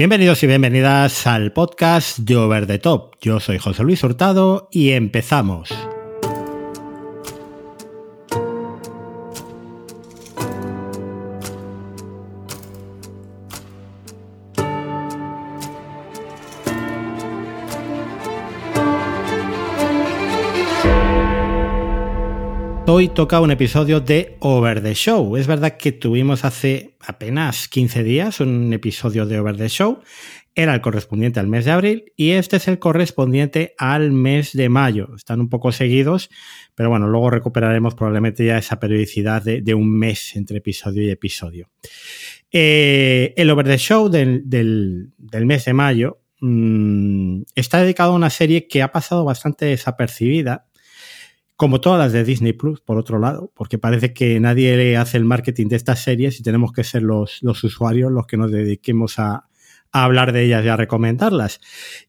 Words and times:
Bienvenidos 0.00 0.42
y 0.42 0.46
bienvenidas 0.46 1.26
al 1.26 1.52
podcast 1.52 2.20
de 2.20 2.34
Over 2.34 2.66
the 2.66 2.78
Top. 2.78 3.16
Yo 3.20 3.38
soy 3.38 3.58
José 3.58 3.82
Luis 3.82 4.02
Hurtado 4.02 4.70
y 4.72 4.92
empezamos. 4.92 5.68
Hoy 23.00 23.08
toca 23.08 23.40
un 23.40 23.50
episodio 23.50 24.00
de 24.00 24.36
Over 24.40 24.82
the 24.82 24.92
Show. 24.92 25.38
Es 25.38 25.46
verdad 25.46 25.78
que 25.78 25.90
tuvimos 25.90 26.44
hace 26.44 26.98
apenas 27.00 27.66
15 27.66 28.02
días 28.02 28.40
un 28.40 28.70
episodio 28.74 29.24
de 29.24 29.40
Over 29.40 29.56
the 29.56 29.70
Show. 29.70 30.02
Era 30.54 30.74
el 30.74 30.82
correspondiente 30.82 31.40
al 31.40 31.46
mes 31.46 31.64
de 31.64 31.70
abril 31.70 32.12
y 32.14 32.32
este 32.32 32.56
es 32.56 32.68
el 32.68 32.78
correspondiente 32.78 33.74
al 33.78 34.12
mes 34.12 34.52
de 34.52 34.68
mayo. 34.68 35.14
Están 35.16 35.40
un 35.40 35.48
poco 35.48 35.72
seguidos, 35.72 36.28
pero 36.74 36.90
bueno, 36.90 37.08
luego 37.08 37.30
recuperaremos 37.30 37.94
probablemente 37.94 38.44
ya 38.44 38.58
esa 38.58 38.78
periodicidad 38.78 39.42
de, 39.42 39.74
un 39.74 39.90
mes 39.98 40.36
entre 40.36 40.58
episodio 40.58 41.02
y 41.02 41.08
episodio. 41.08 41.70
Eh, 42.52 43.32
el 43.34 43.48
Over 43.48 43.64
the 43.64 43.78
Show 43.78 44.10
del, 44.10 44.44
mes 45.46 45.64
de 45.64 45.72
mayo 45.72 46.20
mm, 46.42 47.44
está 47.54 47.80
dedicado 47.80 48.12
a 48.12 48.16
una 48.16 48.28
serie 48.28 48.68
que 48.68 48.82
ha 48.82 48.92
pasado 48.92 49.24
bastante 49.24 49.64
desapercibida 49.64 50.66
como 51.60 51.78
todas 51.78 51.98
las 51.98 52.12
de 52.14 52.24
Disney 52.24 52.54
Plus, 52.54 52.80
por 52.80 52.96
otro 52.96 53.18
lado, 53.18 53.52
porque 53.54 53.76
parece 53.76 54.14
que 54.14 54.40
nadie 54.40 54.78
le 54.78 54.96
hace 54.96 55.18
el 55.18 55.26
marketing 55.26 55.66
de 55.66 55.76
estas 55.76 56.02
series 56.02 56.40
y 56.40 56.42
tenemos 56.42 56.72
que 56.72 56.84
ser 56.84 57.02
los, 57.02 57.42
usuarios 57.42 58.10
los 58.10 58.26
que 58.26 58.38
nos 58.38 58.50
dediquemos 58.50 59.18
a, 59.18 59.44
hablar 59.92 60.32
de 60.32 60.44
ellas 60.44 60.64
y 60.64 60.68
a 60.68 60.76
recomendarlas. 60.78 61.60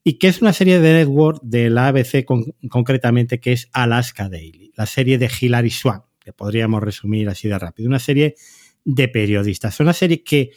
Y 0.05 0.19
que 0.19 0.29
es 0.29 0.41
una 0.41 0.53
serie 0.53 0.79
de 0.79 0.93
network 0.93 1.41
de 1.43 1.69
la 1.69 1.89
ABC 1.89 2.23
concretamente, 2.69 3.41
que 3.41 3.51
es 3.51 3.67
Alaska 3.73 4.29
Daily, 4.29 4.71
la 4.77 4.85
serie 4.85 5.17
de 5.17 5.29
Hilary 5.29 5.69
Swan, 5.69 6.03
que 6.21 6.31
podríamos 6.31 6.81
resumir 6.81 7.27
así 7.27 7.49
de 7.49 7.59
rápido. 7.59 7.89
Una 7.89 7.99
serie 7.99 8.35
de 8.85 9.09
periodistas. 9.09 9.81
Una 9.81 9.91
serie 9.91 10.23
que, 10.23 10.51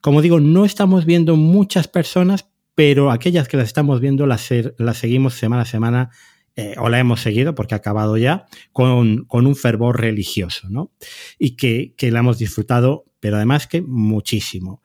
como 0.00 0.22
digo, 0.22 0.38
no 0.38 0.64
estamos 0.64 1.04
viendo 1.04 1.34
muchas 1.34 1.88
personas, 1.88 2.48
pero 2.76 3.10
aquellas 3.10 3.48
que 3.48 3.56
las 3.56 3.66
estamos 3.66 4.00
viendo 4.00 4.24
las, 4.24 4.48
las 4.78 4.98
seguimos 4.98 5.34
semana 5.34 5.62
a 5.62 5.66
semana 5.66 6.10
eh, 6.58 6.74
o 6.78 6.88
la 6.88 6.98
hemos 6.98 7.20
seguido 7.20 7.54
porque 7.54 7.74
ha 7.74 7.78
acabado 7.78 8.16
ya, 8.16 8.46
con, 8.72 9.26
un 9.28 9.56
fervor 9.56 10.00
religioso, 10.00 10.70
¿no? 10.70 10.90
Y 11.38 11.54
que, 11.54 11.94
la 12.10 12.20
hemos 12.20 12.38
disfrutado, 12.38 13.04
pero 13.20 13.36
además 13.36 13.66
que 13.66 13.82
muchísimo. 13.82 14.82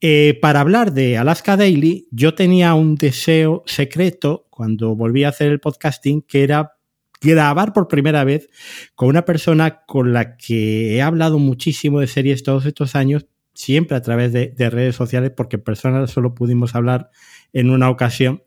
Eh, 0.00 0.36
para 0.42 0.58
hablar 0.58 0.92
de 0.92 1.16
Alaska 1.16 1.56
Daily, 1.56 2.08
yo 2.10 2.34
tenía 2.34 2.74
un 2.74 2.96
deseo 2.96 3.62
secreto 3.64 4.48
cuando 4.50 4.96
volví 4.96 5.22
a 5.22 5.28
hacer 5.28 5.52
el 5.52 5.60
podcasting, 5.60 6.22
que 6.22 6.42
era 6.42 6.72
grabar 7.20 7.72
por 7.72 7.86
primera 7.86 8.24
vez 8.24 8.50
con 8.96 9.08
una 9.08 9.24
persona 9.24 9.84
con 9.86 10.12
la 10.12 10.36
que 10.36 10.96
he 10.96 11.02
hablado 11.02 11.38
muchísimo 11.38 12.00
de 12.00 12.08
series 12.08 12.42
todos 12.42 12.66
estos 12.66 12.96
años, 12.96 13.28
siempre 13.54 13.96
a 13.96 14.02
través 14.02 14.32
de, 14.32 14.48
de 14.48 14.68
redes 14.68 14.96
sociales, 14.96 15.30
porque 15.30 15.58
en 15.58 16.08
solo 16.08 16.34
pudimos 16.34 16.74
hablar 16.74 17.10
en 17.52 17.70
una 17.70 17.88
ocasión. 17.88 18.42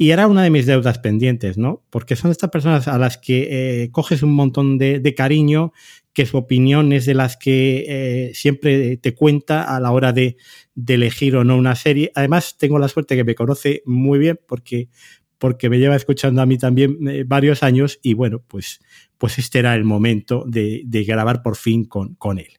Y 0.00 0.12
era 0.12 0.28
una 0.28 0.44
de 0.44 0.50
mis 0.50 0.64
deudas 0.64 1.00
pendientes, 1.00 1.58
¿no? 1.58 1.82
Porque 1.90 2.14
son 2.14 2.30
estas 2.30 2.50
personas 2.50 2.86
a 2.86 2.98
las 2.98 3.18
que 3.18 3.48
eh, 3.82 3.90
coges 3.90 4.22
un 4.22 4.32
montón 4.32 4.78
de, 4.78 5.14
cariño, 5.16 5.72
que 6.12 6.24
su 6.24 6.36
opinión 6.36 6.92
es 6.92 7.04
de 7.04 7.14
las 7.14 7.36
que 7.36 7.84
eh, 7.88 8.30
siempre 8.32 8.96
te 8.98 9.16
cuenta 9.16 9.64
a 9.64 9.80
la 9.80 9.90
hora 9.90 10.12
de, 10.12 10.36
elegir 10.86 11.34
o 11.34 11.42
no 11.42 11.56
una 11.56 11.74
serie. 11.74 12.12
Además, 12.14 12.56
tengo 12.56 12.78
la 12.78 12.86
suerte 12.86 13.16
que 13.16 13.24
me 13.24 13.34
conoce 13.34 13.82
muy 13.86 14.20
bien 14.20 14.38
porque, 14.46 14.88
porque 15.36 15.68
me 15.68 15.80
lleva 15.80 15.96
escuchando 15.96 16.42
a 16.42 16.46
mí 16.46 16.58
también 16.58 16.96
eh, 17.08 17.24
varios 17.26 17.64
años 17.64 17.98
y 18.00 18.14
bueno, 18.14 18.40
pues, 18.46 18.80
pues 19.18 19.40
este 19.40 19.58
era 19.58 19.74
el 19.74 19.82
momento 19.82 20.44
de, 20.46 20.82
de 20.86 21.02
grabar 21.02 21.42
por 21.42 21.56
fin 21.56 21.84
con, 21.84 22.14
con 22.14 22.38
él. 22.38 22.52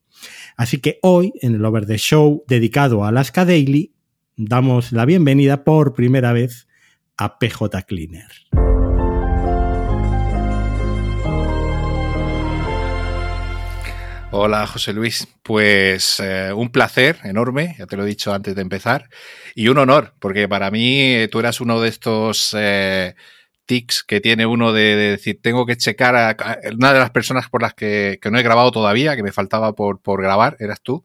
Así 0.58 0.80
que 0.80 1.00
hoy, 1.04 1.32
en 1.42 1.56
el 1.56 1.64
Over 1.64 1.86
the 1.86 1.98
Show 1.98 2.44
dedicado 2.50 3.06
a 3.06 3.08
Alaska 3.08 3.46
Daily, 3.46 3.94
damos 4.36 4.92
la 4.92 5.06
bienvenida 5.06 5.64
por 5.64 5.94
primera 5.94 6.34
vez 6.34 6.68
a 7.20 7.38
PJ 7.38 7.84
Cleaner. 7.84 8.32
Hola 14.32 14.66
José 14.68 14.94
Luis, 14.94 15.28
pues 15.44 16.22
eh, 16.22 16.54
un 16.54 16.72
placer 16.72 17.18
enorme, 17.24 17.76
ya 17.78 17.88
te 17.88 17.98
lo 17.98 18.04
he 18.04 18.08
dicho 18.08 18.34
antes 18.34 18.56
de 18.56 18.62
empezar, 18.62 19.10
y 19.54 19.68
un 19.68 19.80
honor, 19.80 20.14
porque 20.20 20.48
para 20.48 20.72
mí 20.72 21.02
eh, 21.02 21.28
tú 21.30 21.40
eras 21.40 21.60
uno 21.60 21.82
de 21.82 21.90
estos 21.90 22.56
eh, 22.58 23.16
tics 23.66 24.04
que 24.04 24.22
tiene 24.22 24.46
uno 24.46 24.72
de, 24.72 24.96
decir, 24.96 25.42
tengo 25.42 25.66
que 25.66 25.76
checar 25.76 26.16
a, 26.16 26.38
una 26.72 26.94
de 26.94 27.00
las 27.00 27.10
personas 27.10 27.50
por 27.50 27.64
las 27.64 27.74
que, 27.74 28.20
no 28.32 28.40
he 28.40 28.44
grabado 28.44 28.72
todavía, 28.72 29.16
que 29.18 29.24
me 29.24 29.34
faltaba 29.34 29.74
por, 29.74 30.00
por 30.00 30.22
grabar, 30.22 30.56
eras 30.60 30.80
tú 30.82 31.04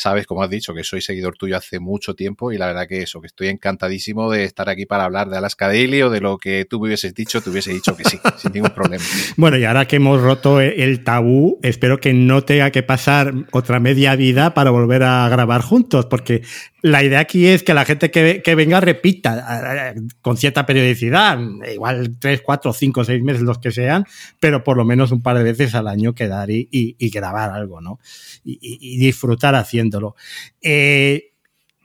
sabes, 0.00 0.26
como 0.26 0.42
has 0.42 0.48
dicho, 0.48 0.72
que 0.72 0.82
soy 0.82 1.02
seguidor 1.02 1.36
tuyo 1.36 1.58
hace 1.58 1.78
mucho 1.78 2.14
tiempo 2.14 2.52
y 2.52 2.58
la 2.58 2.68
verdad 2.68 2.88
que 2.88 3.02
eso, 3.02 3.20
que 3.20 3.26
estoy 3.26 3.48
encantadísimo 3.48 4.30
de 4.30 4.44
estar 4.44 4.70
aquí 4.70 4.86
para 4.86 5.04
hablar 5.04 5.28
de 5.28 5.36
Alaska 5.36 5.66
Daily 5.68 6.00
o 6.00 6.08
de 6.08 6.20
lo 6.20 6.38
que 6.38 6.64
tú 6.64 6.80
me 6.80 6.86
hubieses 6.86 7.14
dicho, 7.14 7.42
te 7.42 7.50
hubiese 7.50 7.72
dicho 7.72 7.94
que 7.94 8.04
sí, 8.04 8.18
sin 8.38 8.52
ningún 8.52 8.70
problema. 8.70 9.04
Bueno, 9.36 9.58
y 9.58 9.64
ahora 9.64 9.86
que 9.86 9.96
hemos 9.96 10.22
roto 10.22 10.60
el 10.60 11.04
tabú, 11.04 11.58
espero 11.62 12.00
que 12.00 12.14
no 12.14 12.42
tenga 12.44 12.70
que 12.70 12.82
pasar 12.82 13.34
otra 13.52 13.78
media 13.78 14.16
vida 14.16 14.54
para 14.54 14.70
volver 14.70 15.02
a 15.02 15.28
grabar 15.28 15.60
juntos, 15.60 16.06
porque 16.06 16.42
la 16.82 17.02
idea 17.02 17.20
aquí 17.20 17.46
es 17.46 17.62
que 17.62 17.74
la 17.74 17.84
gente 17.84 18.10
que, 18.10 18.54
venga 18.54 18.80
repita 18.80 19.94
con 20.22 20.36
cierta 20.36 20.66
periodicidad, 20.66 21.38
igual 21.72 22.16
tres, 22.18 22.42
cuatro, 22.42 22.72
cinco, 22.72 23.04
seis 23.04 23.22
meses, 23.22 23.42
los 23.42 23.58
que 23.58 23.70
sean, 23.70 24.06
pero 24.38 24.64
por 24.64 24.76
lo 24.76 24.84
menos 24.84 25.12
un 25.12 25.22
par 25.22 25.36
de 25.36 25.44
veces 25.44 25.74
al 25.74 25.88
año 25.88 26.14
quedar 26.14 26.50
y, 26.50 26.96
grabar 27.10 27.50
algo, 27.50 27.80
¿no? 27.80 27.98
Y, 28.44 28.98
disfrutar 28.98 29.54
haciéndolo. 29.54 30.14
Eh, 30.62 31.29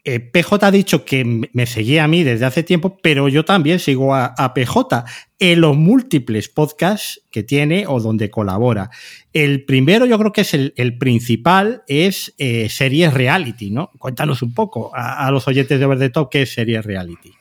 eh, 0.08 0.20
PJ 0.20 0.68
ha 0.68 0.72
dicho 0.72 1.04
que 1.04 1.50
me 1.52 1.66
seguía 1.66 2.04
a 2.04 2.08
mí 2.08 2.24
desde 2.24 2.46
hace 2.46 2.62
tiempo, 2.62 2.98
pero 3.02 3.28
yo 3.28 3.44
también 3.44 3.80
sigo 3.80 4.14
a, 4.14 4.54
PJ 4.54 5.04
en 5.40 5.62
los 5.62 5.76
múltiples 5.76 6.48
podcasts 6.48 7.22
que 7.32 7.42
tiene 7.42 7.88
o 7.88 8.00
donde 8.00 8.30
colabora. 8.30 8.92
El 9.34 9.66
primero, 9.66 10.06
yo 10.06 10.20
creo 10.20 10.32
que 10.32 10.42
es 10.42 10.54
el, 10.54 10.98
principal, 11.00 11.84
es 11.88 12.36
eh, 12.38 12.70
Series 12.70 13.16
Reality, 13.16 13.72
¿no? 13.72 13.90
Cuéntanos 13.98 14.44
un 14.44 14.54
poco 14.54 14.92
a, 14.94 15.30
los 15.32 15.48
oyentes 15.48 15.80
de 15.80 15.86
Over 15.86 15.98
the 15.98 16.10
Top 16.12 16.30
qué 16.30 16.44
es 16.44 16.54
Series 16.54 16.86
Reality. 16.86 17.34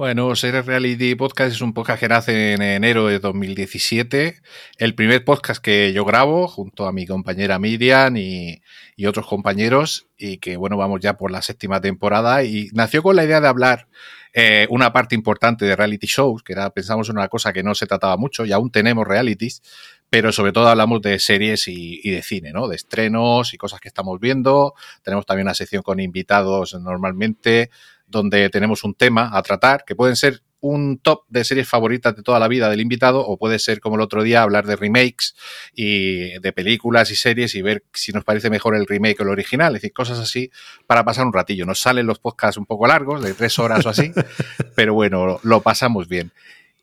Bueno, 0.00 0.34
Series 0.34 0.64
Reality 0.64 1.14
Podcast 1.14 1.52
es 1.52 1.60
un 1.60 1.74
podcast 1.74 2.00
que 2.00 2.08
nace 2.08 2.54
en 2.54 2.62
enero 2.62 3.08
de 3.08 3.18
2017. 3.18 4.40
El 4.78 4.94
primer 4.94 5.26
podcast 5.26 5.62
que 5.62 5.92
yo 5.92 6.06
grabo 6.06 6.48
junto 6.48 6.86
a 6.86 6.92
mi 6.92 7.06
compañera 7.06 7.58
Miriam 7.58 8.16
y, 8.16 8.62
otros 9.06 9.26
compañeros 9.26 10.08
y 10.16 10.38
que, 10.38 10.56
bueno, 10.56 10.78
vamos 10.78 11.00
ya 11.00 11.18
por 11.18 11.30
la 11.30 11.42
séptima 11.42 11.82
temporada 11.82 12.42
y 12.44 12.70
nació 12.72 13.02
con 13.02 13.14
la 13.14 13.24
idea 13.24 13.42
de 13.42 13.48
hablar 13.48 13.88
eh, 14.32 14.66
una 14.70 14.90
parte 14.90 15.14
importante 15.14 15.66
de 15.66 15.76
reality 15.76 16.06
shows, 16.06 16.42
que 16.42 16.54
era, 16.54 16.70
pensamos 16.70 17.10
en 17.10 17.18
una 17.18 17.28
cosa 17.28 17.52
que 17.52 17.62
no 17.62 17.74
se 17.74 17.86
trataba 17.86 18.16
mucho 18.16 18.46
y 18.46 18.52
aún 18.52 18.70
tenemos 18.70 19.06
realities, 19.06 19.60
pero 20.08 20.32
sobre 20.32 20.52
todo 20.52 20.68
hablamos 20.68 21.02
de 21.02 21.18
series 21.18 21.68
y, 21.68 22.00
y, 22.02 22.10
de 22.10 22.22
cine, 22.22 22.52
¿no? 22.52 22.68
De 22.68 22.76
estrenos 22.76 23.52
y 23.52 23.58
cosas 23.58 23.80
que 23.80 23.88
estamos 23.88 24.18
viendo. 24.18 24.72
Tenemos 25.02 25.26
también 25.26 25.46
una 25.46 25.54
sección 25.54 25.82
con 25.82 26.00
invitados 26.00 26.74
normalmente 26.80 27.68
donde 28.10 28.50
tenemos 28.50 28.84
un 28.84 28.94
tema 28.94 29.30
a 29.32 29.42
tratar, 29.42 29.84
que 29.84 29.94
pueden 29.94 30.16
ser 30.16 30.42
un 30.60 30.98
top 30.98 31.22
de 31.28 31.44
series 31.44 31.68
favoritas 31.68 32.14
de 32.14 32.22
toda 32.22 32.38
la 32.38 32.48
vida 32.48 32.68
del 32.68 32.80
invitado, 32.80 33.26
o 33.26 33.38
puede 33.38 33.58
ser 33.58 33.80
como 33.80 33.96
el 33.96 34.02
otro 34.02 34.22
día 34.22 34.42
hablar 34.42 34.66
de 34.66 34.76
remakes 34.76 35.34
y 35.74 36.38
de 36.38 36.52
películas 36.52 37.10
y 37.10 37.16
series 37.16 37.54
y 37.54 37.62
ver 37.62 37.84
si 37.94 38.12
nos 38.12 38.24
parece 38.24 38.50
mejor 38.50 38.76
el 38.76 38.86
remake 38.86 39.20
o 39.20 39.22
el 39.22 39.30
original, 39.30 39.74
es 39.74 39.82
decir, 39.82 39.92
cosas 39.94 40.18
así 40.18 40.50
para 40.86 41.04
pasar 41.04 41.26
un 41.26 41.32
ratillo. 41.32 41.64
Nos 41.64 41.80
salen 41.80 42.06
los 42.06 42.18
podcasts 42.18 42.58
un 42.58 42.66
poco 42.66 42.86
largos, 42.86 43.22
de 43.22 43.32
tres 43.32 43.58
horas 43.58 43.84
o 43.86 43.88
así, 43.88 44.12
pero 44.74 44.94
bueno, 44.94 45.40
lo 45.42 45.62
pasamos 45.62 46.08
bien. 46.08 46.30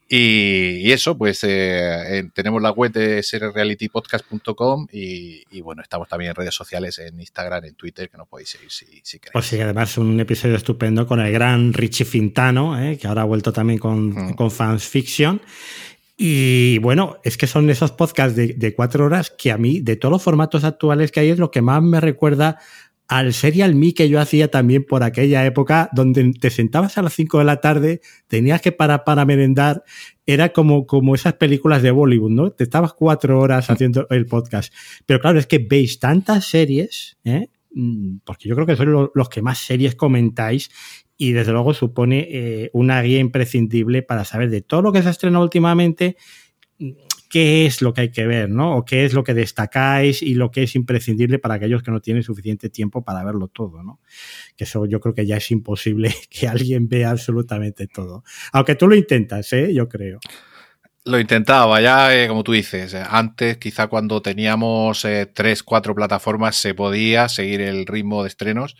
Y, 0.09 0.89
eso, 0.91 1.17
pues 1.17 1.43
eh, 1.43 2.29
tenemos 2.33 2.61
la 2.61 2.71
web 2.71 2.91
de 2.93 3.21
serrealitypodcast.com 3.21 4.87
y, 4.91 5.43
y, 5.51 5.61
bueno, 5.61 5.81
estamos 5.81 6.07
también 6.07 6.29
en 6.29 6.35
redes 6.35 6.55
sociales, 6.55 6.97
en 6.99 7.19
Instagram, 7.19 7.65
en 7.65 7.75
Twitter, 7.75 8.09
que 8.09 8.17
nos 8.17 8.27
podéis 8.27 8.49
seguir 8.49 8.71
si, 8.71 8.85
si 9.03 9.19
queréis. 9.19 9.33
Pues 9.33 9.45
sí, 9.45 9.59
además 9.59 9.97
un 9.97 10.17
episodio 10.19 10.55
estupendo 10.55 11.05
con 11.05 11.19
el 11.19 11.31
gran 11.33 11.73
Richie 11.73 12.05
Fintano, 12.05 12.81
eh, 12.81 12.97
que 12.97 13.07
ahora 13.07 13.23
ha 13.23 13.25
vuelto 13.25 13.51
también 13.51 13.79
con, 13.79 14.09
mm. 14.09 14.33
con 14.35 14.49
Fans 14.49 14.87
Fiction. 14.87 15.41
Y 16.15 16.79
bueno, 16.79 17.17
es 17.23 17.37
que 17.37 17.45
son 17.45 17.69
esos 17.69 17.91
podcasts 17.91 18.35
de, 18.35 18.53
de, 18.53 18.73
cuatro 18.73 19.05
horas 19.05 19.29
que 19.29 19.51
a 19.51 19.57
mí, 19.57 19.81
de 19.81 19.97
todos 19.97 20.13
los 20.13 20.23
formatos 20.23 20.63
actuales 20.63 21.11
que 21.11 21.19
hay, 21.19 21.29
es 21.29 21.37
lo 21.37 21.51
que 21.51 21.61
más 21.61 21.83
me 21.83 22.01
recuerda 22.01 22.57
al 23.07 23.33
serial 23.33 23.75
me 23.75 23.93
que 23.93 24.09
yo 24.09 24.19
hacía 24.19 24.49
también 24.49 24.83
por 24.83 25.03
aquella 25.03 25.45
época, 25.45 25.89
donde 25.93 26.33
te 26.33 26.49
sentabas 26.49 26.97
a 26.97 27.01
las 27.01 27.13
5 27.13 27.39
de 27.39 27.45
la 27.45 27.61
tarde, 27.61 28.01
tenías 28.27 28.61
que 28.61 28.71
parar 28.71 29.03
para 29.05 29.25
merendar, 29.25 29.83
era 30.25 30.49
como, 30.49 30.85
como 30.85 31.15
esas 31.15 31.33
películas 31.33 31.81
de 31.81 31.91
Bollywood, 31.91 32.31
¿no? 32.31 32.51
Te 32.51 32.65
estabas 32.65 32.93
cuatro 32.93 33.39
horas 33.39 33.69
haciendo 33.69 34.07
el 34.09 34.25
podcast. 34.25 34.73
Pero 35.05 35.21
claro, 35.21 35.39
es 35.39 35.47
que 35.47 35.59
veis 35.59 35.99
tantas 35.99 36.45
series, 36.45 37.17
¿eh? 37.23 37.47
mm, 37.71 38.17
porque 38.25 38.49
yo 38.49 38.55
creo 38.55 38.67
que 38.67 38.75
son 38.75 39.09
los 39.13 39.29
que 39.29 39.41
más 39.41 39.59
series 39.59 39.95
comentáis 39.95 40.69
y 41.15 41.31
desde 41.31 41.53
luego 41.53 41.73
supone 41.73 42.27
eh, 42.29 42.69
una 42.73 43.01
guía 43.01 43.19
imprescindible 43.19 44.03
para 44.03 44.25
saber 44.25 44.49
de 44.49 44.61
todo 44.61 44.81
lo 44.81 44.91
que 44.91 45.01
se 45.01 45.07
ha 45.07 45.11
estrenado 45.11 45.43
últimamente, 45.43 46.17
qué 47.29 47.65
es 47.65 47.81
lo 47.81 47.93
que 47.93 48.01
hay 48.01 48.11
que 48.11 48.25
ver, 48.25 48.49
¿no? 48.49 48.77
O 48.77 48.85
qué 48.85 49.05
es 49.05 49.13
lo 49.13 49.23
que 49.23 49.33
destacáis 49.33 50.21
y 50.21 50.35
lo 50.35 50.51
que 50.51 50.63
es 50.63 50.75
imprescindible 50.75 51.39
para 51.39 51.55
aquellos 51.55 51.83
que 51.83 51.91
no 51.91 52.01
tienen 52.01 52.23
suficiente 52.23 52.69
tiempo 52.69 53.03
para 53.03 53.23
verlo 53.23 53.47
todo, 53.47 53.83
¿no? 53.83 53.99
Que 54.55 54.63
eso 54.63 54.85
yo 54.85 54.99
creo 54.99 55.13
que 55.13 55.25
ya 55.25 55.37
es 55.37 55.51
imposible 55.51 56.13
que 56.29 56.47
alguien 56.47 56.87
vea 56.87 57.11
absolutamente 57.11 57.87
todo. 57.87 58.23
Aunque 58.51 58.75
tú 58.75 58.87
lo 58.87 58.95
intentas, 58.95 59.51
¿eh? 59.53 59.73
Yo 59.73 59.87
creo. 59.87 60.19
Lo 61.07 61.19
intentaba, 61.19 61.79
ya 61.79 62.13
eh, 62.13 62.27
como 62.27 62.43
tú 62.43 62.51
dices, 62.51 62.93
eh, 62.93 63.01
antes 63.09 63.57
quizá 63.57 63.87
cuando 63.87 64.21
teníamos 64.21 65.05
eh, 65.05 65.25
tres, 65.25 65.63
cuatro 65.63 65.95
plataformas 65.95 66.57
se 66.57 66.73
podía 66.73 67.29
seguir 67.29 67.61
el 67.61 67.85
ritmo 67.85 68.23
de 68.23 68.27
estrenos 68.27 68.75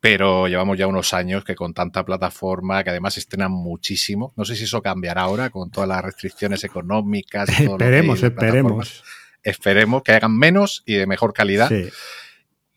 pero 0.00 0.46
llevamos 0.48 0.78
ya 0.78 0.86
unos 0.86 1.12
años 1.14 1.44
que 1.44 1.54
con 1.54 1.74
tanta 1.74 2.04
plataforma, 2.04 2.84
que 2.84 2.90
además 2.90 3.16
estrenan 3.16 3.52
muchísimo, 3.52 4.32
no 4.36 4.44
sé 4.44 4.56
si 4.56 4.64
eso 4.64 4.82
cambiará 4.82 5.22
ahora 5.22 5.50
con 5.50 5.70
todas 5.70 5.88
las 5.88 6.04
restricciones 6.04 6.64
económicas. 6.64 7.48
esperemos, 7.60 8.22
esperemos. 8.22 9.04
Esperemos 9.42 10.02
que 10.02 10.12
hagan 10.12 10.36
menos 10.36 10.82
y 10.86 10.94
de 10.94 11.06
mejor 11.06 11.32
calidad. 11.32 11.70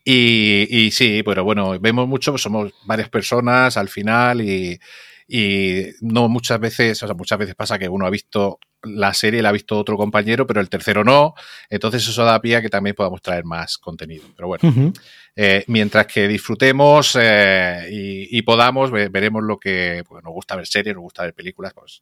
Y, 0.03 0.67
y, 0.69 0.91
sí, 0.91 1.21
pero 1.23 1.43
bueno, 1.43 1.79
vemos 1.79 2.07
mucho, 2.07 2.37
somos 2.37 2.73
varias 2.85 3.09
personas 3.09 3.75
al 3.75 3.89
final 3.89 4.41
y, 4.41 4.79
y 5.27 5.85
no 6.01 6.29
muchas 6.29 6.59
veces, 6.59 7.03
o 7.03 7.07
sea, 7.07 7.15
muchas 7.15 7.37
veces 7.37 7.55
pasa 7.55 7.77
que 7.77 7.89
uno 7.89 8.05
ha 8.05 8.09
visto 8.09 8.59
la 8.83 9.13
serie, 9.13 9.41
la 9.41 9.49
ha 9.49 9.53
visto 9.53 9.77
otro 9.77 9.97
compañero, 9.97 10.47
pero 10.47 10.61
el 10.61 10.69
tercero 10.69 11.03
no. 11.03 11.33
Entonces 11.69 12.07
eso 12.07 12.23
da 12.23 12.41
pie 12.41 12.57
a 12.57 12.61
que 12.61 12.69
también 12.69 12.95
podamos 12.95 13.21
traer 13.21 13.45
más 13.45 13.77
contenido. 13.77 14.23
Pero 14.35 14.47
bueno, 14.47 14.93
eh, 15.35 15.63
mientras 15.67 16.07
que 16.07 16.27
disfrutemos 16.27 17.17
eh, 17.19 17.87
y, 17.89 18.41
podamos, 18.43 18.91
veremos 18.91 19.43
lo 19.43 19.59
que 19.59 20.03
pues, 20.07 20.23
nos 20.23 20.33
gusta 20.33 20.55
ver 20.55 20.67
series, 20.67 20.95
nos 20.95 21.03
gusta 21.03 21.23
ver 21.23 21.33
películas, 21.33 21.73
pues 21.73 22.01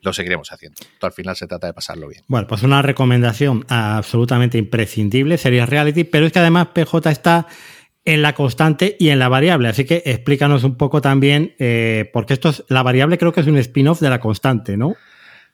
lo 0.00 0.12
seguiremos 0.12 0.52
haciendo. 0.52 0.78
al 1.02 1.12
final 1.12 1.36
se 1.36 1.46
trata 1.46 1.66
de 1.66 1.74
pasarlo 1.74 2.08
bien. 2.08 2.22
Bueno, 2.28 2.46
pues 2.46 2.62
una 2.62 2.82
recomendación 2.82 3.64
absolutamente 3.68 4.58
imprescindible, 4.58 5.38
sería 5.38 5.66
reality, 5.66 6.04
pero 6.04 6.26
es 6.26 6.32
que 6.32 6.38
además 6.38 6.68
PJ 6.68 7.10
está 7.10 7.48
en 8.04 8.22
la 8.22 8.34
constante 8.34 8.96
y 8.98 9.10
en 9.10 9.18
la 9.18 9.28
variable. 9.28 9.68
Así 9.68 9.84
que 9.84 10.02
explícanos 10.06 10.64
un 10.64 10.76
poco 10.76 11.00
también, 11.00 11.54
eh, 11.58 12.08
porque 12.12 12.32
esto 12.32 12.48
es, 12.48 12.64
la 12.68 12.82
variable 12.82 13.18
creo 13.18 13.32
que 13.32 13.40
es 13.40 13.46
un 13.46 13.58
spin-off 13.58 14.00
de 14.00 14.08
la 14.08 14.20
constante, 14.20 14.76
¿no? 14.76 14.94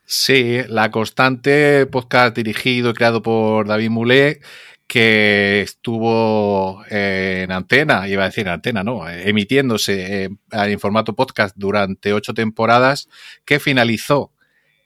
Sí, 0.06 0.58
La 0.68 0.90
Constante, 0.90 1.86
podcast 1.86 2.36
dirigido 2.36 2.90
y 2.90 2.94
creado 2.94 3.22
por 3.22 3.66
David 3.66 3.88
Moulet, 3.88 4.44
que 4.86 5.62
estuvo 5.62 6.84
en 6.90 7.50
antena, 7.50 8.06
iba 8.06 8.22
a 8.22 8.26
decir 8.26 8.46
en 8.46 8.52
antena, 8.52 8.84
no, 8.84 9.08
emitiéndose 9.08 10.24
en, 10.50 10.78
formato 10.78 11.14
podcast 11.14 11.56
durante 11.56 12.12
ocho 12.12 12.34
temporadas, 12.34 13.08
que 13.46 13.58
finalizó 13.58 14.30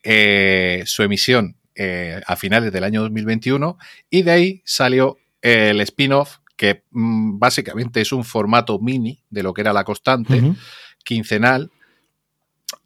eh, 0.05 0.85
su 0.87 1.03
emisión 1.03 1.57
eh, 1.75 2.21
a 2.27 2.37
finales 2.37 2.73
del 2.73 2.85
año 2.85 3.03
2021 3.03 3.77
y 4.11 4.23
de 4.23 4.31
ahí 4.31 4.63
salió 4.65 5.19
el 5.43 5.81
spin-off 5.81 6.39
que 6.57 6.85
mm, 6.91 7.39
básicamente 7.39 8.01
es 8.01 8.13
un 8.13 8.25
formato 8.25 8.79
mini 8.79 9.23
de 9.31 9.43
lo 9.43 9.53
que 9.53 9.63
era 9.63 9.73
la 9.73 9.85
constante, 9.85 10.43
quincenal, 11.05 11.71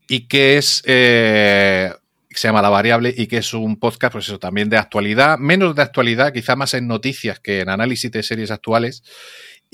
y 0.08 0.28
que 0.28 0.58
es 0.58 0.82
eh, 0.86 1.92
se 2.34 2.48
llama 2.48 2.62
La 2.62 2.68
Variable 2.68 3.14
y 3.16 3.26
que 3.26 3.38
es 3.38 3.54
un 3.54 3.78
podcast, 3.78 4.12
pues 4.12 4.26
eso, 4.26 4.38
también 4.38 4.68
de 4.68 4.76
actualidad, 4.76 5.38
menos 5.38 5.74
de 5.74 5.82
actualidad, 5.82 6.32
quizá 6.32 6.56
más 6.56 6.74
en 6.74 6.86
noticias 6.86 7.40
que 7.40 7.60
en 7.60 7.68
análisis 7.68 8.10
de 8.10 8.22
series 8.22 8.50
actuales 8.50 9.02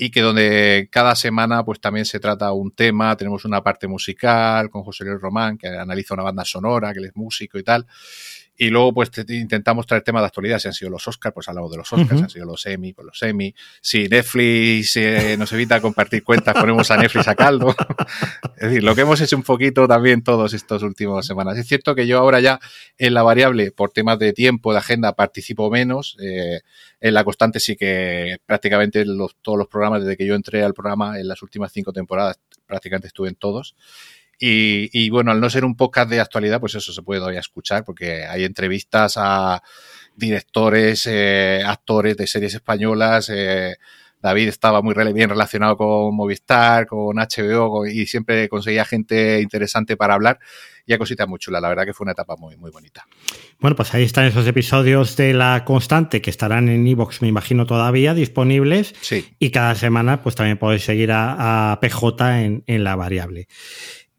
y 0.01 0.11
que 0.11 0.21
donde 0.21 0.87
cada 0.91 1.13
semana 1.15 1.65
pues 1.65 1.81
también 1.81 2.05
se 2.05 2.21
trata 2.21 2.53
un 2.53 2.71
tema, 2.71 3.17
tenemos 3.17 3.43
una 3.43 3.61
parte 3.61 3.87
musical 3.87 4.69
con 4.69 4.83
José 4.83 5.03
Luis 5.03 5.19
Román 5.19 5.57
que 5.57 5.67
analiza 5.67 6.13
una 6.13 6.23
banda 6.23 6.45
sonora, 6.45 6.93
que 6.93 6.99
él 6.99 7.05
es 7.05 7.15
músico 7.15 7.59
y 7.59 7.63
tal, 7.63 7.85
y 8.61 8.71
luego, 8.71 8.93
pues 8.93 9.09
intentamos 9.29 9.87
traer 9.87 10.03
temas 10.03 10.21
de 10.21 10.25
actualidad. 10.25 10.59
Si 10.59 10.67
han 10.67 10.73
sido 10.73 10.91
los 10.91 11.07
Oscars, 11.07 11.33
pues 11.33 11.47
hablamos 11.47 11.71
de 11.71 11.77
los 11.77 11.93
Oscars. 11.93 12.19
Si 12.19 12.23
han 12.23 12.29
sido 12.29 12.45
los 12.45 12.65
Emmy, 12.65 12.91
pues 12.91 13.05
los 13.05 13.23
Emmy. 13.23 13.55
Si 13.79 14.09
Netflix 14.09 14.97
eh, 14.97 15.37
nos 15.39 15.53
evita 15.53 15.79
compartir 15.79 16.25
cuentas, 16.25 16.55
ponemos 16.55 16.91
a 16.91 16.97
Netflix 16.97 17.29
a 17.29 17.35
caldo. 17.35 17.73
es 18.57 18.69
decir, 18.69 18.83
lo 18.83 18.93
que 18.95 19.01
hemos 19.01 19.21
hecho 19.21 19.37
un 19.37 19.43
poquito 19.43 19.87
también 19.87 20.23
todos 20.23 20.53
estos 20.53 20.83
últimos 20.83 21.25
semanas. 21.25 21.57
Es 21.57 21.67
cierto 21.67 21.95
que 21.95 22.05
yo 22.05 22.19
ahora 22.19 22.41
ya 22.41 22.59
en 22.97 23.13
la 23.13 23.23
variable, 23.23 23.71
por 23.71 23.91
temas 23.91 24.19
de 24.19 24.33
tiempo, 24.33 24.73
de 24.73 24.79
agenda, 24.79 25.13
participo 25.13 25.71
menos. 25.71 26.17
Eh, 26.21 26.59
en 26.99 27.13
la 27.13 27.23
constante 27.23 27.61
sí 27.61 27.77
que 27.77 28.39
prácticamente 28.45 29.05
todos 29.41 29.57
los 29.57 29.69
programas, 29.69 30.01
desde 30.01 30.17
que 30.17 30.25
yo 30.25 30.35
entré 30.35 30.65
al 30.65 30.73
programa 30.73 31.17
en 31.17 31.29
las 31.29 31.41
últimas 31.41 31.71
cinco 31.71 31.93
temporadas, 31.93 32.41
prácticamente 32.67 33.07
estuve 33.07 33.29
en 33.29 33.35
todos. 33.35 33.77
Y, 34.41 35.09
bueno, 35.09 35.31
al 35.31 35.41
no 35.41 35.49
ser 35.49 35.65
un 35.65 35.75
podcast 35.75 36.09
de 36.09 36.21
actualidad, 36.21 36.61
pues 36.61 36.75
eso 36.75 36.93
se 36.93 37.01
puede 37.01 37.19
todavía 37.19 37.41
escuchar 37.41 37.83
porque 37.83 38.25
hay 38.25 38.45
entrevistas 38.45 39.15
a 39.17 39.61
directores, 40.15 41.05
eh, 41.07 41.61
actores 41.65 42.15
de 42.15 42.25
series 42.25 42.53
españolas. 42.53 43.29
Eh, 43.33 43.75
David 44.21 44.47
estaba 44.49 44.81
muy 44.81 44.93
bien 45.13 45.29
relacionado 45.29 45.77
con 45.77 46.15
Movistar, 46.15 46.87
con 46.87 47.17
HBO 47.17 47.85
y 47.85 48.05
siempre 48.05 48.49
conseguía 48.49 48.83
gente 48.85 49.41
interesante 49.41 49.95
para 49.95 50.13
hablar 50.13 50.39
y 50.85 50.93
a 50.93 50.97
cositas 50.97 51.27
muy 51.27 51.39
chulas. 51.39 51.61
La 51.61 51.69
verdad 51.69 51.85
que 51.85 51.93
fue 51.93 52.03
una 52.03 52.13
etapa 52.13 52.35
muy, 52.35 52.57
muy 52.57 52.71
bonita. 52.71 53.07
Bueno, 53.59 53.75
pues 53.75 53.93
ahí 53.93 54.03
están 54.03 54.25
esos 54.25 54.47
episodios 54.47 55.15
de 55.15 55.33
La 55.33 55.63
Constante 55.63 56.21
que 56.21 56.31
estarán 56.31 56.67
en 56.67 56.85
Evox, 56.87 57.21
me 57.21 57.27
imagino, 57.27 57.65
todavía 57.65 58.13
disponibles. 58.13 58.95
Sí. 58.99 59.25
Y 59.37 59.51
cada 59.51 59.75
semana, 59.75 60.21
pues 60.23 60.35
también 60.35 60.57
podéis 60.57 60.83
seguir 60.83 61.11
a, 61.13 61.77
PJ 61.79 62.41
en, 62.41 62.63
en 62.65 62.83
la 62.83 62.95
variable. 62.95 63.47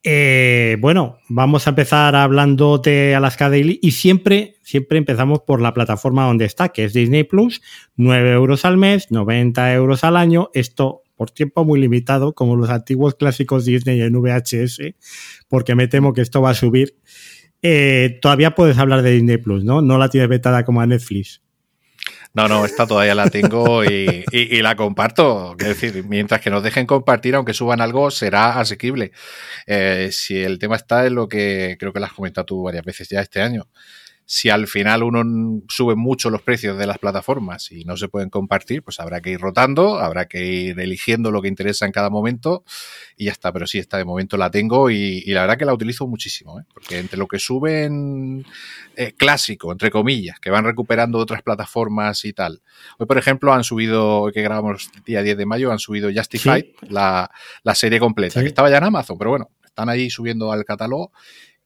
Eh, 0.02 0.78
bueno, 0.80 1.18
vamos 1.28 1.66
a 1.66 1.70
empezar 1.70 2.16
hablando 2.16 2.78
de 2.78 3.14
Alaska 3.14 3.50
Daily 3.50 3.78
y 3.82 3.90
siempre, 3.90 4.56
siempre 4.62 4.96
empezamos 4.96 5.40
por 5.40 5.60
la 5.60 5.74
plataforma 5.74 6.24
donde 6.24 6.46
está, 6.46 6.70
que 6.70 6.84
es 6.84 6.94
Disney 6.94 7.24
Plus, 7.24 7.60
9 7.96 8.32
euros 8.32 8.64
al 8.64 8.78
mes, 8.78 9.10
90 9.10 9.74
euros 9.74 10.02
al 10.02 10.16
año, 10.16 10.50
esto 10.54 11.02
por 11.16 11.30
tiempo 11.30 11.66
muy 11.66 11.78
limitado, 11.78 12.32
como 12.32 12.56
los 12.56 12.70
antiguos 12.70 13.14
clásicos 13.14 13.66
Disney 13.66 14.00
en 14.00 14.14
VHS, 14.14 14.94
porque 15.48 15.74
me 15.74 15.86
temo 15.86 16.14
que 16.14 16.22
esto 16.22 16.40
va 16.40 16.50
a 16.50 16.54
subir. 16.54 16.96
Eh, 17.60 18.18
todavía 18.22 18.54
puedes 18.54 18.78
hablar 18.78 19.02
de 19.02 19.12
Disney 19.12 19.36
Plus, 19.36 19.64
¿no? 19.64 19.82
No 19.82 19.98
la 19.98 20.08
tienes 20.08 20.30
vetada 20.30 20.64
como 20.64 20.80
a 20.80 20.86
Netflix. 20.86 21.42
No, 22.32 22.46
no, 22.46 22.64
esta 22.64 22.86
todavía 22.86 23.14
la 23.16 23.28
tengo 23.28 23.84
y, 23.84 24.24
la 24.62 24.76
comparto. 24.76 25.56
Es 25.58 25.66
decir, 25.66 26.04
mientras 26.04 26.40
que 26.40 26.50
nos 26.50 26.62
dejen 26.62 26.86
compartir, 26.86 27.34
aunque 27.34 27.54
suban 27.54 27.80
algo, 27.80 28.10
será 28.10 28.60
asequible. 28.60 29.12
Eh, 29.66 30.10
si 30.12 30.38
el 30.40 30.58
tema 30.58 30.76
está 30.76 31.06
en 31.06 31.16
lo 31.16 31.28
que 31.28 31.76
creo 31.78 31.92
que 31.92 32.00
lo 32.00 32.06
has 32.06 32.12
comentado 32.12 32.44
tú 32.46 32.62
varias 32.62 32.84
veces 32.84 33.08
ya 33.08 33.20
este 33.20 33.42
año 33.42 33.68
si 34.32 34.48
al 34.48 34.68
final 34.68 35.02
uno 35.02 35.60
sube 35.68 35.96
mucho 35.96 36.30
los 36.30 36.40
precios 36.40 36.78
de 36.78 36.86
las 36.86 36.98
plataformas 36.98 37.72
y 37.72 37.84
no 37.84 37.96
se 37.96 38.06
pueden 38.06 38.30
compartir, 38.30 38.80
pues 38.84 39.00
habrá 39.00 39.20
que 39.20 39.30
ir 39.30 39.40
rotando, 39.40 39.98
habrá 39.98 40.28
que 40.28 40.46
ir 40.46 40.78
eligiendo 40.78 41.32
lo 41.32 41.42
que 41.42 41.48
interesa 41.48 41.84
en 41.84 41.90
cada 41.90 42.10
momento 42.10 42.62
y 43.16 43.24
ya 43.24 43.32
está. 43.32 43.52
Pero 43.52 43.66
sí, 43.66 43.80
esta 43.80 43.96
de 43.96 44.04
momento 44.04 44.36
la 44.36 44.48
tengo 44.48 44.88
y, 44.88 45.22
la 45.22 45.40
verdad 45.40 45.58
que 45.58 45.64
la 45.64 45.74
utilizo 45.74 46.06
muchísimo, 46.06 46.60
¿eh? 46.60 46.62
porque 46.72 47.00
entre 47.00 47.18
lo 47.18 47.26
que 47.26 47.40
suben 47.40 48.46
eh, 48.94 49.14
clásico, 49.16 49.72
entre 49.72 49.90
comillas, 49.90 50.38
que 50.38 50.50
van 50.50 50.64
recuperando 50.64 51.18
otras 51.18 51.42
plataformas 51.42 52.24
y 52.24 52.32
tal. 52.32 52.62
Hoy, 52.98 53.06
por 53.06 53.18
ejemplo, 53.18 53.52
han 53.52 53.64
subido, 53.64 54.30
que 54.32 54.42
grabamos 54.42 54.90
el 54.94 55.02
día 55.02 55.24
10 55.24 55.38
de 55.38 55.46
mayo, 55.46 55.72
han 55.72 55.80
subido 55.80 56.08
Justified, 56.08 56.66
la, 56.88 57.28
serie 57.74 57.98
completa, 57.98 58.40
que 58.40 58.46
estaba 58.46 58.70
ya 58.70 58.78
en 58.78 58.84
Amazon, 58.84 59.18
pero 59.18 59.30
bueno, 59.30 59.50
están 59.64 59.88
ahí 59.88 60.08
subiendo 60.08 60.52
al 60.52 60.64
catálogo 60.64 61.10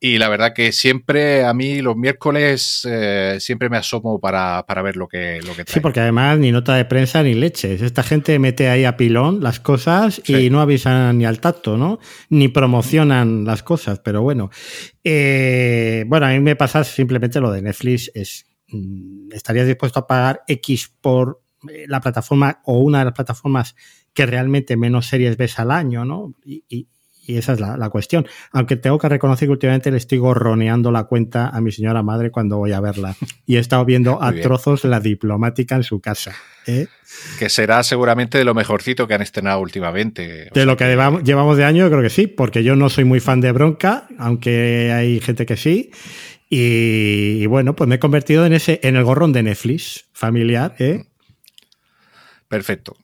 y 0.00 0.18
la 0.18 0.28
verdad 0.28 0.52
que 0.52 0.72
siempre, 0.72 1.44
a 1.44 1.54
mí 1.54 1.80
los 1.80 1.96
miércoles, 1.96 2.86
eh, 2.90 3.38
siempre 3.40 3.70
me 3.70 3.78
asomo 3.78 4.20
para, 4.20 4.62
ver 4.82 4.96
lo 4.96 5.08
que, 5.08 5.40
lo 5.40 5.54
que 5.54 5.64
trae. 5.64 5.74
Sí, 5.74 5.80
porque 5.80 6.00
además 6.00 6.38
ni 6.38 6.52
nota 6.52 6.74
de 6.74 6.84
prensa 6.84 7.22
ni 7.22 7.32
leches. 7.32 7.80
Esta 7.80 8.02
gente 8.02 8.38
mete 8.38 8.68
ahí 8.68 8.84
a 8.84 8.96
pilón 8.96 9.42
las 9.42 9.60
cosas 9.60 10.20
y 10.26 10.50
no 10.50 10.60
avisan 10.60 11.16
ni 11.16 11.24
al 11.24 11.40
tacto, 11.40 11.78
¿no? 11.78 12.00
Ni 12.28 12.48
promocionan 12.48 13.44
las 13.44 13.62
cosas, 13.62 14.00
pero 14.00 14.20
bueno. 14.20 14.50
Eh, 15.02 16.04
bueno, 16.06 16.26
a 16.26 16.30
mí 16.30 16.40
me 16.40 16.56
pasa 16.56 16.84
simplemente 16.84 17.40
lo 17.40 17.50
de 17.50 17.62
Netflix. 17.62 18.10
Es, 18.14 18.44
mm, 18.68 19.32
¿Estarías 19.32 19.66
dispuesto 19.66 20.00
a 20.00 20.06
pagar 20.06 20.42
X 20.46 20.92
por 21.00 21.40
eh, 21.70 21.86
la 21.88 22.02
plataforma 22.02 22.60
o 22.64 22.78
una 22.80 22.98
de 22.98 23.04
las 23.06 23.14
plataformas 23.14 23.74
que 24.12 24.26
realmente 24.26 24.76
menos 24.76 25.06
series 25.06 25.38
ves 25.38 25.58
al 25.58 25.70
año, 25.70 26.04
¿no? 26.04 26.34
y, 26.44 26.62
y 26.68 26.88
esa 27.26 27.54
es 27.54 27.60
la, 27.60 27.88
cuestión. 27.90 28.26
Aunque 28.52 28.76
tengo 28.76 28.98
que 28.98 29.08
reconocer 29.08 29.48
que 29.48 29.52
últimamente 29.52 29.90
le 29.90 29.96
estoy 29.96 30.18
gorroneando 30.18 30.90
la 30.90 31.04
cuenta 31.04 31.48
a 31.48 31.60
mi 31.60 31.72
señora 31.72 32.02
madre 32.02 32.30
cuando 32.30 32.58
voy 32.58 32.72
a 32.72 32.80
verla. 32.80 33.16
Y 33.46 33.56
he 33.56 33.58
estado 33.58 33.84
viendo 33.84 34.22
a 34.22 34.32
trozos 34.32 34.84
la 34.84 35.00
diplomática 35.00 35.76
en 35.76 35.82
su 35.82 36.00
casa. 36.00 36.34
¿eh? 36.66 36.86
Que 37.38 37.48
será 37.48 37.82
seguramente 37.82 38.38
de 38.38 38.44
lo 38.44 38.54
mejorcito 38.54 39.06
que 39.06 39.14
han 39.14 39.22
estrenado 39.22 39.60
últimamente. 39.60 40.50
de 40.52 40.66
lo 40.66 40.76
que, 40.76 40.84
llevamos 40.86 41.56
de 41.56 41.64
año, 41.64 41.88
creo 41.88 42.02
que 42.02 42.10
sí, 42.10 42.26
porque 42.26 42.62
yo 42.62 42.76
no 42.76 42.88
soy 42.88 43.04
muy 43.04 43.20
fan 43.20 43.40
de 43.40 43.52
bronca, 43.52 44.06
aunque 44.18 44.92
hay 44.92 45.20
gente 45.20 45.46
que 45.46 45.56
sí. 45.56 45.90
Y, 46.48 47.46
bueno, 47.46 47.74
pues 47.74 47.88
me 47.88 47.96
he 47.96 47.98
convertido 47.98 48.46
en 48.46 48.52
ese, 48.52 48.80
en 48.82 48.96
el 48.96 49.04
gorrón 49.04 49.32
de 49.32 49.42
Netflix 49.42 50.06
familiar, 50.12 50.74
¿eh? 50.78 51.04
Perfecto. 52.48 52.96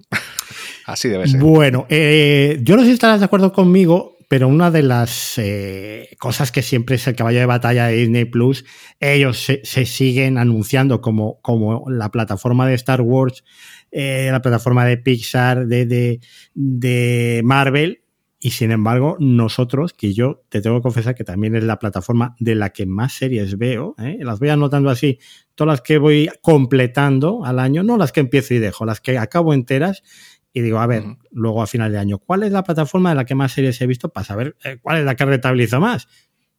Así 0.91 1.09
debe 1.09 1.29
ser. 1.29 1.41
Bueno, 1.41 1.87
eh, 1.89 2.59
yo 2.63 2.75
no 2.77 2.83
sé 2.83 2.89
si 2.89 2.95
estarás 2.95 3.21
de 3.21 3.27
acuerdo 3.27 3.53
conmigo, 3.53 4.17
pero 4.29 4.49
una 4.49 4.73
de 4.73 4.83
las 4.83 5.39
eh, 5.39 6.09
cosas 6.19 6.51
que 6.51 6.63
siempre 6.63 6.97
es 6.97 7.07
el 7.07 7.15
caballo 7.15 7.39
de 7.39 7.47
batalla 7.47 7.87
de 7.87 7.97
Disney 7.97 8.25
Plus, 8.25 8.65
ellos 8.99 9.39
se, 9.39 9.87
siguen 9.87 10.37
anunciando 10.37 11.01
como, 11.01 11.41
como 11.43 11.89
la 11.89 12.11
plataforma 12.11 12.67
de 12.67 12.75
Star 12.75 13.03
Wars, 13.03 13.45
eh, 13.93 14.29
la 14.33 14.43
plataforma 14.43 14.85
de 14.85 14.97
Pixar, 14.99 15.69
de, 15.69 16.21
de, 16.55 17.41
Marvel, 17.45 18.03
y 18.41 18.51
sin 18.51 18.73
embargo, 18.73 19.17
nosotros, 19.21 19.93
que 19.93 20.13
yo 20.13 20.43
te 20.49 20.61
tengo 20.61 20.79
que 20.79 20.83
confesar 20.83 21.15
que 21.15 21.25
también 21.25 21.55
es 21.55 21.63
la 21.63 21.79
plataforma 21.79 22.35
de 22.41 22.55
la 22.57 22.71
que 22.71 22.87
más 22.87 23.13
series 23.13 23.59
veo, 23.59 23.95
las 23.99 24.41
voy 24.41 24.49
anotando 24.49 24.91
así, 24.91 25.19
todas 25.55 25.75
las 25.75 25.83
que 25.83 25.99
voy 25.99 26.31
completando 26.41 27.45
al 27.45 27.59
año, 27.59 27.83
no 27.83 27.97
las 27.99 28.13
que 28.13 28.21
empiezo 28.21 28.55
y 28.55 28.59
dejo, 28.59 28.87
las 28.87 29.01
que 29.01 29.19
acabo 29.19 29.53
enteras 29.53 30.03
y 30.53 30.61
digo, 30.61 30.79
a 30.79 30.87
ver, 30.87 31.05
luego 31.31 31.63
a 31.63 31.67
final 31.67 31.93
de 31.93 31.99
año, 31.99 32.19
¿cuál 32.19 32.43
es 32.43 32.53
la 32.53 32.65
plataforma 32.65 33.11
de 33.11 33.17
la 33.17 33.25
que 33.25 33.35
más 33.35 33.53
series 33.53 33.81
he 33.81 33.87
visto 33.87 34.09
para 34.09 34.25
saber 34.25 34.57
eh, 34.65 34.79
cuál 34.81 34.99
es 34.99 35.05
la 35.05 35.15
que 35.15 35.25
rentabilizo 35.25 35.81
más? 35.81 36.09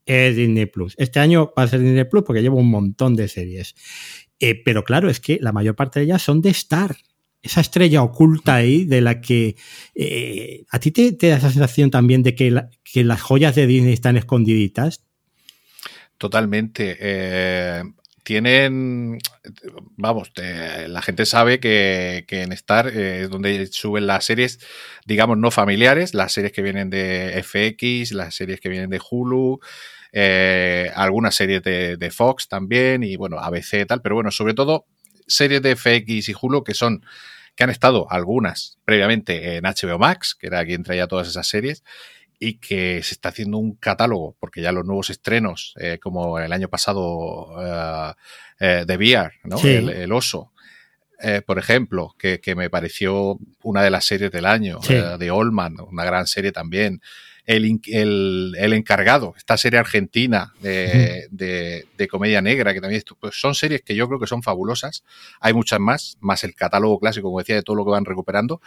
Es 0.06 0.36
Disney 0.36 0.66
Plus. 0.66 0.96
Este 0.98 1.20
año 1.20 1.54
va 1.58 1.64
a 1.64 1.68
ser 1.68 1.82
Disney 1.82 2.06
Plus 2.06 2.24
porque 2.24 2.42
llevo 2.42 2.58
un 2.58 2.70
montón 2.70 3.16
de 3.16 3.28
series. 3.28 3.76
Eh, 4.40 4.62
pero 4.64 4.84
claro, 4.84 5.10
es 5.10 5.20
que 5.20 5.38
la 5.42 5.52
mayor 5.52 5.76
parte 5.76 6.00
de 6.00 6.06
ellas 6.06 6.22
son 6.22 6.42
de 6.42 6.50
Star 6.50 6.96
esa 7.44 7.62
estrella 7.62 8.04
oculta 8.04 8.56
ahí 8.56 8.86
de 8.86 9.02
la 9.02 9.20
que 9.20 9.56
eh, 9.96 10.66
a 10.70 10.80
ti 10.80 10.92
te, 10.92 11.12
da 11.12 11.38
esa 11.38 11.50
sensación 11.50 11.90
también 11.90 12.24
de 12.24 12.36
que, 12.36 12.56
que, 12.84 13.04
las 13.04 13.22
joyas 13.22 13.56
de 13.56 13.68
Disney 13.68 13.94
están 13.94 14.18
escondiditas. 14.18 15.04
Totalmente. 16.18 16.98
Eh, 17.00 17.84
tienen, 18.24 19.20
vamos, 19.98 20.32
la 20.36 21.02
gente 21.02 21.26
sabe 21.26 21.60
que, 21.60 22.26
en 22.30 22.52
Star 22.52 22.88
eh, 22.88 23.24
es 23.24 23.30
donde 23.30 23.68
suben 23.68 24.08
las 24.08 24.26
series, 24.26 24.60
digamos, 25.06 25.38
no 25.38 25.52
familiares, 25.52 26.14
las 26.14 26.34
series 26.34 26.52
que 26.54 26.62
vienen 26.62 26.90
de 26.90 27.44
FX, 27.44 28.12
las 28.14 28.36
series 28.36 28.60
que 28.60 28.70
vienen 28.70 28.90
de 28.90 29.02
Hulu, 29.10 29.60
algunas 30.96 31.36
series 31.36 31.64
de, 31.64 31.98
de 31.98 32.12
Fox 32.12 32.48
también 32.48 33.04
y 33.04 33.16
bueno, 33.16 33.40
ABC 33.40 33.82
y 33.82 33.86
tal, 33.86 34.02
pero 34.02 34.16
bueno, 34.16 34.32
sobre 34.32 34.54
todo 34.54 34.86
series 35.28 35.62
de 35.62 35.76
FX 35.76 36.30
y 36.30 36.36
Hulu 36.40 36.64
que 36.64 36.74
son 36.74 37.04
que 37.56 37.64
han 37.64 37.70
estado 37.70 38.10
algunas 38.10 38.78
previamente 38.86 39.58
en 39.58 39.64
HBO 39.64 40.00
Max, 40.00 40.36
que 40.36 40.48
era 40.48 40.66
quien 40.66 40.84
traía 40.84 41.08
todas 41.08 41.28
esas 41.28 41.48
series, 41.48 41.84
y 42.44 42.56
que 42.56 43.04
se 43.04 43.14
está 43.14 43.30
haciendo 43.30 43.60
un 43.60 43.76
catálogo, 43.76 44.36
porque 44.40 44.64
ya 44.64 44.72
los 44.72 44.84
nuevos 44.84 45.12
estrenos, 45.12 45.76
eh, 45.80 46.00
como 46.02 46.40
el 46.40 46.52
año 46.52 46.70
pasado 46.70 47.50
uh, 47.52 48.10
uh, 48.10 48.86
The 48.88 48.98
Bear, 48.98 49.34
¿no? 49.44 49.60
El, 49.64 50.12
oso, 50.12 50.52
eh, 51.22 51.44
por 51.46 51.60
ejemplo, 51.60 52.16
que, 52.18 52.42
que, 52.42 52.56
me 52.56 52.72
pareció 52.72 53.38
una 53.62 53.84
de 53.84 53.92
las 53.92 54.06
series 54.06 54.32
del 54.32 54.48
año, 54.48 54.80
de 54.80 55.30
Allman, 55.30 55.76
una 55.88 56.04
gran 56.04 56.26
serie 56.26 56.52
también 56.52 57.00
el, 57.46 58.56
el, 58.58 58.74
encargado, 58.74 59.36
esta 59.38 59.56
serie 59.58 59.78
argentina 59.78 60.54
de, 60.62 61.28
de, 61.32 62.08
comedia 62.08 62.42
negra, 62.42 62.74
que 62.74 62.82
también 62.82 63.04
pues 63.20 63.40
son 63.40 63.54
series 63.54 63.82
que 63.82 63.96
yo 63.96 64.08
creo 64.08 64.20
que 64.20 64.28
son 64.28 64.42
fabulosas. 64.42 65.04
Hay 65.40 65.54
muchas 65.54 65.80
más, 65.80 66.18
más 66.22 66.44
el 66.44 66.56
catálogo 66.56 67.00
clásico, 67.00 67.28
como 67.28 67.40
decía, 67.40 67.56
de 67.56 67.64
todo 67.64 67.76
lo 67.76 67.86
que 67.86 67.92
van 67.92 68.06
recuperando. 68.06 68.62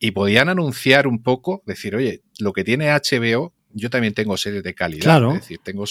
Y 0.00 0.10
podían 0.10 0.48
anunciar 0.48 1.06
un 1.06 1.22
poco, 1.22 1.62
decir, 1.66 1.94
oye, 1.94 2.22
lo 2.40 2.52
que 2.52 2.64
tiene 2.64 2.90
HBO 2.90 3.52
yo 3.72 3.90
también 3.90 4.14
tengo 4.14 4.36
series 4.36 4.62
de 4.62 4.74
calidad. 4.74 5.02
Claro. 5.02 5.32
Es 5.34 5.42
decir, 5.42 5.60
tengo, 5.62 5.84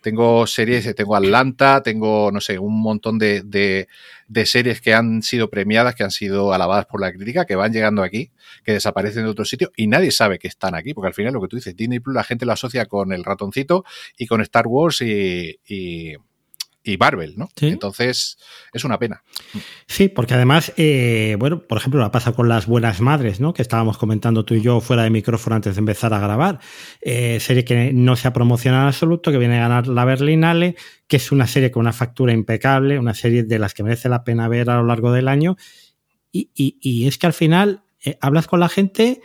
tengo 0.00 0.46
series, 0.46 0.94
tengo 0.94 1.16
Atlanta, 1.16 1.82
tengo, 1.82 2.30
no 2.30 2.40
sé, 2.40 2.58
un 2.58 2.80
montón 2.80 3.18
de, 3.18 3.42
de, 3.42 4.46
series 4.46 4.80
que 4.80 4.94
han 4.94 5.22
sido 5.22 5.50
premiadas, 5.50 5.94
que 5.94 6.04
han 6.04 6.10
sido 6.10 6.52
alabadas 6.52 6.86
por 6.86 7.00
la 7.00 7.12
crítica, 7.12 7.44
que 7.44 7.56
van 7.56 7.72
llegando 7.72 8.02
aquí, 8.02 8.30
que 8.64 8.72
desaparecen 8.72 9.24
de 9.24 9.30
otro 9.30 9.44
sitio 9.44 9.72
y 9.76 9.88
nadie 9.88 10.12
sabe 10.12 10.38
que 10.38 10.48
están 10.48 10.74
aquí, 10.74 10.94
porque 10.94 11.08
al 11.08 11.14
final 11.14 11.34
lo 11.34 11.40
que 11.40 11.48
tú 11.48 11.56
dices, 11.56 11.74
Disney 11.74 12.00
Plus, 12.00 12.14
la 12.14 12.24
gente 12.24 12.46
lo 12.46 12.52
asocia 12.52 12.86
con 12.86 13.12
el 13.12 13.24
ratoncito 13.24 13.84
y 14.16 14.26
con 14.26 14.40
Star 14.40 14.66
Wars 14.66 15.00
y 15.02 15.58
y 15.66 16.14
Marvel, 16.98 17.34
¿no? 17.36 17.48
Entonces, 17.60 18.38
es 18.72 18.84
una 18.84 18.98
pena. 18.98 19.22
Sí, 19.86 20.08
porque 20.08 20.34
además, 20.34 20.72
eh, 20.76 21.36
bueno, 21.38 21.66
por 21.66 21.78
ejemplo, 21.78 22.00
la 22.00 22.10
pasa 22.10 22.32
con 22.32 22.48
las 22.48 22.66
buenas 22.66 23.00
madres, 23.00 23.40
¿no? 23.40 23.52
Que 23.52 23.62
estábamos 23.62 23.98
comentando 23.98 24.44
tú 24.44 24.54
y 24.54 24.62
yo 24.62 24.80
fuera 24.80 25.02
de 25.02 25.10
micrófono 25.10 25.56
antes 25.56 25.74
de 25.74 25.80
empezar 25.80 26.14
a 26.14 26.20
grabar. 26.20 26.60
Eh, 27.00 27.40
serie 27.40 27.64
que 27.64 27.92
no 27.92 28.16
se 28.16 28.28
ha 28.28 28.32
promocionado 28.32 28.84
en 28.84 28.88
absoluto, 28.88 29.30
que 29.30 29.38
viene 29.38 29.58
a 29.58 29.68
ganar 29.68 29.86
la 29.86 30.04
Berlinale, 30.04 30.76
que 31.06 31.16
es 31.16 31.32
una 31.32 31.46
serie 31.46 31.70
con 31.70 31.80
una 31.80 31.92
factura 31.92 32.32
impecable, 32.32 32.98
una 32.98 33.14
serie 33.14 33.42
de 33.42 33.58
las 33.58 33.74
que 33.74 33.82
merece 33.82 34.08
la 34.08 34.24
pena 34.24 34.48
ver 34.48 34.70
a 34.70 34.76
lo 34.76 34.86
largo 34.86 35.12
del 35.12 35.28
año. 35.28 35.56
Y, 36.32 37.06
es 37.06 37.18
que 37.18 37.26
al 37.26 37.32
final 37.32 37.82
eh, 38.04 38.16
hablas 38.20 38.46
con 38.46 38.60
la 38.60 38.68
gente 38.68 39.20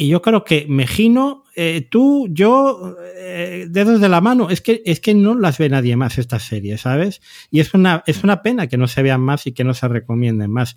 y 0.00 0.08
yo 0.08 0.22
creo 0.22 0.44
que 0.44 0.64
Mejino, 0.66 1.44
eh, 1.54 1.86
tú, 1.90 2.26
yo, 2.30 2.96
eh, 3.18 3.66
dedos 3.68 4.00
de 4.00 4.08
la 4.08 4.22
mano, 4.22 4.48
es 4.48 4.62
que, 4.62 4.80
es 4.86 4.98
que 4.98 5.12
no 5.12 5.34
las 5.34 5.58
ve 5.58 5.68
nadie 5.68 5.94
más 5.94 6.16
estas 6.16 6.44
series, 6.44 6.80
¿sabes? 6.80 7.20
Y 7.50 7.60
es 7.60 7.74
una, 7.74 8.02
es 8.06 8.24
una 8.24 8.40
pena 8.40 8.66
que 8.66 8.78
no 8.78 8.88
se 8.88 9.02
vean 9.02 9.20
más 9.20 9.46
y 9.46 9.52
que 9.52 9.62
no 9.62 9.74
se 9.74 9.86
recomienden 9.88 10.50
más. 10.50 10.74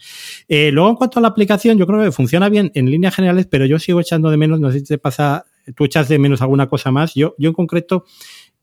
Eh, 0.50 0.72
luego, 0.74 0.90
en 0.90 0.96
cuanto 0.98 1.20
a 1.20 1.22
la 1.22 1.30
aplicación, 1.30 1.78
yo 1.78 1.88
creo 1.88 2.04
que 2.04 2.12
funciona 2.12 2.50
bien 2.50 2.70
en 2.76 2.92
líneas 2.92 3.16
generales, 3.16 3.48
pero 3.50 3.66
yo 3.66 3.80
sigo 3.80 4.02
echando 4.02 4.30
de 4.30 4.36
menos, 4.36 4.60
no 4.60 4.74
sé 4.74 4.80
si 4.80 4.86
te 4.88 4.98
pasa, 4.98 5.46
tú 5.74 5.86
echas 5.86 6.10
de 6.10 6.20
menos 6.20 6.42
alguna 6.42 6.68
cosa 6.68 6.92
más. 6.92 7.14
Yo, 7.16 7.34
yo 7.38 7.48
en 7.48 7.56
concreto, 7.56 8.04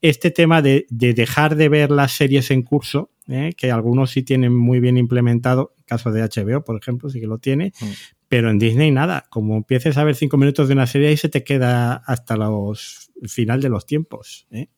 este 0.02 0.31
tema 0.31 0.61
de, 0.61 0.85
de 0.90 1.14
dejar 1.14 1.57
de 1.57 1.71
ver 1.71 1.90
las 1.90 2.12
series 2.12 2.50
en 2.50 2.64
curso, 2.64 3.09
que 3.57 3.71
algunos 3.71 4.11
sí 4.11 4.25
tienen 4.25 4.55
muy 4.55 4.81
bien 4.81 4.99
implementado, 4.99 5.73
caso 5.87 6.11
de 6.11 6.23
HBO, 6.23 6.64
por 6.64 6.76
ejemplo, 6.76 7.09
sí 7.09 7.19
que 7.19 7.26
lo 7.26 7.38
tiene, 7.38 7.73
mm. 7.81 7.87
Pero 8.31 8.49
en 8.49 8.61
Disney 8.61 8.93
nada, 8.93 9.27
como 9.29 9.57
empieces 9.57 9.99
a 9.99 10.05
ver 10.05 10.15
cinco 10.15 10.37
minutos 10.37 10.69
de 10.69 10.75
una 10.75 10.87
serie 10.87 11.11
y 11.11 11.17
se 11.17 11.29
te 11.29 11.43
queda 11.43 11.95
hasta 11.95 12.37
los 12.37 13.11
final 13.27 13.61
de 13.61 13.69
los 13.69 13.87
tiempos. 13.87 14.47
¿eh? 14.53 14.69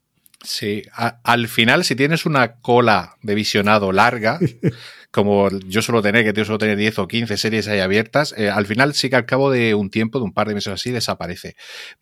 Sí, 0.43 0.83
al 0.93 1.47
final 1.49 1.85
si 1.85 1.95
tienes 1.95 2.27
una 2.27 2.57
cola 2.57 3.17
de 3.23 3.35
visionado 3.35 3.93
larga, 3.93 4.41
como 5.13 5.51
yo 5.51 5.83
suelo 5.83 6.03
tener, 6.03 6.25
que 6.25 6.33
yo 6.37 6.45
suelo 6.45 6.59
tener 6.59 6.77
10 6.77 6.99
o 7.01 7.09
15 7.09 7.37
series 7.37 7.69
ahí 7.69 7.79
abiertas, 7.79 8.35
eh, 8.37 8.51
al 8.51 8.67
final 8.67 8.95
sí 8.95 9.09
que 9.09 9.17
al 9.17 9.27
cabo 9.27 9.51
de 9.51 9.75
un 9.75 9.91
tiempo, 9.91 10.19
de 10.19 10.25
un 10.25 10.33
par 10.33 10.49
de 10.49 10.55
meses 10.55 10.73
así, 10.73 10.91
desaparece. 10.91 11.55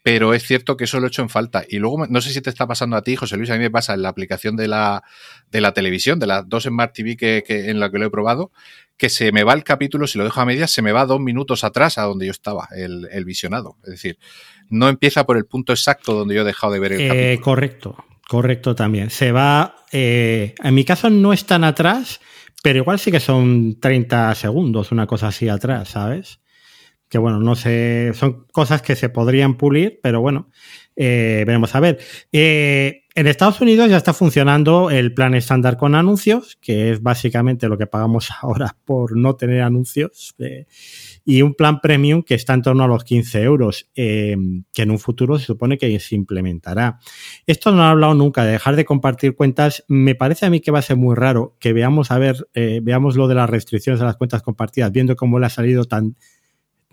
Pero 0.02 0.32
es 0.32 0.44
cierto 0.44 0.76
que 0.76 0.84
eso 0.84 1.00
lo 1.00 1.06
he 1.06 1.08
hecho 1.08 1.22
en 1.22 1.28
falta. 1.28 1.64
Y 1.68 1.78
luego, 1.78 2.06
no 2.06 2.20
sé 2.20 2.30
si 2.30 2.40
te 2.40 2.48
está 2.48 2.66
pasando 2.66 2.96
a 2.96 3.02
ti, 3.02 3.16
José 3.16 3.36
Luis, 3.36 3.50
a 3.50 3.54
mí 3.54 3.60
me 3.60 3.70
pasa 3.70 3.94
en 3.94 4.02
la 4.02 4.08
aplicación 4.08 4.56
de 4.56 4.68
la, 4.68 5.02
de 5.50 5.60
la 5.60 5.72
televisión, 5.72 6.18
de 6.18 6.26
las 6.26 6.48
dos 6.48 6.62
Smart 6.64 6.94
TV 6.94 7.16
que, 7.16 7.44
que, 7.46 7.68
en 7.68 7.78
la 7.78 7.90
que 7.90 7.98
lo 7.98 8.06
he 8.06 8.10
probado, 8.10 8.52
que 8.96 9.08
se 9.08 9.32
me 9.32 9.44
va 9.44 9.54
el 9.54 9.64
capítulo, 9.64 10.06
si 10.06 10.18
lo 10.18 10.24
dejo 10.24 10.40
a 10.40 10.44
medias, 10.44 10.70
se 10.70 10.82
me 10.82 10.92
va 10.92 11.04
dos 11.04 11.20
minutos 11.20 11.64
atrás 11.64 11.98
a 11.98 12.02
donde 12.02 12.26
yo 12.26 12.32
estaba, 12.32 12.68
el, 12.76 13.08
el 13.10 13.24
visionado. 13.24 13.76
Es 13.84 13.90
decir, 13.90 14.18
no 14.68 14.88
empieza 14.88 15.24
por 15.24 15.36
el 15.36 15.46
punto 15.46 15.72
exacto 15.72 16.14
donde 16.14 16.34
yo 16.34 16.42
he 16.42 16.44
dejado 16.44 16.72
de 16.72 16.78
ver 16.80 16.92
el 16.92 17.00
eh, 17.00 17.08
capítulo. 17.08 17.44
Correcto, 17.44 18.04
correcto 18.30 18.76
también. 18.76 19.10
Se 19.10 19.32
va, 19.32 19.74
eh, 19.90 20.54
en 20.62 20.72
mi 20.72 20.84
caso 20.84 21.10
no 21.10 21.32
es 21.32 21.46
tan 21.46 21.64
atrás, 21.64 22.20
pero 22.62 22.78
igual 22.78 23.00
sí 23.00 23.10
que 23.10 23.18
son 23.18 23.80
30 23.80 24.32
segundos, 24.36 24.92
una 24.92 25.08
cosa 25.08 25.28
así 25.28 25.48
atrás, 25.48 25.88
¿sabes? 25.88 26.38
Que 27.08 27.18
bueno, 27.18 27.40
no 27.40 27.56
sé, 27.56 28.12
son 28.14 28.46
cosas 28.52 28.82
que 28.82 28.94
se 28.94 29.08
podrían 29.08 29.56
pulir, 29.56 29.98
pero 30.00 30.20
bueno, 30.20 30.48
eh, 30.94 31.42
veremos 31.44 31.74
a 31.74 31.80
ver. 31.80 31.98
Eh, 32.30 33.02
en 33.16 33.26
Estados 33.26 33.60
Unidos 33.62 33.90
ya 33.90 33.96
está 33.96 34.14
funcionando 34.14 34.90
el 34.90 35.12
plan 35.12 35.34
estándar 35.34 35.76
con 35.76 35.96
anuncios, 35.96 36.56
que 36.60 36.92
es 36.92 37.02
básicamente 37.02 37.66
lo 37.66 37.78
que 37.78 37.88
pagamos 37.88 38.30
ahora 38.42 38.76
por 38.84 39.16
no 39.16 39.34
tener 39.34 39.62
anuncios, 39.62 40.36
y 41.24 41.42
un 41.42 41.54
plan 41.54 41.80
premium 41.80 42.22
que 42.22 42.34
está 42.34 42.54
en 42.54 42.62
torno 42.62 42.84
a 42.84 42.88
los 42.88 43.04
15 43.04 43.42
euros, 43.42 43.88
que 43.94 44.32
en 44.76 44.90
un 44.90 44.98
futuro 44.98 45.38
se 45.38 45.46
supone 45.46 45.78
que 45.78 45.98
se 46.00 46.14
implementará. 46.14 46.98
Esto 47.46 47.72
no 47.72 47.82
ha 47.82 47.90
hablado 47.90 48.14
nunca 48.14 48.44
de 48.44 48.52
dejar 48.52 48.76
de 48.76 48.84
compartir 48.84 49.34
cuentas. 49.34 49.84
Me 49.88 50.14
parece 50.14 50.46
a 50.46 50.50
mí 50.50 50.60
que 50.60 50.70
va 50.70 50.80
a 50.80 50.82
ser 50.82 50.96
muy 50.96 51.14
raro 51.14 51.56
que 51.60 51.72
veamos 51.72 52.10
a 52.10 52.18
ver, 52.18 52.48
veamos 52.82 53.16
lo 53.16 53.28
de 53.28 53.34
las 53.34 53.50
restricciones 53.50 54.00
a 54.00 54.04
las 54.04 54.16
cuentas 54.16 54.42
compartidas, 54.42 54.92
viendo 54.92 55.16
cómo 55.16 55.38
le 55.38 55.46
ha 55.46 55.50
salido 55.50 55.84
tan 55.84 56.16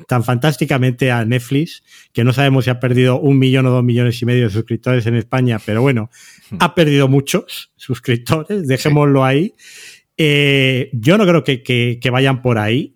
tan 0.06 0.24
fantásticamente 0.24 1.12
a 1.12 1.26
Netflix, 1.26 1.84
que 2.14 2.24
no 2.24 2.32
sabemos 2.32 2.66
si 2.66 2.70
ha 2.70 2.80
perdido 2.80 3.20
un 3.20 3.40
millón 3.40 3.66
o 3.66 3.72
dos 3.72 3.84
millones 3.84 4.22
y 4.22 4.26
medio 4.26 4.44
de 4.44 4.50
suscriptores 4.52 5.08
en 5.08 5.16
España, 5.16 5.60
pero 5.66 5.82
bueno, 5.82 6.10
hmm. 6.52 6.58
ha 6.60 6.76
perdido 6.76 7.08
muchos 7.08 7.72
suscriptores, 7.76 8.68
dejémoslo 8.68 9.24
ahí. 9.24 9.56
Eh, 10.18 10.90
yo 10.94 11.18
no 11.18 11.26
creo 11.26 11.44
que, 11.44 12.10
vayan 12.12 12.42
por 12.42 12.58
ahí. 12.58 12.94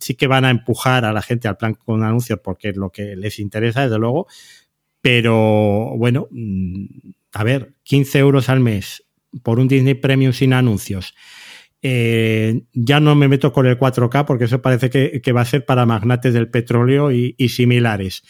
sí 0.00 0.14
que 0.14 0.26
van 0.26 0.44
a 0.44 0.50
empujar 0.50 1.04
a 1.04 1.12
la 1.12 1.22
gente 1.22 1.48
al 1.48 1.56
plan 1.56 1.74
con 1.74 2.02
anuncios 2.02 2.40
porque 2.42 2.70
es 2.70 2.76
lo 2.76 2.90
que 2.90 3.16
les 3.16 3.38
interesa, 3.38 3.82
desde 3.82 3.98
luego. 3.98 4.26
Pero 5.00 5.94
bueno, 5.96 6.28
mm, 6.30 6.84
a 7.32 7.44
ver, 7.44 7.74
15 7.84 8.18
euros 8.18 8.48
al 8.48 8.60
mes 8.60 9.04
por 9.42 9.60
un 9.60 9.68
Disney 9.68 9.94
Premium 9.94 10.32
sin 10.32 10.52
anuncios 10.52 11.14
eh, 11.80 12.62
ya 12.72 12.98
no 12.98 13.14
me 13.14 13.28
meto 13.28 13.52
con 13.52 13.66
el 13.66 13.78
4K 13.78 14.24
porque 14.24 14.44
eso 14.44 14.60
parece 14.60 14.90
que, 14.90 15.32
va 15.32 15.42
a 15.42 15.46
ser 15.46 15.64
para 15.64 15.86
magnates 15.86 16.34
del 16.34 16.50
petróleo 16.50 17.12
y, 17.12 17.48
similares. 17.48 18.22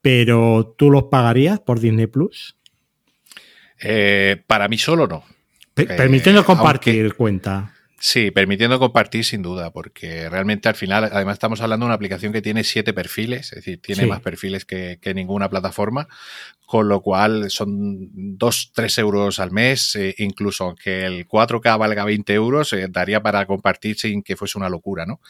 Pero 0.00 0.74
¿tú 0.76 0.90
los 0.90 1.04
pagarías 1.04 1.60
por 1.60 1.80
Disney 1.80 2.06
Plus? 2.06 2.58
Eh, 3.80 4.42
para 4.46 4.68
mí 4.68 4.78
solo 4.78 5.06
no. 5.06 5.24
Permitiendo 5.74 6.44
compartir 6.44 7.14
cuenta. 7.14 7.71
Sí, 8.04 8.32
permitiendo 8.32 8.80
compartir 8.80 9.24
sin 9.24 9.42
duda, 9.42 9.70
porque 9.70 10.28
realmente 10.28 10.68
al 10.68 10.74
final, 10.74 11.04
además 11.04 11.34
estamos 11.34 11.60
hablando 11.60 11.84
de 11.84 11.90
una 11.90 11.94
aplicación 11.94 12.32
que 12.32 12.42
tiene 12.42 12.64
siete 12.64 12.92
perfiles, 12.92 13.52
es 13.52 13.58
decir, 13.58 13.80
tiene 13.80 14.06
más 14.06 14.20
perfiles 14.20 14.64
que, 14.64 14.98
ninguna 15.14 15.48
plataforma, 15.48 16.08
con 16.66 16.88
lo 16.88 17.00
cual 17.00 17.48
son 17.48 18.08
dos, 18.36 18.72
tres 18.74 18.98
euros 18.98 19.38
al 19.38 19.52
mes, 19.52 19.94
eh, 19.94 20.16
incluso 20.18 20.64
aunque 20.64 21.06
el 21.06 21.28
4K 21.28 21.78
valga 21.78 22.04
20 22.04 22.34
euros, 22.34 22.72
eh, 22.72 22.88
daría 22.90 23.22
para 23.22 23.46
compartir 23.46 23.96
sin 23.96 24.24
que 24.24 24.34
fuese 24.34 24.58
una 24.58 24.68
locura, 24.68 25.06
¿no? 25.06 25.20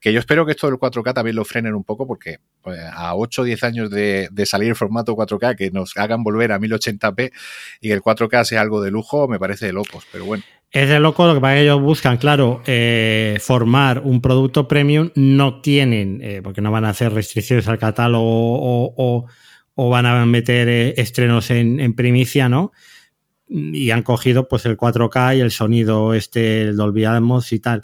Que 0.00 0.14
yo 0.14 0.18
espero 0.18 0.46
que 0.46 0.52
esto 0.52 0.68
del 0.68 0.78
4K 0.78 1.12
también 1.12 1.36
lo 1.36 1.44
frenen 1.44 1.74
un 1.74 1.84
poco, 1.84 2.06
porque 2.06 2.38
pues, 2.62 2.80
a 2.94 3.14
8 3.14 3.42
o 3.42 3.44
10 3.44 3.62
años 3.64 3.90
de, 3.90 4.30
de 4.32 4.46
salir 4.46 4.70
el 4.70 4.76
formato 4.76 5.14
4K, 5.14 5.54
que 5.54 5.70
nos 5.70 5.98
hagan 5.98 6.24
volver 6.24 6.52
a 6.52 6.58
1080p 6.58 7.30
y 7.82 7.88
que 7.88 7.92
el 7.92 8.00
4K 8.00 8.44
sea 8.44 8.62
algo 8.62 8.80
de 8.80 8.90
lujo, 8.90 9.28
me 9.28 9.38
parece 9.38 9.66
de 9.66 9.74
locos, 9.74 10.06
pero 10.10 10.24
bueno. 10.24 10.44
Es 10.72 10.88
de 10.88 10.98
loco 11.00 11.26
lo 11.26 11.34
que 11.34 11.40
para 11.40 11.60
ellos 11.60 11.82
buscan, 11.82 12.16
claro, 12.16 12.62
eh, 12.64 13.36
formar 13.42 14.00
un 14.02 14.22
producto 14.22 14.66
premium, 14.66 15.10
no 15.14 15.60
tienen, 15.60 16.20
eh, 16.22 16.40
porque 16.42 16.62
no 16.62 16.72
van 16.72 16.86
a 16.86 16.88
hacer 16.88 17.12
restricciones 17.12 17.68
al 17.68 17.78
catálogo 17.78 18.94
o, 18.96 19.26
van 19.90 20.06
a 20.06 20.24
meter 20.24 20.68
eh, 20.70 20.94
estrenos 20.96 21.50
en, 21.50 21.94
primicia, 21.94 22.48
¿no? 22.48 22.72
Y 23.48 23.90
han 23.90 24.02
cogido 24.02 24.48
pues 24.48 24.64
el 24.64 24.78
4K 24.78 25.36
y 25.36 25.40
el 25.40 25.50
sonido 25.50 26.14
este, 26.14 26.62
el 26.62 26.76
Dolby 26.76 27.04
Atmos 27.04 27.52
y 27.52 27.60
tal. 27.60 27.82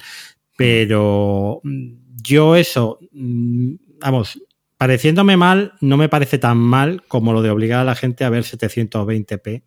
Pero 0.57 1.61
mm, 1.64 1.88
yo 2.23 2.57
eso, 2.57 3.00
mm, 3.12 3.75
vamos, 4.00 4.42
pareciéndome 4.78 5.37
mal, 5.37 5.75
no 5.83 5.99
me 5.99 6.09
parece 6.09 6.38
tan 6.38 6.57
mal 6.57 7.02
como 7.07 7.35
lo 7.35 7.42
de 7.42 7.50
obligar 7.50 7.80
a 7.80 7.85
la 7.85 7.95
gente 7.95 8.25
a 8.25 8.30
ver 8.30 8.45
720p 8.45 9.62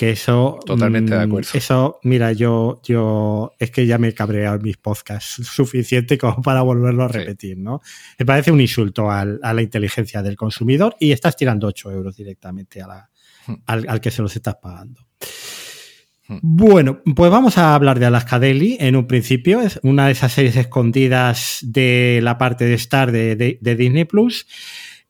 que 0.00 0.12
eso. 0.12 0.58
Totalmente 0.64 1.12
de 1.12 1.26
mm, 1.26 1.28
acuerdo. 1.28 1.50
Eso, 1.52 2.00
mira, 2.04 2.32
yo, 2.32 2.80
yo 2.82 3.52
es 3.58 3.70
que 3.70 3.86
ya 3.86 3.98
me 3.98 4.08
he 4.08 4.14
cabreado 4.14 4.56
en 4.56 4.62
mis 4.62 4.78
podcasts 4.78 5.46
suficiente 5.46 6.16
como 6.16 6.40
para 6.40 6.62
volverlo 6.62 7.04
a 7.04 7.08
repetir, 7.08 7.58
¿no? 7.58 7.82
Me 8.18 8.24
parece 8.24 8.50
un 8.50 8.62
insulto 8.62 9.10
a 9.10 9.26
la 9.26 9.60
inteligencia 9.60 10.22
del 10.22 10.36
consumidor 10.36 10.96
y 10.98 11.12
estás 11.12 11.36
tirando 11.36 11.66
8 11.66 11.92
euros 11.92 12.16
directamente 12.16 12.82
hmm. 12.82 13.52
al, 13.66 14.00
que 14.00 14.10
se 14.10 14.22
los 14.22 14.34
estás 14.34 14.56
pagando. 14.56 15.06
Hmm. 16.28 16.38
Bueno, 16.40 17.02
pues 17.14 17.30
vamos 17.30 17.58
a 17.58 17.74
hablar 17.74 17.98
de 17.98 18.06
Alaska 18.06 18.38
Daily 18.38 18.78
en 18.80 18.96
un 18.96 19.06
principio. 19.06 19.60
Es 19.60 19.80
una 19.82 20.06
de 20.06 20.12
esas 20.12 20.32
series 20.32 20.56
escondidas 20.56 21.58
de 21.60 22.20
la 22.22 22.38
parte 22.38 22.64
de 22.64 22.72
Star 22.72 23.12
de 23.12 23.58
Disney 23.60 24.06
Plus. 24.06 24.46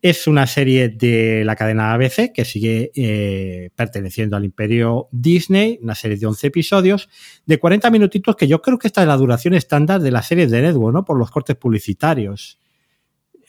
Es 0.03 0.27
una 0.27 0.47
serie 0.47 0.89
de 0.89 1.45
la 1.45 1.57
cadena 1.57 1.93
ABC 1.93 2.33
que 2.33 2.47
sigue 2.47 2.91
eh, 2.95 3.71
perteneciendo 3.77 4.37
al 4.37 4.47
imperio 4.47 5.09
Disney, 5.13 5.79
una 5.83 5.95
serie 5.95 6.17
de 6.17 6.27
11 6.27 6.47
episodios 6.47 7.09
de 7.45 7.59
40 7.59 7.91
minutitos 7.91 8.35
que 8.35 8.49
yo 8.49 8.63
creo 8.63 8.79
que 8.79 8.87
esta 8.87 9.03
es 9.03 9.09
la 9.09 9.17
duración 9.17 9.53
estándar 9.53 10.01
de 10.01 10.11
las 10.11 10.27
series 10.27 10.51
de 10.51 10.63
Network, 10.63 10.95
¿no? 10.95 11.05
Por 11.05 11.19
los 11.19 11.31
cortes 11.31 11.57
publicitarios. 11.57 12.59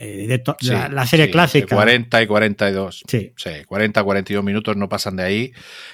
Eh, 0.03 0.41
la, 0.91 1.05
serie 1.05 1.29
clásica. 1.29 1.75
40 1.75 2.24
y 2.24 2.25
42. 2.25 3.03
Sí. 3.08 3.34
sí. 3.38 3.50
40, 3.67 4.03
42 4.03 4.43
minutos 4.43 4.75
no 4.75 4.89
pasan 4.89 5.15
de 5.15 5.24
ahí. 5.24 5.51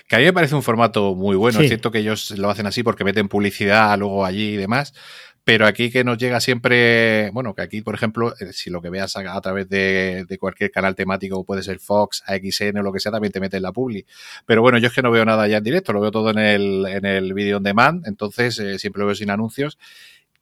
Que 0.07 0.15
a 0.15 0.19
mí 0.19 0.23
me 0.23 0.31
parece 0.31 0.55
un 0.55 0.63
formato 0.63 1.13
muy 1.13 1.35
bueno. 1.35 1.59
Es 1.59 1.67
cierto 1.67 1.91
que 1.91 1.99
ellos 1.99 2.31
lo 2.31 2.49
hacen 2.49 2.65
así 2.67 2.83
porque 2.83 3.03
meten 3.03 3.27
publicidad 3.27 3.99
luego 3.99 4.23
allí 4.23 4.53
y 4.53 4.55
demás. 4.55 4.93
Pero 5.47 5.65
aquí 5.65 5.89
que 5.89 6.03
nos 6.03 6.17
llega 6.17 6.41
siempre, 6.41 7.29
bueno, 7.31 7.55
que 7.55 7.61
aquí, 7.61 7.81
por 7.81 7.95
ejemplo, 7.95 8.33
eh, 8.37 8.51
si 8.51 8.69
lo 8.69 8.81
que 8.81 8.89
veas 8.89 9.15
a, 9.15 9.39
través 9.39 9.69
de, 9.69 10.37
cualquier 10.37 10.71
canal 10.71 10.93
temático, 10.93 11.45
puede 11.45 11.63
ser 11.63 11.79
Fox, 11.79 12.21
AXN 12.27 12.79
o 12.79 12.83
lo 12.83 12.91
que 12.91 12.99
sea, 12.99 13.13
también 13.13 13.31
te 13.31 13.39
mete 13.39 13.55
en 13.55 13.63
la 13.63 13.71
publi. 13.71 14.05
Pero 14.45 14.61
bueno, 14.61 14.77
yo 14.77 14.87
es 14.87 14.93
que 14.93 15.01
no 15.01 15.09
veo 15.09 15.23
nada 15.23 15.47
ya 15.47 15.59
en 15.59 15.63
directo, 15.63 15.93
lo 15.93 16.01
veo 16.01 16.11
todo 16.11 16.31
en 16.31 16.39
el, 16.39 16.85
en 16.87 17.05
el 17.05 17.33
video 17.33 17.57
on 17.57 17.63
demand, 17.63 18.05
entonces 18.05 18.59
eh, 18.59 18.77
siempre 18.77 18.99
lo 18.99 19.05
veo 19.05 19.15
sin 19.15 19.29
anuncios. 19.29 19.77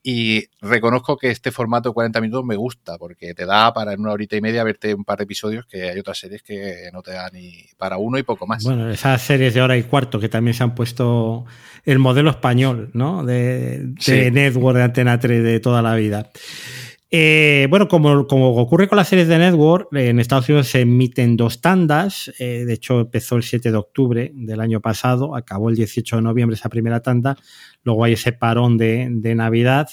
Y 0.08 0.50
reconozco 0.62 1.18
que 1.18 1.32
este 1.32 1.50
formato 1.50 1.90
de 1.90 1.96
40 1.96 2.22
minutos 2.22 2.46
me 2.46 2.56
gusta, 2.56 2.96
porque 3.00 3.34
te 3.34 3.48
da 3.48 3.74
para 3.74 3.92
en 3.92 4.02
una 4.02 4.12
horita 4.12 4.36
y 4.36 4.42
media 4.42 4.64
verte 4.64 4.94
un 4.94 5.04
par 5.04 5.18
de 5.18 5.24
episodios 5.24 5.66
que 5.66 5.90
hay 5.90 5.98
otras 5.98 6.20
series 6.20 6.44
que 6.44 6.92
no 6.94 7.02
te 7.02 7.14
dan 7.14 7.32
ni 7.34 7.66
para 7.76 7.98
uno 7.98 8.20
y 8.20 8.22
poco 8.22 8.46
más. 8.46 8.64
Bueno, 8.64 8.92
esas 8.92 9.20
series 9.24 9.56
de 9.56 9.64
hora 9.64 9.76
y 9.78 9.82
cuarto 9.82 10.20
que 10.20 10.30
también 10.30 10.54
se 10.54 10.62
han 10.62 10.76
puesto 10.76 11.46
el 11.86 11.98
modelo 11.98 12.30
español, 12.30 12.92
¿no? 12.94 13.26
De, 13.26 13.96
Network, 14.32 14.78
de 14.78 14.84
Antena 14.84 15.20
3 15.20 15.44
de 15.44 15.60
toda 15.60 15.82
la 15.82 15.96
vida. 15.96 16.30
Eh, 17.12 17.68
bueno, 17.70 17.88
como, 17.88 18.26
como, 18.26 18.50
ocurre 18.56 18.88
con 18.88 18.98
las 18.98 19.08
series 19.08 19.28
de 19.28 19.38
Network, 19.38 19.90
en 19.94 20.20
Estados 20.20 20.50
Unidos 20.50 20.68
se 20.68 20.82
emiten 20.82 21.38
dos 21.38 21.62
tandas. 21.62 22.32
Eh, 22.40 22.66
de 22.66 22.74
hecho, 22.74 23.02
empezó 23.02 23.36
el 23.36 23.44
7 23.44 23.72
de 23.72 23.78
octubre 23.78 24.32
del 24.34 24.60
año 24.60 24.82
pasado, 24.82 25.36
acabó 25.36 25.70
el 25.70 25.76
18 25.76 26.18
de 26.18 26.22
noviembre 26.22 26.56
esa 26.56 26.70
primera 26.70 27.02
tanda. 27.02 27.38
Luego 27.84 28.04
hay 28.04 28.14
ese 28.14 28.34
parón 28.34 28.78
de, 28.78 29.36
Navidad. 29.36 29.90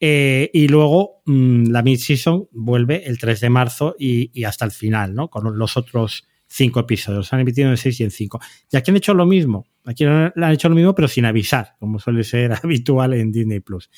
Eh, 0.00 0.50
y 0.52 0.68
luego 0.68 1.22
mm, 1.26 1.70
la 1.70 1.82
mid-season 1.82 2.48
vuelve 2.52 3.06
el 3.06 3.18
3 3.18 3.40
de 3.40 3.50
marzo 3.50 3.94
y, 3.98 4.44
hasta 4.44 4.64
el 4.64 4.70
final, 4.70 5.14
¿no? 5.14 5.28
Con 5.28 5.56
los 5.56 5.76
otros 5.76 6.26
cinco 6.46 6.80
episodios. 6.80 7.28
Se 7.28 7.36
han 7.36 7.42
emitido 7.42 7.70
en 7.70 7.76
seis 7.76 8.00
y 8.00 8.04
en 8.04 8.10
cinco. 8.10 8.40
Y 8.70 8.76
aquí 8.76 8.90
han 8.90 8.96
hecho 8.96 9.14
lo 9.14 9.24
mismo. 9.24 9.66
Aquí 9.84 10.04
han 10.04 10.32
hecho 10.52 10.68
lo 10.68 10.74
mismo, 10.74 10.94
pero 10.94 11.08
sin 11.08 11.24
avisar, 11.24 11.74
como 11.78 11.98
suele 11.98 12.24
ser 12.24 12.52
habitual 12.62 13.14
en 13.14 13.32
Disney 13.32 13.60
Plus. 13.60 13.90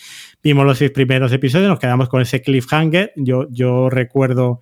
Vimos 0.43 0.65
los 0.65 0.79
seis 0.79 0.91
primeros 0.91 1.33
episodios, 1.33 1.69
nos 1.69 1.79
quedamos 1.79 2.09
con 2.09 2.23
ese 2.23 2.41
cliffhanger. 2.41 3.13
Yo, 3.17 3.49
yo 3.51 3.91
recuerdo 3.91 4.61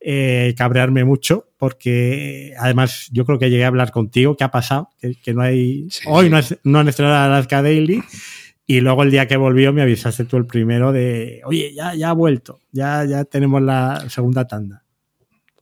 eh, 0.00 0.54
cabrearme 0.56 1.04
mucho, 1.04 1.48
porque 1.56 2.52
además 2.58 3.08
yo 3.10 3.24
creo 3.24 3.38
que 3.38 3.50
llegué 3.50 3.64
a 3.64 3.68
hablar 3.68 3.90
contigo. 3.90 4.36
¿Qué 4.36 4.44
ha 4.44 4.50
pasado? 4.50 4.90
Que, 5.00 5.34
no 5.34 5.42
hay. 5.42 5.88
hoy 6.06 6.28
no, 6.30 6.38
no, 6.64 6.78
han 6.78 6.88
estrenado 6.88 7.16
Alaska 7.16 7.62
Daily. 7.62 8.02
Y 8.66 8.80
luego 8.80 9.02
el 9.02 9.10
día 9.10 9.28
que 9.28 9.36
volvió 9.36 9.72
me 9.72 9.82
avisaste 9.82 10.24
tú 10.24 10.38
el 10.38 10.46
primero 10.46 10.92
de, 10.92 11.42
oye, 11.44 11.74
ya, 11.74 11.94
ya 11.94 12.10
ha 12.10 12.12
vuelto, 12.14 12.60
ya, 12.72 13.04
ya 13.04 13.24
tenemos 13.24 13.60
la 13.60 14.08
segunda 14.08 14.46
tanda. 14.46 14.83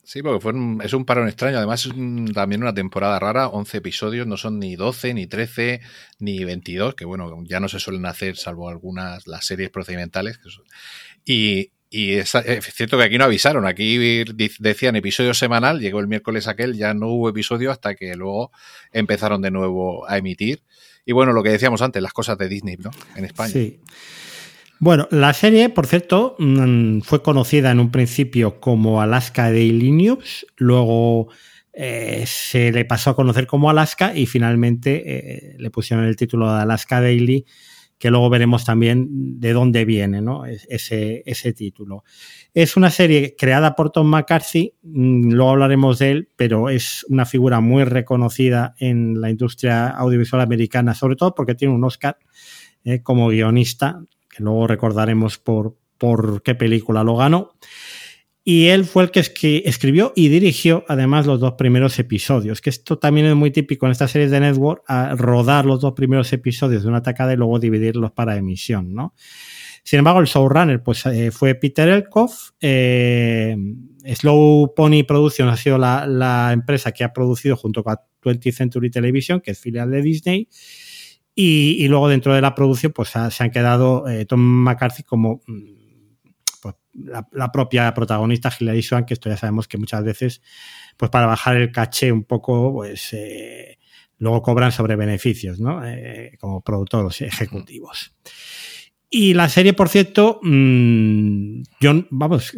Sí, 0.04 0.20
porque 0.20 0.40
fue 0.40 0.52
es 0.84 0.92
un 0.94 1.04
parón 1.04 1.28
extraño. 1.28 1.58
Además, 1.58 1.86
es 1.86 1.92
también 2.34 2.62
una 2.62 2.74
temporada 2.74 3.18
rara. 3.20 3.48
11 3.48 3.78
episodios, 3.78 4.26
no 4.26 4.36
son 4.36 4.58
ni 4.58 4.74
12, 4.74 5.14
ni 5.14 5.26
13, 5.26 5.80
ni 6.18 6.44
22, 6.44 6.94
que 6.94 7.04
bueno, 7.04 7.42
ya 7.44 7.60
no 7.60 7.68
se 7.68 7.78
suelen 7.78 8.06
hacer, 8.06 8.36
salvo 8.36 8.68
algunas, 8.68 9.26
las 9.28 9.44
series 9.46 9.70
procedimentales. 9.70 10.40
Y, 11.24 11.70
es, 11.90 12.32
cierto 12.74 12.98
que 12.98 13.04
aquí 13.04 13.16
no 13.16 13.24
avisaron. 13.24 13.64
Aquí 13.64 14.24
decían 14.58 14.96
episodio 14.96 15.34
semanal, 15.34 15.78
llegó 15.78 16.00
el 16.00 16.08
miércoles 16.08 16.48
aquel, 16.48 16.74
ya 16.74 16.94
no 16.94 17.08
hubo 17.08 17.28
episodio 17.28 17.70
hasta 17.70 17.94
que 17.94 18.16
luego 18.16 18.50
empezaron 18.92 19.40
de 19.40 19.52
nuevo 19.52 20.08
a 20.08 20.18
emitir. 20.18 20.64
Y 21.04 21.12
bueno, 21.12 21.32
lo 21.32 21.44
que 21.44 21.50
decíamos 21.50 21.80
antes, 21.80 22.02
las 22.02 22.12
cosas 22.12 22.38
de 22.38 22.48
Disney, 22.48 22.76
¿no? 22.76 22.90
En 23.14 23.24
España. 23.24 23.52
Sí. 23.52 23.80
Bueno, 24.83 25.07
la 25.12 25.33
serie, 25.33 25.68
por 25.68 25.87
cierto, 25.87 26.35
mm, 26.40 27.03
fue 27.03 27.23
conocida 27.23 27.71
en 27.71 27.79
un 27.79 27.92
principio 27.92 28.59
como 28.59 29.01
Alaska 29.01 29.45
Daily 29.45 29.92
News, 29.92 30.45
luego 30.57 31.29
eh, 31.73 32.25
se 32.27 32.73
le 32.73 32.85
pasó 32.85 33.11
a 33.11 33.14
conocer 33.14 33.47
como 33.47 33.71
Alaska 33.71 34.12
y 34.12 34.27
finalmente 34.27 35.03
eh, 35.07 35.57
le 35.57 35.71
pusieron 35.71 36.05
el 36.05 36.16
título 36.16 36.53
de 36.53 36.62
Alaska 36.62 37.01
Daily, 37.01 37.47
que 37.97 38.11
luego 38.11 38.29
veremos 38.29 38.64
también 38.64 39.07
de 39.38 39.53
dónde 39.53 39.85
viene 39.85 40.21
¿no? 40.21 40.47
ese, 40.47 41.23
ese 41.27 41.53
título. 41.53 42.03
Es 42.53 42.77
una 42.77 42.90
serie 42.90 43.37
creada 43.38 43.77
por 43.77 43.90
Tom 43.90 44.09
McCarthy, 44.09 44.75
mm, 44.83 45.31
luego 45.31 45.53
hablaremos 45.53 46.01
de 46.01 46.11
él, 46.11 46.29
pero 46.35 46.71
es 46.71 47.07
una 47.09 47.25
figura 47.25 47.61
muy 47.61 47.85
reconocida 47.85 48.75
en 48.81 49.21
la 49.21 49.31
industria 49.31 49.90
audiovisual 49.90 50.42
americana, 50.42 50.92
sobre 50.92 51.14
todo 51.14 51.37
porque 51.37 51.55
tiene 51.55 51.73
un 51.73 51.85
Oscar 51.85 52.18
eh, 52.83 53.01
como 53.01 53.29
guionista 53.29 54.03
que 54.33 54.42
luego 54.42 54.66
recordaremos 54.66 55.38
por, 55.38 55.77
por 55.99 56.42
qué 56.42 56.55
película 56.55 57.05
lo 57.05 57.16
ganó. 57.16 57.53
Y 58.45 58.68
él 58.68 58.85
fue 58.85 59.05
el 59.05 59.11
que 59.12 59.62
escribió 59.66 60.12
y 60.16 60.29
dirigió 60.29 60.85
además 60.88 61.27
los 61.27 61.38
dos 61.38 61.53
primeros 61.53 61.97
episodios, 62.01 62.61
que 62.61 62.71
esto 62.71 62.99
también 62.99 63.29
es 63.29 63.37
muy 63.37 63.53
típico 63.53 63.87
en 63.87 63.92
estas 63.92 64.11
series 64.11 64.33
de 64.33 64.40
Network, 64.40 64.83
rodar 65.16 65.64
los 65.64 65.81
dos 65.81 65.92
primeros 65.92 66.33
episodios 66.33 66.83
de 66.83 66.88
una 66.88 67.03
tacada 67.03 67.33
y 67.33 67.37
luego 67.37 67.61
dividirlos 67.61 68.11
para 68.11 68.37
emisión, 68.37 68.95
¿no? 68.95 69.14
Sin 69.85 69.99
embargo, 69.99 70.21
el 70.21 70.27
showrunner 70.27 70.83
pues, 70.83 71.07
eh, 71.07 71.31
fue 71.31 71.55
Peter 71.55 71.88
Elkoff. 71.88 72.51
Eh, 72.61 73.57
Slow 74.14 74.75
Pony 74.75 75.03
Productions 75.07 75.53
ha 75.53 75.57
sido 75.57 75.79
la, 75.79 76.07
la, 76.07 76.53
empresa 76.53 76.92
que 76.92 77.05
ha 77.05 77.12
producido 77.12 77.57
junto 77.57 77.83
con 77.83 77.97
20th 78.23 78.53
Century 78.53 78.90
Television, 78.90 79.40
que 79.40 79.53
es 79.53 79.61
filial 79.61 79.90
de 79.90 80.03
Disney. 80.03 80.49
Y, 81.35 81.88
luego 81.88 82.09
dentro 82.09 82.35
de 82.35 82.42
la 82.42 82.55
producción, 82.55 82.92
pues 82.92 83.09
se 83.09 83.42
han 83.42 83.51
quedado 83.51 84.07
eh, 84.07 84.27
Tom 84.27 84.40
McCarthy 84.40 85.03
como 85.03 85.40
mm, 85.47 85.83
pues, 86.61 86.75
la, 86.92 87.51
propia 87.51 87.95
protagonista, 87.95 88.53
Hilary 88.59 88.83
Swank, 88.83 89.07
que 89.07 89.14
esto 89.14 89.31
ya 89.31 89.38
sabemos 89.38 89.66
que 89.66 89.79
muchas 89.79 90.05
veces, 90.05 90.42
pues 90.97 91.11
para 91.11 91.27
bajar 91.27 91.57
el 91.57 91.73
caché 91.73 92.12
un 92.12 92.25
poco, 92.25 92.73
pues 92.73 93.14
eh, 93.14 93.79
luego 94.18 94.42
cobran 94.42 94.73
sobre 94.73 94.95
beneficios, 94.95 95.59
¿no? 95.59 95.85
Eh, 95.87 96.37
como 96.38 96.61
productores 96.61 97.21
ejecutivos. 97.23 98.14
Y 99.09 99.35
la 99.35 99.49
serie, 99.49 99.73
por 99.73 99.88
cierto, 99.88 100.38
mm, 100.42 101.62
yo, 101.81 102.07
vamos, 102.11 102.53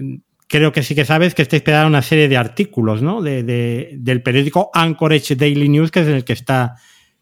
creo 0.49 0.73
que 0.73 0.83
sí 0.83 0.95
que 0.95 1.05
sabes 1.05 1.35
que 1.35 1.43
está 1.43 1.57
inspirada 1.57 1.87
una 1.87 2.03
serie 2.03 2.29
de 2.29 2.37
artículos, 2.37 3.03
¿no? 3.03 3.23
De, 3.23 3.43
del 3.99 4.23
periódico 4.23 4.71
Anchorage 4.75 5.37
Daily 5.37 5.69
News, 5.69 5.91
que 5.91 6.01
es 6.01 6.09
en 6.09 6.15
el 6.15 6.25
que 6.25 6.33
está, 6.33 6.77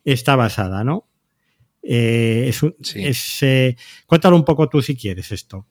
está 0.04 0.34
basada, 0.36 0.82
¿no? 0.82 1.08
Cuéntalo 4.06 4.36
un 4.36 4.44
poco 4.44 4.68
tú 4.68 4.82
si 4.82 4.96
quieres 4.96 5.32
esto. 5.32 5.66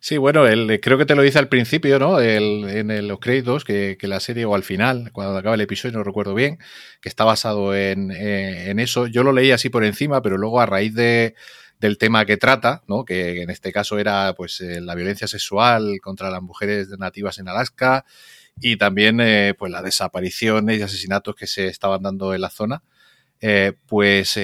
Sí, 0.00 0.16
bueno, 0.16 0.46
el, 0.46 0.80
creo 0.80 0.96
que 0.96 1.06
te 1.06 1.16
lo 1.16 1.22
dice 1.22 1.40
al 1.40 1.48
principio, 1.48 1.98
¿no? 1.98 2.20
El, 2.20 2.68
en 2.68 3.08
los 3.08 3.18
créditos, 3.18 3.64
que, 3.64 3.96
que, 3.98 4.06
la 4.06 4.20
serie, 4.20 4.44
o 4.44 4.54
al 4.54 4.62
final, 4.62 5.10
cuando 5.12 5.36
acaba 5.36 5.56
el 5.56 5.60
episodio, 5.60 5.98
no 5.98 6.04
recuerdo 6.04 6.34
bien, 6.34 6.58
que 7.00 7.08
está 7.08 7.24
basado 7.24 7.74
en, 7.74 8.12
eh, 8.12 8.70
en 8.70 8.78
eso. 8.78 9.08
Yo 9.08 9.24
lo 9.24 9.32
leí 9.32 9.50
así 9.50 9.70
por 9.70 9.84
encima, 9.84 10.22
pero 10.22 10.38
luego 10.38 10.60
a 10.60 10.66
raíz 10.66 10.94
de, 10.94 11.34
del 11.80 11.98
tema 11.98 12.24
que 12.26 12.36
trata, 12.36 12.82
¿no? 12.88 13.04
que 13.04 13.42
en 13.42 13.50
este 13.50 13.72
caso 13.72 13.98
era 13.98 14.34
pues 14.36 14.60
eh, 14.60 14.80
la 14.80 14.94
violencia 14.94 15.28
sexual 15.28 16.00
contra 16.02 16.30
las 16.30 16.42
mujeres 16.42 16.88
nativas 16.98 17.38
en 17.38 17.48
Alaska 17.48 18.04
y 18.60 18.76
también 18.76 19.20
eh, 19.20 19.54
pues 19.58 19.70
las 19.70 19.84
desapariciones 19.84 20.78
y 20.78 20.82
asesinatos 20.82 21.34
que 21.36 21.46
se 21.46 21.68
estaban 21.68 22.02
dando 22.02 22.34
en 22.34 22.40
la 22.40 22.50
zona. 22.50 22.82
Pues 23.86 24.38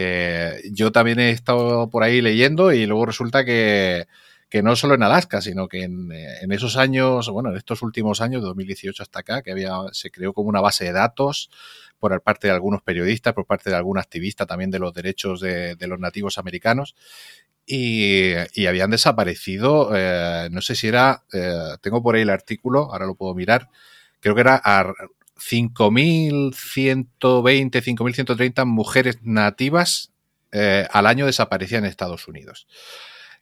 yo 0.72 0.92
también 0.92 1.20
he 1.20 1.30
estado 1.30 1.90
por 1.90 2.02
ahí 2.02 2.20
leyendo 2.20 2.72
y 2.72 2.86
luego 2.86 3.06
resulta 3.06 3.44
que 3.44 4.06
que 4.54 4.62
no 4.62 4.76
solo 4.76 4.94
en 4.94 5.02
Alaska, 5.02 5.40
sino 5.40 5.66
que 5.66 5.82
en, 5.82 6.12
esos 6.52 6.76
años, 6.76 7.28
bueno, 7.28 7.50
en 7.50 7.56
estos 7.56 7.82
últimos 7.82 8.20
años, 8.20 8.40
de 8.40 8.46
2018 8.46 9.02
hasta 9.02 9.18
acá, 9.18 9.42
que 9.42 9.50
había, 9.50 9.72
se 9.90 10.12
creó 10.12 10.32
como 10.32 10.48
una 10.48 10.60
base 10.60 10.84
de 10.84 10.92
datos 10.92 11.50
por 11.98 12.22
parte 12.22 12.46
de 12.46 12.52
algunos 12.52 12.80
periodistas, 12.80 13.34
por 13.34 13.46
parte 13.46 13.70
de 13.70 13.74
algún 13.74 13.98
activista 13.98 14.46
también 14.46 14.70
de 14.70 14.78
los 14.78 14.94
derechos 14.94 15.40
de, 15.40 15.76
los 15.80 15.98
nativos 15.98 16.38
americanos. 16.38 16.94
Y, 17.66 18.34
habían 18.64 18.92
desaparecido, 18.92 19.90
eh, 19.92 20.46
no 20.52 20.60
sé 20.60 20.76
si 20.76 20.86
era, 20.86 21.24
eh, 21.32 21.74
tengo 21.80 22.00
por 22.00 22.14
ahí 22.14 22.22
el 22.22 22.30
artículo, 22.30 22.92
ahora 22.92 23.06
lo 23.06 23.16
puedo 23.16 23.34
mirar, 23.34 23.70
creo 24.20 24.36
que 24.36 24.42
era 24.42 24.62
5.120, 25.50 27.82
5.130 27.82 28.64
mujeres 28.64 29.18
nativas 29.22 30.12
eh, 30.52 30.86
al 30.90 31.06
año 31.06 31.26
desaparecían 31.26 31.84
en 31.84 31.90
Estados 31.90 32.26
Unidos. 32.28 32.66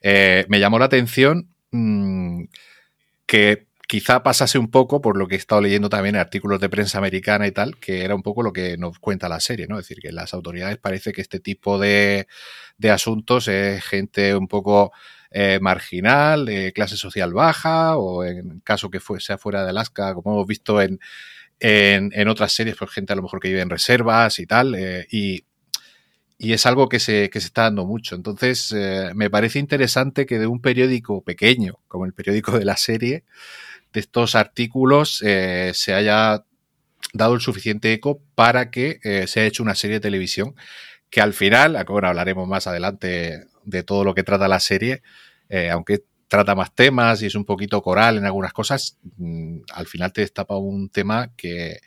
Eh, 0.00 0.46
me 0.48 0.58
llamó 0.58 0.78
la 0.78 0.86
atención 0.86 1.50
mm, 1.70 2.44
que 3.26 3.66
quizá 3.86 4.22
pasase 4.22 4.58
un 4.58 4.70
poco 4.70 5.02
por 5.02 5.18
lo 5.18 5.28
que 5.28 5.34
he 5.34 5.38
estado 5.38 5.60
leyendo 5.60 5.90
también 5.90 6.14
en 6.14 6.22
artículos 6.22 6.60
de 6.60 6.70
prensa 6.70 6.96
americana 6.96 7.46
y 7.46 7.52
tal, 7.52 7.78
que 7.78 8.04
era 8.04 8.14
un 8.14 8.22
poco 8.22 8.42
lo 8.42 8.52
que 8.52 8.78
nos 8.78 8.98
cuenta 8.98 9.28
la 9.28 9.40
serie, 9.40 9.66
¿no? 9.68 9.78
Es 9.78 9.86
decir, 9.86 10.02
que 10.02 10.10
las 10.10 10.32
autoridades 10.32 10.78
parece 10.78 11.12
que 11.12 11.20
este 11.20 11.38
tipo 11.38 11.78
de, 11.78 12.26
asuntos 12.90 13.48
es 13.48 13.84
gente 13.84 14.34
un 14.34 14.48
poco 14.48 14.92
eh, 15.30 15.58
marginal, 15.60 16.46
de 16.46 16.72
clase 16.72 16.96
social 16.96 17.34
baja, 17.34 17.98
o 17.98 18.24
en 18.24 18.60
caso 18.60 18.90
que 18.90 19.00
sea 19.18 19.36
fuera 19.36 19.62
de 19.62 19.70
Alaska, 19.70 20.14
como 20.14 20.32
hemos 20.32 20.46
visto 20.46 20.80
en, 20.80 20.98
en, 21.60 22.28
otras 22.28 22.52
series, 22.52 22.76
pues 22.76 22.90
gente 22.90 23.12
a 23.12 23.16
lo 23.16 23.22
mejor 23.22 23.40
que 23.40 23.48
vive 23.48 23.60
en 23.60 23.70
reservas 23.70 24.38
y 24.38 24.46
tal, 24.46 24.74
eh, 24.74 25.06
y 25.10 25.44
y 26.38 26.54
es 26.54 26.66
algo 26.66 26.88
que 26.88 26.98
se, 26.98 27.30
que 27.30 27.38
se 27.38 27.46
está 27.46 27.62
dando 27.62 27.86
mucho. 27.86 28.16
Entonces, 28.16 28.72
eh, 28.76 29.12
me 29.14 29.30
parece 29.30 29.60
interesante 29.60 30.26
que 30.26 30.40
de 30.40 30.48
un 30.48 30.60
periódico 30.60 31.22
pequeño, 31.22 31.78
como 31.86 32.04
el 32.04 32.14
periódico 32.14 32.58
de 32.58 32.64
la 32.64 32.76
serie, 32.76 33.22
de 33.92 34.00
estos 34.00 34.34
artículos 34.34 35.22
eh, 35.24 35.70
se 35.72 35.94
haya 35.94 36.44
dado 37.12 37.34
el 37.34 37.40
suficiente 37.40 37.92
eco 37.92 38.20
para 38.34 38.72
que 38.72 38.98
se 39.28 39.38
haya 39.40 39.46
hecho 39.46 39.62
una 39.62 39.76
serie 39.76 39.96
de 39.96 40.00
televisión 40.00 40.56
que 41.10 41.20
al 41.20 41.32
final, 41.32 41.76
ahora 41.76 42.08
hablaremos 42.08 42.48
más 42.48 42.66
adelante 42.66 43.44
de 43.62 43.82
todo 43.84 44.02
lo 44.02 44.14
que 44.14 44.24
trata 44.24 44.48
la 44.48 44.60
serie, 44.60 45.02
aunque 45.70 46.02
trata 46.32 46.54
más 46.54 46.74
temas 46.74 47.22
y 47.22 47.26
es 47.26 47.34
un 47.34 47.44
poquito 47.44 47.82
coral 47.82 48.16
en 48.16 48.24
algunas 48.24 48.54
cosas, 48.54 48.98
mm, 49.18 49.58
al 49.74 49.86
final 49.86 50.12
te 50.12 50.22
destapa 50.22 50.56
un 50.56 50.88
tema 50.88 51.30
que, 51.36 51.78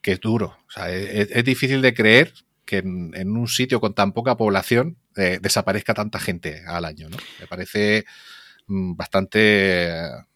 que 0.00 0.12
es 0.12 0.20
duro. 0.20 0.56
O 0.68 0.70
sea, 0.70 0.90
es 0.90 1.44
difícil 1.44 1.82
de 1.82 1.92
creer, 1.92 2.32
que 2.64 2.78
en, 2.78 3.36
un 3.36 3.48
sitio 3.48 3.80
con 3.80 3.94
tan 3.94 4.12
poca 4.12 4.36
población 4.36 4.96
eh, 5.16 5.38
desaparezca 5.40 5.94
tanta 5.94 6.18
gente 6.18 6.62
al 6.66 6.84
año. 6.84 7.08
¿no? 7.08 7.16
Me 7.40 7.46
parece 7.46 8.04
mm, 8.66 8.94
bastante 8.96 9.92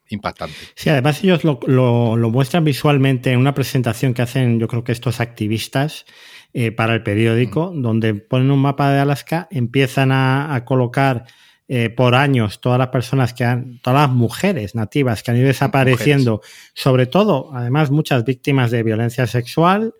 impactante. 0.08 0.56
Sí, 0.74 0.90
además 0.90 1.22
ellos 1.22 1.44
lo, 1.44 2.16
muestran 2.30 2.64
visualmente 2.64 3.32
en 3.32 3.38
una 3.38 3.54
presentación 3.54 4.14
que 4.14 4.22
hacen, 4.22 4.58
yo 4.58 4.68
creo 4.68 4.84
que 4.84 4.92
estos 4.92 5.20
activistas 5.20 6.06
eh, 6.54 6.72
para 6.72 6.94
el 6.94 7.02
periódico, 7.02 7.72
donde 7.74 8.14
ponen 8.14 8.50
un 8.50 8.60
mapa 8.60 8.90
de 8.90 9.00
Alaska, 9.00 9.48
empiezan 9.50 10.10
a, 10.12 10.64
colocar 10.64 11.26
eh, 11.70 11.90
por 11.90 12.14
años 12.14 12.62
todas 12.62 12.78
las 12.78 12.88
personas 12.88 13.34
que 13.34 13.44
han, 13.44 13.78
todas 13.80 14.08
las 14.08 14.16
mujeres 14.16 14.74
nativas 14.74 15.22
que 15.22 15.30
han 15.30 15.36
ido 15.36 15.48
desapareciendo, 15.48 16.40
sobre 16.72 17.04
todo, 17.04 17.50
además, 17.54 17.90
muchas 17.90 18.24
víctimas 18.24 18.70
de 18.70 18.82
violencia 18.82 19.26
sexual, 19.26 19.92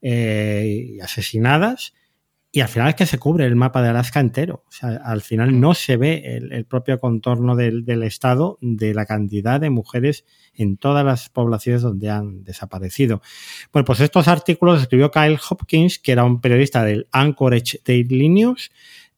eh, 0.00 0.98
asesinadas. 1.00 1.94
Y 2.54 2.60
al 2.60 2.68
final 2.68 2.88
es 2.88 2.96
que 2.96 3.06
se 3.06 3.18
cubre 3.18 3.46
el 3.46 3.54
mapa 3.54 3.80
de 3.82 3.88
Alaska 3.88 4.18
entero. 4.20 4.64
O 4.68 4.72
sea, 4.72 5.00
al 5.04 5.22
final 5.22 5.58
no 5.58 5.72
se 5.74 5.96
ve 5.96 6.22
el, 6.50 6.64
propio 6.66 6.98
contorno 6.98 7.54
del, 7.56 8.02
estado 8.02 8.58
de 8.60 8.92
la 8.92 9.06
cantidad 9.06 9.58
de 9.58 9.70
mujeres 9.70 10.26
en 10.52 10.76
todas 10.76 11.02
las 11.06 11.30
poblaciones 11.30 11.80
donde 11.80 12.10
han 12.10 12.42
desaparecido. 12.44 13.22
Bueno, 13.72 13.86
pues 13.86 14.00
estos 14.00 14.28
artículos 14.28 14.82
escribió 14.82 15.10
Kyle 15.10 15.38
Hopkins, 15.48 15.98
que 15.98 16.12
era 16.12 16.24
un 16.24 16.42
periodista 16.42 16.84
del 16.84 17.06
Anchorage 17.12 17.80
Daily 17.86 18.28
News. 18.28 18.70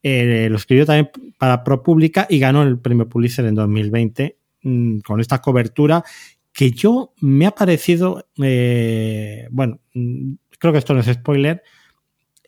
Eh, 0.06 0.48
lo 0.50 0.56
escribió 0.58 0.84
también 0.84 1.10
para 1.38 1.64
ProPublica 1.64 2.26
y 2.28 2.38
ganó 2.38 2.62
el 2.62 2.78
premio 2.78 3.08
Pulitzer 3.08 3.46
en 3.46 3.54
2020 3.54 4.36
mm, 4.62 4.98
con 4.98 5.18
esta 5.18 5.40
cobertura 5.40 6.04
que 6.52 6.72
yo 6.72 7.14
me 7.22 7.46
ha 7.46 7.52
parecido, 7.52 8.28
eh, 8.42 9.48
bueno, 9.50 9.80
mm, 9.94 10.34
creo 10.58 10.74
que 10.74 10.78
esto 10.78 10.92
no 10.92 11.00
es 11.00 11.06
spoiler, 11.06 11.62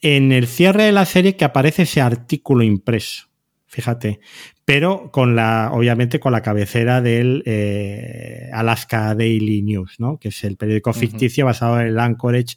en 0.03 0.33
el 0.33 0.47
cierre 0.47 0.85
de 0.85 0.93
la 0.93 1.07
serie 1.07 1.35
que 1.35 1.47
aparece 1.47 1.85
ese 1.85 2.03
artículo 2.03 2.63
impreso, 2.63 3.29
fíjate, 3.65 4.21
pero 4.67 5.11
con 5.11 5.35
la, 5.35 5.71
obviamente 5.73 6.21
con 6.21 6.33
la 6.33 6.43
cabecera 6.43 7.01
del 7.01 7.43
eh, 7.47 8.51
Alaska 8.53 9.15
Daily 9.15 9.63
News, 9.63 9.99
¿no? 9.99 10.19
Que 10.19 10.29
es 10.29 10.45
el 10.45 10.59
periódico 10.59 10.93
ficticio 10.93 11.47
basado 11.47 11.81
en 11.81 11.87
el 11.87 11.99
Anchorage 11.99 12.57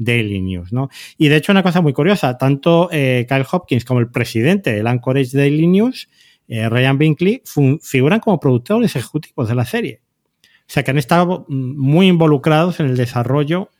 Daily 0.00 0.40
News, 0.40 0.72
¿no? 0.72 0.88
Y 1.18 1.28
de 1.28 1.36
hecho 1.36 1.52
una 1.52 1.62
cosa 1.62 1.80
muy 1.80 1.92
curiosa, 1.92 2.38
tanto 2.38 2.88
eh, 2.90 3.26
Kyle 3.28 3.46
Hopkins 3.50 3.84
como 3.84 4.00
el 4.00 4.10
presidente 4.10 4.72
del 4.72 4.86
Anchorage 4.86 5.36
Daily 5.36 5.66
News, 5.66 6.08
eh, 6.48 6.68
Ryan 6.68 6.98
Binkley, 6.98 7.42
figuran 7.82 8.18
como 8.18 8.40
productores 8.40 8.96
ejecutivos 8.96 9.48
de 9.48 9.54
la 9.54 9.64
serie. 9.64 10.00
O 10.42 10.72
sea 10.72 10.82
que 10.82 10.90
han 10.90 10.98
estado 10.98 11.44
muy 11.48 12.08
involucrados 12.08 12.80
en 12.80 12.86
el 12.86 12.96
desarrollo 12.96 13.70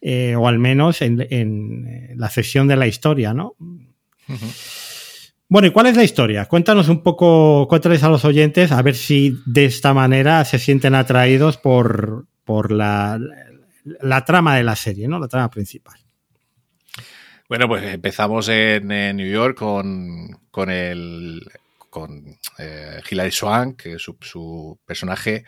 eh, 0.00 0.34
o 0.36 0.46
al 0.46 0.58
menos 0.58 1.02
en, 1.02 1.20
eh, 1.20 2.14
la 2.16 2.30
sesión 2.30 2.68
de 2.68 2.76
la 2.76 2.86
historia, 2.86 3.34
¿no? 3.34 3.56
Bueno, 5.48 5.68
¿y 5.68 5.70
cuál 5.70 5.86
es 5.86 5.96
la 5.96 6.04
historia? 6.04 6.46
Cuéntanos 6.46 6.88
un 6.88 7.02
poco, 7.02 7.66
cuéntales 7.68 8.02
a 8.02 8.08
los 8.08 8.24
oyentes 8.24 8.72
a 8.72 8.82
ver 8.82 8.94
si 8.94 9.38
de 9.46 9.64
esta 9.64 9.94
manera 9.94 10.44
se 10.44 10.58
sienten 10.58 10.94
atraídos 10.94 11.56
por, 11.56 12.26
por 12.44 12.70
la, 12.72 13.18
la 14.00 14.24
trama 14.24 14.56
de 14.56 14.64
la 14.64 14.76
serie, 14.76 15.08
¿no? 15.08 15.18
La 15.18 15.28
trama 15.28 15.50
principal. 15.50 15.98
Bueno, 17.48 17.66
pues 17.66 17.82
empezamos 17.84 18.48
en, 18.48 18.88
New 18.88 19.30
York 19.30 19.56
con, 19.56 20.38
con 20.50 20.68
el, 20.70 21.42
con 21.88 22.38
eh, 22.58 23.00
Hilary 23.10 23.32
Swank, 23.32 23.82
que 23.82 23.94
es 23.94 24.02
su, 24.02 24.78
personaje, 24.84 25.44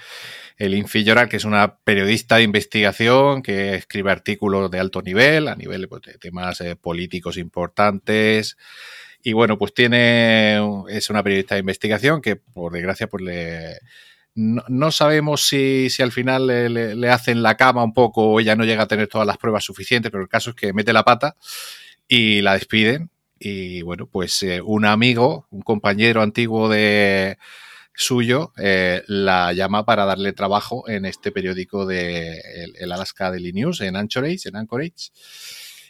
el 0.57 0.87
Fitzgerald, 0.87 1.29
que 1.29 1.37
es 1.37 1.45
una 1.45 1.77
periodista 1.77 2.37
de 2.37 2.45
investigación 2.45 3.43
que 3.43 3.75
escribe 3.75 4.11
artículos 4.11 4.71
de 4.71 4.79
alto 4.79 5.03
nivel, 5.03 5.49
a 5.49 5.57
nivel 5.57 5.89
pues, 5.89 6.03
de 6.03 6.15
temas 6.15 6.61
eh, 6.63 6.77
políticos 6.77 7.37
importantes. 7.37 8.57
Y 9.23 9.35
bueno, 9.35 9.59
pues 9.59 9.75
tiene, 9.75 10.59
es 10.89 11.11
una 11.11 11.23
periodista 11.23 11.55
de 11.55 11.61
investigación 11.61 12.23
que 12.23 12.37
por 12.37 12.73
desgracia 12.73 13.07
pues 13.09 13.23
le, 13.23 13.79
no, 14.41 14.91
sabemos 14.91 15.43
si, 15.43 15.91
si, 15.91 16.03
al 16.03 16.13
final 16.13 16.47
le, 16.47 16.69
le, 16.69 17.11
hacen 17.11 17.43
la 17.43 17.57
cama 17.57 17.85
un 17.85 17.93
poco 17.93 18.29
o 18.31 18.41
ella 18.41 18.57
no 18.57 18.65
llega 18.65 18.85
a 18.85 18.89
tener 18.89 19.09
todas 19.09 19.27
las 19.27 19.39
pruebas 19.39 19.65
suficientes, 19.65 20.11
pero 20.11 20.23
el 20.23 20.29
caso 20.29 20.51
es 20.51 20.57
que 20.57 20.73
mete 20.73 20.93
la 20.93 21.05
pata 21.05 21.37
y 22.09 22.41
la 22.43 22.55
despiden 22.55 23.11
y 23.41 23.81
bueno, 23.83 24.07
pues 24.07 24.43
eh, 24.43 24.61
un 24.61 24.85
amigo, 24.85 25.47
un 25.51 25.63
compañero 25.63 26.21
antiguo 26.21 26.69
de 26.69 27.39
suyo, 27.95 28.53
eh, 28.59 29.03
la 29.07 29.55
llama 29.55 29.87
para 29.87 30.05
darle 30.05 30.35
trabajo 30.35 30.89
en 30.89 31.07
este 31.07 31.33
periódico 31.33 31.87
de 31.87 32.39
el, 32.79 32.93
Alaska 32.93 33.31
Daily 33.31 33.53
News 33.55 33.81
en 33.81 33.97
Anchorage, 33.97 34.49
en 34.49 34.57
Anchorage. 34.57 35.11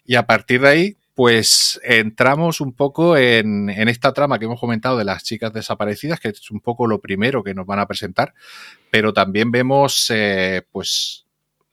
Y 0.04 0.14
a 0.14 0.26
partir 0.26 0.60
de 0.60 0.68
ahí, 0.68 0.96
pues 1.14 1.81
entramos 1.83 2.61
un 2.61 2.73
poco 2.73 3.16
en, 3.16 3.68
esta 3.70 4.12
trama 4.12 4.38
que 4.38 4.44
hemos 4.44 4.61
comentado 4.61 4.96
de 4.96 5.05
las 5.05 5.23
chicas 5.23 5.53
desaparecidas, 5.53 6.20
que 6.20 6.29
es 6.29 6.51
un 6.51 6.61
poco 6.61 6.87
lo 6.87 7.01
primero 7.01 7.42
que 7.42 7.55
nos 7.55 7.66
van 7.66 7.79
a 7.79 7.87
presentar, 7.87 8.35
pero 8.90 9.12
también 9.12 9.51
vemos 9.51 10.11
eh, 10.14 10.62
pues 10.73 11.27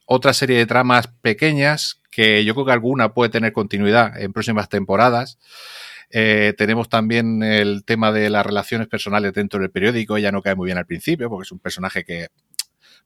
otra 0.06 0.34
serie 0.34 0.58
de 0.58 0.66
tramas 0.66 1.08
pequeñas 1.22 2.02
que 2.10 2.44
yo 2.44 2.56
creo 2.56 2.66
que 2.66 2.72
alguna 2.72 3.14
puede 3.14 3.30
tener 3.30 3.54
continuidad 3.54 4.20
en 4.20 4.34
próximas 4.34 4.70
temporadas. 4.70 5.38
Eh, 6.10 6.54
tenemos 6.58 6.90
también 6.90 7.44
el 7.44 7.84
tema 7.84 8.12
de 8.12 8.30
las 8.30 8.46
relaciones 8.46 8.88
personales 8.88 9.34
dentro 9.34 9.60
del 9.60 9.70
periódico. 9.70 10.18
Ella 10.18 10.32
no 10.32 10.42
cae 10.42 10.56
muy 10.56 10.66
bien 10.68 10.78
al 10.78 10.86
principio 10.86 11.30
porque 11.30 11.44
es 11.44 11.52
un 11.52 11.60
personaje 11.60 12.04
que 12.04 12.30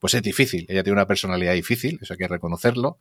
pues 0.01 0.15
es 0.15 0.23
difícil. 0.23 0.65
Ella 0.67 0.83
tiene 0.83 0.95
una 0.95 1.07
personalidad 1.07 1.53
difícil, 1.53 1.99
eso 2.01 2.13
hay 2.13 2.17
que 2.17 2.27
reconocerlo. 2.27 2.97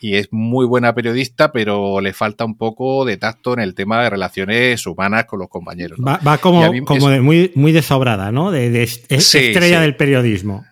Y 0.00 0.14
es 0.14 0.28
muy 0.32 0.64
buena 0.64 0.94
periodista, 0.94 1.52
pero 1.52 2.00
le 2.00 2.14
falta 2.14 2.46
un 2.46 2.56
poco 2.56 3.04
de 3.04 3.18
tacto 3.18 3.52
en 3.52 3.60
el 3.60 3.74
tema 3.74 4.02
de 4.02 4.10
relaciones 4.10 4.86
humanas 4.86 5.26
con 5.26 5.40
los 5.40 5.50
compañeros. 5.50 5.98
Va, 6.00 6.38
como, 6.38 6.72
como 6.86 7.10
muy, 7.20 7.52
muy 7.54 7.72
desobrada, 7.72 8.32
¿no? 8.32 8.50
De, 8.50 8.82
estrella 8.82 9.82
del 9.82 9.94
periodismo. 9.94 10.64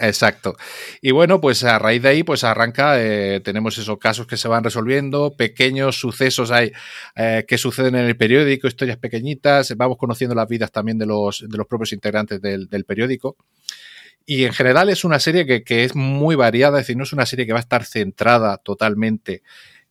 Exacto. 0.00 0.56
Y 1.02 1.10
bueno, 1.10 1.40
pues 1.40 1.64
a 1.64 1.78
raíz 1.78 2.02
de 2.02 2.08
ahí, 2.08 2.22
pues 2.22 2.44
arranca, 2.44 3.02
eh, 3.02 3.40
tenemos 3.40 3.76
esos 3.78 3.98
casos 3.98 4.26
que 4.26 4.36
se 4.36 4.48
van 4.48 4.64
resolviendo, 4.64 5.34
pequeños 5.36 5.98
sucesos 5.98 6.50
hay 6.50 6.72
eh, 7.16 7.44
que 7.46 7.58
suceden 7.58 7.96
en 7.96 8.06
el 8.06 8.16
periódico, 8.16 8.68
historias 8.68 8.96
pequeñitas, 8.96 9.76
vamos 9.76 9.98
conociendo 9.98 10.34
las 10.34 10.48
vidas 10.48 10.70
también 10.70 10.98
de 10.98 11.06
los, 11.06 11.44
de 11.46 11.58
los 11.58 11.66
propios 11.66 11.92
integrantes 11.92 12.40
del, 12.40 12.68
periódico. 12.86 13.36
Y 14.30 14.44
en 14.44 14.52
general 14.52 14.90
es 14.90 15.04
una 15.04 15.20
serie 15.20 15.46
que, 15.46 15.64
que, 15.64 15.84
es 15.84 15.94
muy 15.94 16.36
variada, 16.36 16.78
es 16.78 16.84
decir, 16.84 16.98
no 16.98 17.04
es 17.04 17.14
una 17.14 17.24
serie 17.24 17.46
que 17.46 17.54
va 17.54 17.60
a 17.60 17.62
estar 17.62 17.86
centrada 17.86 18.58
totalmente 18.58 19.42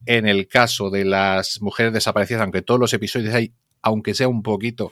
en 0.05 0.27
el 0.27 0.47
caso 0.47 0.91
de 0.91 1.05
las 1.05 1.59
mujeres 1.59 1.91
desaparecidas, 1.91 2.43
aunque 2.43 2.61
todos 2.61 2.79
los 2.79 2.93
episodios 2.93 3.33
hay 3.33 3.51
aunque 3.81 4.13
sea 4.13 4.27
un 4.27 4.43
poquito. 4.43 4.91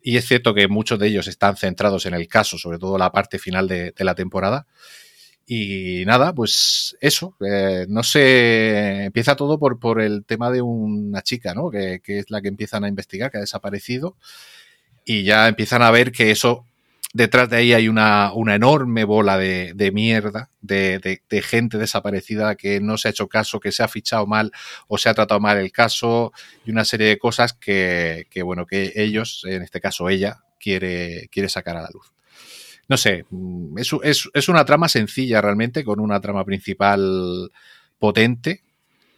Y 0.00 0.16
es 0.16 0.24
cierto 0.24 0.54
que 0.54 0.66
muchos 0.66 0.98
de 0.98 1.08
ellos 1.08 1.28
están 1.28 1.58
centrados 1.58 2.06
en 2.06 2.14
el 2.14 2.26
caso, 2.26 2.56
sobre 2.56 2.78
todo 2.78 2.96
la 2.96 3.12
parte 3.12 3.38
final 3.38 3.68
de, 3.68 3.92
la 3.98 4.14
temporada. 4.14 4.66
Y 5.46 6.04
nada, 6.06 6.34
pues 6.34 6.96
eso, 7.02 7.36
eh, 7.46 7.84
no 7.90 8.02
sé, 8.02 9.04
empieza 9.04 9.36
todo 9.36 9.58
por, 9.58 9.78
por 9.78 10.00
el 10.00 10.24
tema 10.24 10.50
de 10.50 10.62
una 10.62 11.20
chica, 11.20 11.52
¿no? 11.52 11.70
Que, 11.70 12.00
que, 12.02 12.20
es 12.20 12.30
la 12.30 12.40
que 12.40 12.48
empiezan 12.48 12.82
a 12.84 12.88
investigar, 12.88 13.30
que 13.30 13.36
ha 13.36 13.42
desaparecido, 13.42 14.16
y 15.04 15.24
ya 15.24 15.48
empiezan 15.48 15.82
a 15.82 15.90
ver 15.90 16.12
que 16.12 16.30
eso 16.30 16.64
detrás 17.16 17.48
de 17.48 17.56
ahí 17.56 17.72
hay 17.72 17.88
una, 17.88 18.30
enorme 18.54 19.04
bola 19.04 19.38
de, 19.38 19.90
mierda, 19.92 20.50
de, 20.60 21.42
gente 21.42 21.78
desaparecida 21.78 22.56
que 22.56 22.78
no 22.80 22.98
se 22.98 23.08
ha 23.08 23.10
hecho 23.10 23.26
caso, 23.26 23.58
que 23.58 23.72
se 23.72 23.82
ha 23.82 23.88
fichado 23.88 24.26
mal 24.26 24.52
o 24.86 24.98
se 24.98 25.08
ha 25.08 25.14
tratado 25.14 25.40
mal 25.40 25.56
el 25.56 25.72
caso 25.72 26.32
y 26.66 26.70
una 26.70 26.84
serie 26.84 27.08
de 27.08 27.18
cosas 27.18 27.54
que, 27.54 28.26
bueno, 28.44 28.66
que 28.66 28.92
ellos, 28.94 29.42
en 29.46 29.62
este 29.62 29.80
caso 29.80 30.10
ella, 30.10 30.44
quiere, 30.60 31.28
quiere 31.32 31.48
sacar 31.48 31.76
a 31.76 31.82
la 31.82 31.90
luz. 31.92 32.12
No 32.88 32.96
sé, 32.96 33.24
mm, 33.30 33.78
es, 33.78 34.28
es 34.32 34.48
una 34.48 34.64
trama 34.64 34.88
sencilla 34.88 35.40
realmente, 35.40 35.84
con 35.84 35.98
una 35.98 36.20
trama 36.20 36.44
principal 36.44 37.50
potente, 37.98 38.62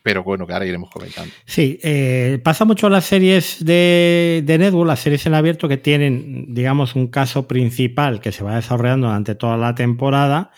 pero 0.09 0.25
bueno, 0.25 0.47
que 0.47 0.55
ahora 0.55 0.65
iremos 0.65 0.89
comentando. 0.89 1.31
Sí, 1.45 1.79
eh, 1.83 2.41
pasa 2.43 2.65
mucho 2.65 2.89
las 2.89 3.05
series 3.05 3.63
de, 3.63 4.43
de 4.43 4.57
Network, 4.57 4.89
las 4.89 5.01
series 5.01 5.27
en 5.27 5.35
abierto 5.35 5.69
que 5.69 5.77
tienen, 5.77 6.55
digamos, 6.55 6.95
un 6.95 7.09
caso 7.09 7.47
principal 7.47 8.19
que 8.23 8.33
se 8.33 8.43
va 8.43 8.57
desarrollando 8.57 9.09
durante 9.09 9.35
toda 9.35 9.59
la 9.59 9.75
temporada. 9.75 10.51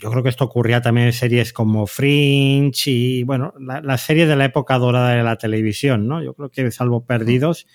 Yo 0.00 0.10
creo 0.10 0.22
que 0.22 0.30
esto 0.30 0.44
ocurría 0.44 0.80
también 0.80 1.08
en 1.08 1.12
series 1.12 1.52
como 1.52 1.86
Fringe 1.86 2.90
y, 2.90 3.22
bueno, 3.24 3.52
las 3.60 3.84
la 3.84 3.98
series 3.98 4.28
de 4.28 4.36
la 4.36 4.46
época 4.46 4.78
dorada 4.78 5.10
de 5.10 5.22
la 5.22 5.36
televisión, 5.36 6.08
¿no? 6.08 6.22
Yo 6.22 6.32
creo 6.32 6.48
que 6.48 6.70
salvo 6.70 7.04
Perdidos, 7.04 7.66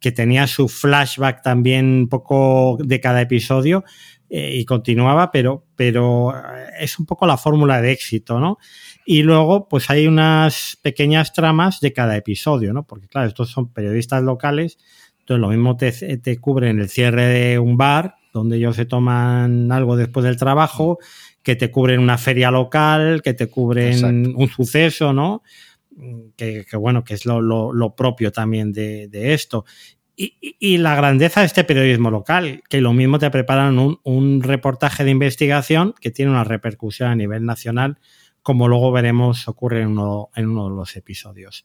que 0.00 0.10
tenía 0.10 0.48
su 0.48 0.68
flashback 0.68 1.42
también 1.42 1.86
un 1.86 2.08
poco 2.08 2.76
de 2.82 2.98
cada 2.98 3.20
episodio 3.20 3.84
eh, 4.28 4.56
y 4.56 4.64
continuaba, 4.64 5.30
pero, 5.30 5.64
pero 5.76 6.34
es 6.80 6.98
un 6.98 7.06
poco 7.06 7.24
la 7.24 7.36
fórmula 7.36 7.80
de 7.80 7.92
éxito, 7.92 8.40
¿no? 8.40 8.58
Y 9.06 9.22
luego, 9.22 9.68
pues 9.68 9.90
hay 9.90 10.06
unas 10.06 10.78
pequeñas 10.80 11.32
tramas 11.32 11.80
de 11.80 11.92
cada 11.92 12.16
episodio, 12.16 12.72
¿no? 12.72 12.86
Porque, 12.86 13.06
claro, 13.06 13.28
estos 13.28 13.50
son 13.50 13.72
periodistas 13.72 14.22
locales, 14.22 14.78
entonces 15.24 15.40
lo 15.40 15.48
mismo 15.48 15.76
te, 15.76 15.92
te 15.92 16.38
cubren 16.38 16.80
el 16.80 16.88
cierre 16.88 17.26
de 17.26 17.58
un 17.58 17.76
bar, 17.76 18.16
donde 18.32 18.56
ellos 18.56 18.76
se 18.76 18.84
toman 18.84 19.70
algo 19.72 19.96
después 19.96 20.24
del 20.24 20.36
trabajo, 20.36 20.98
que 21.42 21.56
te 21.56 21.70
cubren 21.70 22.00
una 22.00 22.18
feria 22.18 22.50
local, 22.50 23.22
que 23.22 23.34
te 23.34 23.46
cubren 23.46 24.34
un 24.36 24.48
suceso, 24.48 25.12
¿no? 25.12 25.42
Que, 26.36 26.66
bueno, 26.76 27.04
que 27.04 27.14
es 27.14 27.26
lo, 27.26 27.40
lo, 27.40 27.94
propio 27.94 28.32
también 28.32 28.72
de, 28.72 29.08
de 29.08 29.34
esto. 29.34 29.64
Y, 30.16 30.34
y, 30.40 30.78
la 30.78 30.94
grandeza 30.94 31.40
de 31.40 31.46
este 31.46 31.64
periodismo 31.64 32.10
local, 32.10 32.62
que 32.68 32.80
lo 32.80 32.92
mismo 32.92 33.18
te 33.18 33.30
preparan 33.30 33.78
un, 33.78 34.00
un 34.02 34.42
reportaje 34.42 35.04
de 35.04 35.10
investigación 35.10 35.94
que 36.00 36.10
tiene 36.10 36.30
una 36.30 36.44
repercusión 36.44 37.10
a 37.10 37.16
nivel 37.16 37.44
nacional 37.44 37.98
como 38.44 38.68
luego 38.68 38.92
veremos 38.92 39.48
ocurre 39.48 39.80
en 39.80 39.88
uno, 39.88 40.28
en 40.36 40.50
uno 40.50 40.68
de 40.68 40.76
los 40.76 40.94
episodios. 40.96 41.64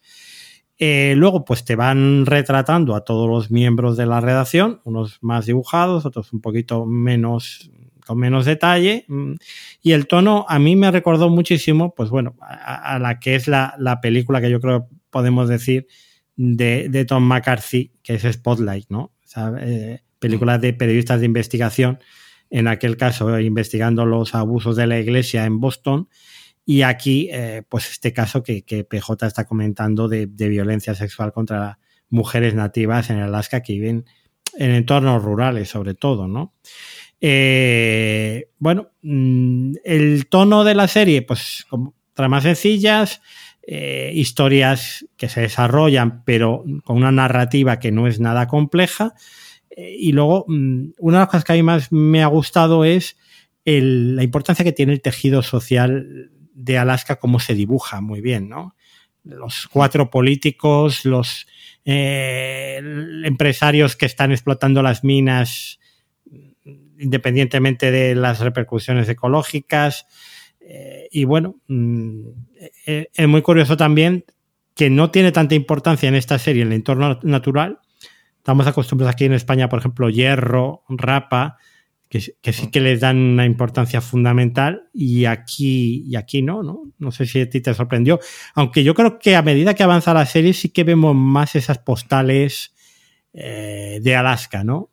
Eh, 0.77 1.13
luego, 1.17 1.43
pues 1.43 1.65
te 1.65 1.75
van 1.75 2.25
retratando 2.25 2.95
a 2.95 3.03
todos 3.03 3.29
los 3.29 3.51
miembros 3.51 3.97
de 3.97 4.05
la 4.05 4.21
redacción, 4.21 4.79
unos 4.85 5.17
más 5.21 5.45
dibujados, 5.45 6.05
otros 6.05 6.31
un 6.31 6.39
poquito 6.39 6.85
menos, 6.85 7.69
con 8.05 8.17
menos 8.17 8.45
detalle. 8.45 9.03
Mm, 9.09 9.33
y 9.81 9.91
el 9.91 10.07
tono 10.07 10.45
a 10.47 10.57
mí 10.57 10.77
me 10.77 10.89
recordó 10.89 11.29
muchísimo, 11.29 11.93
pues 11.93 12.09
bueno, 12.09 12.37
a, 12.39 12.97
la 12.97 13.19
que 13.19 13.35
es 13.35 13.49
la, 13.49 13.99
película 14.01 14.39
que 14.39 14.49
yo 14.49 14.61
creo 14.61 14.87
podemos 15.09 15.49
decir 15.49 15.85
de, 16.37 17.05
Tom 17.05 17.23
McCarthy, 17.23 17.91
que 18.01 18.13
es 18.13 18.23
Spotlight, 18.23 18.85
¿no? 18.89 19.11
Eh, 19.59 19.99
película 20.17 20.57
de 20.57 20.71
periodistas 20.71 21.19
de 21.19 21.25
investigación, 21.25 21.99
en 22.49 22.69
aquel 22.69 22.95
caso 22.95 23.37
investigando 23.37 24.05
los 24.05 24.33
abusos 24.33 24.77
de 24.77 24.87
la 24.87 24.97
iglesia 24.97 25.43
en 25.43 25.59
Boston 25.59 26.07
y 26.69 26.83
aquí, 26.83 27.29
eh, 27.31 27.63
pues 27.67 27.89
este 27.89 28.13
caso 28.13 28.43
que, 28.43 28.61
PJ 28.63 29.25
está 29.25 29.45
comentando 29.45 30.07
de, 30.07 30.27
violencia 30.27 30.93
sexual 30.93 31.33
contra 31.33 31.79
mujeres 32.11 32.53
nativas 32.53 33.09
en 33.09 33.17
Alaska 33.17 33.63
que 33.63 33.73
viven 33.73 34.05
en 34.55 34.69
entornos 34.69 35.23
rurales, 35.23 35.67
sobre 35.67 35.95
todo, 35.95 36.27
¿no? 36.27 36.53
Eh, 37.21 38.51
bueno, 38.59 38.91
mm, 39.01 39.77
el 39.83 40.27
tono 40.27 40.63
de 40.63 40.75
la 40.75 40.87
serie, 40.87 41.23
pues 41.23 41.65
como 41.67 41.95
tramas 42.13 42.43
sencillas, 42.43 43.23
eh, 43.65 44.11
historias 44.13 45.07
que 45.17 45.27
se 45.27 45.41
desarrollan, 45.41 46.23
pero 46.23 46.63
con 46.83 46.97
una 46.97 47.11
narrativa 47.11 47.79
que 47.79 47.91
no 47.91 48.05
es 48.05 48.19
nada 48.19 48.47
compleja. 48.47 49.15
y 49.75 50.11
luego, 50.11 50.45
mm, 50.47 50.91
una 50.99 51.17
de 51.17 51.21
las 51.21 51.29
cosas 51.29 51.45
que 51.45 51.53
a 51.53 51.55
mí 51.55 51.63
más 51.63 51.91
me 51.91 52.21
ha 52.21 52.27
gustado 52.27 52.85
es 52.85 53.17
la 53.65 54.23
importancia 54.23 54.65
que 54.65 54.73
tiene 54.73 54.93
el 54.93 55.01
tejido 55.01 55.41
social 55.41 56.29
de 56.59 56.77
Alaska 56.77 57.15
cómo 57.15 57.39
se 57.39 57.55
dibuja 57.55 58.01
muy 58.01 58.19
bien, 58.19 58.49
¿no? 58.49 58.75
Los 59.23 59.67
cuatro 59.67 60.09
políticos, 60.09 61.05
los 61.05 61.47
eh, 61.85 62.81
empresarios 63.23 63.95
que 63.95 64.05
están 64.05 64.31
explotando 64.31 64.81
las 64.81 65.03
minas 65.03 65.79
independientemente 66.99 67.91
de 67.91 68.13
las 68.13 68.41
repercusiones 68.41 69.07
ecológicas. 69.07 70.05
Eh, 70.59 71.07
y 71.11 71.23
bueno, 71.23 71.55
mm, 71.67 72.27
eh, 72.85 73.07
es 73.13 73.27
muy 73.27 73.41
curioso 73.41 73.77
también 73.77 74.25
que 74.75 74.89
no 74.89 75.09
tiene 75.11 75.31
tanta 75.31 75.55
importancia 75.55 76.09
en 76.09 76.15
esta 76.15 76.37
serie 76.37 76.61
en 76.61 76.69
el 76.69 76.73
entorno 76.75 77.19
natural. 77.23 77.79
Estamos 78.37 78.67
acostumbrados 78.67 79.13
aquí 79.13 79.25
en 79.25 79.33
España, 79.33 79.69
por 79.69 79.79
ejemplo, 79.79 80.09
hierro, 80.09 80.83
rapa, 80.89 81.57
que, 82.09 82.53
sí 82.53 82.71
que 82.71 82.79
les 82.79 82.99
dan 82.99 83.17
una 83.17 83.45
importancia 83.45 84.01
fundamental 84.01 84.89
y 84.93 85.25
aquí, 85.25 86.03
y 86.07 86.15
aquí 86.15 86.41
no, 86.41 86.63
no, 86.63 86.91
no 86.97 87.11
sé 87.11 87.27
si 87.27 87.41
a 87.41 87.49
ti 87.49 87.61
te 87.61 87.73
sorprendió, 87.75 88.19
aunque 88.55 88.83
yo 88.83 88.95
creo 88.95 89.19
que 89.19 89.35
a 89.35 89.43
medida 89.43 89.75
que 89.75 89.83
avanza 89.83 90.13
la 90.15 90.25
serie 90.25 90.53
sí 90.53 90.69
que 90.69 90.83
vemos 90.83 91.15
más 91.15 91.55
esas 91.55 91.77
postales 91.77 92.73
eh, 93.33 93.99
de 94.01 94.15
Alaska, 94.15 94.63
¿no? 94.63 94.89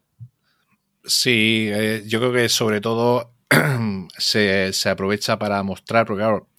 Sí, 1.04 1.68
eh, 1.72 2.02
yo 2.06 2.18
creo 2.18 2.32
que 2.32 2.48
sobre 2.50 2.82
todo 2.82 3.32
se, 4.18 4.70
aprovecha 4.84 5.38
para 5.38 5.62
mostrar, 5.62 6.04
porque 6.04 6.20
claro, 6.20 6.50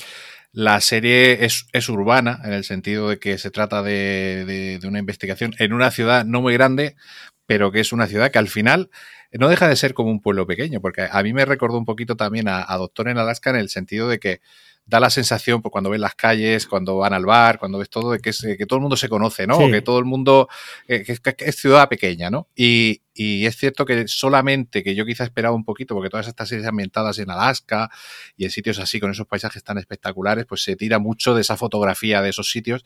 la 0.54 0.82
serie 0.82 1.46
es, 1.46 1.90
urbana 1.90 2.42
en 2.44 2.54
el 2.54 2.64
sentido 2.64 3.10
de 3.10 3.20
que 3.20 3.38
se 3.38 3.52
trata 3.52 3.84
de, 3.84 4.80
de 4.82 4.88
una 4.88 4.98
investigación 4.98 5.54
en 5.60 5.74
una 5.74 5.92
ciudad 5.92 6.26
no 6.26 6.42
muy 6.42 6.54
grande, 6.54 6.96
pero 7.46 7.72
que 7.72 7.80
es 7.80 7.94
una 7.94 8.08
ciudad 8.08 8.32
que 8.32 8.40
al 8.40 8.48
final 8.48 8.90
no 9.34 9.50
deja 9.50 9.68
de 9.68 9.76
ser 9.76 9.94
como 9.94 10.10
un 10.12 10.22
pueblo 10.22 10.48
pequeño, 10.48 10.82
porque 10.82 11.08
a 11.12 11.24
mí 11.24 11.34
me 11.34 11.46
recordó 11.46 11.78
un 11.78 11.86
poquito 11.86 12.16
también 12.16 12.48
a, 12.48 12.66
Doctor 12.78 13.10
en 13.10 13.18
Alaska 13.18 13.50
en 13.50 13.58
el 13.58 13.70
sentido 13.70 14.08
de 14.08 14.20
que 14.20 14.42
da 14.88 15.02
la 15.02 15.10
sensación, 15.10 15.62
pues, 15.62 15.72
cuando 15.72 15.90
ves 15.90 16.00
las 16.00 16.16
calles, 16.16 16.66
cuando 16.66 16.98
van 16.98 17.14
al 17.14 17.26
bar, 17.26 17.60
cuando 17.60 17.78
ves 17.78 17.90
todo, 17.90 18.12
de 18.12 18.20
que, 18.20 18.32
que 18.58 18.66
todo 18.66 18.78
el 18.78 18.82
mundo 18.82 18.96
se 18.96 19.10
conoce, 19.10 19.46
¿no? 19.46 19.58
Que 19.70 19.82
todo 19.82 20.00
el 20.00 20.06
mundo, 20.06 20.48
eh, 20.88 21.04
que, 21.04 21.36
es 21.46 21.56
ciudad 21.58 21.90
pequeña, 21.90 22.30
¿no? 22.30 22.48
Y, 22.56 23.02
y, 23.14 23.46
es 23.46 23.58
cierto 23.58 23.86
que 23.86 24.08
solamente, 24.08 24.84
que 24.84 24.96
yo 24.96 25.06
quizá 25.06 25.26
esperaba 25.26 25.54
un 25.54 25.66
poquito, 25.66 25.94
porque 25.94 26.10
todas 26.10 26.28
estas 26.28 26.48
series 26.48 26.66
ambientadas 26.66 27.20
en 27.20 27.30
Alaska 27.30 27.90
y 28.38 28.46
en 28.46 28.52
sitios 28.52 28.80
así, 28.80 29.02
con 29.02 29.12
esos 29.12 29.28
paisajes 29.28 29.62
tan 29.62 29.78
espectaculares, 29.78 30.46
pues 30.46 30.64
se 30.64 30.78
tira 30.78 31.00
mucho 31.00 31.36
de 31.36 31.42
esa 31.42 31.58
fotografía 31.58 32.22
de 32.22 32.30
esos 32.30 32.50
sitios. 32.50 32.86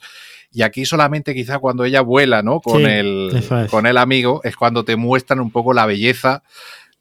Y 0.51 0.63
aquí 0.63 0.85
solamente 0.85 1.35
quizá 1.35 1.59
cuando 1.59 1.85
ella 1.85 2.01
vuela, 2.01 2.41
¿no? 2.41 2.61
Con, 2.61 2.87
el, 2.87 3.43
con 3.69 3.85
el 3.85 3.97
amigo, 3.97 4.41
es 4.43 4.55
cuando 4.55 4.83
te 4.83 4.95
muestran 4.95 5.39
un 5.39 5.51
poco 5.51 5.71
la 5.71 5.85
belleza 5.85 6.41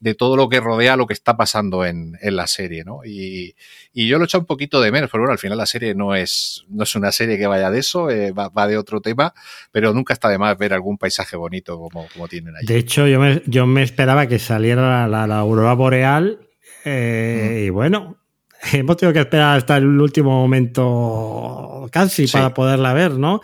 de 0.01 0.15
todo 0.15 0.35
lo 0.35 0.49
que 0.49 0.59
rodea 0.59 0.97
lo 0.97 1.05
que 1.05 1.13
está 1.13 1.37
pasando 1.37 1.85
en, 1.85 2.17
la 2.21 2.47
serie, 2.47 2.83
¿no? 2.83 3.05
Y, 3.05 3.55
yo 3.93 4.17
lo 4.17 4.25
he 4.25 4.37
un 4.37 4.45
poquito 4.45 4.81
de 4.81 4.91
menos, 4.91 5.09
pero 5.11 5.21
bueno, 5.21 5.33
al 5.33 5.37
final 5.39 5.57
la 5.57 5.67
serie 5.67 5.93
no 5.93 6.15
es, 6.15 6.65
no 6.69 6.83
es 6.83 6.95
una 6.95 7.11
serie 7.11 7.37
que 7.37 7.45
vaya 7.45 7.69
de 7.69 7.79
eso, 7.79 8.09
eh, 8.09 8.31
va, 8.31 8.67
de 8.67 8.77
otro 8.77 8.99
tema, 8.99 9.33
pero 9.71 9.93
nunca 9.93 10.13
está 10.13 10.27
de 10.29 10.39
más 10.39 10.57
ver 10.57 10.73
algún 10.73 10.97
paisaje 10.97 11.37
bonito 11.37 11.77
como, 11.77 12.07
como 12.11 12.27
tienen 12.27 12.55
ahí. 12.55 12.65
De 12.65 12.77
hecho, 12.77 13.07
yo 13.07 13.19
me, 13.19 13.43
yo 13.45 13.67
me 13.67 13.83
esperaba 13.83 14.25
que 14.27 14.39
saliera 14.39 15.07
la, 15.07 15.37
aurora 15.37 15.73
boreal 15.73 16.39
Eh, 16.83 17.65
y 17.67 17.69
bueno, 17.69 18.17
hemos 18.73 18.97
tenido 18.97 19.13
que 19.13 19.19
esperar 19.19 19.55
hasta 19.55 19.77
el 19.77 19.85
último 19.85 20.31
momento 20.31 21.87
casi 21.91 22.25
para 22.25 22.55
poderla 22.55 22.93
ver, 22.93 23.11
¿no? 23.11 23.41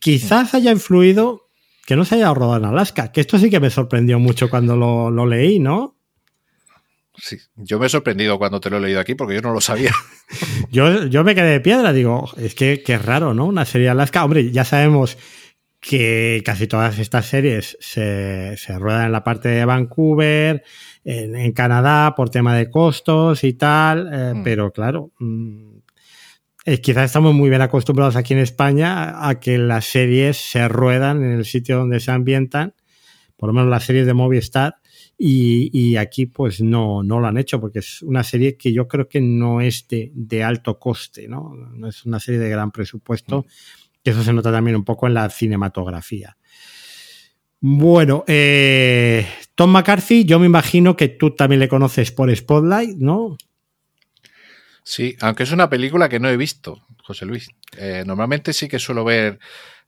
Quizás 0.00 0.54
haya 0.54 0.72
influido 0.72 1.47
que 1.88 1.96
no 1.96 2.04
se 2.04 2.16
haya 2.16 2.34
rodado 2.34 2.58
en 2.58 2.66
Alaska, 2.66 3.10
que 3.12 3.22
esto 3.22 3.38
sí 3.38 3.48
que 3.48 3.60
me 3.60 3.70
sorprendió 3.70 4.18
mucho 4.18 4.50
cuando 4.50 4.76
lo, 4.76 5.24
leí, 5.24 5.58
¿no? 5.58 5.96
Sí, 7.16 7.38
yo 7.56 7.78
me 7.78 7.86
he 7.86 7.88
sorprendido 7.88 8.38
cuando 8.38 8.60
te 8.60 8.68
lo 8.68 8.76
he 8.76 8.80
leído 8.80 9.00
aquí 9.00 9.14
porque 9.14 9.34
yo 9.34 9.40
no 9.40 9.54
lo 9.54 9.62
sabía. 9.62 9.92
yo, 10.70 11.06
yo 11.06 11.24
me 11.24 11.34
quedé 11.34 11.52
de 11.52 11.60
piedra, 11.60 11.94
digo, 11.94 12.30
es 12.36 12.54
que, 12.54 12.82
es 12.86 13.04
raro, 13.06 13.32
¿no? 13.32 13.46
Una 13.46 13.64
serie 13.64 13.86
de 13.86 13.92
Alaska, 13.92 14.22
hombre, 14.22 14.52
ya 14.52 14.64
sabemos 14.64 15.16
que 15.80 16.42
casi 16.44 16.66
todas 16.66 16.98
estas 16.98 17.24
series 17.24 17.78
se, 17.80 18.58
se 18.58 18.78
ruedan 18.78 19.06
en 19.06 19.12
la 19.12 19.24
parte 19.24 19.48
de 19.48 19.64
Vancouver, 19.64 20.62
en, 21.04 21.52
Canadá 21.52 22.14
por 22.14 22.28
tema 22.28 22.54
de 22.54 22.68
costos 22.68 23.44
y 23.44 23.54
tal, 23.54 24.10
eh, 24.12 24.34
mm. 24.34 24.42
pero 24.42 24.72
claro, 24.72 25.12
mm, 25.20 25.77
eh, 26.68 26.82
quizás 26.82 27.06
estamos 27.06 27.32
muy 27.32 27.48
bien 27.48 27.62
acostumbrados 27.62 28.14
aquí 28.14 28.34
en 28.34 28.40
España 28.40 29.26
a 29.26 29.40
que 29.40 29.56
las 29.56 29.86
series 29.86 30.36
se 30.36 30.68
ruedan 30.68 31.24
en 31.24 31.32
el 31.32 31.46
sitio 31.46 31.78
donde 31.78 31.98
se 31.98 32.10
ambientan, 32.10 32.74
por 33.38 33.46
lo 33.46 33.54
menos 33.54 33.70
las 33.70 33.84
series 33.84 34.04
de 34.04 34.12
Movistar, 34.12 34.76
y, 35.16 35.96
aquí 35.96 36.26
pues 36.26 36.60
no, 36.60 37.02
no 37.02 37.20
lo 37.20 37.26
han 37.26 37.38
hecho 37.38 37.58
porque 37.58 37.78
es 37.78 38.02
una 38.02 38.22
serie 38.22 38.58
que 38.58 38.70
yo 38.74 38.86
creo 38.86 39.08
que 39.08 39.22
no 39.22 39.62
es 39.62 39.86
de, 39.88 40.44
alto 40.44 40.78
coste, 40.78 41.26
¿no? 41.26 41.54
No 41.56 41.88
es 41.88 42.04
una 42.04 42.20
serie 42.20 42.38
de 42.38 42.50
gran 42.50 42.70
presupuesto, 42.70 43.38
mm. 43.38 43.44
que 44.04 44.10
eso 44.10 44.22
se 44.22 44.34
nota 44.34 44.52
también 44.52 44.76
un 44.76 44.84
poco 44.84 45.06
en 45.06 45.14
la 45.14 45.30
cinematografía. 45.30 46.36
Bueno, 47.60 48.24
eh, 48.26 49.26
Tom 49.54 49.70
McCarthy, 49.70 50.26
yo 50.26 50.38
me 50.38 50.44
imagino 50.44 50.94
que 50.96 51.08
tú 51.08 51.30
también 51.30 51.60
le 51.60 51.68
conoces 51.68 52.12
por 52.12 52.34
Spotlight, 52.36 52.98
¿no? 52.98 53.38
Sí, 54.90 55.16
aunque 55.20 55.42
es 55.42 55.52
una 55.52 55.68
película 55.68 56.08
que 56.08 56.18
no 56.18 56.30
he 56.30 56.38
visto, 56.38 56.82
José 57.02 57.26
Luis. 57.26 57.50
Eh, 57.76 58.04
normalmente 58.06 58.54
sí 58.54 58.68
que 58.68 58.78
suelo 58.78 59.04
ver 59.04 59.38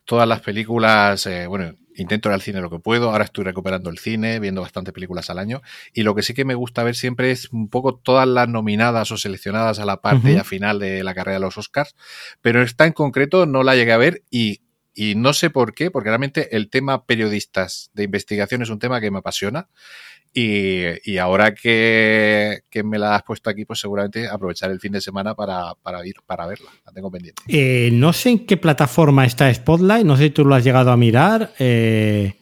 todas 0.05 0.29
las 0.29 0.43
películas, 0.43 1.25
eh, 1.25 1.47
bueno, 1.47 1.73
intento 1.97 2.29
ir 2.29 2.35
al 2.35 2.43
cine 2.43 2.61
lo 2.61 2.69
que 2.69 2.81
puedo, 2.81 3.09
ahora 3.09 3.25
estoy 3.25 3.45
recuperando 3.45 3.89
el 3.89 3.97
cine, 3.97 4.41
viendo 4.41 4.61
bastantes 4.61 4.93
películas 4.93 5.31
al 5.31 5.39
año, 5.39 5.63
y 5.95 6.03
lo 6.03 6.15
que 6.15 6.23
sí 6.23 6.35
que 6.35 6.45
me 6.45 6.55
gusta 6.55 6.83
ver 6.83 6.95
siempre 6.95 7.31
es 7.31 7.51
un 7.51 7.71
poco 7.71 7.95
todas 7.95 8.29
las 8.29 8.47
nominadas 8.51 9.11
o 9.11 9.17
seleccionadas 9.17 9.79
a 9.79 9.87
la 9.87 10.03
parte 10.03 10.35
ya 10.35 10.45
final 10.45 10.79
de 10.79 11.03
la 11.03 11.15
carrera 11.15 11.37
de 11.39 11.47
los 11.47 11.57
Oscars, 11.57 11.97
pero 12.43 12.61
esta 12.61 12.85
en 12.85 12.93
concreto 12.93 13.47
no 13.47 13.63
la 13.63 13.77
llegué 13.77 13.93
a 13.93 13.97
ver 13.97 14.23
y 14.31 14.61
y 14.93 15.15
no 15.15 15.33
sé 15.33 15.51
por 15.51 15.73
qué, 15.73 15.91
porque 15.91 16.09
realmente 16.11 16.57
el 16.57 16.69
tema 16.69 17.07
periodistas 17.07 17.91
de 17.95 18.05
investigación 18.05 18.63
es 18.63 18.71
un 18.71 18.79
tema 18.79 19.01
que 19.01 19.11
me 19.11 19.21
apasiona. 19.21 19.69
Y, 20.33 21.19
ahora 21.19 21.55
que, 21.55 22.62
me 22.85 22.99
la 22.99 23.16
has 23.16 23.23
puesto 23.23 23.51
aquí, 23.51 23.64
pues 23.64 23.81
seguramente 23.81 24.29
aprovechar 24.29 24.71
el 24.71 24.79
fin 24.79 24.93
de 24.93 25.01
semana 25.01 25.35
para, 25.35 25.75
ir 26.05 26.16
para 26.25 26.47
verla. 26.47 26.71
La 26.87 26.93
tengo 26.93 27.11
pendiente. 27.11 27.43
Eh, 27.49 27.90
no 27.93 28.12
sé 28.12 28.31
en 28.31 28.47
qué 28.47 28.57
plataforma 28.57 29.25
está 29.25 29.53
Spotlight, 29.53 30.05
no 30.05 30.16
sé 30.16 30.25
si 30.25 30.31
tú 30.31 30.45
lo 30.45 30.55
has 30.55 30.64
llegado 30.64 30.93
a 30.93 30.97
mirar. 30.97 31.53
Eh, 31.59 32.35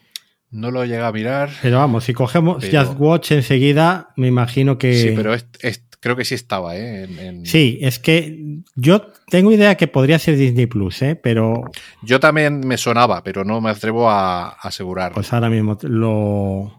no 0.50 0.70
lo 0.70 0.82
he 0.82 0.88
llegado 0.88 1.08
a 1.08 1.12
mirar. 1.12 1.50
Pero 1.62 1.78
vamos, 1.78 2.04
si 2.04 2.14
cogemos 2.14 2.64
Just 2.64 2.94
Watch 2.98 3.32
enseguida, 3.32 4.10
me 4.16 4.28
imagino 4.28 4.78
que. 4.78 4.94
Sí, 4.94 5.12
pero 5.14 5.34
es, 5.34 5.46
creo 6.00 6.16
que 6.16 6.24
sí 6.24 6.34
estaba, 6.34 6.76
¿eh? 6.76 7.40
Sí, 7.44 7.78
es 7.82 7.98
que 7.98 8.60
yo 8.74 9.12
tengo 9.28 9.52
idea 9.52 9.76
que 9.76 9.88
podría 9.88 10.18
ser 10.18 10.36
Disney 10.36 10.66
Plus, 10.66 11.02
¿eh? 11.02 11.16
Pero. 11.16 11.64
Yo 12.02 12.20
también 12.20 12.60
me 12.60 12.78
sonaba, 12.78 13.22
pero 13.22 13.44
no 13.44 13.60
me 13.60 13.70
atrevo 13.70 14.08
a, 14.08 14.48
asegurar. 14.48 15.12
Pues 15.12 15.32
ahora 15.32 15.50
mismo 15.50 15.76
lo. 15.82 16.77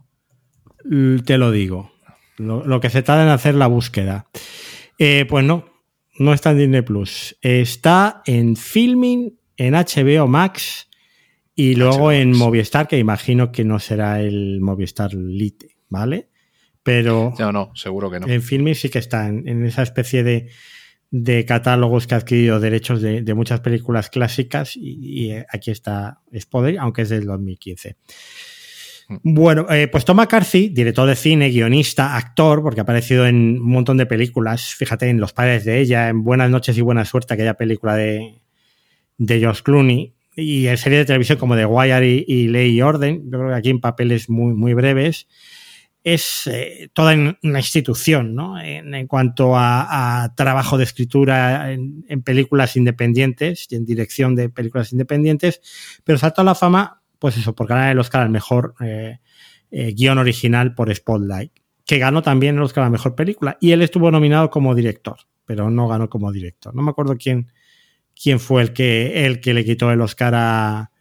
Te 1.25 1.37
lo 1.37 1.51
digo. 1.51 1.91
Lo, 2.37 2.79
que 2.79 2.89
se 2.89 3.03
tarda 3.03 3.23
en 3.23 3.29
hacer 3.29 3.55
la 3.55 3.67
búsqueda. 3.67 4.27
Eh, 4.97 5.25
pues 5.27 5.43
no, 5.43 5.65
no 6.17 6.33
está 6.33 6.51
en 6.51 6.57
Disney 6.57 6.81
Plus. 6.81 7.37
Está 7.41 8.21
en 8.25 8.55
Filming, 8.55 9.37
en 9.57 9.73
HBO 9.73 10.27
Max 10.27 10.89
y 11.53 11.75
luego 11.75 12.13
en 12.13 12.31
Movistar, 12.37 12.87
que 12.87 12.97
imagino 12.97 13.51
que 13.51 13.65
no 13.65 13.79
será 13.79 14.21
el 14.21 14.61
Movistar 14.61 15.13
Lite, 15.13 15.75
¿vale? 15.89 16.29
Pero. 16.83 17.33
No, 17.37 17.51
no, 17.51 17.71
seguro 17.75 18.09
que 18.09 18.21
no. 18.21 18.27
En 18.27 18.41
Filming 18.41 18.75
sí 18.75 18.89
que 18.89 18.99
está 18.99 19.27
en, 19.27 19.65
esa 19.65 19.83
especie 19.83 20.23
de, 20.23 21.45
catálogos 21.45 22.07
que 22.07 22.15
ha 22.15 22.19
adquirido 22.19 22.61
derechos 22.61 23.01
de, 23.01 23.33
muchas 23.33 23.59
películas 23.59 24.09
clásicas 24.09 24.77
y, 24.77 25.31
eh, 25.31 25.45
aquí 25.49 25.71
está 25.71 26.21
Spoder, 26.37 26.79
aunque 26.79 27.01
es 27.01 27.09
del 27.09 27.25
2015. 27.25 27.97
Mm. 29.09 29.17
Bueno, 29.23 29.65
eh, 29.69 29.87
pues 29.87 30.05
Tom 30.05 30.17
McCarthy, 30.17 30.69
director 30.69 31.07
de 31.07 31.15
cine, 31.15 31.49
guionista, 31.49 32.15
actor, 32.15 32.61
porque 32.61 32.79
ha 32.79 32.83
aparecido 32.83 33.27
en 33.27 33.59
un 33.59 33.69
montón 33.69 33.97
de 33.97 34.05
películas, 34.05 34.73
fíjate, 34.75 35.09
en 35.09 35.19
Los 35.19 35.33
padres 35.33 35.65
de 35.65 35.79
ella, 35.79 36.07
en 36.07 36.23
Buenas 36.23 36.49
noches 36.49 36.77
y 36.77 36.81
buena 36.81 37.03
suerte, 37.03 37.33
aquella 37.33 37.55
película 37.55 37.95
de, 37.95 38.41
de 39.17 39.45
Josh 39.45 39.61
Clooney, 39.61 40.13
y 40.35 40.67
en 40.67 40.77
series 40.77 41.01
de 41.01 41.05
televisión 41.05 41.37
como 41.37 41.55
The 41.55 41.65
Wire 41.65 42.05
y, 42.05 42.47
Ley 42.47 42.71
y 42.71 42.81
Orden, 42.81 43.23
yo 43.25 43.39
creo 43.39 43.49
que 43.49 43.55
aquí 43.55 43.69
en 43.69 43.81
papeles 43.81 44.29
muy, 44.29 44.53
muy 44.53 44.73
breves 44.73 45.27
es 46.03 46.47
eh, 46.47 46.89
toda 46.93 47.13
una 47.13 47.59
institución, 47.59 48.33
¿no? 48.33 48.59
En, 48.59 49.05
cuanto 49.07 49.53
a, 49.55 50.33
trabajo 50.37 50.77
de 50.77 50.85
escritura 50.85 51.71
en, 51.71 52.23
películas 52.23 52.77
independientes 52.77 53.67
y 53.69 53.75
en 53.75 53.85
dirección 53.85 54.33
de 54.35 54.49
películas 54.49 54.93
independientes, 54.93 55.61
pero 56.05 56.17
saltó 56.17 56.41
a 56.41 56.45
la 56.45 56.55
fama, 56.55 56.98
pues 57.19 57.37
eso, 57.37 57.53
por 57.53 57.67
ganar 57.67 57.91
el 57.91 57.99
Oscar 57.99 58.21
al 58.23 58.29
mejor 58.29 58.75
eh, 58.79 59.19
eh, 59.71 59.93
guion 59.93 60.17
original 60.17 60.73
por 60.73 60.93
Spotlight, 60.93 61.51
que 61.85 61.99
ganó 61.99 62.21
también 62.21 62.55
el 62.55 62.61
Oscar 62.63 62.83
a 62.83 62.87
la 62.87 62.91
mejor 62.91 63.15
película, 63.15 63.57
y 63.61 63.71
él 63.71 63.81
estuvo 63.81 64.09
nominado 64.09 64.49
como 64.49 64.73
director, 64.73 65.17
pero 65.45 65.69
no 65.69 65.87
ganó 65.87 66.09
como 66.09 66.31
director. 66.31 66.73
No 66.73 66.81
me 66.81 66.91
acuerdo 66.91 67.17
quién, 67.17 67.51
quién 68.19 68.39
fue 68.39 68.61
el 68.61 68.73
que, 68.73 69.25
el 69.25 69.41
que 69.41 69.53
le 69.53 69.65
quitó 69.65 69.91
el 69.91 70.01
Oscar 70.01 70.33
a 70.35 70.91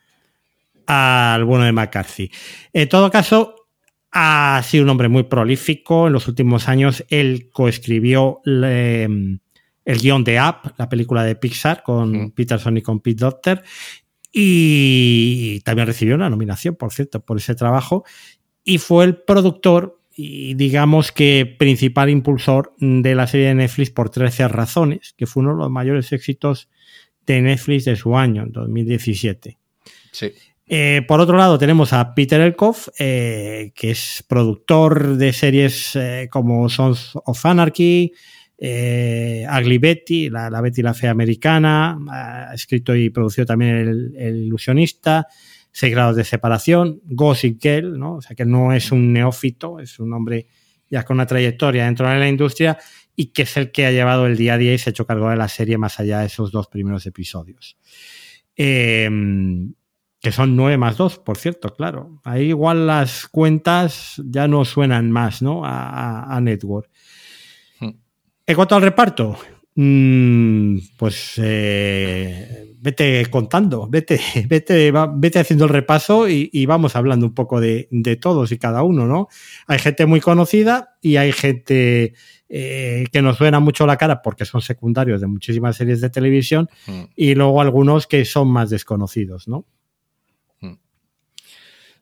al 0.88 1.44
bueno 1.44 1.64
de 1.64 1.72
McCarthy. 1.72 2.30
En 2.72 2.88
todo 2.88 3.10
caso, 3.10 3.68
ha 4.10 4.60
sido 4.64 4.84
un 4.84 4.90
hombre 4.90 5.08
muy 5.08 5.24
prolífico. 5.24 6.06
En 6.06 6.14
los 6.14 6.26
últimos 6.28 6.66
años 6.66 7.04
él 7.10 7.50
coescribió 7.52 8.40
em, 8.46 9.38
el 9.84 9.98
guion 9.98 10.24
de 10.24 10.40
Up, 10.40 10.72
la 10.78 10.88
película 10.88 11.24
de 11.24 11.36
Pixar, 11.36 11.82
con 11.82 12.30
Peterson 12.30 12.78
y 12.78 12.82
con 12.82 13.00
Pete 13.00 13.20
Doctor. 13.20 13.62
Y 14.32 15.60
también 15.60 15.86
recibió 15.86 16.14
una 16.14 16.30
nominación, 16.30 16.76
por 16.76 16.92
cierto, 16.92 17.20
por 17.20 17.38
ese 17.38 17.54
trabajo. 17.54 18.04
Y 18.64 18.78
fue 18.78 19.04
el 19.04 19.16
productor 19.16 19.98
y 20.20 20.54
digamos 20.54 21.12
que 21.12 21.56
principal 21.58 22.10
impulsor 22.10 22.74
de 22.78 23.14
la 23.14 23.28
serie 23.28 23.46
de 23.46 23.54
Netflix 23.54 23.90
por 23.90 24.10
13 24.10 24.48
razones, 24.48 25.14
que 25.16 25.26
fue 25.26 25.42
uno 25.42 25.52
de 25.52 25.58
los 25.58 25.70
mayores 25.70 26.12
éxitos 26.12 26.68
de 27.24 27.40
Netflix 27.40 27.84
de 27.84 27.94
su 27.94 28.16
año, 28.16 28.42
en 28.42 28.50
2017. 28.50 29.56
Sí. 30.10 30.32
Eh, 30.66 31.02
por 31.06 31.20
otro 31.20 31.36
lado, 31.36 31.56
tenemos 31.56 31.92
a 31.92 32.14
Peter 32.14 32.40
Elkoff, 32.40 32.88
eh, 32.98 33.70
que 33.76 33.92
es 33.92 34.24
productor 34.28 35.16
de 35.16 35.32
series 35.32 35.94
eh, 35.94 36.28
como 36.30 36.68
Sons 36.68 37.12
of 37.24 37.46
Anarchy, 37.46 38.12
Ugly 38.60 39.78
Betty, 39.78 40.30
la, 40.30 40.60
Betty 40.60 40.82
la 40.82 40.94
Fe 40.94 41.08
Americana, 41.08 41.98
ha 42.10 42.54
escrito 42.54 42.94
y 42.94 43.10
producido 43.10 43.46
también 43.46 43.76
el, 44.16 44.36
Ilusionista, 44.44 45.26
Seis 45.70 45.92
grados 45.92 46.16
de 46.16 46.24
separación, 46.24 47.00
Gossip 47.04 47.62
Girl, 47.62 47.98
¿no? 47.98 48.14
O 48.16 48.22
sea 48.22 48.34
que 48.34 48.44
no 48.44 48.72
es 48.72 48.90
un 48.90 49.12
neófito, 49.12 49.78
es 49.78 50.00
un 50.00 50.12
hombre 50.12 50.48
ya 50.90 51.04
con 51.04 51.16
una 51.16 51.26
trayectoria 51.26 51.84
dentro 51.84 52.08
de 52.08 52.18
la 52.18 52.28
industria 52.28 52.78
y 53.14 53.26
que 53.26 53.42
es 53.42 53.56
el 53.56 53.70
que 53.70 53.86
ha 53.86 53.92
llevado 53.92 54.26
el 54.26 54.36
día 54.36 54.54
a 54.54 54.58
día 54.58 54.72
y 54.72 54.78
se 54.78 54.88
ha 54.88 54.92
hecho 54.92 55.06
cargo 55.06 55.28
de 55.30 55.36
la 55.36 55.46
serie 55.46 55.78
más 55.78 56.00
allá 56.00 56.20
de 56.20 56.26
esos 56.26 56.50
dos 56.50 56.66
primeros 56.68 57.06
episodios. 57.06 57.76
Eh, 58.56 59.08
que 60.20 60.32
son 60.32 60.56
9 60.56 60.78
más 60.78 60.96
2, 60.96 61.20
por 61.20 61.38
cierto, 61.38 61.74
claro. 61.74 62.20
Ahí 62.24 62.48
igual 62.48 62.86
las 62.86 63.28
cuentas 63.28 64.20
ya 64.24 64.48
no 64.48 64.64
suenan 64.64 65.12
más, 65.12 65.42
¿no? 65.42 65.62
A, 65.64 66.38
Network. 66.42 66.90
En 68.48 68.54
cuanto 68.54 68.76
al 68.76 68.80
reparto, 68.80 69.36
mm, 69.74 70.78
pues 70.96 71.34
eh, 71.36 72.74
vete 72.80 73.26
contando, 73.26 73.86
vete, 73.90 74.18
vete, 74.48 74.90
vete 74.90 75.38
haciendo 75.38 75.66
el 75.66 75.70
repaso 75.70 76.26
y, 76.26 76.64
vamos 76.64 76.96
hablando 76.96 77.26
un 77.26 77.34
poco 77.34 77.60
de, 77.60 77.86
todos 78.18 78.50
y 78.50 78.56
cada 78.56 78.82
uno, 78.82 79.06
¿no? 79.06 79.28
Hay 79.66 79.78
gente 79.78 80.06
muy 80.06 80.20
conocida 80.20 80.96
y 81.02 81.16
hay 81.16 81.32
gente 81.32 82.14
eh, 82.48 83.04
que 83.12 83.20
nos 83.20 83.36
suena 83.36 83.60
mucho 83.60 83.86
la 83.86 83.98
cara 83.98 84.22
porque 84.22 84.46
son 84.46 84.62
secundarios 84.62 85.20
de 85.20 85.26
muchísimas 85.26 85.76
series 85.76 86.00
de 86.00 86.08
televisión 86.08 86.70
hmm. 86.86 87.02
y 87.16 87.34
luego 87.34 87.60
algunos 87.60 88.06
que 88.06 88.24
son 88.24 88.48
más 88.48 88.70
desconocidos, 88.70 89.46
¿no? 89.46 89.66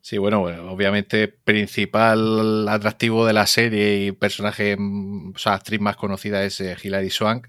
Sí, 0.07 0.19
bueno, 0.19 0.43
obviamente 0.43 1.27
principal 1.27 2.69
atractivo 2.69 3.27
de 3.27 3.33
la 3.33 3.45
serie 3.45 4.05
y 4.05 4.13
personaje, 4.13 4.77
mm, 4.79 5.33
o 5.35 5.39
sea, 5.39 5.55
actriz 5.55 5.81
más 5.81 5.97
conocida 5.97 6.45
es 6.45 6.61
eh, 6.61 6.77
Hilary 6.81 7.11
Swank, 7.11 7.49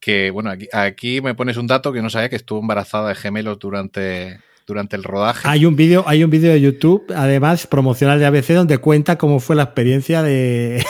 que 0.00 0.30
bueno, 0.30 0.50
aquí, 0.72 1.20
me 1.20 1.34
pones 1.34 1.58
un 1.58 1.66
dato 1.66 1.92
que 1.92 2.00
no 2.00 2.08
sabía 2.08 2.30
que 2.30 2.36
estuvo 2.36 2.60
embarazada 2.60 3.10
de 3.10 3.16
gemelos 3.16 3.58
durante, 3.58 4.40
durante 4.66 4.96
el 4.96 5.04
rodaje. 5.04 5.46
Hay 5.46 5.66
un 5.66 5.76
vídeo, 5.76 6.04
hay 6.06 6.24
un 6.24 6.30
vídeo 6.30 6.50
de 6.50 6.62
YouTube, 6.62 7.04
además, 7.14 7.66
promocional 7.66 8.18
de 8.18 8.24
ABC, 8.24 8.54
donde 8.54 8.78
cuenta 8.78 9.18
cómo 9.18 9.38
fue 9.38 9.54
la 9.54 9.64
experiencia 9.64 10.22
de, 10.22 10.82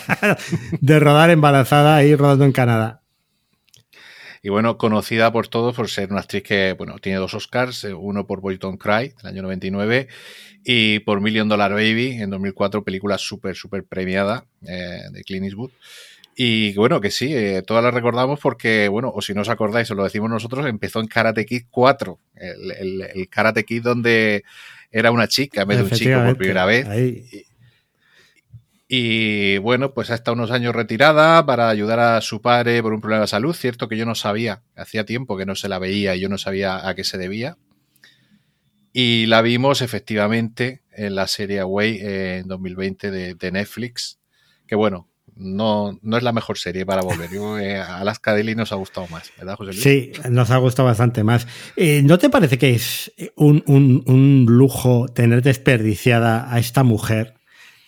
de 0.80 0.98
rodar 0.98 1.28
embarazada 1.28 2.02
y 2.04 2.16
rodando 2.16 2.46
en 2.46 2.52
Canadá. 2.52 3.02
Y 4.46 4.48
bueno, 4.48 4.78
conocida 4.78 5.32
por 5.32 5.48
todos 5.48 5.74
por 5.74 5.90
ser 5.90 6.12
una 6.12 6.20
actriz 6.20 6.44
que, 6.44 6.76
bueno, 6.78 7.00
tiene 7.00 7.18
dos 7.18 7.34
Oscars, 7.34 7.82
eh, 7.82 7.92
uno 7.92 8.28
por 8.28 8.40
Boy 8.40 8.58
Don't 8.58 8.80
Cry, 8.80 9.12
del 9.20 9.26
año 9.26 9.42
99, 9.42 10.06
y 10.62 11.00
por 11.00 11.20
Million 11.20 11.48
Dollar 11.48 11.72
Baby, 11.72 12.22
en 12.22 12.30
2004, 12.30 12.84
película 12.84 13.18
súper, 13.18 13.56
súper 13.56 13.82
premiada 13.82 14.46
eh, 14.64 15.00
de 15.10 15.24
Clint 15.24 15.46
Eastwood. 15.46 15.72
Y 16.36 16.74
bueno, 16.74 17.00
que 17.00 17.10
sí, 17.10 17.34
eh, 17.34 17.64
todas 17.66 17.82
las 17.82 17.92
recordamos 17.92 18.38
porque, 18.38 18.86
bueno, 18.86 19.10
o 19.12 19.20
si 19.20 19.34
no 19.34 19.40
os 19.40 19.48
acordáis, 19.48 19.90
os 19.90 19.96
lo 19.96 20.04
decimos 20.04 20.30
nosotros, 20.30 20.64
empezó 20.66 21.00
en 21.00 21.08
Karate 21.08 21.44
Kid 21.44 21.62
4, 21.68 22.20
el, 22.36 23.02
el, 23.02 23.28
Karate 23.28 23.64
Kid 23.64 23.82
donde 23.82 24.44
era 24.92 25.10
una 25.10 25.26
chica 25.26 25.62
en 25.62 25.68
vez 25.68 25.78
de 25.78 25.82
un 25.82 25.90
chico 25.90 26.24
por 26.24 26.36
primera 26.36 26.64
vez. 26.66 26.86
Y 28.88 29.58
bueno, 29.58 29.94
pues 29.94 30.10
ha 30.10 30.14
estado 30.14 30.36
unos 30.36 30.52
años 30.52 30.74
retirada 30.74 31.44
para 31.44 31.68
ayudar 31.68 31.98
a 31.98 32.20
su 32.20 32.40
padre 32.40 32.80
por 32.82 32.92
un 32.92 33.00
problema 33.00 33.22
de 33.22 33.26
salud. 33.26 33.54
Cierto 33.54 33.88
que 33.88 33.96
yo 33.96 34.06
no 34.06 34.14
sabía, 34.14 34.62
hacía 34.76 35.04
tiempo 35.04 35.36
que 35.36 35.46
no 35.46 35.56
se 35.56 35.68
la 35.68 35.80
veía 35.80 36.14
y 36.14 36.20
yo 36.20 36.28
no 36.28 36.38
sabía 36.38 36.88
a 36.88 36.94
qué 36.94 37.02
se 37.02 37.18
debía. 37.18 37.56
Y 38.92 39.26
la 39.26 39.42
vimos 39.42 39.82
efectivamente 39.82 40.82
en 40.92 41.16
la 41.16 41.26
serie 41.26 41.60
Away 41.60 41.98
en 42.00 42.48
2020 42.48 43.10
de, 43.10 43.52
Netflix. 43.52 44.20
Que 44.68 44.76
bueno, 44.76 45.08
no, 45.34 45.98
no 46.00 46.16
es 46.16 46.22
la 46.22 46.32
mejor 46.32 46.56
serie 46.56 46.86
para 46.86 47.02
volver. 47.02 47.28
Yo, 47.30 47.58
eh, 47.58 47.78
Alaska 47.78 48.32
Daily 48.32 48.54
nos 48.54 48.70
ha 48.72 48.76
gustado 48.76 49.08
más, 49.08 49.32
¿verdad, 49.36 49.56
José 49.56 49.72
Luis? 49.72 49.82
Sí, 49.82 50.12
nos 50.30 50.50
ha 50.50 50.56
gustado 50.58 50.86
bastante 50.86 51.24
más. 51.24 51.46
Eh, 51.76 52.02
¿No 52.04 52.18
te 52.18 52.30
parece 52.30 52.56
que 52.56 52.70
es 52.70 53.12
un, 53.34 53.64
un, 53.66 54.04
un 54.06 54.46
lujo 54.48 55.08
tener 55.08 55.42
desperdiciada 55.42 56.50
a 56.50 56.58
esta 56.60 56.84
mujer? 56.84 57.35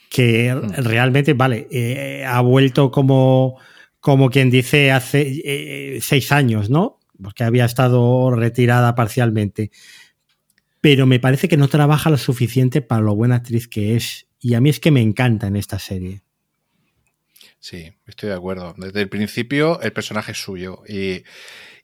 Que 0.08 0.54
mm. 0.54 0.84
realmente, 0.84 1.34
vale, 1.34 1.68
eh, 1.70 2.24
ha 2.26 2.40
vuelto 2.40 2.90
como, 2.90 3.58
como 4.00 4.30
quien 4.30 4.50
dice 4.50 4.90
hace 4.92 5.42
eh, 5.44 5.98
seis 6.00 6.32
años, 6.32 6.70
¿no? 6.70 6.98
Porque 7.22 7.44
había 7.44 7.64
estado 7.64 8.30
retirada 8.34 8.94
parcialmente. 8.94 9.70
Pero 10.80 11.06
me 11.06 11.18
parece 11.18 11.48
que 11.48 11.56
no 11.56 11.68
trabaja 11.68 12.10
lo 12.10 12.18
suficiente 12.18 12.80
para 12.80 13.02
lo 13.02 13.14
buena 13.14 13.36
actriz 13.36 13.66
que 13.66 13.96
es. 13.96 14.26
Y 14.40 14.54
a 14.54 14.60
mí 14.60 14.70
es 14.70 14.78
que 14.78 14.92
me 14.92 15.02
encanta 15.02 15.48
en 15.48 15.56
esta 15.56 15.80
serie. 15.80 16.22
Sí, 17.58 17.92
estoy 18.06 18.28
de 18.28 18.36
acuerdo. 18.36 18.74
Desde 18.76 19.00
el 19.00 19.08
principio 19.08 19.80
el 19.80 19.92
personaje 19.92 20.30
es 20.30 20.38
suyo 20.38 20.82
y, 20.88 21.24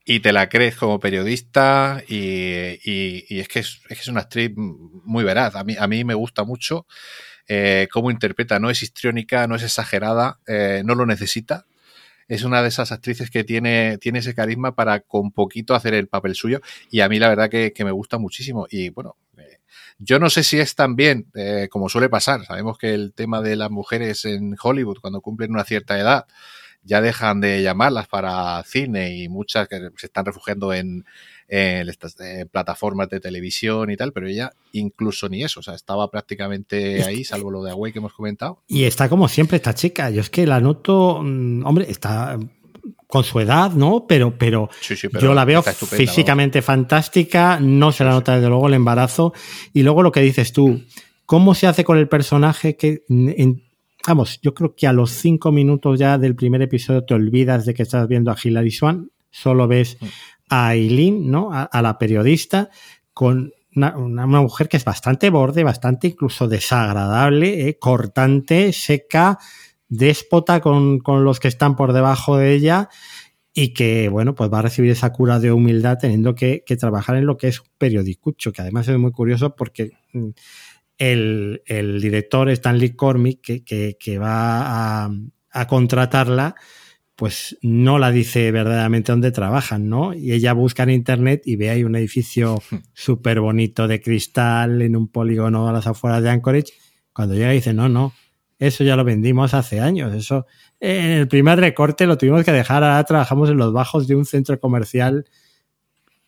y 0.04 0.20
te 0.20 0.32
la 0.32 0.48
crees 0.48 0.76
como 0.76 1.00
periodista 1.00 2.02
y, 2.06 2.78
y, 2.84 3.40
es, 3.40 3.48
que 3.48 3.58
es, 3.58 3.80
es, 3.88 3.96
que 3.96 4.02
es 4.02 4.08
una 4.08 4.20
actriz 4.20 4.52
muy 4.54 5.24
veraz. 5.24 5.56
A 5.56 5.64
mí, 5.64 5.74
a 5.76 5.88
mí 5.88 6.04
me 6.04 6.14
gusta 6.14 6.44
mucho 6.44 6.86
eh, 7.48 7.88
cómo 7.92 8.10
interpreta, 8.10 8.58
no 8.58 8.70
es 8.70 8.82
histriónica, 8.82 9.46
no 9.46 9.54
es 9.56 9.62
exagerada, 9.62 10.38
eh, 10.46 10.82
no 10.84 10.94
lo 10.94 11.06
necesita. 11.06 11.66
Es 12.26 12.42
una 12.42 12.62
de 12.62 12.68
esas 12.68 12.90
actrices 12.90 13.30
que 13.30 13.44
tiene, 13.44 13.98
tiene 13.98 14.20
ese 14.20 14.34
carisma 14.34 14.74
para 14.74 15.00
con 15.00 15.30
poquito 15.30 15.74
hacer 15.74 15.92
el 15.92 16.08
papel 16.08 16.34
suyo 16.34 16.60
y 16.90 17.00
a 17.00 17.08
mí 17.08 17.18
la 17.18 17.28
verdad 17.28 17.50
que, 17.50 17.72
me 17.84 17.90
gusta 17.90 18.16
muchísimo. 18.18 18.66
Y 18.70 18.88
bueno, 18.88 19.16
eh, 19.36 19.58
yo 19.98 20.18
no 20.18 20.30
sé 20.30 20.42
si 20.42 20.58
es 20.58 20.74
también, 20.74 21.30
como 21.70 21.88
suele 21.90 22.08
pasar, 22.08 22.44
sabemos 22.46 22.78
que 22.78 22.94
el 22.94 23.12
tema 23.12 23.42
de 23.42 23.56
las 23.56 23.70
mujeres 23.70 24.24
en 24.24 24.56
Hollywood 24.60 25.00
cuando 25.00 25.20
cumplen 25.20 25.50
una 25.50 25.64
cierta 25.64 25.98
edad, 25.98 26.26
ya 26.82 27.00
dejan 27.00 27.40
de 27.40 27.62
llamarlas 27.62 28.08
para 28.08 28.62
cine 28.64 29.16
y 29.16 29.28
muchas 29.28 29.68
que 29.68 29.90
se 29.96 30.06
están 30.06 30.24
refugiando 30.24 30.72
en, 30.72 31.04
en 31.48 31.88
estas 31.88 32.16
plataformas 32.50 33.08
de 33.08 33.20
televisión 33.20 33.90
y 33.90 33.96
tal, 33.96 34.12
pero 34.12 34.28
ella 34.28 34.52
incluso 34.72 35.28
ni 35.28 35.42
eso, 35.42 35.60
o 35.60 35.62
sea, 35.62 35.74
estaba 35.74 36.10
prácticamente 36.10 37.02
ahí, 37.04 37.24
salvo 37.24 37.50
lo 37.50 37.62
de 37.62 37.70
Away 37.72 37.92
que 37.92 37.98
hemos 37.98 38.14
comentado. 38.14 38.62
Y 38.66 38.84
está 38.84 39.08
como 39.08 39.28
siempre 39.28 39.56
esta 39.56 39.74
chica, 39.74 40.10
yo 40.10 40.20
es 40.20 40.30
que 40.30 40.46
la 40.46 40.60
noto, 40.60 41.20
mm, 41.22 41.64
hombre, 41.66 41.86
está 41.88 42.38
con 43.06 43.24
su 43.24 43.38
edad, 43.40 43.70
¿no? 43.72 44.06
Pero, 44.08 44.36
pero, 44.36 44.68
yo 45.20 45.34
la 45.34 45.44
veo 45.44 45.62
físicamente 45.62 46.62
fantástica, 46.62 47.60
no 47.60 47.92
se 47.92 48.04
la 48.04 48.10
nota 48.10 48.34
desde 48.34 48.48
luego 48.48 48.66
el 48.66 48.74
embarazo. 48.74 49.32
Y 49.72 49.82
luego 49.82 50.02
lo 50.02 50.10
que 50.10 50.20
dices 50.20 50.52
tú, 50.52 50.82
¿cómo 51.24 51.54
se 51.54 51.66
hace 51.66 51.84
con 51.84 51.96
el 51.96 52.08
personaje 52.08 52.76
que, 52.76 53.04
vamos, 54.06 54.40
yo 54.42 54.52
creo 54.52 54.74
que 54.74 54.86
a 54.86 54.92
los 54.92 55.12
cinco 55.12 55.52
minutos 55.52 55.98
ya 55.98 56.18
del 56.18 56.34
primer 56.34 56.62
episodio 56.62 57.04
te 57.04 57.14
olvidas 57.14 57.66
de 57.66 57.74
que 57.74 57.84
estás 57.84 58.08
viendo 58.08 58.32
a 58.32 58.36
Hilary 58.42 58.72
Swan, 58.72 59.10
solo 59.30 59.68
ves 59.68 59.96
mm 60.00 60.06
a 60.54 60.68
Aileen, 60.68 61.30
¿no? 61.30 61.50
A, 61.52 61.82
la 61.82 61.98
periodista, 61.98 62.70
con 63.12 63.52
una, 63.74 64.26
mujer 64.26 64.68
que 64.68 64.76
es 64.76 64.84
bastante 64.84 65.28
borde, 65.30 65.64
bastante 65.64 66.06
incluso 66.06 66.46
desagradable, 66.46 67.68
¿eh? 67.68 67.78
cortante, 67.78 68.72
seca, 68.72 69.38
déspota 69.88 70.60
con, 70.60 71.00
los 71.24 71.40
que 71.40 71.48
están 71.48 71.74
por 71.74 71.92
debajo 71.92 72.36
de 72.36 72.54
ella 72.54 72.88
y 73.52 73.74
que, 73.74 74.08
bueno, 74.08 74.36
pues 74.36 74.52
va 74.52 74.60
a 74.60 74.62
recibir 74.62 74.92
esa 74.92 75.12
cura 75.12 75.40
de 75.40 75.50
humildad 75.50 75.98
teniendo 76.00 76.36
que, 76.36 76.62
trabajar 76.78 77.16
en 77.16 77.26
lo 77.26 77.36
que 77.36 77.48
es 77.48 77.60
un 77.60 77.66
periodicucho, 77.76 78.52
que 78.52 78.62
además 78.62 78.86
es 78.86 78.96
muy 78.96 79.10
curioso 79.10 79.56
porque 79.56 79.90
mm, 80.12 80.28
el, 80.98 81.62
director 82.00 82.48
Stanley 82.50 82.90
Cormick, 82.90 83.64
que, 83.64 83.96
que, 83.98 84.18
va 84.18 85.04
a 85.04 85.66
contratarla, 85.66 86.54
pues 87.16 87.56
no 87.62 87.98
la 87.98 88.10
dice 88.10 88.50
verdaderamente 88.50 89.12
dónde 89.12 89.30
trabajan, 89.30 89.88
¿no? 89.88 90.14
Y 90.14 90.32
ella 90.32 90.52
busca 90.52 90.82
en 90.82 90.90
internet 90.90 91.42
y 91.44 91.56
ve 91.56 91.70
ahí 91.70 91.84
un 91.84 91.94
edificio 91.96 92.60
súper 92.92 93.40
bonito 93.40 93.86
de 93.86 94.00
cristal 94.00 94.82
en 94.82 94.96
un 94.96 95.08
polígono 95.08 95.68
a 95.68 95.72
las 95.72 95.86
afueras 95.86 96.22
de 96.22 96.30
Anchorage. 96.30 96.72
Cuando 97.12 97.34
llega 97.34 97.50
dice, 97.50 97.72
no, 97.72 97.88
no, 97.88 98.12
eso 98.58 98.82
ya 98.82 98.96
lo 98.96 99.04
vendimos 99.04 99.54
hace 99.54 99.80
años. 99.80 100.12
Eso, 100.14 100.46
en 100.80 101.10
el 101.10 101.28
primer 101.28 101.60
recorte 101.60 102.06
lo 102.06 102.18
tuvimos 102.18 102.44
que 102.44 102.52
dejar, 102.52 102.82
ahora 102.82 103.04
trabajamos 103.04 103.48
en 103.50 103.58
los 103.58 103.72
bajos 103.72 104.08
de 104.08 104.16
un 104.16 104.24
centro 104.24 104.58
comercial 104.58 105.24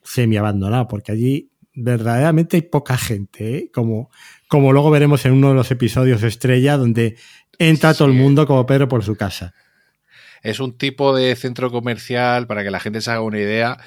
semi 0.03 0.37
abandonado, 0.37 0.87
porque 0.87 1.11
allí 1.11 1.51
verdaderamente 1.75 2.57
hay 2.57 2.63
poca 2.63 2.97
gente, 2.97 3.57
¿eh? 3.57 3.71
como, 3.73 4.11
como 4.49 4.73
luego 4.73 4.91
veremos 4.91 5.27
en 5.27 5.33
uno 5.33 5.49
de 5.49 5.55
los 5.55 5.71
episodios 5.73 6.23
estrella, 6.23 6.77
donde 6.77 7.17
entra 7.59 7.93
todo 7.93 8.07
el 8.07 8.15
mundo 8.15 8.47
como 8.47 8.65
Pedro 8.67 8.89
por 8.89 9.03
su 9.03 9.17
casa. 9.17 9.53
Es 10.43 10.61
un 10.61 10.77
tipo 10.77 11.15
de 11.15 11.35
centro 11.37 11.71
comercial, 11.71 12.47
para 12.47 12.63
que 12.63 12.71
la 12.71 12.81
gente 12.81 13.01
se 13.01 13.11
haga 13.11 13.21
una 13.23 13.39
idea, 13.39 13.79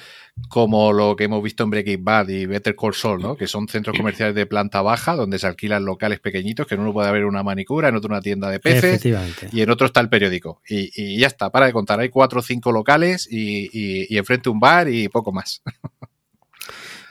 como 0.48 0.92
lo 0.92 1.16
que 1.16 1.24
hemos 1.24 1.42
visto 1.42 1.64
en 1.64 1.70
Breaking 1.70 2.04
Bad 2.04 2.28
y 2.28 2.46
Better 2.46 2.74
Call 2.74 2.94
Saul, 2.94 3.20
¿no? 3.20 3.36
Que 3.36 3.46
son 3.46 3.68
centros 3.68 3.96
comerciales 3.96 4.34
de 4.34 4.46
planta 4.46 4.82
baja 4.82 5.14
donde 5.14 5.38
se 5.38 5.46
alquilan 5.46 5.84
locales 5.84 6.20
pequeñitos, 6.20 6.66
que 6.66 6.74
en 6.74 6.80
uno 6.80 6.92
puede 6.92 7.08
haber 7.08 7.24
una 7.24 7.42
manicura, 7.42 7.88
en 7.88 7.96
otro 7.96 8.10
una 8.10 8.20
tienda 8.20 8.50
de 8.50 8.60
peces 8.60 9.04
y 9.52 9.60
en 9.60 9.70
otro 9.70 9.86
está 9.86 10.00
el 10.00 10.08
periódico. 10.08 10.62
Y, 10.68 11.18
ya 11.18 11.26
está, 11.26 11.50
para 11.50 11.66
de 11.66 11.72
contar, 11.72 12.00
hay 12.00 12.08
cuatro 12.08 12.40
o 12.40 12.42
cinco 12.42 12.72
locales 12.72 13.28
y, 13.30 13.68
y, 13.72 14.16
enfrente 14.16 14.48
un 14.48 14.60
bar 14.60 14.88
y 14.88 15.08
poco 15.08 15.32
más. 15.32 15.62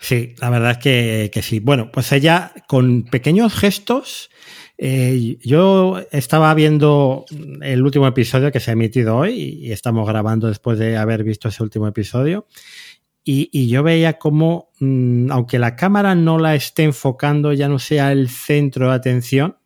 Sí, 0.01 0.33
la 0.39 0.49
verdad 0.49 0.71
es 0.71 0.77
que, 0.77 1.29
que 1.31 1.41
sí. 1.41 1.59
Bueno, 1.59 1.91
pues 1.91 2.11
ella 2.13 2.53
con 2.67 3.03
pequeños 3.03 3.53
gestos 3.53 4.29
eh, 4.82 5.38
yo 5.41 6.01
estaba 6.09 6.53
viendo 6.53 7.25
el 7.61 7.84
último 7.84 8.07
episodio 8.07 8.49
que 8.49 8.61
se 8.61 8.71
ha 8.71 8.73
emitido 8.73 9.17
hoy 9.17 9.59
y 9.61 9.73
estamos 9.73 10.07
grabando 10.07 10.47
después 10.47 10.80
de 10.80 10.95
haber 10.95 11.25
visto 11.25 11.49
ese 11.49 11.63
último 11.63 11.86
episodio. 11.86 12.47
Y, 13.25 13.67
yo 13.67 13.84
veía 13.84 14.13
como, 14.13 14.71
mm, 14.80 15.32
aunque 15.32 15.59
la 15.59 15.75
cámara 15.75 16.15
no 16.15 16.39
la 16.39 16.55
esté 16.55 16.84
enfocando, 16.84 17.51
ya 17.51 17.67
no 17.67 17.77
sea 17.77 18.13
el 18.13 18.30
centro 18.30 18.88
de 18.88 18.95
atención, 18.95 19.57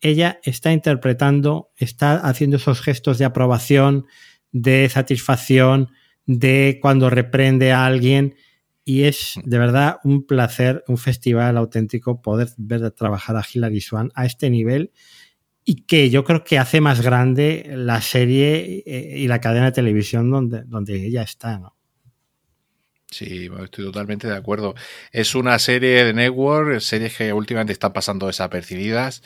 ella 0.00 0.40
está 0.42 0.72
interpretando, 0.72 1.70
está 1.76 2.16
haciendo 2.16 2.56
esos 2.56 2.80
gestos 2.80 3.18
de 3.18 3.24
aprobación, 3.24 4.06
de 4.50 4.88
satisfacción, 4.88 5.90
de 6.26 6.80
cuando 6.82 7.08
reprende 7.08 7.70
a 7.70 7.86
alguien 7.86 8.34
y 8.88 9.04
es 9.04 9.34
de 9.44 9.58
verdad 9.58 9.98
un 10.02 10.24
placer, 10.26 10.82
un 10.88 10.96
festival 10.96 11.58
auténtico 11.58 12.22
poder 12.22 12.48
ver 12.56 12.90
trabajar 12.92 13.36
a 13.36 13.44
Hilary 13.44 13.82
Swan 13.82 14.10
a 14.14 14.24
este 14.24 14.48
nivel 14.48 14.92
y 15.62 15.82
que 15.82 16.08
yo 16.08 16.24
creo 16.24 16.42
que 16.42 16.58
hace 16.58 16.80
más 16.80 17.02
grande 17.02 17.70
la 17.74 18.00
serie 18.00 18.82
eh, 18.86 19.18
y 19.18 19.28
la 19.28 19.42
cadena 19.42 19.66
de 19.66 19.72
televisión 19.72 20.30
donde, 20.30 20.62
donde 20.64 21.04
ella 21.04 21.20
está, 21.20 21.58
¿no? 21.58 21.76
Sí, 23.10 23.48
estoy 23.62 23.86
totalmente 23.86 24.28
de 24.28 24.36
acuerdo. 24.36 24.74
Es 25.12 25.34
una 25.34 25.58
serie 25.58 26.04
de 26.04 26.12
network, 26.12 26.80
series 26.80 27.16
que 27.16 27.32
últimamente 27.32 27.72
están 27.72 27.94
pasando 27.94 28.26
desapercibidas 28.26 29.22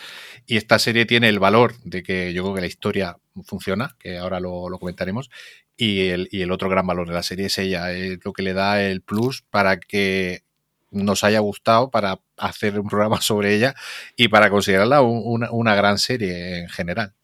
y 0.47 0.57
esta 0.57 0.79
serie 0.79 1.05
tiene 1.05 1.29
el 1.29 1.41
valor 1.41 1.75
de 1.83 2.05
que 2.05 2.33
yo 2.33 2.45
creo 2.45 2.55
que 2.55 2.61
la 2.61 2.67
historia 2.69 3.19
funciona, 3.45 3.97
que 3.99 4.19
ahora 4.19 4.39
lo, 4.39 4.69
lo 4.69 4.79
comentaremos, 4.79 5.31
y 5.77 6.09
el, 6.09 6.29
y 6.31 6.43
el 6.43 6.53
otro 6.53 6.69
gran 6.69 6.87
valor 6.87 7.09
de 7.09 7.15
la 7.15 7.25
serie 7.25 7.47
es 7.47 7.59
ella, 7.59 7.93
es 7.93 8.25
lo 8.25 8.33
que 8.33 8.43
le 8.43 8.53
da 8.53 8.81
el 8.83 9.03
plus 9.03 9.43
para 9.51 9.81
que 9.81 10.45
nos 10.93 11.25
haya 11.25 11.41
gustado, 11.41 11.91
para 11.91 12.21
hacer 12.37 12.79
un 12.79 12.89
programa 12.89 13.21
sobre 13.21 13.55
ella 13.55 13.75
y 14.17 14.29
para 14.29 14.51
considerarla 14.51 15.01
una, 15.03 15.75
gran 15.75 15.99
serie 15.99 16.61
en 16.61 16.69
general. 16.69 17.15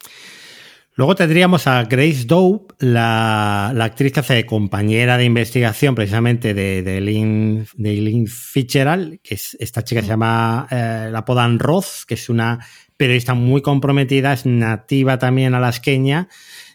Luego 0.99 1.14
tendríamos 1.14 1.68
a 1.68 1.84
Grace 1.84 2.24
Dope, 2.24 2.74
la, 2.80 3.68
actriz 3.68 4.12
que 4.12 4.18
hace 4.18 4.34
de 4.34 4.44
compañera 4.44 5.16
de 5.16 5.26
investigación 5.26 5.94
precisamente 5.94 6.55
de, 6.55 6.82
de, 6.82 7.01
Lynn, 7.01 7.68
de 7.76 8.24
Fitzgerald, 8.26 9.20
que 9.22 9.36
es 9.36 9.57
esta 9.61 9.84
chica 9.84 10.03
se 10.03 10.09
llama, 10.09 10.66
eh, 10.72 11.09
la 11.12 11.24
podan 11.24 11.61
Roth, 11.61 12.05
que 12.05 12.14
es 12.14 12.28
una 12.28 12.59
periodista 12.96 13.34
muy 13.34 13.62
comprometida, 13.62 14.32
es 14.32 14.44
nativa 14.44 15.20
también 15.20 15.55
alasqueña, 15.55 16.28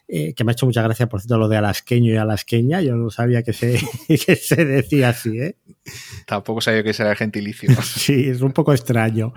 eh, 0.07 0.33
que 0.33 0.45
me 0.45 0.51
ha 0.51 0.53
hecho 0.53 0.65
mucha 0.65 0.81
gracia, 0.81 1.07
por 1.07 1.19
cierto, 1.19 1.37
lo 1.37 1.49
de 1.49 1.57
alasqueño 1.57 2.13
y 2.13 2.15
alasqueña. 2.15 2.81
Yo 2.81 2.95
no 2.95 3.09
sabía 3.09 3.43
que 3.43 3.51
se, 3.51 3.77
que 4.07 4.37
se 4.37 4.63
decía 4.63 5.09
así, 5.09 5.37
¿eh? 5.37 5.57
Tampoco 6.25 6.61
sabía 6.61 6.81
que 6.83 6.91
era 6.91 7.13
gentilicio. 7.15 7.69
sí, 7.81 8.29
es 8.29 8.41
un 8.41 8.53
poco 8.53 8.71
extraño. 8.71 9.33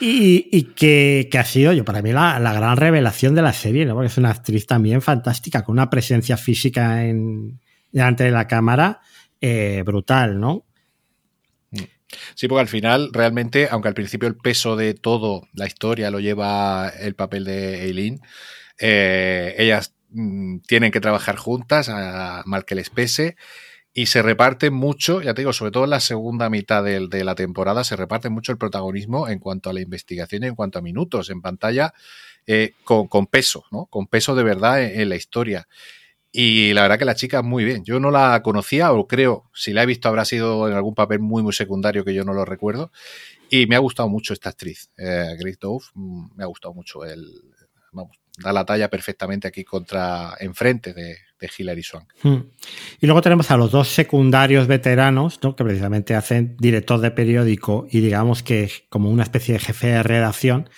Y, 0.00 0.64
que, 0.74 1.28
ha 1.38 1.44
sido 1.44 1.72
yo 1.72 1.84
para 1.84 2.02
mí 2.02 2.12
la, 2.12 2.38
gran 2.38 2.76
revelación 2.76 3.34
de 3.34 3.42
la 3.42 3.52
serie, 3.52 3.86
¿no? 3.86 3.94
Porque 3.94 4.08
es 4.08 4.18
una 4.18 4.30
actriz 4.30 4.66
también 4.66 5.02
fantástica, 5.02 5.62
con 5.62 5.74
una 5.74 5.90
presencia 5.90 6.36
física 6.36 7.04
en, 7.04 7.60
delante 7.92 8.24
de 8.24 8.30
la 8.30 8.46
cámara 8.46 9.00
eh, 9.40 9.82
brutal, 9.84 10.40
¿no? 10.40 10.64
Sí, 12.34 12.48
porque 12.48 12.60
al 12.60 12.68
final, 12.68 13.10
realmente, 13.12 13.68
aunque 13.70 13.88
al 13.88 13.94
principio 13.94 14.28
el 14.28 14.36
peso 14.36 14.76
de 14.76 14.94
todo 14.94 15.48
la 15.52 15.66
historia 15.66 16.10
lo 16.10 16.20
lleva 16.20 16.88
el 16.88 17.14
papel 17.14 17.44
de 17.44 17.84
Eileen, 17.84 18.20
eh, 18.78 19.54
ellas 19.58 19.94
mm, 20.10 20.58
tienen 20.66 20.92
que 20.92 21.00
trabajar 21.00 21.36
juntas, 21.36 21.88
mal 22.44 22.64
que 22.64 22.74
les 22.74 22.90
pese 22.90 23.36
y 23.96 24.06
se 24.06 24.22
reparte 24.22 24.70
mucho, 24.70 25.22
ya 25.22 25.34
te 25.34 25.42
digo, 25.42 25.52
sobre 25.52 25.70
todo 25.70 25.84
en 25.84 25.90
la 25.90 26.00
segunda 26.00 26.50
mitad 26.50 26.82
de, 26.82 27.24
la 27.24 27.34
temporada, 27.36 27.84
se 27.84 27.94
reparte 27.94 28.28
mucho 28.28 28.50
el 28.50 28.58
protagonismo 28.58 29.28
en 29.28 29.38
cuanto 29.38 29.70
a 29.70 29.72
la 29.72 29.80
investigación 29.80 30.42
y 30.42 30.48
en 30.48 30.56
cuanto 30.56 30.80
a 30.80 30.82
minutos 30.82 31.30
en 31.30 31.40
pantalla 31.40 31.94
eh, 32.48 32.72
con, 32.82 33.26
peso, 33.28 33.64
¿no? 33.70 33.86
Con 33.86 34.08
peso 34.08 34.34
de 34.34 34.42
verdad 34.42 34.82
en, 34.82 35.08
la 35.08 35.14
historia. 35.14 35.68
Y 36.32 36.74
la 36.74 36.82
verdad 36.82 36.98
que 36.98 37.04
la 37.04 37.14
chica 37.14 37.42
muy 37.42 37.64
bien. 37.64 37.84
Yo 37.84 38.00
no 38.00 38.10
la 38.10 38.42
conocía, 38.42 38.92
o 38.92 39.06
creo, 39.06 39.48
si 39.54 39.72
la 39.72 39.84
he 39.84 39.86
visto 39.86 40.08
habrá 40.08 40.24
sido 40.24 40.68
en 40.68 40.74
algún 40.74 40.96
papel 40.96 41.20
muy, 41.20 41.44
muy 41.44 41.52
secundario 41.52 42.04
que 42.04 42.14
yo 42.14 42.24
no 42.24 42.32
lo 42.32 42.44
recuerdo. 42.44 42.90
Y 43.48 43.68
me 43.68 43.76
ha 43.76 43.78
gustado 43.78 44.08
mucho 44.08 44.32
esta 44.32 44.48
actriz, 44.48 44.90
eh, 44.96 45.36
Grace 45.38 45.58
Dove. 45.60 45.84
Mm, 45.94 46.34
me 46.34 46.42
ha 46.42 46.48
gustado 46.48 46.74
mucho 46.74 47.04
el. 47.04 47.24
Vamos, 47.92 48.18
da 48.36 48.52
la 48.52 48.64
talla 48.64 48.88
perfectamente 48.88 49.48
aquí 49.48 49.64
contra, 49.64 50.34
enfrente 50.40 50.92
de, 50.92 51.16
de 51.40 51.50
Hilary 51.56 51.82
Swank. 51.82 52.12
Hmm. 52.22 52.50
Y 53.00 53.06
luego 53.06 53.22
tenemos 53.22 53.50
a 53.50 53.56
los 53.56 53.70
dos 53.70 53.88
secundarios 53.88 54.66
veteranos, 54.66 55.38
¿no? 55.42 55.54
que 55.54 55.64
precisamente 55.64 56.14
hacen 56.14 56.56
director 56.58 57.00
de 57.00 57.10
periódico 57.10 57.86
y 57.90 58.00
digamos 58.00 58.42
que 58.42 58.70
como 58.88 59.10
una 59.10 59.22
especie 59.22 59.54
de 59.54 59.60
jefe 59.60 59.88
de 59.88 60.02
redacción, 60.02 60.68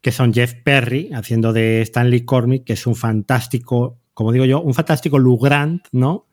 que 0.00 0.12
son 0.12 0.32
Jeff 0.32 0.54
Perry, 0.54 1.10
haciendo 1.12 1.52
de 1.52 1.82
Stanley 1.82 2.24
Cormick, 2.24 2.64
que 2.64 2.72
es 2.74 2.86
un 2.86 2.96
fantástico, 2.96 4.00
como 4.14 4.32
digo 4.32 4.44
yo, 4.44 4.60
un 4.60 4.74
fantástico 4.74 5.18
Lugrand, 5.18 5.82
¿no? 5.92 6.28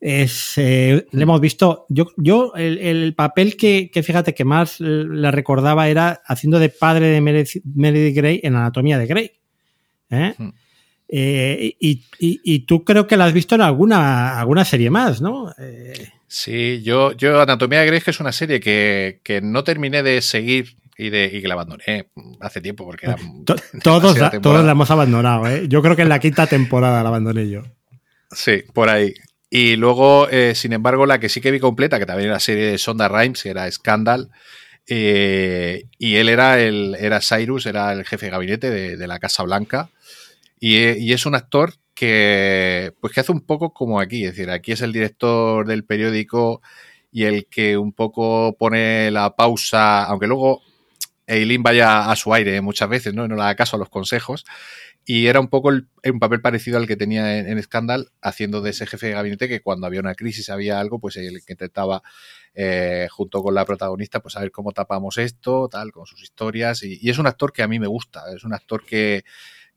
Es, 0.00 0.54
eh, 0.58 1.06
le 1.10 1.22
hemos 1.22 1.40
visto, 1.40 1.86
yo, 1.88 2.08
yo 2.16 2.52
el, 2.54 3.14
papel 3.14 3.56
que, 3.56 3.90
fíjate 3.92 4.34
que 4.34 4.44
más 4.44 4.80
le 4.80 5.30
recordaba 5.30 5.88
era 5.88 6.20
haciendo 6.24 6.58
de 6.58 6.68
padre 6.68 7.08
de 7.08 7.20
Meredith 7.20 8.16
Grey 8.16 8.40
en 8.42 8.54
Anatomía 8.54 8.98
de 8.98 9.06
Grey. 9.06 9.32
¿Eh? 10.10 10.34
Eh, 11.08 11.76
y, 11.78 12.58
tú 12.60 12.84
creo 12.84 13.06
que 13.06 13.16
la 13.16 13.26
has 13.26 13.32
visto 13.32 13.54
en 13.54 13.60
alguna, 13.60 14.38
alguna 14.38 14.64
serie 14.64 14.90
más, 14.90 15.20
¿no? 15.20 15.52
Eh, 15.58 16.10
sí, 16.26 16.82
yo, 16.82 17.12
yo 17.12 17.40
Anatomía 17.40 17.80
de 17.80 17.86
Grey 17.86 18.00
que 18.00 18.10
es 18.10 18.20
una 18.20 18.32
serie 18.32 18.60
que, 18.60 19.40
no 19.42 19.62
terminé 19.62 20.02
de 20.02 20.20
seguir 20.20 20.76
y, 20.98 21.10
de, 21.10 21.30
y 21.32 21.42
que 21.42 21.48
la 21.48 21.54
abandoné 21.54 22.08
hace 22.40 22.60
tiempo 22.60 22.84
porque 22.84 23.06
era 23.06 23.16
todos, 23.82 24.18
la, 24.18 24.30
todos 24.40 24.64
la 24.64 24.72
hemos 24.72 24.90
abandonado, 24.90 25.46
¿eh? 25.46 25.66
Yo 25.68 25.82
creo 25.82 25.94
que 25.94 26.02
en 26.02 26.08
la 26.08 26.18
quinta 26.18 26.46
temporada 26.46 27.02
la 27.02 27.08
abandoné 27.08 27.48
yo. 27.48 27.62
Sí, 28.32 28.64
por 28.72 28.88
ahí. 28.88 29.14
Y 29.48 29.76
luego, 29.76 30.26
sin 30.54 30.72
embargo, 30.72 31.06
la 31.06 31.20
que 31.20 31.28
sí 31.28 31.40
que 31.40 31.52
vi 31.52 31.60
completa, 31.60 32.00
que 32.00 32.06
también 32.06 32.26
era 32.26 32.34
la 32.34 32.40
serie 32.40 32.66
de 32.66 32.78
Sonda 32.78 33.08
Rhimes, 33.08 33.44
que 33.44 33.50
era 33.50 33.70
Scandal, 33.70 34.28
y 34.88 36.14
él 36.16 36.28
era 36.28 36.60
el 36.60 36.96
era 36.98 37.20
Cyrus, 37.20 37.66
era 37.66 37.92
el 37.92 38.04
jefe 38.04 38.26
de 38.26 38.32
gabinete 38.32 38.70
de, 38.96 39.06
la 39.06 39.18
Casa 39.18 39.42
Blanca. 39.42 39.90
Y, 40.60 41.12
es 41.12 41.26
un 41.26 41.34
actor 41.34 41.74
que, 41.94 42.92
pues 43.00 43.12
que 43.12 43.20
hace 43.20 43.32
un 43.32 43.40
poco 43.42 43.72
como 43.72 44.00
aquí, 44.00 44.24
es 44.24 44.32
decir, 44.36 44.50
aquí 44.50 44.72
es 44.72 44.82
el 44.82 44.92
director 44.92 45.66
del 45.66 45.84
periódico 45.84 46.62
y 47.10 47.24
el 47.24 47.46
que 47.46 47.76
un 47.76 47.92
poco 47.92 48.56
pone 48.58 49.10
la 49.10 49.36
pausa, 49.36 50.04
aunque 50.04 50.26
luego 50.26 50.62
Eileen 51.26 51.62
vaya 51.62 52.10
a 52.10 52.16
su 52.16 52.32
aire 52.32 52.60
muchas 52.60 52.88
veces, 52.88 53.14
¿no? 53.14 53.26
no 53.26 53.36
le 53.36 53.42
da 53.42 53.56
caso 53.56 53.76
a 53.76 53.78
los 53.78 53.88
consejos. 53.88 54.44
Y 55.08 55.26
era 55.26 55.38
un 55.38 55.48
poco 55.48 55.68
un 55.68 56.18
papel 56.18 56.40
parecido 56.40 56.78
al 56.78 56.88
que 56.88 56.96
tenía 56.96 57.38
en, 57.38 57.62
Scandal, 57.62 58.10
haciendo 58.20 58.60
de 58.60 58.70
ese 58.70 58.86
jefe 58.86 59.06
de 59.06 59.12
gabinete 59.12 59.48
que 59.48 59.60
cuando 59.60 59.86
había 59.86 60.00
una 60.00 60.16
crisis, 60.16 60.50
había 60.50 60.80
algo, 60.80 60.98
pues 60.98 61.16
el 61.16 61.44
que 61.44 61.52
intentaba, 61.52 62.02
eh, 62.56 63.06
junto 63.10 63.42
con 63.42 63.54
la 63.54 63.64
protagonista, 63.64 64.20
pues 64.20 64.34
a 64.36 64.40
ver 64.40 64.50
cómo 64.50 64.72
tapamos 64.72 65.18
esto, 65.18 65.68
tal, 65.70 65.92
con 65.92 66.06
sus 66.06 66.22
historias. 66.22 66.82
y, 66.82 67.08
es 67.08 67.18
un 67.18 67.26
actor 67.26 67.52
que 67.52 67.62
a 67.62 67.68
mí 67.68 67.78
me 67.78 67.86
gusta, 67.86 68.24
es 68.34 68.42
un 68.44 68.54
actor 68.54 68.84
que, 68.84 69.24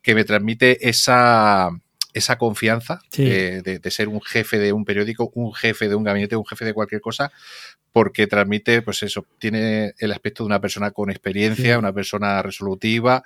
que 0.02 0.16
me 0.16 0.24
transmite 0.24 0.88
esa, 0.88 1.70
esa 2.14 2.38
confianza 2.38 3.02
de, 3.16 3.82
ser 3.92 4.08
un 4.08 4.22
jefe 4.22 4.58
de 4.58 4.74
un 4.74 4.86
periódico, 4.86 5.32
un 5.36 5.54
jefe 5.54 5.90
de 5.90 5.96
un 5.96 6.04
gabinete, 6.04 6.36
un 6.36 6.46
jefe 6.46 6.66
de 6.66 6.74
cualquier 6.74 7.02
cosa, 7.02 7.32
porque 7.92 8.28
transmite, 8.28 8.82
pues 8.82 9.04
eso, 9.04 9.26
tiene 9.40 9.94
el 9.98 10.12
aspecto 10.12 10.44
de 10.44 10.48
una 10.48 10.62
persona 10.62 10.92
con 10.92 11.10
experiencia, 11.10 11.78
una 11.78 11.94
persona 11.94 12.42
resolutiva, 12.42 13.24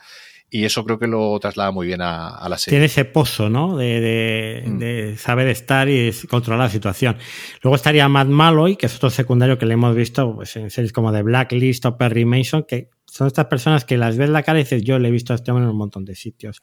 y 0.53 0.65
eso 0.65 0.85
creo 0.85 0.99
que 0.99 1.07
lo 1.07 1.39
traslada 1.39 1.71
muy 1.71 1.87
bien 1.87 2.01
a, 2.01 2.47
la 2.47 2.59
serie. 2.59 2.75
Tiene 2.75 2.85
ese 2.85 3.05
pozo, 3.05 3.49
¿no? 3.49 3.75
De, 3.75 4.63
mm. 4.63 5.17
saber 5.17 5.47
estar 5.47 5.89
y 5.89 6.11
controlar 6.29 6.67
la 6.67 6.69
situación. 6.69 7.17
Luego 7.63 7.75
estaría 7.75 8.07
Matt 8.07 8.27
Malloy, 8.27 8.75
que 8.75 8.85
es 8.85 8.95
otro 8.95 9.09
secundario 9.09 9.57
que 9.57 9.65
le 9.65 9.73
hemos 9.73 9.95
visto 9.95 10.35
pues, 10.35 10.55
en 10.55 10.69
series 10.69 10.93
como 10.93 11.11
The 11.11 11.23
Blacklist 11.23 11.87
o 11.87 11.97
Perry 11.97 12.25
Mason, 12.25 12.65
que 12.67 12.91
son 13.07 13.25
estas 13.25 13.47
personas 13.47 13.83
que 13.83 13.97
las 13.97 14.15
ves 14.15 14.29
la 14.29 14.43
cara 14.43 14.59
y 14.59 14.63
dices, 14.63 14.83
yo 14.83 14.99
le 14.99 15.07
he 15.07 15.11
visto 15.11 15.33
a 15.33 15.37
este 15.37 15.49
hombre 15.49 15.63
en 15.63 15.71
un 15.71 15.77
montón 15.77 16.05
de 16.05 16.13
sitios. 16.13 16.61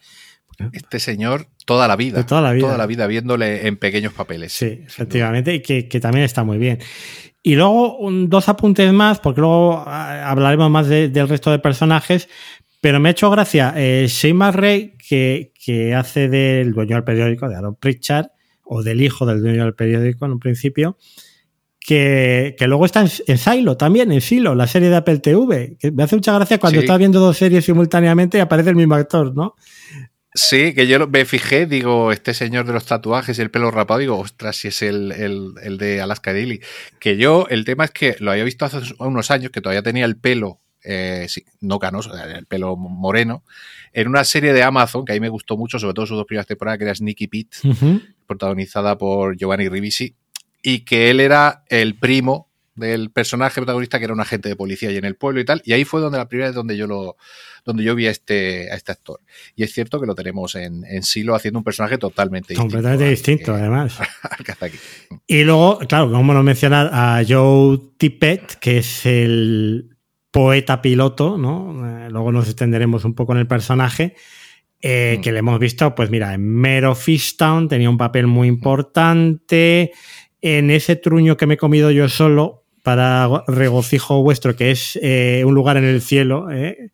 Este 0.72 1.00
señor 1.00 1.48
toda 1.66 1.88
la 1.88 1.96
vida. 1.96 2.24
toda 2.24 2.42
la 2.42 2.52
vida. 2.52 2.66
Toda 2.66 2.78
la 2.78 2.86
vida 2.86 3.08
viéndole 3.08 3.66
en 3.66 3.76
pequeños 3.76 4.12
papeles. 4.12 4.52
Sí, 4.52 4.82
efectivamente, 4.86 5.52
y 5.52 5.62
que, 5.62 6.00
también 6.00 6.24
está 6.24 6.44
muy 6.44 6.58
bien. 6.58 6.78
Y 7.42 7.56
luego 7.56 7.98
dos 8.28 8.48
apuntes 8.48 8.92
más, 8.92 9.18
porque 9.18 9.40
luego 9.40 9.82
ah, 9.84 10.30
hablaremos 10.30 10.70
más 10.70 10.86
del 10.86 11.28
resto 11.28 11.50
de 11.50 11.58
personajes, 11.58 12.28
pero 12.80 13.00
me 13.00 13.08
ha 13.08 13.12
hecho 13.12 13.30
gracia 13.30 13.74
eh, 13.76 14.06
Shane 14.08 14.52
Ray, 14.52 14.96
que, 15.08 15.52
que 15.64 15.94
hace 15.94 16.28
del 16.28 16.72
dueño 16.72 16.96
del 16.96 17.04
periódico, 17.04 17.48
de 17.48 17.56
Aaron 17.56 17.76
Pritchard, 17.76 18.28
o 18.64 18.82
del 18.82 19.02
hijo 19.02 19.26
del 19.26 19.42
dueño 19.42 19.64
del 19.64 19.74
periódico 19.74 20.24
en 20.26 20.32
un 20.32 20.38
principio, 20.38 20.96
que, 21.80 22.54
luego 22.60 22.86
está 22.86 23.00
en, 23.00 23.38
Silo 23.38 23.76
también, 23.76 24.12
en 24.12 24.20
Silo, 24.20 24.54
la 24.54 24.66
serie 24.66 24.90
de 24.90 24.96
Apple 24.96 25.18
TV. 25.18 25.76
Que 25.78 25.90
me 25.90 26.04
hace 26.04 26.14
mucha 26.14 26.32
gracia 26.34 26.58
cuando 26.58 26.78
estás 26.78 26.98
viendo 26.98 27.18
dos 27.18 27.36
series 27.36 27.64
simultáneamente 27.64 28.38
y 28.38 28.40
aparece 28.40 28.70
el 28.70 28.76
mismo 28.76 28.94
actor, 28.94 29.34
¿no? 29.34 29.56
Sí, 30.32 30.72
que 30.74 30.86
yo 30.86 31.08
me 31.08 31.24
fijé, 31.24 31.66
digo, 31.66 32.12
este 32.12 32.34
señor 32.34 32.64
de 32.64 32.72
los 32.72 32.86
tatuajes 32.86 33.36
y 33.36 33.42
el 33.42 33.50
pelo 33.50 33.72
rapado, 33.72 33.98
digo, 33.98 34.18
ostras, 34.18 34.54
si 34.54 34.68
es 34.68 34.82
el, 34.82 35.54
de 35.78 36.00
Alaska 36.00 36.32
Daily. 36.32 36.60
Que 37.00 37.16
yo, 37.16 37.46
el 37.50 37.64
tema 37.64 37.86
es 37.86 37.90
que 37.90 38.14
lo 38.20 38.30
había 38.30 38.44
visto 38.44 38.64
hace 38.64 38.78
unos 39.00 39.32
años, 39.32 39.50
que 39.50 39.60
todavía 39.60 39.82
tenía 39.82 40.04
el 40.04 40.16
pelo, 40.16 40.60
eh, 40.84 41.26
no 41.60 41.78
canoso, 41.78 42.12
el 42.16 42.46
pelo 42.46 42.76
moreno, 42.76 43.44
en 43.92 44.08
una 44.08 44.24
serie 44.24 44.52
de 44.52 44.62
Amazon, 44.62 45.04
que 45.04 45.12
a 45.12 45.14
mí 45.14 45.20
me 45.20 45.28
gustó 45.28 45.56
mucho, 45.56 45.78
sobre 45.78 45.94
todo 45.94 46.06
sus 46.06 46.16
dos 46.16 46.26
primeras 46.26 46.46
temporadas, 46.46 46.78
que 46.78 46.84
era 46.84 46.94
Sneaky 46.94 47.26
Pete, 47.28 47.58
protagonizada 48.26 48.96
por 48.96 49.36
Giovanni 49.36 49.68
Ribisi, 49.68 50.14
y 50.62 50.80
que 50.80 51.10
él 51.10 51.20
era 51.20 51.64
el 51.68 51.96
primo 51.98 52.50
del 52.80 53.10
personaje 53.10 53.56
protagonista 53.56 53.98
que 53.98 54.04
era 54.06 54.14
un 54.14 54.20
agente 54.20 54.48
de 54.48 54.56
policía 54.56 54.90
y 54.90 54.96
en 54.96 55.04
el 55.04 55.14
pueblo 55.14 55.40
y 55.40 55.44
tal. 55.44 55.62
Y 55.64 55.72
ahí 55.72 55.84
fue 55.84 56.00
donde 56.00 56.18
la 56.18 56.28
primera 56.28 56.48
vez 56.48 56.54
donde 56.54 56.76
yo 56.76 56.86
lo, 56.86 57.16
donde 57.64 57.84
yo 57.84 57.94
vi 57.94 58.06
a 58.06 58.10
este, 58.10 58.70
a 58.72 58.74
este 58.74 58.92
actor. 58.92 59.20
Y 59.54 59.62
es 59.62 59.72
cierto 59.72 60.00
que 60.00 60.06
lo 60.06 60.14
tenemos 60.14 60.54
en, 60.54 60.84
en 60.86 61.02
Silo 61.02 61.34
haciendo 61.34 61.58
un 61.58 61.64
personaje 61.64 61.98
totalmente 61.98 62.54
distinto. 62.54 62.62
Completamente 62.62 63.08
distinto, 63.10 63.54
además. 63.54 63.98
Y 65.26 65.44
luego, 65.44 65.78
claro, 65.80 66.10
como 66.10 66.32
lo 66.32 66.42
mencionar 66.42 66.90
a 66.92 67.22
Joe 67.26 67.78
Tippett, 67.98 68.54
que 68.54 68.78
es 68.78 69.06
el 69.06 69.89
poeta 70.30 70.80
piloto, 70.82 71.38
¿no? 71.38 71.86
Eh, 71.86 72.10
luego 72.10 72.32
nos 72.32 72.46
extenderemos 72.46 73.04
un 73.04 73.14
poco 73.14 73.32
en 73.32 73.38
el 73.38 73.46
personaje. 73.46 74.14
Eh, 74.82 75.16
mm. 75.18 75.20
que 75.20 75.32
le 75.32 75.40
hemos 75.40 75.58
visto, 75.58 75.94
pues 75.94 76.10
mira, 76.10 76.32
en 76.32 76.42
Mero 76.42 76.94
Fishtown 76.94 77.68
tenía 77.68 77.90
un 77.90 77.98
papel 77.98 78.26
muy 78.26 78.48
importante 78.48 79.92
en 80.40 80.70
ese 80.70 80.96
truño 80.96 81.36
que 81.36 81.46
me 81.46 81.54
he 81.54 81.58
comido 81.58 81.90
yo 81.90 82.08
solo 82.08 82.64
para 82.82 83.28
regocijo 83.46 84.22
vuestro, 84.22 84.56
que 84.56 84.70
es 84.70 84.98
eh, 85.02 85.42
un 85.44 85.54
lugar 85.54 85.76
en 85.76 85.84
el 85.84 86.00
cielo. 86.00 86.50
¿eh? 86.50 86.90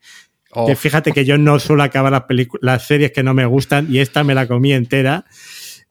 Que 0.65 0.73
oh. 0.73 0.75
fíjate 0.75 1.13
que 1.13 1.23
yo 1.23 1.37
no 1.37 1.59
suelo 1.59 1.83
acabar 1.83 2.11
las, 2.11 2.23
las 2.61 2.85
series 2.85 3.11
que 3.11 3.23
no 3.23 3.33
me 3.33 3.45
gustan 3.45 3.87
y 3.89 3.99
esta 3.99 4.23
me 4.25 4.35
la 4.35 4.47
comí 4.47 4.73
entera. 4.73 5.25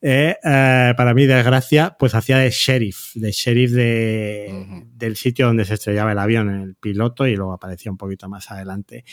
Eh, 0.02 0.36
para 0.42 1.14
mi 1.14 1.26
desgracia, 1.26 1.96
pues 1.98 2.14
hacía 2.14 2.38
de 2.38 2.50
sheriff, 2.50 3.14
de 3.14 3.32
sheriff 3.32 3.72
de, 3.72 4.84
del 4.94 5.16
sitio 5.16 5.46
donde 5.46 5.64
se 5.64 5.74
estrellaba 5.74 6.12
el 6.12 6.18
avión, 6.18 6.48
el 6.50 6.74
piloto, 6.74 7.26
y 7.26 7.34
luego 7.34 7.52
aparecía 7.52 7.90
un 7.90 7.98
poquito 7.98 8.28
más 8.28 8.50
adelante. 8.50 9.04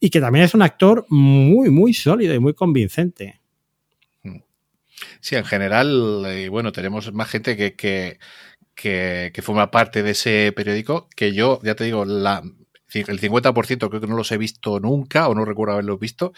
Y 0.00 0.10
que 0.10 0.20
también 0.20 0.44
es 0.44 0.54
un 0.54 0.62
actor 0.62 1.06
muy, 1.08 1.70
muy 1.70 1.94
sólido 1.94 2.34
y 2.34 2.38
muy 2.38 2.54
convincente. 2.54 3.40
Sí, 5.20 5.36
en 5.36 5.44
general, 5.44 6.24
eh, 6.26 6.48
bueno, 6.48 6.72
tenemos 6.72 7.12
más 7.12 7.28
gente 7.28 7.56
que, 7.56 7.74
que, 7.74 8.18
que, 8.74 9.42
forma 9.42 9.70
parte 9.70 10.02
de 10.02 10.12
ese 10.12 10.52
periódico 10.54 11.08
que 11.16 11.32
yo, 11.32 11.60
ya 11.62 11.74
te 11.74 11.84
digo, 11.84 12.04
la, 12.04 12.42
el 12.94 13.20
50% 13.20 13.88
creo 13.88 14.00
que 14.00 14.06
no 14.06 14.16
los 14.16 14.30
he 14.32 14.38
visto 14.38 14.80
nunca 14.80 15.28
o 15.28 15.34
no 15.34 15.44
recuerdo 15.44 15.74
haberlos 15.74 15.98
visto 15.98 16.32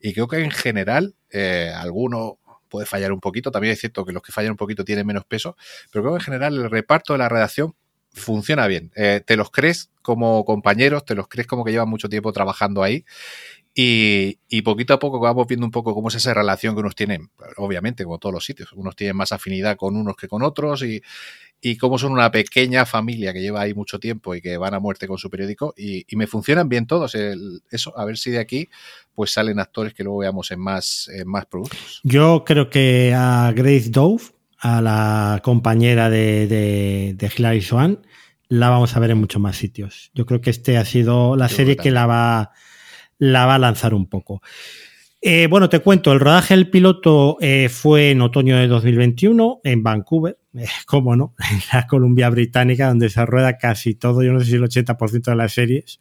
y 0.00 0.12
creo 0.12 0.28
que 0.28 0.38
en 0.38 0.50
general 0.50 1.14
eh, 1.30 1.72
alguno 1.74 2.39
puede 2.70 2.86
fallar 2.86 3.12
un 3.12 3.20
poquito, 3.20 3.50
también 3.50 3.72
es 3.74 3.80
cierto 3.80 4.06
que 4.06 4.12
los 4.12 4.22
que 4.22 4.32
fallan 4.32 4.52
un 4.52 4.56
poquito 4.56 4.84
tienen 4.84 5.06
menos 5.06 5.24
peso, 5.26 5.56
pero 5.92 6.02
creo 6.02 6.14
que 6.14 6.20
en 6.20 6.24
general 6.24 6.54
el 6.54 6.70
reparto 6.70 7.12
de 7.12 7.18
la 7.18 7.28
redacción 7.28 7.74
funciona 8.12 8.66
bien. 8.66 8.90
Eh, 8.96 9.22
te 9.24 9.36
los 9.36 9.50
crees 9.50 9.90
como 10.02 10.44
compañeros, 10.44 11.04
te 11.04 11.14
los 11.14 11.28
crees 11.28 11.46
como 11.46 11.64
que 11.64 11.72
llevan 11.72 11.88
mucho 11.88 12.08
tiempo 12.08 12.32
trabajando 12.32 12.82
ahí 12.82 13.04
y, 13.72 14.62
poquito 14.62 14.94
a 14.94 14.98
poco 14.98 15.20
vamos 15.20 15.46
viendo 15.46 15.64
un 15.64 15.70
poco 15.70 15.94
cómo 15.94 16.08
es 16.08 16.16
esa 16.16 16.34
relación 16.34 16.74
que 16.74 16.80
unos 16.80 16.94
tienen, 16.94 17.30
obviamente, 17.56 18.04
como 18.04 18.18
todos 18.18 18.34
los 18.34 18.44
sitios. 18.44 18.72
Unos 18.72 18.96
tienen 18.96 19.16
más 19.16 19.32
afinidad 19.32 19.76
con 19.76 19.96
unos 19.96 20.16
que 20.16 20.28
con 20.28 20.42
otros 20.42 20.82
y, 20.82 21.00
y 21.60 21.76
cómo 21.76 21.98
son 21.98 22.12
una 22.12 22.30
pequeña 22.30 22.84
familia 22.84 23.32
que 23.32 23.40
lleva 23.40 23.60
ahí 23.60 23.74
mucho 23.74 24.00
tiempo 24.00 24.34
y 24.34 24.40
que 24.40 24.56
van 24.56 24.74
a 24.74 24.80
muerte 24.80 25.06
con 25.06 25.18
su 25.18 25.30
periódico. 25.30 25.72
Y, 25.76 26.04
me 26.16 26.26
funcionan 26.26 26.68
bien 26.68 26.86
todos. 26.86 27.14
eso, 27.70 27.96
a 27.98 28.04
ver 28.04 28.18
si 28.18 28.30
de 28.30 28.40
aquí 28.40 28.68
pues 29.14 29.32
salen 29.32 29.60
actores 29.60 29.94
que 29.94 30.02
luego 30.02 30.18
veamos 30.18 30.50
en 30.50 30.60
más, 30.60 31.08
en 31.14 31.28
más 31.28 31.46
productos. 31.46 32.00
Yo 32.02 32.44
creo 32.44 32.70
que 32.70 33.14
a 33.14 33.52
Grace 33.54 33.90
Dove, 33.90 34.24
a 34.58 34.82
la 34.82 35.40
compañera 35.44 36.10
de, 36.10 36.46
de, 36.46 37.14
de 37.16 37.32
Hilary 37.34 37.62
Swan, 37.62 38.06
la 38.48 38.68
vamos 38.68 38.96
a 38.96 39.00
ver 39.00 39.12
en 39.12 39.18
muchos 39.18 39.40
más 39.40 39.56
sitios. 39.56 40.10
Yo 40.12 40.26
creo 40.26 40.40
que 40.40 40.50
este 40.50 40.76
ha 40.76 40.84
sido 40.84 41.36
la 41.36 41.48
serie 41.48 41.76
que 41.76 41.92
la 41.92 42.06
va 42.06 42.50
la 43.20 43.46
va 43.46 43.54
a 43.54 43.58
lanzar 43.58 43.94
un 43.94 44.08
poco. 44.08 44.42
Eh, 45.22 45.48
bueno, 45.48 45.68
te 45.68 45.80
cuento, 45.80 46.12
el 46.12 46.20
rodaje 46.20 46.54
del 46.54 46.70
piloto 46.70 47.36
eh, 47.42 47.68
fue 47.68 48.10
en 48.10 48.22
otoño 48.22 48.56
de 48.56 48.66
2021 48.66 49.60
en 49.62 49.82
Vancouver, 49.82 50.38
eh, 50.54 50.64
cómo 50.86 51.14
no, 51.14 51.34
en 51.52 51.60
la 51.72 51.86
Columbia 51.86 52.30
Británica, 52.30 52.88
donde 52.88 53.10
se 53.10 53.24
rueda 53.26 53.58
casi 53.58 53.94
todo, 53.94 54.22
yo 54.22 54.32
no 54.32 54.40
sé 54.40 54.46
si 54.46 54.54
el 54.56 54.62
80% 54.62 55.24
de 55.24 55.36
las 55.36 55.52
series. 55.52 56.00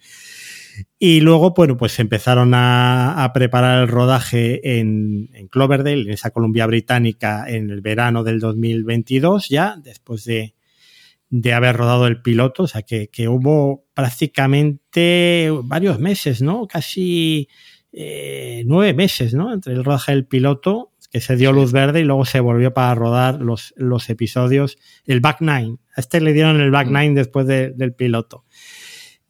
Y 0.97 1.19
luego, 1.19 1.53
bueno, 1.53 1.75
pues 1.75 1.99
empezaron 1.99 2.53
a, 2.53 3.29
preparar 3.33 3.81
el 3.81 3.89
rodaje 3.89 4.79
en, 4.79 5.29
Cloverdale, 5.51 6.03
en 6.03 6.11
esa 6.11 6.31
Columbia 6.31 6.65
Británica, 6.67 7.43
en 7.49 7.69
el 7.69 7.81
verano 7.81 8.23
del 8.23 8.39
2022, 8.39 9.49
ya, 9.49 9.75
después 9.83 10.23
de, 10.23 10.55
de 11.29 11.53
haber 11.53 11.77
rodado 11.77 12.07
el 12.07 12.21
piloto, 12.21 12.63
o 12.63 12.67
sea 12.67 12.81
que, 12.81 13.09
que 13.09 13.27
hubo 13.27 13.85
prácticamente 13.93 15.51
varios 15.63 15.99
meses, 15.99 16.41
¿no? 16.41 16.67
Casi 16.67 17.47
eh, 17.91 18.63
nueve 18.65 18.93
meses, 18.93 19.33
¿no? 19.33 19.53
Entre 19.53 19.73
el 19.73 19.83
rodaje 19.83 20.11
del 20.11 20.25
piloto, 20.25 20.93
que 21.11 21.21
se 21.21 21.35
dio 21.35 21.51
luz 21.51 21.71
verde 21.71 22.01
y 22.01 22.03
luego 22.03 22.25
se 22.25 22.39
volvió 22.39 22.73
para 22.73 22.93
rodar 22.95 23.41
los, 23.41 23.73
los 23.77 24.09
episodios, 24.09 24.77
el 25.05 25.21
back 25.21 25.41
nine. 25.41 25.77
A 25.95 26.01
este 26.01 26.21
le 26.21 26.33
dieron 26.33 26.59
el 26.59 26.71
back 26.71 26.87
mm. 26.87 26.93
nine 26.93 27.15
después 27.15 27.47
del 27.47 27.93
piloto. 27.93 28.45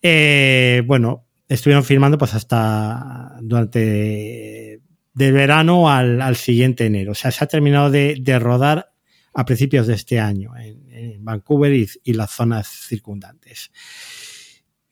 Eh, 0.01 0.83
bueno, 0.85 1.25
estuvieron 1.47 1.83
filmando 1.83 2.17
pues 2.17 2.33
hasta 2.33 3.37
durante 3.41 4.81
del 5.13 5.33
verano 5.33 5.89
al, 5.89 6.21
al, 6.21 6.35
siguiente 6.35 6.85
enero. 6.85 7.11
O 7.11 7.15
sea, 7.15 7.31
se 7.31 7.43
ha 7.43 7.47
terminado 7.47 7.89
de, 7.89 8.17
de 8.21 8.39
rodar 8.39 8.91
a 9.33 9.45
principios 9.45 9.87
de 9.87 9.95
este 9.95 10.19
año 10.19 10.55
en, 10.57 10.78
Vancouver 11.19 11.73
y, 11.73 12.13
las 12.13 12.31
zonas 12.31 12.67
circundantes. 12.67 13.71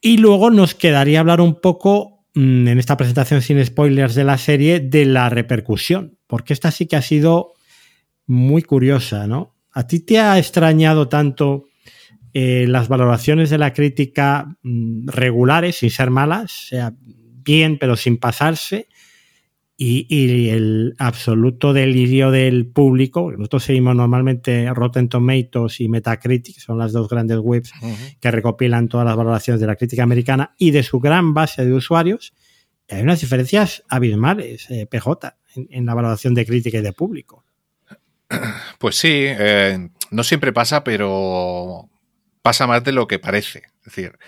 Y 0.02 0.18
luego 0.18 0.50
nos 0.52 0.76
quedaría 0.76 1.20
hablar 1.20 1.42
un 1.42 1.60
poco 1.60 2.26
mm, 2.34 2.68
en 2.68 2.80
esta 2.80 2.98
presentación 2.98 3.42
sin 3.42 3.64
spoilers 3.64 4.16
de 4.16 4.24
la 4.24 4.38
serie 4.38 4.80
de 4.80 5.06
la 5.06 5.30
repercusión, 5.30 6.18
porque 6.28 6.54
esta 6.54 6.72
sí 6.72 6.86
que 6.88 6.96
ha 6.96 7.02
sido 7.02 7.54
muy 8.26 8.62
curiosa, 8.62 9.28
¿no? 9.28 9.56
¿A 9.72 9.88
ti 9.88 10.00
te 10.00 10.20
ha 10.20 10.38
extrañado 10.38 11.08
tanto 11.08 11.66
eh, 12.34 12.66
las 12.68 12.88
valoraciones 12.88 13.50
de 13.50 13.58
la 13.58 13.74
crítica 13.74 14.58
mm, 14.62 15.08
regulares, 15.08 15.78
sin 15.78 15.90
ser 15.90 16.10
malas, 16.10 16.52
sea 16.70 16.94
bien 17.48 17.78
pero 17.80 17.96
sin 17.96 18.18
pasarse, 18.18 18.90
y, 19.80 20.50
el 20.50 20.96
absoluto 20.98 21.72
delirio 21.72 22.32
del 22.32 22.66
público. 22.66 23.32
Nosotros 23.32 23.64
seguimos 23.64 23.96
normalmente 23.96 24.74
Rotten 24.74 25.08
Tomatoes 25.08 25.80
y 25.80 25.88
Metacritic, 25.88 26.58
son 26.60 26.80
las 26.80 26.92
dos 26.92 27.08
grandes 27.08 27.38
webs 27.38 27.72
que 28.20 28.32
recopilan 28.32 28.90
todas 28.90 29.06
las 29.06 29.16
valoraciones 29.16 29.62
de 29.62 29.68
la 29.68 29.76
crítica 29.76 30.02
americana 30.02 30.56
y 30.58 30.72
de 30.72 30.82
su 30.82 31.00
gran 31.00 31.36
base 31.36 31.64
de 31.64 31.74
usuarios. 31.74 32.34
hay 32.90 33.04
unas 33.04 33.22
diferencias 33.22 33.84
abismales, 33.88 34.70
eh, 34.72 34.88
PJ, 34.88 35.38
en, 35.70 35.86
la 35.86 35.94
valoración 35.94 36.34
de 36.34 36.46
crítica 36.46 36.80
y 36.80 36.82
de 36.82 36.94
público. 36.94 37.46
Pues 38.80 38.96
sí, 38.96 39.10
eh, 39.12 39.90
no 40.12 40.24
siempre 40.24 40.54
pasa, 40.54 40.84
pero 40.84 41.90
pasa 42.44 42.68
más 42.68 42.84
de 42.84 42.92
lo 42.92 43.08
que 43.08 43.18
parece. 43.18 43.64
Es 43.80 43.86
decir, 43.86 44.20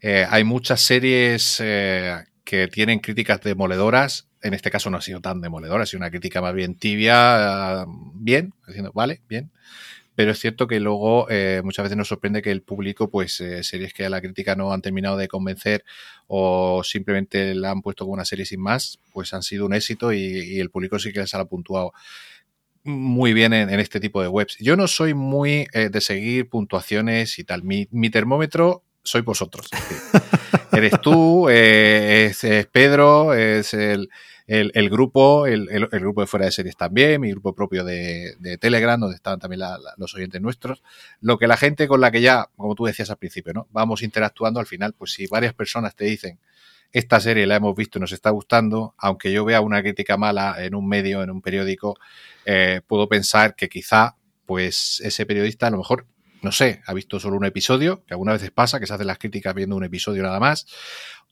eh, 0.00 0.24
hay 0.28 0.44
muchas 0.44 0.80
series 0.80 1.56
que 1.56 2.68
tienen 2.68 3.00
críticas 3.00 3.40
demoledoras 3.40 4.28
en 4.46 4.54
este 4.54 4.70
caso 4.70 4.90
no 4.90 4.98
ha 4.98 5.02
sido 5.02 5.20
tan 5.20 5.40
demoledora, 5.40 5.82
ha 5.82 5.86
sido 5.86 5.98
una 5.98 6.10
crítica 6.10 6.40
más 6.40 6.54
bien 6.54 6.76
tibia, 6.76 7.84
bien, 8.14 8.52
diciendo, 8.66 8.92
vale, 8.94 9.20
bien. 9.28 9.50
Pero 10.14 10.30
es 10.30 10.38
cierto 10.38 10.66
que 10.66 10.80
luego 10.80 11.28
eh, 11.28 11.60
muchas 11.62 11.82
veces 11.84 11.98
nos 11.98 12.08
sorprende 12.08 12.40
que 12.40 12.50
el 12.50 12.62
público, 12.62 13.10
pues 13.10 13.38
eh, 13.40 13.62
series 13.62 13.92
que 13.92 14.06
a 14.06 14.10
la 14.10 14.22
crítica 14.22 14.56
no 14.56 14.72
han 14.72 14.80
terminado 14.80 15.18
de 15.18 15.28
convencer 15.28 15.84
o 16.26 16.82
simplemente 16.82 17.54
la 17.54 17.70
han 17.70 17.82
puesto 17.82 18.04
como 18.04 18.14
una 18.14 18.24
serie 18.24 18.46
sin 18.46 18.60
más, 18.60 18.98
pues 19.12 19.34
han 19.34 19.42
sido 19.42 19.66
un 19.66 19.74
éxito 19.74 20.12
y, 20.12 20.58
el 20.58 20.70
público 20.70 20.98
sí 20.98 21.12
que 21.12 21.20
les 21.20 21.34
ha 21.34 21.44
puntuado 21.44 21.92
muy 22.82 23.34
bien 23.34 23.52
en, 23.52 23.68
este 23.78 24.00
tipo 24.00 24.22
de 24.22 24.28
webs. 24.28 24.56
Yo 24.58 24.76
no 24.76 24.86
soy 24.86 25.12
muy 25.12 25.66
eh, 25.72 25.90
de 25.90 26.00
seguir 26.00 26.48
puntuaciones 26.48 27.38
y 27.38 27.44
tal. 27.44 27.62
Mi 27.62 28.10
termómetro 28.10 28.84
soy 29.06 29.22
vosotros. 29.22 29.68
Eres 30.72 31.00
tú, 31.00 31.48
es, 31.50 32.44
Pedro, 32.72 33.34
es 33.34 33.72
el, 33.72 34.10
el, 34.46 34.90
grupo, 34.90 35.46
el, 35.46 35.88
grupo 35.90 36.20
de 36.20 36.26
fuera 36.26 36.46
de 36.46 36.52
series 36.52 36.76
también, 36.76 37.20
mi 37.20 37.30
grupo 37.30 37.54
propio 37.54 37.84
de, 37.84 38.58
Telegram, 38.60 38.98
donde 38.98 39.16
están 39.16 39.40
también 39.40 39.62
los 39.96 40.14
oyentes 40.14 40.40
nuestros. 40.40 40.82
Lo 41.20 41.38
que 41.38 41.46
la 41.46 41.56
gente 41.56 41.88
con 41.88 42.00
la 42.00 42.10
que 42.10 42.20
ya, 42.20 42.48
como 42.56 42.74
tú 42.74 42.84
decías 42.84 43.10
al 43.10 43.16
principio, 43.16 43.52
¿no? 43.52 43.66
Vamos 43.70 44.02
interactuando 44.02 44.60
al 44.60 44.66
final, 44.66 44.92
pues 44.92 45.12
si 45.12 45.26
varias 45.26 45.54
personas 45.54 45.96
te 45.96 46.04
dicen, 46.04 46.38
esta 46.92 47.18
serie 47.20 47.46
la 47.46 47.56
hemos 47.56 47.74
visto 47.74 47.98
y 47.98 48.00
nos 48.00 48.12
está 48.12 48.30
gustando, 48.30 48.94
aunque 48.98 49.32
yo 49.32 49.44
vea 49.44 49.60
una 49.60 49.82
crítica 49.82 50.16
mala 50.16 50.56
en 50.58 50.74
un 50.74 50.88
medio, 50.88 51.22
en 51.22 51.30
un 51.30 51.42
periódico, 51.42 51.96
eh, 52.44 52.80
puedo 52.86 53.08
pensar 53.08 53.56
que 53.56 53.68
quizá, 53.68 54.16
pues 54.46 55.00
ese 55.04 55.26
periodista 55.26 55.66
a 55.66 55.70
lo 55.70 55.78
mejor 55.78 56.06
no 56.42 56.52
sé, 56.52 56.80
ha 56.86 56.94
visto 56.94 57.18
solo 57.18 57.36
un 57.36 57.44
episodio, 57.44 58.04
que 58.06 58.14
algunas 58.14 58.34
veces 58.36 58.52
pasa, 58.52 58.78
que 58.78 58.86
se 58.86 58.94
hacen 58.94 59.08
las 59.08 59.18
críticas 59.18 59.52
viendo 59.54 59.74
un 59.74 59.82
episodio 59.82 60.22
nada 60.22 60.38
más, 60.38 60.66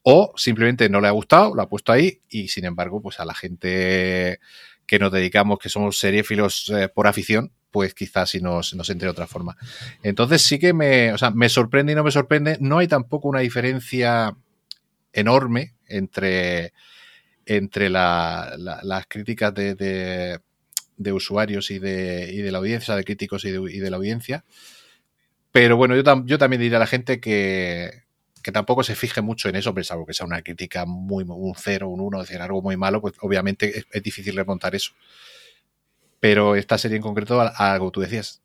o 0.06 0.34
simplemente 0.36 0.88
no 0.90 1.00
le 1.00 1.08
ha 1.08 1.12
gustado, 1.12 1.54
lo 1.54 1.62
ha 1.62 1.68
puesto 1.68 1.90
ahí 1.90 2.20
y 2.28 2.48
sin 2.48 2.66
embargo, 2.66 3.00
pues 3.00 3.20
a 3.20 3.24
la 3.24 3.34
gente 3.34 4.38
que 4.86 4.98
nos 4.98 5.10
dedicamos, 5.10 5.58
que 5.58 5.70
somos 5.70 5.98
seriéfilos 5.98 6.68
eh, 6.68 6.88
por 6.88 7.06
afición, 7.06 7.52
pues 7.70 7.94
quizás 7.94 8.30
si 8.30 8.40
nos, 8.40 8.74
entre 8.74 9.06
de 9.06 9.08
otra 9.08 9.26
forma. 9.26 9.56
Entonces 10.02 10.42
sí 10.42 10.58
que 10.58 10.74
me, 10.74 11.10
o 11.14 11.18
sea, 11.18 11.30
me 11.30 11.48
sorprende 11.48 11.92
y 11.92 11.94
no 11.96 12.04
me 12.04 12.10
sorprende. 12.10 12.58
No 12.60 12.78
hay 12.78 12.86
tampoco 12.86 13.28
una 13.28 13.40
diferencia 13.40 14.36
enorme 15.14 15.74
entre, 15.88 16.74
entre 17.46 17.88
las 17.88 19.06
críticas 19.08 19.54
de, 19.54 19.74
de, 19.74 21.12
usuarios 21.12 21.70
y 21.70 21.78
de, 21.78 22.30
y 22.30 22.42
de 22.42 22.52
la 22.52 22.58
audiencia, 22.58 22.94
de 22.94 23.04
críticos 23.04 23.42
y 23.46 23.52
de, 23.52 23.72
y 23.72 23.78
de 23.78 23.90
la 23.90 23.96
audiencia. 23.96 24.44
Pero 25.50 25.78
bueno, 25.78 25.96
yo, 25.96 26.02
yo 26.26 26.38
también 26.38 26.60
diría 26.60 26.76
a 26.76 26.80
la 26.80 26.86
gente 26.86 27.20
que, 27.20 28.04
que 28.44 28.52
tampoco 28.52 28.84
se 28.84 28.94
fije 28.94 29.22
mucho 29.22 29.48
en 29.48 29.56
eso, 29.56 29.74
pero 29.74 29.86
algo 29.90 30.06
que 30.06 30.12
sea 30.12 30.26
una 30.26 30.42
crítica 30.42 30.84
muy, 30.84 31.24
un 31.26 31.54
cero, 31.56 31.88
un 31.88 32.00
uno, 32.00 32.20
decir 32.20 32.40
algo 32.42 32.60
muy 32.60 32.76
malo, 32.76 33.00
pues 33.00 33.14
obviamente 33.22 33.86
es, 33.90 34.02
difícil 34.02 34.36
remontar 34.36 34.74
eso. 34.74 34.92
Pero 36.20 36.54
esta 36.54 36.76
serie 36.76 36.98
en 36.98 37.02
concreto, 37.02 37.40
algo 37.40 37.90
tú 37.90 38.02
decías, 38.02 38.42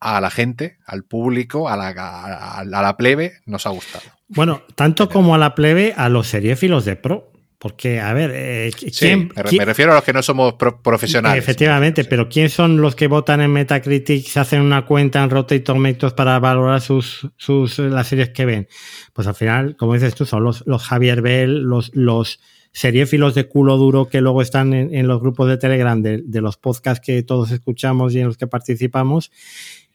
a 0.00 0.20
la 0.20 0.30
gente, 0.30 0.78
al 0.84 1.04
público, 1.04 1.68
a 1.68 1.76
la, 1.76 1.90
a 1.90 2.64
la 2.64 2.96
plebe, 2.96 3.34
nos 3.46 3.66
ha 3.66 3.70
gustado. 3.70 4.04
Bueno, 4.26 4.64
tanto 4.74 5.08
como 5.08 5.34
a 5.34 5.38
la 5.38 5.54
plebe, 5.54 5.94
a 5.96 6.08
los 6.08 6.26
seriéfilos 6.26 6.84
de 6.84 6.96
pro. 6.96 7.29
Porque, 7.60 8.00
a 8.00 8.14
ver, 8.14 8.32
eh, 8.34 8.70
¿quién, 8.98 9.30
me 9.36 9.66
refiero 9.66 9.92
a 9.92 9.96
los 9.96 10.02
que 10.02 10.14
no 10.14 10.22
somos 10.22 10.54
profesionales. 10.54 11.44
Efectivamente, 11.44 12.04
pero 12.04 12.26
¿quién 12.26 12.48
son 12.48 12.80
los 12.80 12.96
que 12.96 13.06
votan 13.06 13.42
en 13.42 13.52
Metacritic, 13.52 14.24
se 14.24 14.40
hacen 14.40 14.62
una 14.62 14.86
cuenta 14.86 15.22
en 15.22 15.28
Rotten 15.28 15.62
Tomatoes 15.62 16.14
para 16.14 16.38
valorar 16.38 16.80
sus, 16.80 17.28
sus, 17.36 17.78
las 17.78 18.06
series 18.06 18.30
que 18.30 18.46
ven? 18.46 18.68
Pues 19.12 19.28
al 19.28 19.34
final, 19.34 19.76
como 19.76 19.92
dices 19.92 20.14
tú, 20.14 20.24
son 20.24 20.42
los, 20.42 20.66
los 20.66 20.82
Javier 20.82 21.20
Bell, 21.20 21.58
los, 21.58 21.90
los 21.94 22.40
seriéfilos 22.72 23.34
de 23.34 23.46
culo 23.46 23.76
duro 23.76 24.08
que 24.08 24.22
luego 24.22 24.40
están 24.40 24.72
en, 24.72 25.06
los 25.06 25.20
grupos 25.20 25.46
de 25.46 25.58
Telegram 25.58 26.00
de, 26.00 26.22
de, 26.24 26.40
los 26.40 26.56
podcasts 26.56 27.04
que 27.04 27.22
todos 27.22 27.50
escuchamos 27.50 28.14
y 28.14 28.20
en 28.20 28.28
los 28.28 28.38
que 28.38 28.46
participamos 28.46 29.32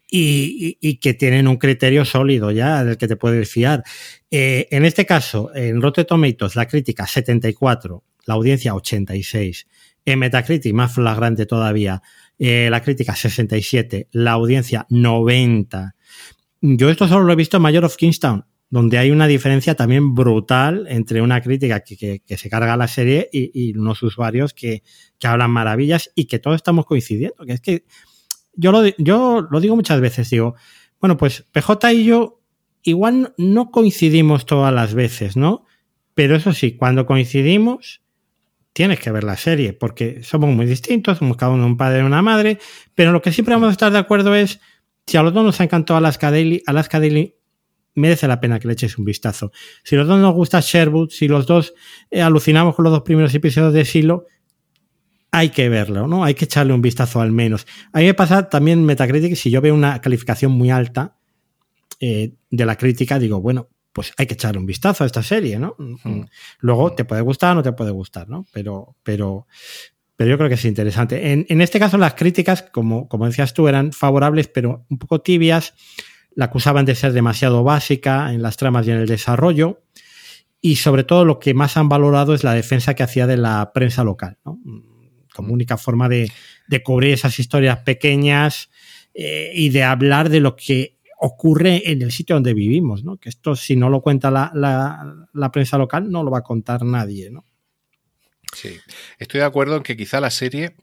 y, 0.08 0.96
que 0.98 1.14
tienen 1.14 1.48
un 1.48 1.56
criterio 1.56 2.04
sólido 2.04 2.50
ya 2.50 2.84
del 2.84 2.96
que 2.96 3.08
te 3.08 3.16
puedes 3.16 3.50
fiar. 3.50 3.82
Eh, 4.30 4.68
en 4.70 4.84
este 4.84 5.06
caso, 5.06 5.50
en 5.54 5.82
Rotten 5.82 6.06
Tomatoes, 6.06 6.56
la 6.56 6.66
crítica 6.66 7.06
74, 7.06 8.04
la 8.26 8.34
audiencia 8.34 8.74
86. 8.74 9.66
En 10.04 10.18
Metacritic, 10.20 10.72
más 10.72 10.94
flagrante 10.94 11.46
todavía, 11.46 12.02
eh, 12.38 12.68
la 12.70 12.82
crítica 12.82 13.16
67, 13.16 14.08
la 14.12 14.32
audiencia 14.32 14.86
90. 14.90 15.94
Yo 16.60 16.90
esto 16.90 17.08
solo 17.08 17.24
lo 17.24 17.32
he 17.32 17.36
visto 17.36 17.56
en 17.56 17.62
Mayor 17.62 17.84
of 17.84 17.96
Kingstown, 17.96 18.44
donde 18.70 18.98
hay 18.98 19.10
una 19.10 19.26
diferencia 19.26 19.74
también 19.74 20.14
brutal 20.14 20.86
entre 20.88 21.22
una 21.22 21.40
crítica 21.40 21.80
que, 21.80 22.20
se 22.26 22.50
carga 22.50 22.76
la 22.76 22.88
serie 22.88 23.28
y, 23.32 23.76
unos 23.76 24.02
usuarios 24.02 24.54
que, 24.54 24.82
hablan 25.22 25.50
maravillas 25.50 26.10
y 26.14 26.26
que 26.26 26.38
todos 26.38 26.56
estamos 26.56 26.86
coincidiendo. 26.86 27.44
Que 27.44 27.52
es 27.52 27.60
que 27.60 27.84
yo 28.56 28.72
lo, 28.72 28.84
yo 28.98 29.46
lo 29.50 29.60
digo 29.60 29.76
muchas 29.76 30.00
veces, 30.00 30.30
digo, 30.30 30.56
bueno, 31.00 31.16
pues 31.16 31.44
PJ 31.52 31.92
y 31.92 32.04
yo 32.04 32.40
igual 32.82 33.34
no 33.36 33.70
coincidimos 33.70 34.46
todas 34.46 34.72
las 34.72 34.94
veces, 34.94 35.36
¿no? 35.36 35.64
Pero 36.14 36.36
eso 36.36 36.52
sí, 36.52 36.76
cuando 36.76 37.04
coincidimos, 37.04 38.00
tienes 38.72 39.00
que 39.00 39.10
ver 39.10 39.24
la 39.24 39.36
serie, 39.36 39.72
porque 39.72 40.22
somos 40.22 40.54
muy 40.54 40.66
distintos, 40.66 41.18
somos 41.18 41.36
cada 41.36 41.52
uno 41.52 41.66
un 41.66 41.76
padre 41.76 42.00
y 42.00 42.02
una 42.02 42.22
madre, 42.22 42.58
pero 42.94 43.12
lo 43.12 43.22
que 43.22 43.32
siempre 43.32 43.54
vamos 43.54 43.68
a 43.68 43.72
estar 43.72 43.92
de 43.92 43.98
acuerdo 43.98 44.34
es, 44.34 44.60
si 45.06 45.16
a 45.16 45.22
los 45.22 45.32
dos 45.32 45.44
nos 45.44 45.60
ha 45.60 45.64
encantado 45.64 45.98
Alaska 45.98 46.30
Daily, 46.30 46.62
Alaska 46.66 47.00
Daily 47.00 47.36
merece 47.94 48.28
la 48.28 48.40
pena 48.40 48.60
que 48.60 48.68
le 48.68 48.74
eches 48.74 48.98
un 48.98 49.04
vistazo. 49.04 49.50
Si 49.82 49.96
a 49.96 49.98
los 49.98 50.08
dos 50.08 50.20
nos 50.20 50.34
gusta 50.34 50.60
Sherwood, 50.60 51.10
si 51.10 51.26
los 51.26 51.46
dos 51.46 51.74
eh, 52.10 52.22
alucinamos 52.22 52.74
con 52.74 52.84
los 52.84 52.92
dos 52.92 53.02
primeros 53.02 53.34
episodios 53.34 53.72
de 53.72 53.84
Silo, 53.84 54.26
hay 55.36 55.50
que 55.50 55.68
verlo, 55.68 56.06
¿no? 56.06 56.24
Hay 56.24 56.34
que 56.34 56.46
echarle 56.46 56.72
un 56.72 56.80
vistazo 56.80 57.20
al 57.20 57.30
menos. 57.30 57.66
A 57.92 57.98
mí 57.98 58.06
me 58.06 58.14
pasa 58.14 58.48
también 58.48 58.82
Metacritic, 58.84 59.34
si 59.36 59.50
yo 59.50 59.60
veo 59.60 59.74
una 59.74 60.00
calificación 60.00 60.52
muy 60.52 60.70
alta 60.70 61.18
eh, 62.00 62.32
de 62.50 62.64
la 62.64 62.76
crítica, 62.76 63.18
digo, 63.18 63.42
bueno, 63.42 63.68
pues 63.92 64.12
hay 64.16 64.26
que 64.26 64.32
echarle 64.32 64.58
un 64.58 64.66
vistazo 64.66 65.04
a 65.04 65.06
esta 65.06 65.22
serie, 65.22 65.58
¿no? 65.58 65.74
Mm. 65.78 66.22
Luego 66.60 66.94
te 66.94 67.04
puede 67.04 67.20
gustar 67.20 67.52
o 67.52 67.54
no 67.56 67.62
te 67.62 67.72
puede 67.72 67.90
gustar, 67.90 68.30
¿no? 68.30 68.46
Pero, 68.50 68.96
pero, 69.02 69.46
pero 70.16 70.30
yo 70.30 70.38
creo 70.38 70.48
que 70.48 70.54
es 70.54 70.64
interesante. 70.64 71.32
En, 71.32 71.60
este 71.60 71.78
caso, 71.78 71.98
las 71.98 72.14
críticas, 72.14 72.62
como, 72.62 73.06
como 73.06 73.26
decías 73.26 73.52
tú, 73.52 73.68
eran 73.68 73.92
favorables, 73.92 74.48
pero 74.48 74.86
un 74.88 74.98
poco 74.98 75.20
tibias. 75.20 75.74
La 76.34 76.46
acusaban 76.46 76.86
de 76.86 76.94
ser 76.94 77.12
demasiado 77.12 77.62
básica 77.62 78.32
en 78.32 78.40
las 78.40 78.56
tramas 78.56 78.86
y 78.86 78.90
en 78.90 78.98
el 78.98 79.06
desarrollo. 79.06 79.82
Y 80.62 80.76
sobre 80.76 81.04
todo 81.04 81.26
lo 81.26 81.38
que 81.38 81.52
más 81.52 81.76
han 81.76 81.90
valorado 81.90 82.32
es 82.32 82.42
la 82.42 82.54
defensa 82.54 82.94
que 82.94 83.02
hacía 83.02 83.26
de 83.26 83.36
la 83.36 83.72
prensa 83.74 84.02
local, 84.02 84.38
¿no? 84.44 84.58
Como 85.36 85.52
única 85.52 85.76
forma 85.76 86.08
de, 86.08 86.32
cubrir 86.82 87.12
esas 87.12 87.38
historias 87.38 87.78
pequeñas 87.80 88.70
eh, 89.14 89.52
y 89.54 89.68
de 89.68 89.84
hablar 89.84 90.30
de 90.30 90.40
lo 90.40 90.56
que 90.56 90.96
ocurre 91.18 91.90
en 91.90 92.02
el 92.02 92.12
sitio 92.12 92.36
donde 92.36 92.54
vivimos, 92.54 93.04
¿no? 93.04 93.18
Que 93.18 93.28
esto, 93.28 93.54
si 93.54 93.76
no 93.76 93.88
lo 93.88 94.00
cuenta 94.00 94.30
la, 94.30 95.50
prensa 95.52 95.78
local, 95.78 96.10
no 96.10 96.22
lo 96.22 96.30
va 96.30 96.38
a 96.38 96.42
contar 96.42 96.84
nadie, 96.84 97.30
¿no? 97.30 97.44
Sí, 98.54 98.78
estoy 99.18 99.40
de 99.40 99.46
acuerdo 99.46 99.76
en 99.76 99.82
que 99.82 99.96
quizá 99.96 100.20
la 100.20 100.30
serie 100.30 100.76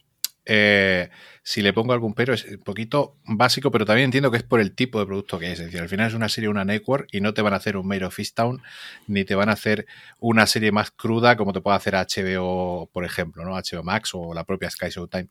eh, 0.46 1.10
si 1.46 1.62
le 1.62 1.74
pongo 1.74 1.92
algún 1.92 2.14
pero, 2.14 2.34
es 2.34 2.46
un 2.46 2.60
poquito 2.60 3.18
básico, 3.26 3.70
pero 3.70 3.86
también 3.86 4.06
entiendo 4.06 4.32
que 4.32 4.38
es 4.38 4.44
por 4.44 4.62
el 4.62 4.74
tipo 4.74 5.00
de 5.00 5.06
producto 5.06 5.38
que 5.40 5.52
es. 5.52 5.60
Es 5.60 5.66
decir, 5.66 5.82
al 5.82 5.90
final 5.90 6.08
es 6.08 6.14
una 6.14 6.30
serie, 6.30 6.50
una 6.50 6.64
network, 6.64 7.08
y 7.12 7.20
no 7.20 7.34
te 7.34 7.42
van 7.42 7.52
a 7.54 7.58
hacer 7.58 7.76
un 7.76 7.86
Made 7.86 8.06
of 8.06 8.18
Town, 8.34 8.62
ni 9.08 9.26
te 9.26 9.36
van 9.36 9.50
a 9.50 9.54
hacer 9.54 9.86
una 10.20 10.48
serie 10.48 10.72
más 10.72 10.92
cruda 10.92 11.36
como 11.36 11.52
te 11.52 11.60
puede 11.60 11.76
hacer 11.76 11.96
HBO, 11.96 12.90
por 12.94 13.04
ejemplo, 13.04 13.44
¿no? 13.44 13.56
HBO 13.56 13.84
Max 13.84 14.12
o 14.14 14.34
la 14.34 14.46
propia 14.46 14.70
Sky 14.70 14.90
Showtime. 14.90 15.28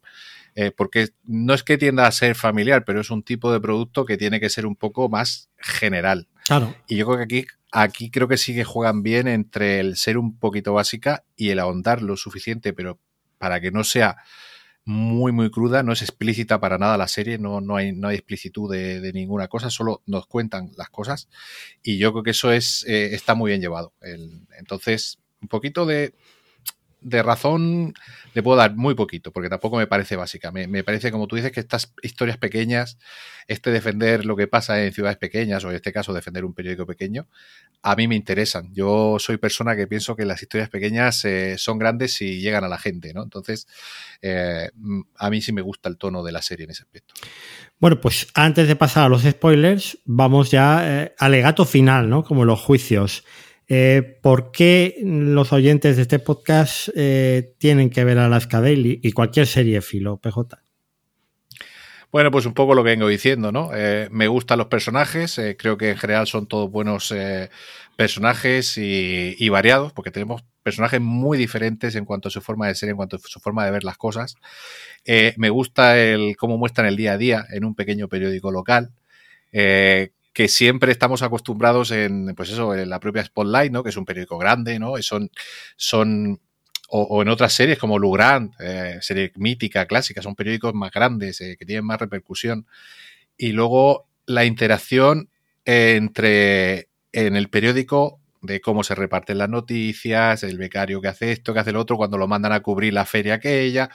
Eh, 0.55 0.71
porque 0.71 1.09
no 1.25 1.55
es 1.55 1.63
que 1.63 1.79
tienda 1.79 2.07
a 2.07 2.13
ser 2.13 2.35
familiar, 2.35 2.85
pero 2.85 3.01
es 3.01 3.11
un 3.11 3.23
tipo 3.23 3.51
de 3.51 3.61
producto 3.61 4.05
que 4.05 4.19
tiene 4.19 4.39
que 4.39 4.51
ser 4.51 4.67
un 4.67 4.77
poco 4.77 5.09
más 5.09 5.49
general. 5.57 6.29
Claro. 6.45 6.75
Y 6.87 6.97
yo 6.97 7.07
creo 7.07 7.17
que 7.17 7.25
aquí, 7.25 7.47
aquí 7.71 8.11
creo 8.11 8.29
que 8.29 8.37
sí 8.37 8.55
que 8.55 8.65
juegan 8.65 9.03
bien 9.03 9.29
entre 9.29 9.81
el 9.81 9.97
ser 9.97 10.19
un 10.19 10.39
poquito 10.39 10.75
básica 10.75 11.25
y 11.37 11.49
el 11.49 11.59
ahondar 11.59 12.03
lo 12.03 12.19
suficiente, 12.19 12.75
pero 12.75 12.99
para 13.39 13.63
que 13.63 13.71
no 13.71 13.83
sea 13.83 14.19
muy, 14.85 15.33
muy 15.33 15.51
cruda, 15.51 15.83
no 15.83 15.93
es 15.93 16.03
explícita 16.03 16.61
para 16.61 16.78
nada 16.78 16.97
la 16.97 17.09
serie, 17.09 17.39
no, 17.39 17.61
no, 17.61 17.76
hay, 17.76 17.93
no 17.93 18.09
hay 18.09 18.16
explicitud 18.16 18.72
de, 18.72 19.12
ninguna 19.12 19.49
cosa, 19.49 19.70
solo 19.70 20.03
nos 20.07 20.26
cuentan 20.26 20.72
las 20.76 20.91
cosas 20.91 21.28
y 21.83 21.99
yo 21.99 22.12
creo 22.12 22.24
que 22.24 22.30
eso 22.30 22.53
es, 22.53 22.85
eh, 22.89 23.14
está 23.14 23.35
muy 23.35 23.51
bien 23.51 23.61
llevado. 23.61 23.93
entonces, 24.59 25.18
un 25.41 25.49
poquito 25.49 25.87
de, 25.87 26.14
de 27.03 27.22
razón 27.22 27.94
le 28.34 28.42
puedo 28.42 28.57
dar 28.57 28.74
muy 28.74 28.94
poquito, 28.94 29.32
porque 29.32 29.48
tampoco 29.48 29.76
me 29.76 29.86
parece 29.86 30.16
básica. 30.16 30.50
Me, 30.50 30.84
parece, 30.84 31.11
como 31.11 31.26
tú 31.26 31.36
dices, 31.36 31.53
que 31.53 31.61
estas 31.61 31.92
historias 32.03 32.38
pequeñas, 32.38 32.98
este 33.46 33.70
defender 33.70 34.24
lo 34.24 34.36
que 34.36 34.46
pasa 34.46 34.82
en 34.84 34.92
ciudades 34.92 35.18
pequeñas, 35.18 35.64
o 35.64 35.70
en 35.70 35.76
este 35.76 35.92
caso 35.92 36.12
defender 36.12 36.44
un 36.44 36.55
periódico 36.55 36.86
pequeño, 36.86 37.28
a 37.82 37.96
mí 37.96 38.09
me 38.09 38.14
interesan. 38.14 38.72
Yo 38.72 39.16
soy 39.18 39.36
persona 39.36 39.76
que 39.76 39.86
pienso 39.86 40.16
que 40.16 40.24
las 40.24 40.42
historias 40.42 40.70
pequeñas 40.70 41.24
eh, 41.24 41.57
son 41.59 41.78
grandes 41.78 42.14
si 42.14 42.40
llegan 42.40 42.64
a 42.64 42.68
la 42.68 42.78
gente, 42.78 43.12
¿no? 43.12 43.22
Entonces, 43.22 43.66
eh, 44.22 44.70
a 45.16 45.30
mí 45.30 45.42
sí 45.42 45.53
me 45.53 45.62
gusta 45.62 45.88
el 45.88 45.98
tono 45.98 46.22
de 46.22 46.32
la 46.32 46.40
serie 46.40 46.64
en 46.64 46.70
ese 46.70 46.84
aspecto. 46.84 47.14
Bueno, 47.78 48.00
pues 48.00 48.28
antes 48.34 48.68
de 48.68 48.76
pasar 48.76 49.05
a 49.05 49.09
los 49.09 49.22
spoilers, 49.22 49.98
vamos 50.05 50.50
ya 50.50 51.03
eh, 51.03 51.14
al 51.18 51.32
legato 51.32 51.64
final, 51.64 52.09
¿no? 52.09 52.24
Como 52.24 52.44
los 52.44 52.61
juicios. 52.61 53.24
Eh, 53.69 54.19
¿Por 54.21 54.51
qué 54.53 54.97
los 55.03 55.53
oyentes 55.53 55.97
de 55.97 56.03
este 56.03 56.19
podcast 56.19 56.89
eh, 56.95 57.55
tienen 57.59 57.91
que 57.91 58.05
ver 58.05 58.19
a 58.19 58.27
Alaska 58.27 58.61
Daily 58.61 59.01
y 59.03 59.13
cualquier 59.13 59.47
serie 59.47 59.81
filo, 59.81 60.19
PJ? 60.19 60.59
Bueno, 62.11 62.31
pues 62.31 62.45
un 62.45 62.53
poco 62.53 62.75
lo 62.75 62.85
que 62.85 62.91
vengo 62.91 63.09
diciendo, 63.09 63.53
¿no? 63.53 63.71
Eh, 63.75 64.09
me 64.11 64.29
gustan 64.29 64.59
los 64.59 64.67
personajes, 64.67 65.41
creo 65.57 65.79
que 65.79 65.91
en 65.91 65.97
general 65.97 66.27
son 66.27 66.47
todos 66.47 66.71
buenos 66.71 67.15
personajes 67.97 68.77
y, 68.77 69.49
variados, 69.49 69.95
porque 69.95 70.11
tenemos 70.11 70.45
personajes 70.63 71.01
muy 71.01 71.39
diferentes 71.39 71.95
en 71.95 72.05
cuanto 72.05 72.29
a 72.29 72.31
su 72.31 72.43
forma 72.43 72.69
de 72.69 72.75
ser, 72.75 72.91
en 72.91 72.97
cuanto 72.97 73.17
a 73.17 73.21
su 73.21 73.41
forma 73.41 73.65
de 73.65 73.71
ver 73.71 73.85
las 73.85 73.97
cosas. 73.97 74.35
me 75.39 75.49
gusta 75.49 75.99
el 75.99 76.37
cómo 76.37 76.59
muestran 76.59 76.87
el 76.87 76.97
día 76.97 77.13
a 77.13 77.17
día 77.17 77.47
en 77.51 77.65
un 77.65 77.75
pequeño 77.75 78.09
periódico 78.09 78.51
local 78.51 78.91
que 80.33 80.49
siempre 80.49 80.93
estamos 80.93 81.22
acostumbrados 81.22 81.91
en, 81.91 82.35
pues 82.35 82.51
eso, 82.51 82.74
en 82.74 82.89
la 82.89 83.01
propia 83.01 83.24
Spotlight, 83.24 83.72
¿no? 83.72 83.83
Que 83.83 83.91
es 83.91 83.97
un 83.97 84.05
periódico 84.05 84.39
grande, 84.39 84.78
¿no? 84.78 84.99
Y 84.99 85.03
son, 85.03 85.30
son 85.76 86.41
o, 86.95 87.22
en 87.22 87.28
otras 87.28 87.55
series 87.55 87.78
como 87.78 87.99
Lugrand, 87.99 88.53
eh, 88.61 88.99
serie 89.01 89.33
mítica, 89.37 89.87
clásica, 89.87 90.20
son 90.20 90.35
periódicos 90.35 90.74
más 90.74 90.91
grandes, 90.91 91.41
eh, 91.41 91.57
que 91.59 91.64
tienen 91.64 91.87
más 91.87 91.99
repercusión. 91.99 92.66
Y 93.37 93.53
luego 93.53 94.09
la 94.26 94.45
interacción 94.45 95.30
entre 95.64 96.89
en 97.12 97.37
el 97.37 97.49
periódico 97.49 98.20
de 98.43 98.61
cómo 98.61 98.85
se 98.85 98.95
reparten 98.95 99.39
las 99.39 99.49
noticias, 99.49 100.43
el 100.43 100.59
becario 100.59 101.01
que 101.01 101.09
hace 101.09 101.33
esto, 101.33 101.55
que 101.55 101.61
hace 101.61 101.72
lo 101.72 101.80
otro, 101.80 101.97
cuando 101.97 102.18
lo 102.18 102.28
mandan 102.28 102.53
a 102.53 102.61
cubrir 102.61 102.93
la 102.93 103.07
feria 103.07 103.35
aquella. 103.35 103.89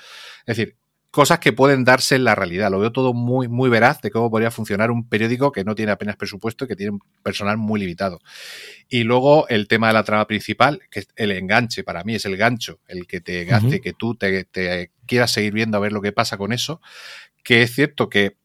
Es 0.46 0.58
decir, 0.58 0.76
cosas 1.18 1.40
que 1.40 1.52
pueden 1.52 1.84
darse 1.84 2.14
en 2.14 2.26
la 2.26 2.36
realidad. 2.36 2.70
Lo 2.70 2.78
veo 2.78 2.92
todo 2.92 3.12
muy, 3.12 3.48
muy 3.48 3.72
veraz 3.72 4.02
de 4.02 4.12
cómo 4.12 4.30
podría 4.30 4.52
funcionar 4.52 4.92
un 4.92 5.10
periódico 5.10 5.52
que 5.52 5.64
no 5.64 5.74
tiene 5.74 5.92
apenas 5.92 6.16
presupuesto 6.16 6.66
y 6.66 6.68
que 6.68 6.76
tiene 6.76 6.92
un 6.92 7.00
personal 7.24 7.58
muy 7.58 7.80
limitado. 7.80 8.20
Y 8.88 9.02
luego 9.02 9.48
el 9.48 9.68
tema 9.68 9.88
de 9.88 9.94
la 9.94 10.04
trama 10.04 10.28
principal, 10.28 10.80
que 10.92 11.00
es 11.00 11.08
el 11.16 11.32
enganche, 11.32 11.84
para 11.84 12.04
mí 12.04 12.14
es 12.14 12.26
el 12.26 12.38
gancho, 12.38 12.82
el 12.88 13.08
que 13.08 13.20
te 13.20 13.52
hace 13.52 13.82
que 13.82 13.94
tú 13.94 14.14
te, 14.14 14.44
te, 14.44 14.92
quieras 15.08 15.32
seguir 15.32 15.54
viendo 15.54 15.78
a 15.78 15.80
ver 15.80 15.92
lo 15.92 16.04
que 16.04 16.12
pasa 16.12 16.38
con 16.38 16.54
eso. 16.54 16.82
Que 17.44 17.64
es 17.64 17.74
cierto 17.74 18.10
que 18.10 18.38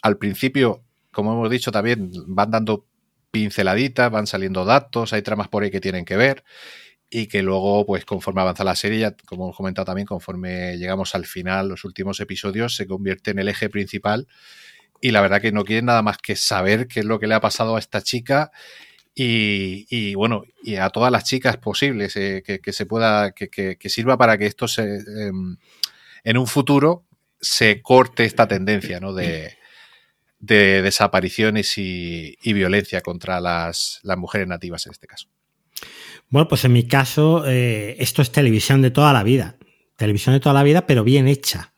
al 0.00 0.16
principio, 0.16 0.84
como 1.10 1.32
hemos 1.32 1.50
dicho, 1.50 1.72
también 1.72 2.12
van 2.28 2.52
dando 2.52 2.86
pinceladitas, 3.32 4.08
van 4.08 4.28
saliendo 4.28 4.64
datos, 4.64 5.12
hay 5.12 5.22
tramas 5.22 5.48
por 5.48 5.64
ahí 5.64 5.72
que 5.72 5.80
tienen 5.80 6.04
que 6.04 6.16
ver 6.16 6.44
y 7.10 7.26
que 7.26 7.42
luego, 7.42 7.84
pues 7.84 8.04
conforme 8.04 8.40
avanza 8.40 8.62
la 8.62 8.76
serie, 8.76 9.00
ya, 9.00 9.16
como 9.26 9.46
hemos 9.46 9.56
comentado 9.56 9.84
también, 9.84 10.06
conforme 10.06 10.78
llegamos 10.78 11.14
al 11.16 11.26
final, 11.26 11.68
los 11.68 11.84
últimos 11.84 12.20
episodios, 12.20 12.76
se 12.76 12.86
convierte 12.86 13.32
en 13.32 13.40
el 13.40 13.48
eje 13.48 13.68
principal 13.68 14.28
y 15.00 15.10
la 15.10 15.20
verdad 15.20 15.40
que 15.40 15.50
no 15.50 15.64
quieren 15.64 15.86
nada 15.86 16.02
más 16.02 16.18
que 16.18 16.36
saber 16.36 16.86
qué 16.86 17.00
es 17.00 17.06
lo 17.06 17.18
que 17.18 17.26
le 17.26 17.34
ha 17.34 17.40
pasado 17.40 17.76
a 17.76 17.78
esta 17.80 18.00
chica 18.02 18.52
y, 19.12 20.14
bueno, 20.14 20.44
y 20.62 20.76
a 20.76 20.88
todas 20.88 21.12
las 21.12 21.24
chicas 21.24 21.58
posibles, 21.58 22.16
eh, 22.16 22.42
que, 22.42 22.72
se 22.72 22.86
pueda, 22.86 23.32
que, 23.32 23.76
sirva 23.86 24.16
para 24.16 24.38
que 24.38 24.46
esto 24.46 24.66
se, 24.66 24.82
em, 24.96 25.58
en 26.24 26.38
un 26.38 26.46
futuro 26.46 27.04
se 27.38 27.82
corte 27.82 28.24
esta 28.24 28.48
tendencia 28.48 29.00
¿no? 29.00 29.12
de, 29.12 29.56
de 30.38 30.80
desapariciones 30.80 31.76
y, 31.76 32.36
violencia 32.42 33.02
contra 33.02 33.40
las 33.40 34.00
mujeres 34.16 34.48
nativas 34.48 34.86
en 34.86 34.92
este 34.92 35.06
caso. 35.06 35.28
Bueno, 36.30 36.46
pues 36.46 36.64
en 36.64 36.72
mi 36.72 36.84
caso, 36.84 37.44
eh, 37.46 37.96
esto 37.98 38.22
es 38.22 38.30
televisión 38.30 38.82
de 38.82 38.92
toda 38.92 39.12
la 39.12 39.24
vida. 39.24 39.56
Televisión 39.96 40.34
de 40.34 40.40
toda 40.40 40.54
la 40.54 40.62
vida, 40.62 40.86
pero 40.86 41.02
bien 41.02 41.26
hecha. 41.26 41.74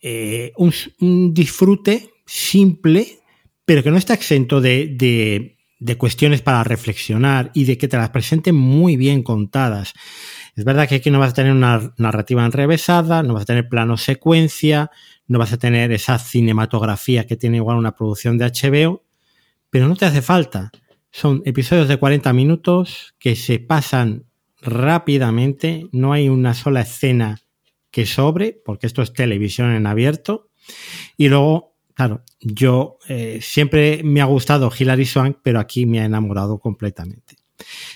Eh, 0.00 0.52
un, 0.56 1.34
disfrute 1.34 2.10
simple, 2.24 3.20
pero 3.66 3.82
que 3.82 3.90
no 3.90 3.98
está 3.98 4.14
exento 4.14 4.62
de, 4.62 5.56
cuestiones 5.98 6.40
para 6.40 6.64
reflexionar 6.64 7.50
y 7.52 7.64
de 7.64 7.76
que 7.76 7.86
te 7.86 7.98
las 7.98 8.08
presenten 8.10 8.54
muy 8.54 8.96
bien 8.96 9.22
contadas. 9.22 9.92
Es 10.56 10.64
verdad 10.64 10.88
que 10.88 10.96
aquí 10.96 11.10
no 11.10 11.20
vas 11.20 11.32
a 11.32 11.34
tener 11.34 11.52
una 11.52 11.92
narrativa 11.98 12.44
enrevesada, 12.46 13.22
no 13.22 13.34
vas 13.34 13.42
a 13.42 13.46
tener 13.46 13.68
plano 13.68 13.98
secuencia, 13.98 14.90
no 15.26 15.38
vas 15.38 15.52
a 15.52 15.58
tener 15.58 15.92
esa 15.92 16.18
cinematografía 16.18 17.26
que 17.26 17.36
tiene 17.36 17.58
igual 17.58 17.76
una 17.76 17.94
producción 17.94 18.38
de 18.38 18.46
HBO, 18.46 19.04
pero 19.68 19.86
no 19.86 19.96
te 19.96 20.06
hace 20.06 20.22
falta. 20.22 20.72
Son 21.12 21.42
episodios 21.44 21.88
de 21.88 21.98
40 21.98 22.32
minutos 22.32 23.14
que 23.18 23.36
se 23.36 23.58
pasan 23.58 24.24
rápidamente, 24.62 25.88
no 25.92 26.14
hay 26.14 26.30
una 26.30 26.54
sola 26.54 26.80
escena 26.80 27.42
que 27.90 28.06
sobre, 28.06 28.58
porque 28.64 28.86
esto 28.86 29.02
es 29.02 29.12
televisión 29.12 29.72
en 29.72 29.86
abierto. 29.86 30.48
Y 31.18 31.28
luego, 31.28 31.76
claro, 31.92 32.24
yo 32.40 32.98
eh, 33.08 33.40
siempre 33.42 34.00
me 34.02 34.22
ha 34.22 34.24
gustado 34.24 34.72
Hilary 34.76 35.04
Swank, 35.04 35.36
pero 35.42 35.60
aquí 35.60 35.84
me 35.84 36.00
ha 36.00 36.06
enamorado 36.06 36.58
completamente. 36.58 37.36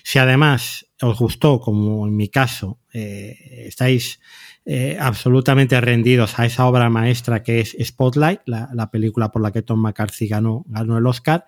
Si 0.05 0.19
además 0.19 0.87
os 1.01 1.19
gustó, 1.19 1.59
como 1.61 2.07
en 2.07 2.17
mi 2.17 2.29
caso, 2.29 2.81
eh, 2.93 3.65
estáis 3.67 4.21
eh, 4.65 4.97
absolutamente 5.01 5.81
rendidos 5.81 6.39
a 6.39 6.47
esa 6.47 6.67
obra 6.67 6.91
maestra 6.91 7.43
que 7.43 7.61
es 7.61 7.77
Spotlight, 7.81 8.41
la, 8.47 8.91
película 8.91 9.31
por 9.31 9.41
la 9.41 9.53
que 9.53 9.63
Tom 9.63 9.81
McCarthy 9.81 10.27
ganó, 10.27 10.65
ganó 10.69 10.99
el 10.99 11.07
Oscar, 11.07 11.45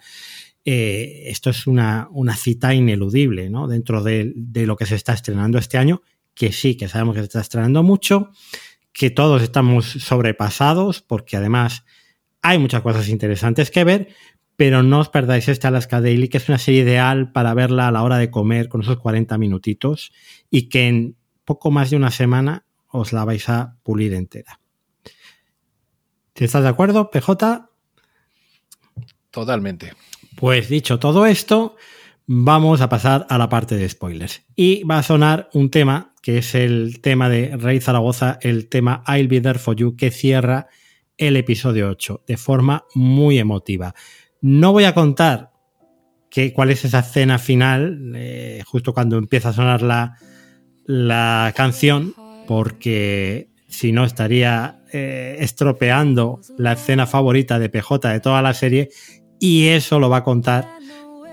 eh, 0.70 1.30
esto 1.30 1.48
es 1.48 1.66
una, 1.66 2.08
una, 2.10 2.36
cita 2.36 2.74
ineludible 2.74 3.48
¿no? 3.48 3.68
dentro 3.68 4.02
de, 4.02 4.34
de, 4.36 4.66
lo 4.66 4.76
que 4.76 4.84
se 4.84 4.96
está 4.96 5.14
estrenando 5.14 5.56
este 5.56 5.78
año, 5.78 6.02
que 6.34 6.52
sí, 6.52 6.76
que 6.76 6.88
sabemos 6.88 7.14
que 7.14 7.22
se 7.22 7.28
está 7.28 7.40
estrenando 7.40 7.82
mucho, 7.82 8.32
que 8.92 9.08
todos 9.08 9.40
estamos 9.40 9.86
sobrepasados, 9.86 11.00
porque 11.00 11.38
además 11.38 11.86
hay 12.42 12.58
muchas 12.58 12.82
cosas 12.82 13.08
interesantes 13.08 13.70
que 13.70 13.82
ver, 13.82 14.08
pero 14.56 14.82
no 14.82 15.00
os 15.00 15.08
perdáis 15.08 15.48
esta 15.48 15.68
Alaska 15.68 16.02
Daily, 16.02 16.28
que 16.28 16.36
es 16.36 16.50
una 16.50 16.58
serie 16.58 16.82
ideal 16.82 17.32
para 17.32 17.54
verla 17.54 17.88
a 17.88 17.90
la 17.90 18.02
hora 18.02 18.18
de 18.18 18.30
comer 18.30 18.68
con 18.68 18.82
esos 18.82 18.98
40 18.98 19.38
minutitos 19.38 20.12
y 20.50 20.68
que 20.68 20.86
en 20.86 21.16
poco 21.46 21.70
más 21.70 21.88
de 21.88 21.96
una 21.96 22.10
semana 22.10 22.66
os 22.88 23.14
la 23.14 23.24
vais 23.24 23.48
a 23.48 23.78
pulir 23.82 24.12
entera. 24.12 24.60
¿Te 26.34 26.44
estás 26.44 26.62
de 26.62 26.68
acuerdo, 26.68 27.10
PJ? 27.10 27.70
Totalmente. 29.30 29.94
Pues 30.38 30.68
dicho 30.68 31.00
todo 31.00 31.26
esto, 31.26 31.74
vamos 32.28 32.80
a 32.80 32.88
pasar 32.88 33.26
a 33.28 33.38
la 33.38 33.48
parte 33.48 33.76
de 33.76 33.88
spoilers. 33.88 34.44
Y 34.54 34.84
va 34.84 34.98
a 34.98 35.02
sonar 35.02 35.50
un 35.52 35.68
tema, 35.68 36.14
que 36.22 36.38
es 36.38 36.54
el 36.54 37.00
tema 37.00 37.28
de 37.28 37.56
Rey 37.56 37.80
Zaragoza, 37.80 38.38
el 38.42 38.68
tema 38.68 39.02
I'll 39.08 39.26
Be 39.26 39.40
There 39.40 39.58
For 39.58 39.74
You, 39.74 39.96
que 39.96 40.12
cierra 40.12 40.68
el 41.16 41.36
episodio 41.36 41.88
8 41.90 42.22
de 42.24 42.36
forma 42.36 42.84
muy 42.94 43.40
emotiva. 43.40 43.96
No 44.40 44.70
voy 44.70 44.84
a 44.84 44.94
contar 44.94 45.50
cuál 46.54 46.70
es 46.70 46.84
esa 46.84 47.00
escena 47.00 47.40
final, 47.40 48.12
eh, 48.14 48.62
justo 48.64 48.94
cuando 48.94 49.18
empieza 49.18 49.48
a 49.48 49.54
sonar 49.54 49.82
la, 49.82 50.18
la 50.84 51.52
canción, 51.56 52.14
porque 52.46 53.50
si 53.66 53.90
no 53.90 54.04
estaría 54.04 54.78
eh, 54.92 55.36
estropeando 55.40 56.40
la 56.56 56.72
escena 56.72 57.06
favorita 57.06 57.58
de 57.58 57.68
PJ 57.68 58.08
de 58.08 58.20
toda 58.20 58.40
la 58.40 58.54
serie 58.54 58.88
y 59.40 59.68
eso 59.68 59.98
lo 59.98 60.08
va 60.10 60.18
a 60.18 60.24
contar 60.24 60.68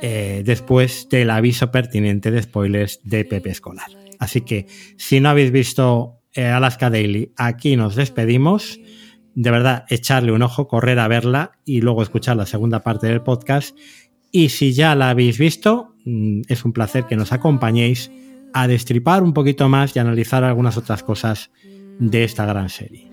eh, 0.02 0.44
después 0.46 1.08
del 1.10 1.30
aviso 1.30 1.72
pertinente 1.72 2.32
de 2.32 2.44
spoilers 2.44 3.00
de 3.04 3.26
Pepe 3.26 3.50
Escolar. 3.50 3.90
Así 4.20 4.42
que 4.42 4.68
si 4.98 5.20
no 5.20 5.30
habéis 5.30 5.52
visto 5.52 6.22
Alaska 6.36 6.90
Daily, 6.90 7.32
aquí 7.38 7.76
nos 7.76 7.96
despedimos 7.96 8.80
de 9.36 9.52
verdad, 9.52 9.86
echarle 9.90 10.32
un 10.32 10.42
ojo, 10.42 10.68
correr 10.68 10.98
a 11.00 11.08
verla 11.08 11.52
y 11.66 11.82
luego 11.82 12.02
escuchar 12.02 12.38
la 12.38 12.46
segunda 12.46 12.80
parte 12.80 13.08
del 13.08 13.22
podcast. 13.22 13.78
Y 14.32 14.50
si 14.50 14.74
ya 14.74 14.96
la 14.96 15.10
habéis 15.10 15.38
visto, 15.38 15.94
mm, 16.06 16.42
es 16.48 16.66
un 16.66 16.74
placer 16.74 17.06
que 17.06 17.18
nos 17.18 17.32
acompañéis 17.34 18.12
a 18.54 18.68
destripar 18.68 19.22
un 19.24 19.34
poquito 19.34 19.68
más 19.68 19.96
y 19.96 20.00
analizar 20.00 20.44
algunas 20.44 20.78
otras 20.78 21.04
cosas 21.04 21.52
de 22.00 22.24
esta 22.24 22.46
gran 22.46 22.70
serie. 22.70 23.12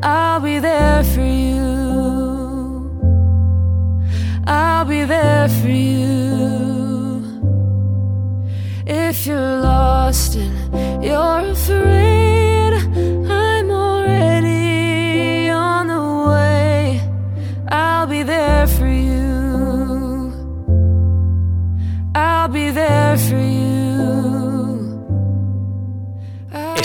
I'll 0.00 0.38
be 0.40 0.60
there 0.60 1.02
for 1.02 1.22
you. 1.22 1.58
I'll 4.46 4.84
be 4.84 5.02
there 5.04 5.48
for 5.48 5.68
you. 5.68 7.24
If 8.86 9.26
you're 9.26 9.60
lost 9.60 10.36
and 10.36 11.04
you're 11.04 11.50
afraid, 11.50 12.74
I'm 13.28 13.70
already 13.72 15.50
on 15.50 15.88
the 15.88 16.30
way. 16.30 17.02
I'll 17.68 18.06
be 18.06 18.22
there 18.22 18.68
for 18.68 18.86
you. 18.86 20.32
I'll 22.14 22.48
be 22.48 22.70
there 22.70 23.18
for 23.18 23.36
you. 23.36 23.47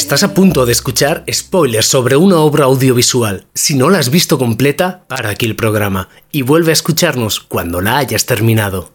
Estás 0.04 0.24
a 0.24 0.34
punto 0.34 0.66
de 0.66 0.74
escuchar 0.74 1.24
spoilers 1.32 1.86
sobre 1.86 2.18
una 2.18 2.40
obra 2.40 2.66
audiovisual. 2.66 3.46
Si 3.54 3.74
no 3.74 3.90
la 3.90 4.00
has 4.00 4.10
visto 4.10 4.38
completa, 4.38 5.06
para 5.08 5.30
aquí 5.30 5.46
el 5.46 5.56
programa 5.56 6.10
y 6.30 6.42
vuelve 6.42 6.72
a 6.72 6.74
escucharnos 6.74 7.40
cuando 7.40 7.80
la 7.80 8.00
hayas 8.00 8.26
terminado. 8.26 8.92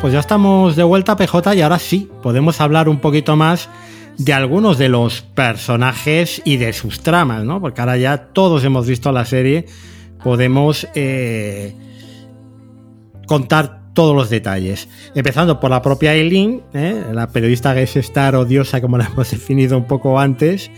Pues 0.00 0.14
ya 0.14 0.20
estamos 0.20 0.76
de 0.76 0.82
vuelta, 0.82 1.16
PJ, 1.16 1.56
y 1.56 1.60
ahora 1.60 1.78
sí, 1.78 2.08
podemos 2.22 2.60
hablar 2.62 2.88
un 2.88 3.00
poquito 3.00 3.36
más 3.36 3.68
de 4.16 4.32
algunos 4.32 4.78
de 4.78 4.88
los 4.88 5.20
personajes 5.20 6.40
y 6.44 6.56
de 6.56 6.72
sus 6.72 7.00
tramas, 7.00 7.44
¿no? 7.44 7.60
Porque 7.60 7.82
ahora 7.82 7.98
ya 7.98 8.28
todos 8.32 8.64
hemos 8.64 8.86
visto 8.86 9.12
la 9.12 9.26
serie, 9.26 9.66
podemos 10.24 10.88
eh, 10.94 11.74
contar 13.26 13.92
todos 13.92 14.16
los 14.16 14.30
detalles. 14.30 14.88
Empezando 15.14 15.60
por 15.60 15.70
la 15.70 15.82
propia 15.82 16.14
Eileen, 16.14 16.62
¿eh? 16.72 17.04
la 17.12 17.28
periodista 17.28 17.74
que 17.74 17.82
es 17.82 17.94
estar 17.96 18.34
odiosa, 18.36 18.80
como 18.80 18.96
la 18.96 19.04
hemos 19.12 19.30
definido 19.30 19.76
un 19.76 19.84
poco 19.84 20.18
antes, 20.18 20.70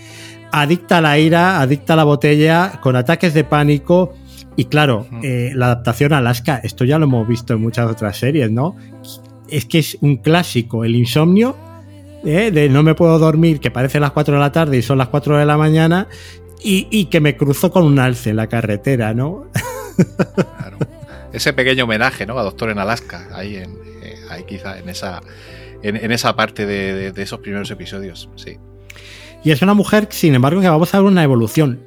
adicta 0.50 0.98
a 0.98 1.00
la 1.00 1.18
ira, 1.20 1.60
adicta 1.60 1.92
a 1.92 1.96
la 1.96 2.04
botella, 2.04 2.80
con 2.82 2.96
ataques 2.96 3.34
de 3.34 3.44
pánico 3.44 4.14
y 4.56 4.66
claro, 4.66 5.06
eh, 5.22 5.52
la 5.54 5.66
adaptación 5.66 6.12
a 6.12 6.18
Alaska, 6.18 6.60
esto 6.62 6.84
ya 6.84 6.98
lo 6.98 7.04
hemos 7.04 7.26
visto 7.26 7.54
en 7.54 7.60
muchas 7.60 7.90
otras 7.90 8.18
series, 8.18 8.50
¿no? 8.50 8.76
Es 9.48 9.64
que 9.64 9.78
es 9.78 9.96
un 10.00 10.16
clásico, 10.16 10.84
el 10.84 10.94
insomnio, 10.94 11.56
¿eh? 12.24 12.50
de 12.50 12.68
no 12.68 12.82
me 12.82 12.94
puedo 12.94 13.18
dormir, 13.18 13.60
que 13.60 13.70
parece 13.70 13.98
las 13.98 14.12
4 14.12 14.34
de 14.34 14.40
la 14.40 14.52
tarde 14.52 14.76
y 14.76 14.82
son 14.82 14.98
las 14.98 15.08
4 15.08 15.38
de 15.38 15.46
la 15.46 15.56
mañana, 15.56 16.08
y, 16.64 17.06
que 17.06 17.20
me 17.20 17.36
cruzo 17.36 17.72
con 17.72 17.84
un 17.84 17.98
alce 17.98 18.30
en 18.30 18.36
la 18.36 18.46
carretera, 18.46 19.14
¿no? 19.14 19.50
Claro. 20.34 20.78
Ese 21.32 21.52
pequeño 21.52 21.84
homenaje, 21.84 22.24
¿no? 22.24 22.38
A 22.38 22.44
Doctor 22.44 22.70
en 22.70 22.78
Alaska, 22.78 23.28
ahí, 23.34 23.56
en, 23.56 23.72
eh, 24.02 24.14
ahí 24.30 24.44
quizá 24.44 24.78
en 24.78 24.88
esa, 24.88 25.22
en, 25.82 26.12
esa 26.12 26.36
parte 26.36 26.64
de, 26.64 27.10
de 27.10 27.22
esos 27.22 27.40
primeros 27.40 27.70
episodios, 27.70 28.30
sí. 28.36 28.58
Y 29.42 29.50
es 29.50 29.60
una 29.60 29.74
mujer, 29.74 30.06
sin 30.10 30.36
embargo, 30.36 30.60
que 30.60 30.68
vamos 30.68 30.94
a 30.94 30.98
ver 30.98 31.06
una 31.06 31.24
evolución. 31.24 31.80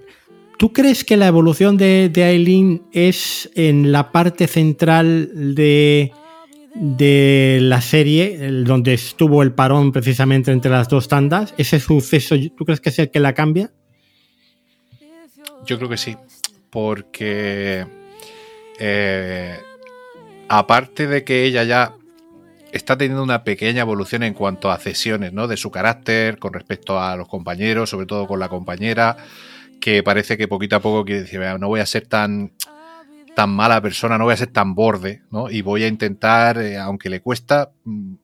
¿Tú 0.57 0.71
crees 0.71 1.03
que 1.03 1.17
la 1.17 1.27
evolución 1.27 1.77
de, 1.77 2.11
Aileen 2.15 2.83
es 2.93 3.49
en 3.55 3.91
la 3.91 4.11
parte 4.11 4.47
central 4.47 5.55
de, 5.55 6.13
de 6.73 7.59
la 7.61 7.81
serie, 7.81 8.37
donde 8.63 8.93
estuvo 8.93 9.43
el 9.43 9.51
parón 9.51 9.91
precisamente 9.91 10.51
entre 10.51 10.71
las 10.71 10.87
dos 10.87 11.09
tandas? 11.09 11.53
¿Ese 11.57 11.79
suceso, 11.79 12.35
tú 12.55 12.63
crees 12.63 12.79
que 12.79 12.89
es 12.89 12.99
el 12.99 13.11
que 13.11 13.19
la 13.19 13.33
cambia? 13.33 13.71
Yo 15.65 15.77
creo 15.77 15.89
que 15.89 15.97
sí, 15.97 16.15
porque 16.69 17.85
eh, 18.79 19.59
aparte 20.47 21.07
de 21.07 21.23
que 21.23 21.43
ella 21.43 21.63
ya 21.63 21.95
está 22.71 22.97
teniendo 22.97 23.23
una 23.23 23.43
pequeña 23.43 23.81
evolución 23.81 24.23
en 24.23 24.33
cuanto 24.33 24.69
a 24.71 24.77
cesiones, 24.77 25.33
¿no? 25.33 25.47
De 25.47 25.57
su 25.57 25.71
carácter 25.71 26.37
con 26.39 26.53
respecto 26.53 26.99
a 26.99 27.15
los 27.15 27.27
compañeros, 27.27 27.89
sobre 27.89 28.05
todo 28.05 28.27
con 28.27 28.39
la 28.39 28.47
compañera 28.47 29.17
que 29.85 30.01
parece 30.01 30.35
que 30.35 30.47
poquito 30.47 30.75
a 30.75 30.79
poco 30.79 31.05
quiere 31.05 31.21
decir, 31.21 31.39
no 31.59 31.67
voy 31.67 31.79
a 31.79 31.85
ser 31.85 32.07
tan, 32.07 32.53
tan 33.35 33.51
mala 33.51 33.79
persona, 33.83 34.17
no 34.17 34.23
voy 34.23 34.33
a 34.33 34.37
ser 34.37 34.47
tan 34.47 34.73
borde, 34.73 35.21
¿no? 35.29 35.51
Y 35.51 35.61
voy 35.61 35.83
a 35.83 35.87
intentar, 35.87 36.57
eh, 36.57 36.79
aunque 36.79 37.07
le 37.07 37.21
cuesta, 37.21 37.71
mm, 37.83 38.15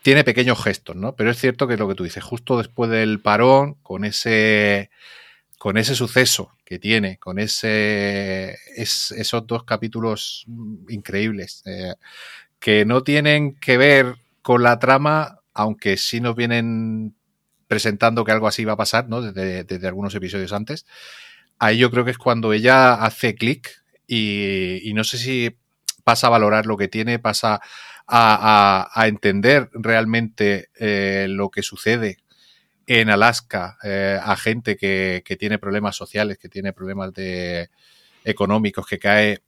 tiene 0.00 0.24
pequeños 0.24 0.64
gestos, 0.64 0.96
¿no? 0.96 1.14
Pero 1.14 1.30
es 1.30 1.36
cierto 1.36 1.68
que 1.68 1.76
lo 1.76 1.88
que 1.88 1.94
tú 1.94 2.04
dices, 2.04 2.24
justo 2.24 2.56
después 2.56 2.90
del 2.90 3.20
parón, 3.20 3.74
con 3.82 4.06
ese, 4.06 4.88
con 5.58 5.76
ese 5.76 5.94
suceso 5.94 6.52
que 6.64 6.78
tiene, 6.78 7.18
con 7.18 7.38
ese, 7.38 8.56
esos 8.74 9.46
dos 9.46 9.64
capítulos 9.64 10.46
increíbles, 10.88 11.64
eh, 11.66 11.96
que 12.58 12.86
no 12.86 13.02
tienen 13.02 13.56
que 13.56 13.76
ver 13.76 14.14
con 14.40 14.62
la 14.62 14.78
trama, 14.78 15.40
aunque 15.52 15.98
sí 15.98 16.22
nos 16.22 16.34
vienen 16.34 17.17
presentando 17.68 18.24
que 18.24 18.32
algo 18.32 18.48
así 18.48 18.62
iba 18.62 18.72
a 18.72 18.76
pasar, 18.76 19.08
¿no? 19.08 19.22
Desde, 19.22 19.86
algunos 19.86 20.14
episodios 20.14 20.52
antes. 20.52 20.86
ahí 21.58 21.78
yo 21.78 21.90
creo 21.90 22.04
que 22.04 22.10
es 22.10 22.18
cuando 22.18 22.52
ella 22.52 22.94
hace 22.94 23.34
clic 23.34 23.82
y, 24.06 24.90
no 24.94 25.04
sé 25.04 25.18
si 25.18 25.56
pasa 26.02 26.28
a 26.28 26.30
valorar 26.30 26.66
lo 26.66 26.76
que 26.76 26.88
tiene, 26.88 27.18
pasa 27.18 27.60
a, 28.06 29.04
entender 29.06 29.68
realmente 29.74 30.70
eh, 30.80 31.26
lo 31.28 31.50
que 31.50 31.62
sucede 31.62 32.18
en 32.86 33.10
Alaska 33.10 33.76
eh, 33.84 34.18
a 34.20 34.34
gente 34.34 34.76
que, 34.76 35.22
tiene 35.38 35.58
problemas 35.58 35.94
sociales, 35.94 36.38
que 36.38 36.48
tiene 36.48 36.72
problemas 36.72 37.12
de, 37.12 37.68
económicos, 38.24 38.86
que 38.86 38.98
cae 38.98 39.42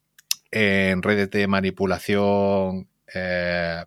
en 0.50 1.02
redes 1.02 1.30
de 1.30 1.46
manipulación 1.46 2.88
eh, 3.14 3.84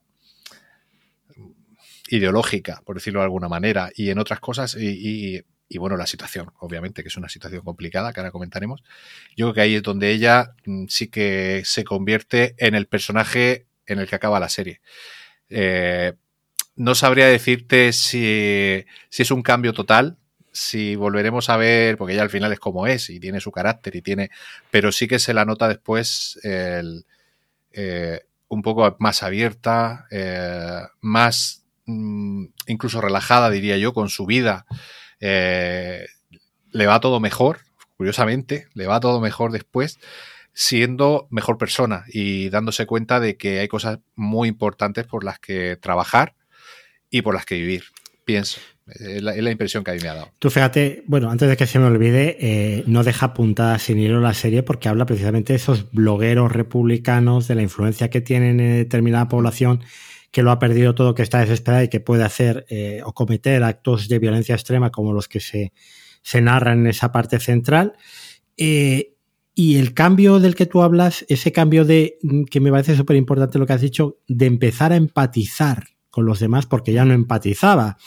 ideológica, 2.09 2.81
por 2.85 2.95
decirlo 2.95 3.19
de 3.19 3.25
alguna 3.25 3.49
manera, 3.49 3.89
y 3.95 4.09
en 4.09 4.19
otras 4.19 4.39
cosas, 4.39 4.75
y, 4.75 5.43
bueno, 5.77 5.97
la 5.97 6.05
situación, 6.05 6.51
obviamente, 6.59 7.01
que 7.01 7.07
es 7.07 7.17
una 7.17 7.29
situación 7.29 7.61
complicada, 7.63 8.13
que 8.13 8.19
ahora 8.19 8.31
comentaremos. 8.31 8.83
Yo 9.35 9.47
creo 9.47 9.53
que 9.53 9.61
ahí 9.61 9.75
es 9.75 9.83
donde 9.83 10.11
ella 10.11 10.55
mm, 10.65 10.85
sí 10.87 11.07
que 11.07 11.63
se 11.65 11.83
convierte 11.83 12.55
en 12.57 12.75
el 12.75 12.85
personaje 12.85 13.65
en 13.87 13.99
el 13.99 14.07
que 14.07 14.15
acaba 14.15 14.39
la 14.39 14.49
serie. 14.49 14.81
Eh, 15.49 16.13
no 16.75 16.95
sabría 16.95 17.27
decirte 17.27 17.93
si, 17.93 18.85
es 19.09 19.31
un 19.31 19.41
cambio 19.41 19.73
total, 19.73 20.17
si 20.51 20.95
volveremos 20.95 21.49
a 21.49 21.57
ver, 21.57 21.97
porque 21.97 22.15
ya 22.15 22.21
al 22.21 22.29
final 22.29 22.51
es 22.53 22.59
como 22.59 22.85
es 22.85 23.09
y 23.09 23.19
tiene 23.19 23.39
su 23.39 23.51
carácter 23.51 23.95
y 23.95 24.01
tiene, 24.01 24.29
pero 24.69 24.91
sí 24.91 25.07
que 25.07 25.19
se 25.19 25.33
la 25.33 25.45
nota 25.45 25.67
después 25.67 26.39
eh, 26.43 28.21
un 28.53 28.61
poco 28.61 28.95
más 28.99 29.23
abierta, 29.23 30.05
eh, 30.11 30.81
más 31.01 31.62
incluso 31.86 33.01
relajada, 33.01 33.49
diría 33.49 33.77
yo, 33.77 33.93
con 33.93 34.09
su 34.09 34.25
vida. 34.25 34.65
Eh, 35.19 36.05
le 36.71 36.86
va 36.88 36.99
todo 36.99 37.19
mejor, 37.19 37.59
curiosamente, 37.97 38.67
le 38.73 38.88
va 38.88 38.99
todo 38.99 39.21
mejor 39.21 39.51
después, 39.51 39.99
siendo 40.53 41.27
mejor 41.29 41.57
persona 41.57 42.05
y 42.07 42.49
dándose 42.49 42.86
cuenta 42.86 43.19
de 43.19 43.38
que 43.38 43.59
hay 43.59 43.67
cosas 43.67 43.99
muy 44.15 44.47
importantes 44.49 45.05
por 45.05 45.23
las 45.23 45.39
que 45.39 45.77
trabajar 45.77 46.36
y 47.09 47.21
por 47.21 47.36
las 47.36 47.45
que 47.45 47.55
vivir, 47.55 47.84
pienso. 48.25 48.59
Es 48.86 49.23
la, 49.23 49.49
impresión 49.49 49.86
que 49.86 49.91
a 49.91 49.93
mí 49.93 50.01
me 50.01 50.09
ha 50.09 50.15
dado. 50.15 50.31
Tú 50.39 50.49
fíjate, 50.49 51.03
bueno, 51.07 51.31
antes 51.31 51.47
de 51.47 51.55
que 51.55 51.67
se 51.67 51.79
me 51.79 51.86
olvide, 51.86 52.36
eh, 52.41 52.84
no 52.86 53.03
deja 53.03 53.34
puntada 53.34 53.79
sin 53.79 53.97
hilo 53.97 54.19
la 54.19 54.34
serie 54.34 54.61
porque 54.61 54.89
habla 54.89 55.05
precisamente 55.05 55.53
de 55.53 55.57
esos 55.57 55.89
blogueros 55.93 56.51
republicanos, 56.51 57.47
de 57.47 57.55
la 57.55 57.61
influencia 57.61 58.09
que 58.09 58.19
tienen 58.19 58.59
en 58.59 58.75
determinada 58.75 59.29
población 59.29 59.81
que 60.34 60.41
lo 60.41 60.49
ha 60.49 60.57
perdido 60.57 60.95
todo, 60.95 61.13
que 61.13 61.21
está 61.21 61.41
desesperada 61.41 61.84
y 61.84 61.89
que 61.89 61.99
puede 61.99 62.23
hacer 62.23 62.65
eh, 62.67 63.01
o 63.05 63.13
cometer 63.13 63.63
actos 63.63 64.09
de 64.09 64.17
violencia 64.17 64.55
extrema 64.55 64.89
como 64.89 65.13
los 65.13 65.27
que 65.27 65.39
se, 65.39 65.73
se 66.23 66.41
narran 66.41 66.79
en 66.79 66.88
esa 66.88 67.11
parte 67.11 67.39
central. 67.39 67.93
Eh, 68.57 69.13
y 69.53 69.77
el 69.77 69.93
cambio 69.93 70.39
del 70.39 70.55
que 70.55 70.65
tú 70.65 70.81
hablas, 70.81 71.23
ese 71.29 71.51
cambio 71.51 71.86
de, 71.86 72.17
que 72.49 72.59
me 72.59 72.71
parece 72.71 72.95
súper 72.95 73.15
importante 73.15 73.59
lo 73.59 73.67
que 73.67 73.73
has 73.73 73.81
dicho, 73.81 74.17
de 74.27 74.47
empezar 74.47 74.91
a 74.91 74.95
empatizar 74.95 75.89
con 76.09 76.25
los 76.25 76.39
demás 76.39 76.65
porque 76.65 76.93
ya 76.93 77.05
no 77.05 77.13
empatizaba. 77.13 77.97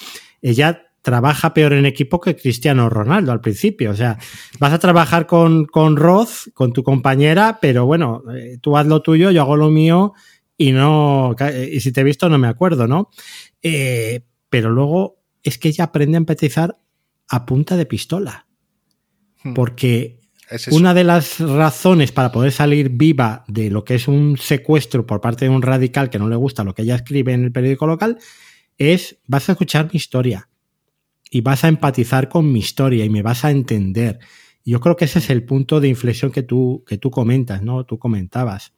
Ella 0.43 0.83
trabaja 1.03 1.55
peor 1.55 1.74
en 1.74 1.87
equipo 1.87 2.20
que 2.20 2.35
Cristiano 2.35 2.91
Ronaldo 2.91 3.31
al 3.31 3.41
principio. 3.41 3.93
O 3.93 3.95
sea, 3.95 4.18
vas 4.59 4.72
a 4.72 4.81
trabajar 4.81 5.29
con, 5.29 5.64
con 5.64 5.97
Roth, 5.97 6.53
con 6.55 6.72
tu 6.72 6.83
compañera, 6.83 7.59
pero 7.62 7.87
bueno, 7.87 8.24
eh, 8.35 8.59
tú 8.61 8.77
haz 8.77 8.89
lo 8.89 9.01
tuyo, 9.01 9.31
yo 9.31 9.43
hago 9.43 9.57
lo 9.57 9.70
mío 9.70 10.12
y 10.57 10.73
no, 10.73 11.35
y 11.71 11.81
si 11.81 11.93
te 11.93 12.01
he 12.01 12.05
visto 12.05 12.29
no 12.29 12.39
me 12.39 12.49
acuerdo, 12.49 12.87
¿no? 12.87 13.11
Eh, 13.63 14.23
pero 14.49 14.71
luego 14.71 15.23
es 15.43 15.59
que 15.59 15.69
ella 15.69 15.85
aprende 15.85 16.17
a 16.17 16.19
empatizar 16.19 16.79
a 17.29 17.47
punta 17.47 17.77
de 17.77 17.87
pistola. 17.87 18.47
Hmm. 19.43 19.55
Porque 19.55 20.21
una 20.71 20.95
de 20.95 21.05
las 21.05 21.41
razones 21.41 22.13
para 22.13 22.31
poder 22.31 22.53
salir 22.53 22.91
viva 22.91 23.45
de 23.49 23.71
lo 23.71 23.85
que 23.85 23.97
es 23.97 24.07
un 24.07 24.37
secuestro 24.37 25.05
por 25.07 25.21
parte 25.21 25.45
de 25.45 25.51
un 25.51 25.63
radical 25.63 26.09
que 26.09 26.19
no 26.19 26.29
le 26.29 26.37
gusta 26.37 26.63
lo 26.63 26.73
que 26.73 26.83
ella 26.83 26.95
escribe 26.95 27.33
en 27.33 27.45
el 27.45 27.53
periódico 27.53 27.87
local 27.87 28.19
es 28.79 29.19
vas 29.27 29.49
a 29.49 29.53
escuchar 29.53 29.87
mi 29.87 29.97
historia 29.97 30.49
y 31.31 31.41
vas 31.41 31.65
a 31.65 31.69
empatizar 31.69 32.29
con 32.29 32.53
mi 32.53 32.61
historia 32.61 33.05
y 33.05 33.11
me 33.11 33.23
vas 33.23 33.45
a 33.45 33.51
entender. 33.51 34.21
Yo 34.65 34.81
creo 34.81 34.97
que 34.97 35.07
ese 35.07 35.19
es 35.19 35.31
el 35.31 35.45
punto 35.45 35.81
de 35.81 35.89
inflexión 35.89 36.31
que 36.31 36.43
tú, 36.43 36.85
que 36.87 36.99
tú 36.99 37.11
comentas, 37.11 37.63
¿no? 37.63 37.85
Tú 37.85 37.99
comentabas. 37.99 38.73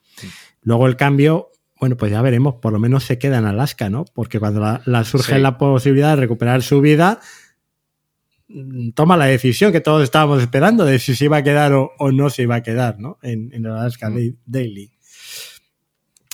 Luego 0.63 0.87
el 0.87 0.97
cambio, 0.97 1.51
bueno, 1.81 1.97
pues 1.97 2.11
ya 2.11 2.23
veremos, 2.23 2.57
por 2.57 2.73
lo 2.73 2.79
menos 2.79 3.05
se 3.05 3.19
queda 3.19 3.39
en 3.39 3.45
Alaska, 3.45 3.89
¿no? 3.89 4.05
Porque 4.13 4.41
cuando 4.41 4.81
la, 4.85 5.05
surge 5.05 5.39
la 5.39 5.59
posibilidad 5.59 6.11
de 6.11 6.23
recuperar 6.23 6.63
su 6.63 6.81
vida, 6.81 7.21
toma 8.95 9.17
la 9.17 9.27
decisión 9.27 9.73
que 9.73 9.81
todos 9.81 10.03
estábamos 10.03 10.41
esperando 10.41 10.85
de 10.85 10.99
si 10.99 11.15
se 11.15 11.27
iba 11.27 11.39
a 11.39 11.43
quedar 11.43 11.73
o, 11.73 11.93
no 12.13 12.31
se 12.31 12.43
iba 12.43 12.57
a 12.57 12.63
quedar, 12.63 12.99
¿no? 12.99 13.19
En, 13.23 13.65
Alaska 13.67 14.11
mm. 14.11 14.37
Daily. 14.47 14.93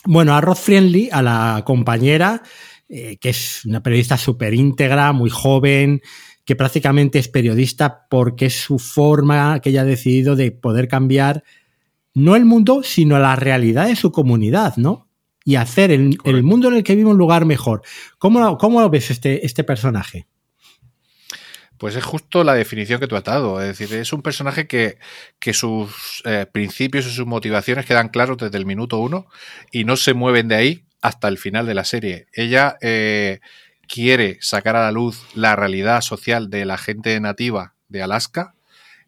Bueno, 0.06 0.34
a 0.34 0.40
Rod 0.40 0.56
Friendly, 0.56 1.08
a 1.12 1.22
la 1.22 1.62
compañera, 1.64 2.42
eh, 2.88 3.16
que 3.18 3.30
es 3.30 3.64
una 3.64 3.82
periodista 3.82 4.16
súper 4.16 4.54
íntegra, 4.54 5.12
muy 5.12 5.30
joven, 5.30 6.02
que 6.44 6.56
prácticamente 6.56 7.18
es 7.18 7.28
periodista 7.28 8.06
porque 8.08 8.46
es 8.46 8.60
su 8.60 8.78
forma 8.78 9.60
que 9.60 9.70
ella 9.70 9.82
ha 9.82 9.86
decidido 9.86 10.36
de 10.36 10.52
poder 10.52 10.88
cambiar 10.88 11.42
no 12.12 12.36
el 12.36 12.44
mundo, 12.44 12.82
sino 12.82 13.18
la 13.18 13.34
realidad 13.34 13.88
de 13.88 13.96
su 13.96 14.12
comunidad, 14.12 14.76
¿no? 14.76 15.03
Y 15.44 15.56
hacer 15.56 15.90
el, 15.90 16.42
mundo 16.42 16.68
en 16.68 16.74
el 16.74 16.82
que 16.82 16.96
vive 16.96 17.10
un 17.10 17.18
lugar 17.18 17.44
mejor. 17.44 17.82
¿Cómo, 18.18 18.56
cómo 18.56 18.80
lo 18.80 18.88
ves 18.88 19.10
este, 19.10 19.44
este 19.44 19.62
personaje? 19.62 20.26
Pues 21.78 21.96
es 21.96 22.04
justo 22.04 22.44
la 22.44 22.54
definición 22.54 23.00
que 23.00 23.06
tú 23.06 23.16
has 23.16 23.24
dado. 23.24 23.60
Es 23.60 23.76
decir, 23.78 23.94
es 23.98 24.12
un 24.12 24.22
personaje 24.22 24.66
que, 24.66 24.98
sus 25.52 26.22
eh, 26.24 26.46
principios 26.50 27.06
y 27.06 27.10
sus 27.10 27.26
motivaciones 27.26 27.84
quedan 27.84 28.08
claros 28.08 28.38
desde 28.38 28.56
el 28.56 28.66
minuto 28.66 28.98
uno 28.98 29.26
y 29.70 29.84
no 29.84 29.96
se 29.96 30.14
mueven 30.14 30.48
de 30.48 30.54
ahí 30.54 30.84
hasta 31.02 31.28
el 31.28 31.36
final 31.36 31.66
de 31.66 31.74
la 31.74 31.84
serie. 31.84 32.26
Ella 32.32 32.78
eh, 32.80 33.40
quiere 33.86 34.38
sacar 34.40 34.76
a 34.76 34.84
la 34.84 34.92
luz 34.92 35.26
la 35.34 35.56
realidad 35.56 36.00
social 36.00 36.48
de 36.48 36.64
la 36.64 36.78
gente 36.78 37.18
nativa 37.20 37.74
de 37.88 38.02
Alaska. 38.02 38.54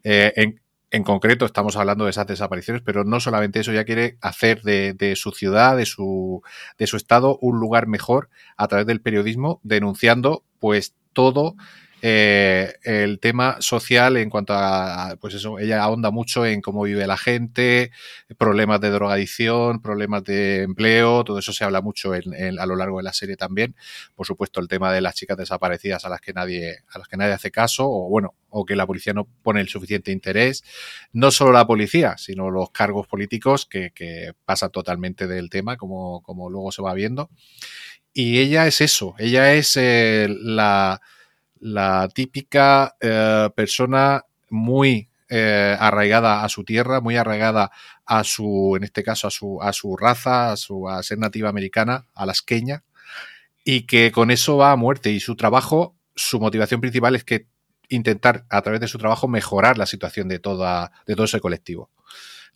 Eh, 0.04 0.32
en, 0.36 0.60
concreto 1.02 1.44
estamos 1.44 1.76
hablando 1.76 2.04
de 2.04 2.10
esas 2.10 2.26
desapariciones, 2.26 2.82
pero 2.82 3.04
no 3.04 3.20
solamente 3.20 3.60
eso, 3.60 3.72
ella 3.72 3.84
quiere 3.84 4.18
hacer 4.20 4.62
de, 4.62 5.14
su 5.16 5.32
ciudad, 5.32 5.76
de 5.76 5.86
su, 5.86 6.42
de 6.78 6.86
su 6.86 6.96
estado, 6.96 7.38
un 7.40 7.58
lugar 7.58 7.86
mejor 7.86 8.28
a 8.56 8.68
través 8.68 8.86
del 8.86 9.00
periodismo, 9.00 9.60
denunciando 9.62 10.44
pues 10.60 10.94
todo 11.12 11.56
eh, 12.02 12.74
el 12.84 13.18
tema 13.20 13.56
social 13.60 14.16
en 14.18 14.28
cuanto 14.28 14.52
a, 14.54 15.16
pues 15.20 15.34
eso, 15.34 15.58
ella 15.58 15.82
ahonda 15.82 16.10
mucho 16.10 16.44
en 16.44 16.60
cómo 16.60 16.82
vive 16.82 17.06
la 17.06 17.16
gente, 17.16 17.90
problemas 18.38 18.80
de 18.80 18.90
drogadicción, 18.90 19.80
problemas 19.80 20.22
de 20.22 20.62
empleo, 20.62 21.24
todo 21.24 21.38
eso 21.38 21.52
se 21.52 21.64
habla 21.64 21.80
mucho 21.80 22.14
en, 22.14 22.58
a 22.60 22.66
lo 22.66 22.76
largo 22.76 22.98
de 22.98 23.04
la 23.04 23.12
serie 23.12 23.36
también. 23.36 23.74
Por 24.14 24.26
supuesto, 24.26 24.60
el 24.60 24.68
tema 24.68 24.92
de 24.92 25.00
las 25.00 25.14
chicas 25.14 25.38
desaparecidas 25.38 26.04
a 26.04 26.08
las 26.10 26.20
que 26.20 26.32
nadie, 26.32 26.84
a 26.92 26.98
las 26.98 27.08
que 27.08 27.16
nadie 27.16 27.32
hace 27.32 27.50
caso, 27.50 27.86
o 27.88 28.08
bueno, 28.08 28.34
o 28.56 28.64
que 28.64 28.76
la 28.76 28.86
policía 28.86 29.12
no 29.12 29.28
pone 29.42 29.60
el 29.60 29.68
suficiente 29.68 30.12
interés. 30.12 30.64
No 31.12 31.30
solo 31.30 31.52
la 31.52 31.66
policía, 31.66 32.16
sino 32.16 32.50
los 32.50 32.70
cargos 32.70 33.06
políticos 33.06 33.66
que, 33.66 33.90
que 33.94 34.32
pasan 34.44 34.70
totalmente 34.70 35.26
del 35.26 35.50
tema, 35.50 35.76
como, 35.76 36.22
como 36.22 36.50
luego 36.50 36.72
se 36.72 36.82
va 36.82 36.94
viendo. 36.94 37.30
Y 38.12 38.38
ella 38.38 38.66
es 38.66 38.80
eso, 38.80 39.14
ella 39.18 39.52
es 39.52 39.76
eh, 39.76 40.28
la 40.30 41.00
la 41.60 42.08
típica 42.12 42.96
eh, 43.00 43.48
persona 43.54 44.24
muy 44.50 45.08
eh, 45.28 45.76
arraigada 45.78 46.44
a 46.44 46.48
su 46.48 46.64
tierra, 46.64 47.00
muy 47.00 47.16
arraigada 47.16 47.70
a 48.04 48.24
su, 48.24 48.74
en 48.76 48.84
este 48.84 49.02
caso, 49.02 49.26
a 49.26 49.30
su, 49.30 49.60
a 49.60 49.72
su 49.72 49.96
raza, 49.96 50.52
a, 50.52 50.56
su, 50.56 50.88
a 50.88 51.02
ser 51.02 51.18
nativa 51.18 51.48
americana, 51.48 52.06
alasqueña, 52.14 52.84
y 53.64 53.82
que 53.82 54.12
con 54.12 54.30
eso 54.30 54.56
va 54.56 54.72
a 54.72 54.76
muerte. 54.76 55.10
Y 55.10 55.20
su 55.20 55.34
trabajo, 55.34 55.96
su 56.14 56.38
motivación 56.38 56.80
principal 56.80 57.16
es 57.16 57.24
que 57.24 57.46
intentar, 57.88 58.44
a 58.48 58.62
través 58.62 58.80
de 58.80 58.88
su 58.88 58.98
trabajo, 58.98 59.28
mejorar 59.28 59.78
la 59.78 59.86
situación 59.86 60.28
de, 60.28 60.38
toda, 60.38 60.92
de 61.06 61.14
todo 61.14 61.24
ese 61.24 61.40
colectivo. 61.40 61.90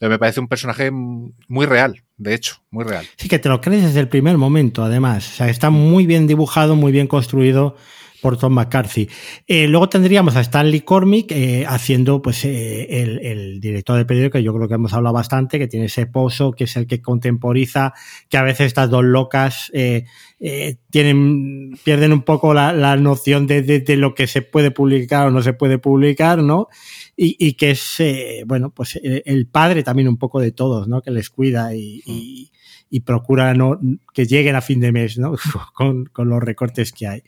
me 0.01 0.19
parece 0.19 0.41
un 0.41 0.49
personaje 0.49 0.91
muy 0.91 1.67
real, 1.67 2.03
de 2.17 2.35
hecho, 2.35 2.63
muy 2.71 2.85
real. 2.85 3.07
Sí, 3.17 3.29
que 3.29 3.39
te 3.39 3.49
lo 3.49 3.61
crees 3.61 3.83
desde 3.83 4.01
el 4.01 4.09
primer 4.09 4.39
momento, 4.39 4.83
además. 4.83 5.41
Está 5.41 5.71
muy 5.71 6.07
bien 6.07 6.27
dibujado, 6.27 6.77
muy 6.77 6.93
bien 6.93 7.07
construido 7.07 7.77
por 8.21 8.37
Tom 8.37 8.55
McCarthy. 8.55 9.09
Eh, 9.47 9.67
luego 9.69 9.89
tendríamos 9.89 10.37
a 10.37 10.41
Stanley 10.41 10.81
Cormick 10.81 11.33
eh, 11.33 11.65
haciendo 11.67 12.23
pues 12.23 12.45
eh, 12.45 13.03
el, 13.03 13.61
director 13.61 13.97
del 13.97 14.07
periódico, 14.07 14.39
que 14.39 14.43
yo 14.43 14.55
creo 14.55 14.69
que 14.69 14.75
hemos 14.75 14.93
hablado 14.93 15.15
bastante, 15.15 15.59
que 15.59 15.67
tiene 15.67 15.87
ese 15.87 16.07
pozo, 16.07 16.53
que 16.53 16.65
es 16.65 16.77
el 16.77 16.87
que 16.87 17.01
contemporiza, 17.01 17.95
que 18.29 18.37
a 18.37 18.43
veces 18.43 18.67
estas 18.67 18.91
dos 18.91 19.05
locas 19.05 19.71
tienen, 20.91 21.79
pierden 21.85 22.13
un 22.13 22.23
poco 22.23 22.55
la, 22.55 22.97
noción 22.97 23.47
de, 23.47 23.85
lo 23.97 24.15
que 24.15 24.27
se 24.27 24.43
puede 24.43 24.71
publicar 24.71 25.29
o 25.29 25.31
no 25.31 25.43
se 25.43 25.53
puede 25.53 25.79
publicar, 25.79 26.43
¿no? 26.43 26.69
Y, 27.17 27.53
que 27.55 27.73
es, 27.73 28.03
bueno, 28.47 28.71
pues 28.71 28.99
el 29.03 29.47
padre 29.47 29.83
también 29.83 30.09
un 30.09 30.17
poco 30.17 30.41
de 30.41 30.53
todos, 30.53 30.89
¿no? 30.89 31.03
Que 31.03 31.11
les 31.11 31.29
cuida 31.29 31.75
y 31.75 32.51
y 32.91 33.01
procura 33.01 33.55
no, 33.55 33.79
que 34.13 34.27
lleguen 34.27 34.57
a 34.57 34.61
fin 34.61 34.81
de 34.81 34.93
mes, 34.93 35.17
¿no? 35.17 35.35
con, 35.75 36.07
con 36.07 36.29
los 36.29 36.43
recortes 36.43 36.93
que 36.93 37.07
hay. 37.07 37.23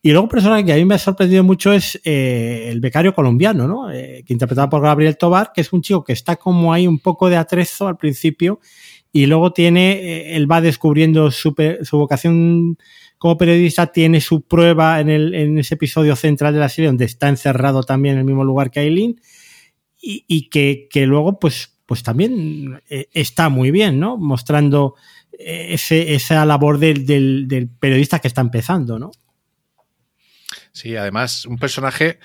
Y 0.00 0.10
luego 0.10 0.24
un 0.24 0.28
personaje 0.28 0.64
que 0.64 0.72
a 0.72 0.76
mí 0.76 0.84
me 0.84 0.94
ha 0.94 0.98
sorprendido 0.98 1.42
mucho 1.42 1.72
es 1.72 2.00
eh, 2.04 2.68
el 2.70 2.80
becario 2.80 3.14
colombiano, 3.14 3.66
¿no? 3.66 3.90
Eh, 3.90 4.22
que 4.24 4.32
interpretado 4.32 4.68
por 4.68 4.80
Gabriel 4.80 5.16
Tobar, 5.16 5.50
que 5.52 5.60
es 5.60 5.72
un 5.72 5.82
chico 5.82 6.04
que 6.04 6.12
está 6.12 6.36
como 6.36 6.72
ahí 6.72 6.86
un 6.86 7.00
poco 7.00 7.28
de 7.28 7.36
atrezo 7.36 7.88
al 7.88 7.96
principio 7.96 8.60
y 9.10 9.26
luego 9.26 9.52
tiene, 9.52 9.92
eh, 9.94 10.36
él 10.36 10.50
va 10.50 10.60
descubriendo 10.60 11.32
su, 11.32 11.52
su, 11.82 11.98
vocación 11.98 12.78
como 13.16 13.36
periodista, 13.36 13.88
tiene 13.88 14.20
su 14.20 14.42
prueba 14.42 15.00
en, 15.00 15.10
el, 15.10 15.34
en 15.34 15.58
ese 15.58 15.74
episodio 15.74 16.14
central 16.14 16.54
de 16.54 16.60
la 16.60 16.68
serie 16.68 16.88
donde 16.88 17.06
está 17.06 17.28
encerrado 17.28 17.82
también 17.82 18.14
en 18.14 18.20
el 18.20 18.24
mismo 18.24 18.44
lugar 18.44 18.70
que 18.70 18.80
Aileen 18.80 19.20
y, 20.00 20.48
que, 20.48 20.86
que, 20.88 21.06
luego 21.06 21.40
pues, 21.40 21.76
pues 21.84 22.04
también 22.04 22.80
está 22.88 23.48
muy 23.48 23.72
bien, 23.72 23.98
¿no? 23.98 24.16
Mostrando 24.16 24.94
ese, 25.32 26.14
esa 26.14 26.46
labor 26.46 26.78
del, 26.78 27.04
del, 27.04 27.48
del 27.48 27.68
periodista 27.68 28.20
que 28.20 28.28
está 28.28 28.40
empezando, 28.40 29.00
¿no? 29.00 29.10
Sí, 30.78 30.94
además, 30.94 31.44
un 31.44 31.58
personaje 31.58 32.20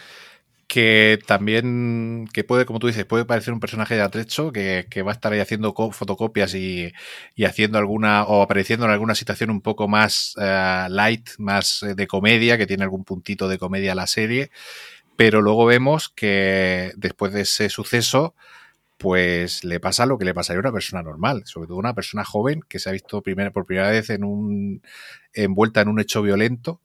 que 0.67 1.19
también, 1.25 2.27
que 2.33 2.43
puede, 2.43 2.65
como 2.65 2.77
tú 2.77 2.85
dices, 2.85 3.03
puede 3.05 3.25
parecer 3.25 3.51
un 3.51 3.59
personaje 3.59 3.95
de 3.95 4.01
atrecho, 4.01 4.51
que, 4.51 4.85
que 4.91 5.01
va 5.01 5.11
a 5.11 5.15
estar 5.15 5.33
ahí 5.33 5.39
haciendo 5.39 5.73
fotocopias 5.73 6.53
y, 6.53 6.93
y, 7.35 7.45
haciendo 7.45 7.79
alguna, 7.79 8.25
o 8.25 8.43
apareciendo 8.43 8.85
en 8.85 8.91
alguna 8.91 9.15
situación 9.15 9.49
un 9.49 9.61
poco 9.61 9.87
más 9.87 10.35
uh, 10.37 10.87
light, 10.87 11.31
más 11.39 11.81
eh, 11.81 11.95
de 11.95 12.05
comedia, 12.05 12.55
que 12.59 12.67
tiene 12.67 12.83
algún 12.83 13.03
puntito 13.05 13.47
de 13.47 13.57
comedia 13.57 13.95
la 13.95 14.05
serie, 14.05 14.51
pero 15.17 15.41
luego 15.41 15.65
vemos 15.65 16.09
que 16.09 16.93
después 16.95 17.33
de 17.33 17.41
ese 17.41 17.69
suceso, 17.69 18.35
pues 18.99 19.63
le 19.63 19.79
pasa 19.79 20.05
lo 20.05 20.19
que 20.19 20.25
le 20.25 20.35
pasaría 20.35 20.59
a 20.59 20.61
una 20.61 20.71
persona 20.73 21.01
normal, 21.01 21.41
sobre 21.45 21.67
todo 21.67 21.77
una 21.77 21.95
persona 21.95 22.23
joven 22.23 22.61
que 22.69 22.77
se 22.77 22.89
ha 22.89 22.91
visto 22.91 23.23
primera, 23.23 23.49
por 23.51 23.65
primera 23.65 23.89
vez 23.89 24.11
en 24.11 24.23
un, 24.23 24.83
envuelta 25.33 25.81
en 25.81 25.87
un 25.87 25.99
hecho 25.99 26.21
violento 26.21 26.81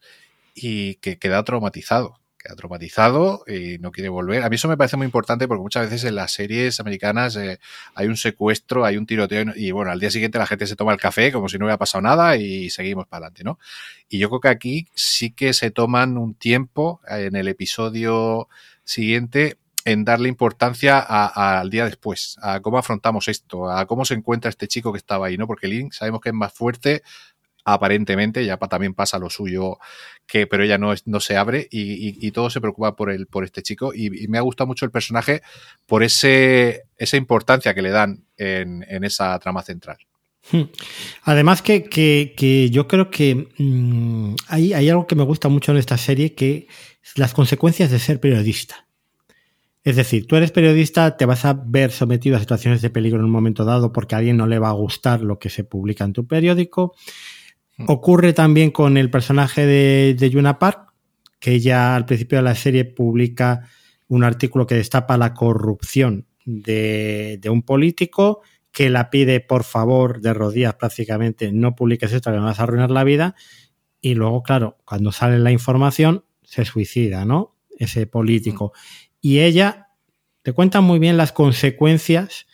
y 0.60 0.96
que 0.96 1.18
queda 1.18 1.42
traumatizado. 1.44 2.20
Queda 2.38 2.54
traumatizado 2.54 3.42
y 3.48 3.78
no 3.78 3.90
quiere 3.90 4.08
volver. 4.08 4.44
A 4.44 4.48
mí 4.48 4.56
eso 4.56 4.68
me 4.68 4.76
parece 4.76 4.96
muy 4.96 5.06
importante 5.06 5.48
porque 5.48 5.60
muchas 5.60 5.90
veces 5.90 6.04
en 6.04 6.14
las 6.14 6.32
series 6.32 6.78
americanas 6.78 7.34
eh, 7.34 7.58
hay 7.94 8.06
un 8.06 8.16
secuestro, 8.16 8.84
hay 8.84 8.96
un 8.96 9.06
tiroteo 9.06 9.44
y 9.56 9.72
bueno, 9.72 9.90
al 9.90 9.98
día 9.98 10.10
siguiente 10.10 10.38
la 10.38 10.46
gente 10.46 10.66
se 10.68 10.76
toma 10.76 10.92
el 10.92 11.00
café 11.00 11.32
como 11.32 11.48
si 11.48 11.58
no 11.58 11.64
hubiera 11.64 11.78
pasado 11.78 12.02
nada 12.02 12.36
y 12.36 12.70
seguimos 12.70 13.08
para 13.08 13.26
adelante, 13.26 13.42
¿no? 13.42 13.58
Y 14.08 14.18
yo 14.18 14.28
creo 14.28 14.40
que 14.40 14.48
aquí 14.48 14.86
sí 14.94 15.32
que 15.32 15.52
se 15.52 15.72
toman 15.72 16.16
un 16.16 16.34
tiempo 16.34 17.00
en 17.08 17.34
el 17.34 17.48
episodio 17.48 18.48
siguiente 18.84 19.58
en 19.84 20.04
darle 20.04 20.28
importancia 20.28 20.98
al 20.98 21.70
día 21.70 21.86
después, 21.86 22.36
a 22.42 22.60
cómo 22.60 22.76
afrontamos 22.76 23.26
esto, 23.28 23.70
a 23.70 23.86
cómo 23.86 24.04
se 24.04 24.14
encuentra 24.14 24.50
este 24.50 24.68
chico 24.68 24.92
que 24.92 24.98
estaba 24.98 25.26
ahí, 25.26 25.38
¿no? 25.38 25.46
Porque 25.46 25.66
Link 25.66 25.94
sabemos 25.94 26.20
que 26.20 26.28
es 26.28 26.34
más 26.34 26.52
fuerte, 26.52 27.02
aparentemente, 27.72 28.44
ya 28.44 28.56
también 28.56 28.94
pasa 28.94 29.18
lo 29.18 29.30
suyo, 29.30 29.78
que, 30.26 30.46
pero 30.46 30.64
ella 30.64 30.78
no, 30.78 30.94
no 31.04 31.20
se 31.20 31.36
abre 31.36 31.68
y, 31.70 32.30
todo 32.32 32.50
se 32.50 32.60
preocupa 32.60 32.96
por, 32.96 33.10
el, 33.10 33.26
por 33.26 33.44
este 33.44 33.62
chico. 33.62 33.92
Y, 33.94 34.28
me 34.28 34.38
ha 34.38 34.42
gustado 34.42 34.66
mucho 34.66 34.84
el 34.84 34.90
personaje 34.90 35.42
por 35.86 36.02
ese, 36.02 36.84
esa 36.96 37.16
importancia 37.16 37.74
que 37.74 37.82
le 37.82 37.90
dan 37.90 38.24
en, 38.36 39.04
esa 39.04 39.38
trama 39.38 39.62
central. 39.62 39.98
Hmm. 40.50 40.62
Además 41.22 41.62
que, 41.62 42.70
yo 42.70 42.88
creo 42.88 43.10
que 43.10 43.48
mmm, 43.58 44.34
hay, 44.48 44.72
algo 44.88 45.06
que 45.06 45.16
me 45.16 45.24
gusta 45.24 45.48
mucho 45.48 45.72
en 45.72 45.78
esta 45.78 45.98
serie, 45.98 46.34
que 46.34 46.68
las 47.16 47.34
consecuencias 47.34 47.90
de 47.90 47.98
ser 47.98 48.20
periodista. 48.20 48.86
Es 49.84 49.96
decir, 49.96 50.26
tú 50.26 50.36
eres 50.36 50.50
periodista, 50.50 51.16
te 51.16 51.24
vas 51.24 51.46
a 51.46 51.54
ver 51.54 51.92
sometido 51.92 52.36
a 52.36 52.40
situaciones 52.40 52.82
de 52.82 52.90
peligro 52.90 53.20
en 53.20 53.24
un 53.24 53.30
momento 53.30 53.64
dado 53.64 53.92
porque 53.92 54.14
a 54.14 54.18
alguien 54.18 54.36
no 54.36 54.46
le 54.46 54.58
va 54.58 54.68
a 54.68 54.72
gustar 54.72 55.22
lo 55.22 55.38
que 55.38 55.48
se 55.48 55.64
publica 55.64 56.04
en 56.04 56.12
tu 56.12 56.26
periódico. 56.26 56.94
Ocurre 57.86 58.32
también 58.32 58.70
con 58.70 58.96
el 58.96 59.10
personaje 59.10 59.64
de, 59.64 60.16
de 60.18 60.30
Yuna 60.30 60.58
Park, 60.58 60.92
que 61.38 61.52
ella 61.52 61.94
al 61.94 62.06
principio 62.06 62.38
de 62.38 62.42
la 62.42 62.54
serie 62.54 62.84
publica 62.84 63.68
un 64.08 64.24
artículo 64.24 64.66
que 64.66 64.74
destapa 64.74 65.16
la 65.16 65.34
corrupción 65.34 66.26
de, 66.44 67.38
de 67.40 67.50
un 67.50 67.62
político 67.62 68.40
que 68.72 68.90
la 68.90 69.10
pide 69.10 69.40
por 69.40 69.64
favor 69.64 70.20
de 70.20 70.34
rodillas 70.34 70.74
prácticamente 70.74 71.52
no 71.52 71.74
publiques 71.74 72.12
esto 72.12 72.30
que 72.30 72.38
me 72.38 72.44
vas 72.44 72.60
a 72.60 72.64
arruinar 72.64 72.90
la 72.90 73.04
vida 73.04 73.34
y 74.00 74.14
luego 74.14 74.42
claro 74.42 74.78
cuando 74.84 75.12
sale 75.12 75.38
la 75.38 75.50
información 75.50 76.24
se 76.42 76.64
suicida 76.64 77.24
no 77.24 77.56
ese 77.78 78.06
político. 78.06 78.72
Y 79.20 79.40
ella 79.40 79.88
te 80.42 80.52
cuenta 80.52 80.80
muy 80.80 80.98
bien 80.98 81.16
las 81.16 81.32
consecuencias 81.32 82.46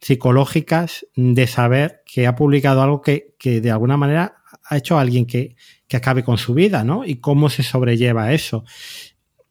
psicológicas 0.00 1.06
de 1.16 1.46
saber 1.46 2.02
que 2.06 2.26
ha 2.26 2.34
publicado 2.34 2.82
algo 2.82 3.00
que, 3.00 3.34
que 3.38 3.60
de 3.60 3.70
alguna 3.70 3.96
manera 3.96 4.42
ha 4.64 4.76
hecho 4.76 4.98
a 4.98 5.00
alguien 5.00 5.26
que, 5.26 5.56
que, 5.86 5.96
acabe 5.96 6.24
con 6.24 6.38
su 6.38 6.54
vida, 6.54 6.84
¿no? 6.84 7.04
Y 7.04 7.16
cómo 7.16 7.50
se 7.50 7.62
sobrelleva 7.62 8.32
eso. 8.32 8.64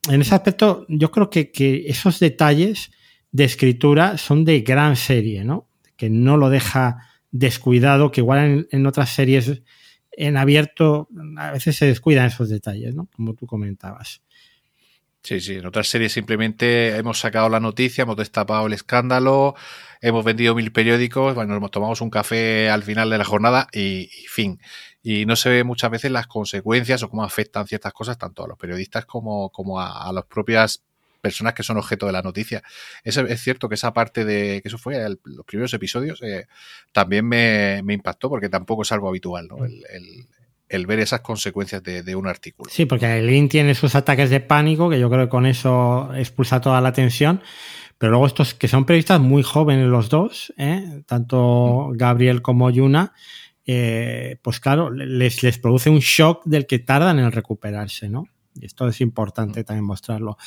En 0.10 0.22
ese 0.22 0.36
aspecto, 0.36 0.86
yo 0.90 1.12
creo 1.12 1.30
que, 1.30 1.52
que 1.52 1.86
esos 1.88 2.20
detalles 2.20 2.92
de 3.32 3.44
escritura 3.46 4.18
son 4.18 4.46
de 4.46 4.62
gran 4.62 4.96
serie, 4.96 5.44
¿no? 5.44 5.70
Que 5.96 6.10
no 6.10 6.38
lo 6.38 6.50
deja 6.50 7.10
descuidado, 7.32 8.12
que 8.12 8.22
igual 8.22 8.68
en, 8.70 8.86
otras 8.86 9.10
series 9.10 9.62
en 10.12 10.38
abierto 10.38 11.10
a 11.38 11.52
veces 11.52 11.76
se 11.76 11.88
descuidan 11.88 12.28
esos 12.28 12.50
detalles, 12.50 12.96
¿no? 12.96 13.10
Como 13.16 13.34
tú 13.34 13.48
comentabas. 13.48 14.22
Sí, 15.24 15.40
sí, 15.40 15.54
en 15.56 15.66
otras 15.66 15.88
series 15.88 16.12
simplemente 16.12 16.98
hemos 16.98 17.20
sacado 17.20 17.48
la 17.48 17.62
noticia, 17.62 18.02
hemos 18.02 18.18
destapado 18.18 18.68
el 18.68 18.74
escándalo, 18.74 19.56
hemos 20.02 20.26
vendido 20.26 20.54
mil 20.54 20.72
periódicos, 20.72 21.34
bueno, 21.34 21.60
nos 21.60 21.72
tomamos 21.72 22.02
un 22.02 22.10
café 22.10 22.70
al 22.70 22.84
final 22.84 23.10
de 23.10 23.18
la 23.18 23.24
jornada 23.24 23.68
y, 23.72 24.10
y 24.12 24.28
fin 24.28 24.60
y 25.04 25.26
no 25.26 25.36
se 25.36 25.50
ve 25.50 25.64
muchas 25.66 25.92
veces 25.92 26.10
las 26.10 26.28
consecuencias 26.28 27.04
o 27.04 27.10
cómo 27.10 27.24
afectan 27.24 27.68
ciertas 27.68 27.94
cosas 27.94 28.18
tanto 28.18 28.46
a 28.46 28.48
los 28.48 28.58
periodistas 28.58 29.06
como, 29.06 29.50
como 29.50 29.80
a, 29.80 30.08
a 30.08 30.14
las 30.14 30.26
propias 30.26 30.82
personas 31.24 31.54
que 31.54 31.64
son 31.64 31.78
objeto 31.78 32.06
de 32.06 32.12
la 32.12 32.22
noticia. 32.22 32.64
Es, 33.04 33.18
es 33.18 33.42
cierto 33.42 33.70
que 33.70 33.76
esa 33.76 33.94
parte 33.94 34.26
de, 34.26 34.62
que 34.62 34.68
eso 34.68 34.78
fue 34.78 34.98
el, 34.98 35.20
los 35.24 35.46
primeros 35.46 35.74
episodios, 35.74 36.22
eh, 36.22 36.48
también 36.92 37.26
me, 37.26 37.82
me, 37.84 37.94
impactó 37.94 38.30
porque 38.30 38.50
tampoco 38.50 38.82
es 38.82 38.92
algo 38.92 39.08
habitual, 39.08 39.48
¿no? 39.48 39.66
El, 39.66 39.84
el, 39.90 40.26
el 40.68 40.86
ver 40.86 41.00
esas 41.00 41.22
consecuencias 41.22 41.82
de, 41.82 42.04
de, 42.04 42.16
un 42.16 42.28
artículo. 42.28 42.70
Sí, 42.70 42.86
porque 42.86 43.06
Eileen 43.06 43.48
tiene 43.48 43.76
sus 43.76 43.96
ataques 43.96 44.30
de 44.30 44.42
pánico, 44.42 44.90
que 44.90 45.00
yo 45.00 45.10
creo 45.10 45.26
que 45.26 45.30
con 45.30 45.46
eso 45.46 46.12
expulsa 46.16 46.60
toda 46.60 46.82
la 46.82 46.92
tensión. 46.92 47.42
Pero 47.98 48.12
luego 48.12 48.28
estos 48.28 48.54
que 48.54 48.68
son 48.68 48.84
periodistas 48.84 49.22
muy 49.22 49.44
jóvenes 49.44 49.88
los 49.88 50.10
dos, 50.10 50.54
¿eh? 50.58 51.04
tanto 51.06 51.92
Gabriel 51.94 52.42
como 52.42 52.70
Yuna, 52.70 53.14
eh, 53.66 54.38
pues 54.42 54.60
claro, 54.60 54.92
les, 54.92 55.44
les 55.44 55.58
produce 55.58 55.90
un 55.90 56.00
shock 56.00 56.44
del 56.46 56.66
que 56.68 56.80
tardan 56.80 57.20
en 57.20 57.32
recuperarse, 57.32 58.10
¿no? 58.10 58.28
Y 58.60 58.66
esto 58.66 58.88
es 58.88 59.02
importante 59.02 59.64
también 59.64 59.86
mostrarlo. 59.86 60.38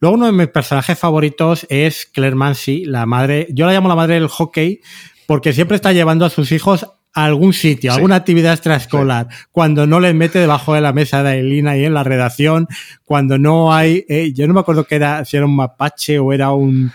Luego, 0.00 0.16
uno 0.16 0.26
de 0.26 0.32
mis 0.32 0.48
personajes 0.48 0.98
favoritos 0.98 1.66
es 1.68 2.06
Claire 2.06 2.36
Mansi, 2.36 2.84
la 2.84 3.06
madre, 3.06 3.48
yo 3.50 3.66
la 3.66 3.72
llamo 3.72 3.88
la 3.88 3.96
madre 3.96 4.14
del 4.14 4.28
hockey, 4.28 4.80
porque 5.26 5.52
siempre 5.52 5.76
está 5.76 5.92
llevando 5.92 6.24
a 6.24 6.30
sus 6.30 6.52
hijos 6.52 6.86
a 7.12 7.24
algún 7.24 7.52
sitio, 7.52 7.90
a 7.90 7.96
alguna 7.96 8.14
actividad 8.16 8.52
extraescolar, 8.52 9.26
sí. 9.30 9.36
cuando 9.50 9.86
no 9.86 9.98
les 9.98 10.14
mete 10.14 10.38
debajo 10.38 10.74
de 10.74 10.80
la 10.80 10.92
mesa 10.92 11.22
de 11.22 11.40
Elina 11.40 11.76
y 11.76 11.84
en 11.84 11.92
la 11.92 12.04
redacción, 12.04 12.68
cuando 13.04 13.36
no 13.36 13.74
hay, 13.74 14.04
eh, 14.08 14.32
yo 14.32 14.46
no 14.46 14.54
me 14.54 14.60
acuerdo 14.60 14.84
que 14.84 14.94
era, 14.94 15.24
si 15.24 15.36
era 15.36 15.46
un 15.46 15.56
mapache 15.56 16.18
o 16.20 16.32
era 16.32 16.52
un, 16.52 16.92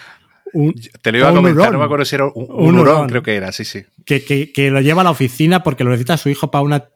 un, 0.53 0.73
Te 1.01 1.11
lo 1.11 1.17
iba 1.17 1.29
a 1.29 1.33
comentar, 1.33 1.71
no 1.71 1.79
me 1.79 1.85
acuerdo 1.85 2.05
si 2.05 2.15
era 2.15 2.25
un, 2.25 2.31
un, 2.33 2.45
un 2.49 2.79
hurón, 2.79 2.95
hurón, 2.95 3.09
creo 3.09 3.23
que 3.23 3.35
era, 3.35 3.51
sí, 3.51 3.65
sí. 3.65 3.83
Que, 4.05 4.23
que, 4.23 4.51
que, 4.51 4.69
lo 4.69 4.81
lleva 4.81 5.01
a 5.01 5.03
la 5.03 5.11
oficina 5.11 5.63
porque 5.63 5.83
lo 5.83 5.89
necesita 5.89 6.17
su 6.17 6.29
hijo 6.29 6.51
para 6.51 6.63
una 6.63 6.89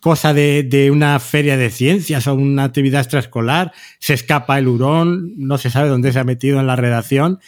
cosa 0.00 0.34
de, 0.34 0.62
de, 0.64 0.90
una 0.90 1.18
feria 1.20 1.56
de 1.56 1.70
ciencias 1.70 2.26
o 2.26 2.34
una 2.34 2.64
actividad 2.64 3.00
extraescolar, 3.00 3.72
se 3.98 4.14
escapa 4.14 4.58
el 4.58 4.68
hurón, 4.68 5.32
no 5.36 5.58
se 5.58 5.70
sabe 5.70 5.88
dónde 5.88 6.12
se 6.12 6.18
ha 6.18 6.24
metido 6.24 6.60
en 6.60 6.66
la 6.66 6.76
redacción. 6.76 7.38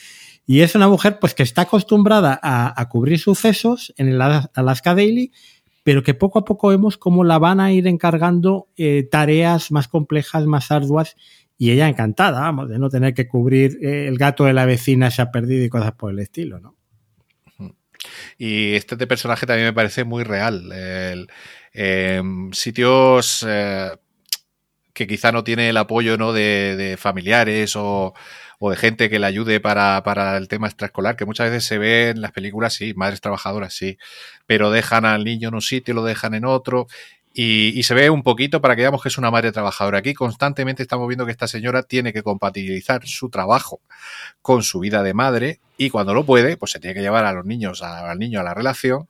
Y 0.46 0.60
es 0.60 0.74
una 0.74 0.88
mujer 0.88 1.18
pues 1.20 1.34
que 1.34 1.42
está 1.42 1.62
acostumbrada 1.62 2.38
a, 2.42 2.80
a 2.80 2.88
cubrir 2.88 3.18
sucesos 3.18 3.92
en 3.96 4.08
el 4.08 4.20
Alaska 4.20 4.94
Daily, 4.94 5.32
pero 5.84 6.02
que 6.02 6.14
poco 6.14 6.38
a 6.40 6.44
poco 6.44 6.68
vemos 6.68 6.96
cómo 6.96 7.24
la 7.24 7.38
van 7.38 7.60
a 7.60 7.72
ir 7.72 7.86
encargando 7.86 8.68
eh, 8.76 9.06
tareas 9.10 9.70
más 9.70 9.86
complejas, 9.88 10.46
más 10.46 10.70
arduas, 10.70 11.16
y 11.56 11.70
ella 11.70 11.88
encantada, 11.88 12.40
vamos, 12.40 12.68
de 12.68 12.78
no 12.78 12.88
tener 12.88 13.14
que 13.14 13.28
cubrir 13.28 13.78
eh, 13.80 14.08
el 14.08 14.18
gato 14.18 14.44
de 14.44 14.54
la 14.54 14.64
vecina 14.64 15.10
se 15.10 15.22
ha 15.22 15.30
perdido 15.30 15.64
y 15.64 15.68
cosas 15.68 15.92
por 15.92 16.10
el 16.10 16.18
estilo, 16.18 16.58
¿no? 16.58 16.74
Y 18.38 18.74
este 18.74 18.96
personaje 19.06 19.46
también 19.46 19.68
me 19.68 19.72
parece 19.72 20.04
muy 20.04 20.24
real. 20.24 20.72
El, 20.72 21.28
eh, 21.74 22.22
sitios 22.52 23.44
eh, 23.46 23.90
que 24.94 25.06
quizá 25.06 25.32
no 25.32 25.44
tiene 25.44 25.68
el 25.68 25.76
apoyo 25.76 26.16
¿no? 26.16 26.32
de, 26.32 26.76
de 26.76 26.96
familiares 26.96 27.74
o, 27.76 28.14
o, 28.60 28.70
de 28.70 28.76
gente 28.76 29.10
que 29.10 29.18
le 29.18 29.26
ayude 29.26 29.60
para, 29.60 30.02
para, 30.04 30.36
el 30.36 30.48
tema 30.48 30.68
extraescolar, 30.68 31.16
que 31.16 31.26
muchas 31.26 31.50
veces 31.50 31.64
se 31.64 31.78
ve 31.78 32.10
en 32.10 32.20
las 32.20 32.32
películas, 32.32 32.74
sí, 32.74 32.94
madres 32.94 33.20
trabajadoras, 33.20 33.74
sí, 33.74 33.98
pero 34.46 34.70
dejan 34.70 35.04
al 35.04 35.24
niño 35.24 35.48
en 35.48 35.54
un 35.56 35.62
sitio, 35.62 35.94
lo 35.94 36.04
dejan 36.04 36.34
en 36.34 36.44
otro. 36.44 36.86
Y, 37.36 37.76
y, 37.76 37.82
se 37.82 37.94
ve 37.94 38.10
un 38.10 38.22
poquito 38.22 38.60
para 38.60 38.76
que 38.76 38.82
veamos 38.82 39.02
que 39.02 39.08
es 39.08 39.18
una 39.18 39.32
madre 39.32 39.50
trabajadora. 39.50 39.98
Aquí 39.98 40.14
constantemente 40.14 40.84
estamos 40.84 41.08
viendo 41.08 41.26
que 41.26 41.32
esta 41.32 41.48
señora 41.48 41.82
tiene 41.82 42.12
que 42.12 42.22
compatibilizar 42.22 43.04
su 43.08 43.28
trabajo 43.28 43.80
con 44.40 44.62
su 44.62 44.78
vida 44.78 45.02
de 45.02 45.14
madre 45.14 45.60
y 45.76 45.90
cuando 45.90 46.14
lo 46.14 46.24
puede, 46.24 46.56
pues 46.56 46.72
se 46.72 46.80
tiene 46.80 46.94
que 46.94 47.02
llevar 47.02 47.24
a 47.24 47.32
los 47.32 47.44
niños, 47.44 47.82
a, 47.82 48.10
al 48.10 48.18
niño 48.18 48.40
a 48.40 48.42
la 48.42 48.54
relación 48.54 49.08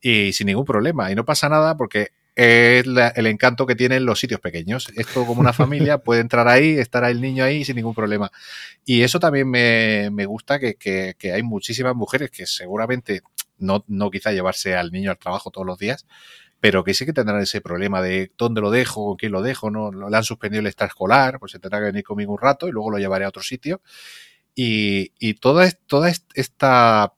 y 0.00 0.32
sin 0.32 0.46
ningún 0.46 0.64
problema. 0.64 1.10
Y 1.10 1.14
no 1.14 1.24
pasa 1.24 1.48
nada 1.48 1.76
porque 1.76 2.12
es 2.36 2.84
el 2.86 3.26
encanto 3.26 3.66
que 3.66 3.74
tienen 3.74 4.04
los 4.04 4.20
sitios 4.20 4.40
pequeños. 4.40 4.92
Esto 4.94 5.24
como 5.24 5.40
una 5.40 5.54
familia 5.54 5.98
puede 6.04 6.20
entrar 6.20 6.48
ahí, 6.48 6.78
estar 6.78 7.02
el 7.04 7.20
niño 7.20 7.42
ahí 7.42 7.64
sin 7.64 7.76
ningún 7.76 7.94
problema. 7.94 8.30
Y 8.84 9.02
eso 9.02 9.18
también 9.18 9.48
me, 9.48 10.26
gusta, 10.26 10.58
que, 10.58 10.74
que, 10.74 11.32
hay 11.32 11.42
muchísimas 11.42 11.96
mujeres 11.96 12.30
que 12.30 12.46
seguramente 12.46 13.22
no, 13.58 13.84
no 13.88 14.10
quizá 14.10 14.32
llevarse 14.32 14.76
al 14.76 14.92
niño 14.92 15.10
al 15.10 15.18
trabajo 15.18 15.50
todos 15.50 15.66
los 15.66 15.78
días, 15.78 16.06
pero 16.60 16.84
que 16.84 16.92
sí 16.92 17.06
que 17.06 17.14
tendrán 17.14 17.40
ese 17.40 17.62
problema 17.62 18.02
de 18.02 18.30
dónde 18.36 18.60
lo 18.60 18.70
dejo, 18.70 19.06
con 19.06 19.16
quién 19.16 19.32
lo 19.32 19.40
dejo, 19.40 19.70
no 19.70 19.90
le 19.90 20.16
han 20.16 20.24
suspendido 20.24 20.60
el 20.60 20.66
extraescolar, 20.66 21.38
pues 21.38 21.52
se 21.52 21.58
tendrá 21.58 21.78
que 21.78 21.86
venir 21.86 22.04
conmigo 22.04 22.32
un 22.32 22.38
rato 22.38 22.68
y 22.68 22.70
luego 22.70 22.90
lo 22.90 22.98
llevaré 22.98 23.24
a 23.24 23.28
otro 23.28 23.42
sitio. 23.42 23.80
Y, 24.56 25.12
y 25.20 25.34
toda, 25.34 25.70
toda 25.86 26.10
esta 26.34 27.12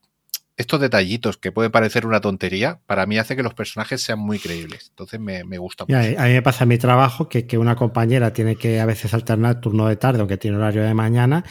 estos 0.59 0.81
detallitos 0.81 1.37
que 1.37 1.53
puede 1.53 1.69
parecer 1.69 2.05
una 2.05 2.19
tontería, 2.19 2.81
para 2.85 3.05
mí 3.05 3.17
hace 3.17 3.37
que 3.37 3.43
los 3.43 3.53
personajes 3.53 4.01
sean 4.01 4.19
muy 4.19 4.39
creíbles. 4.39 4.87
Entonces 4.89 5.17
me, 5.17 5.57
gusta 5.57 5.85
mucho. 5.85 5.97
a 5.97 6.25
mí 6.25 6.33
me 6.33 6.41
pasa 6.41 6.65
en 6.65 6.67
mi 6.67 6.77
trabajo 6.77 7.29
que, 7.29 7.57
una 7.57 7.77
compañera 7.77 8.33
tiene 8.33 8.57
que 8.57 8.81
a 8.81 8.85
veces 8.85 9.13
alternar 9.13 9.61
turno 9.61 9.87
de 9.87 9.95
tarde, 9.95 10.19
aunque 10.19 10.35
tiene 10.35 10.57
horario 10.57 10.83
de 10.83 10.93
mañana, 10.93 11.45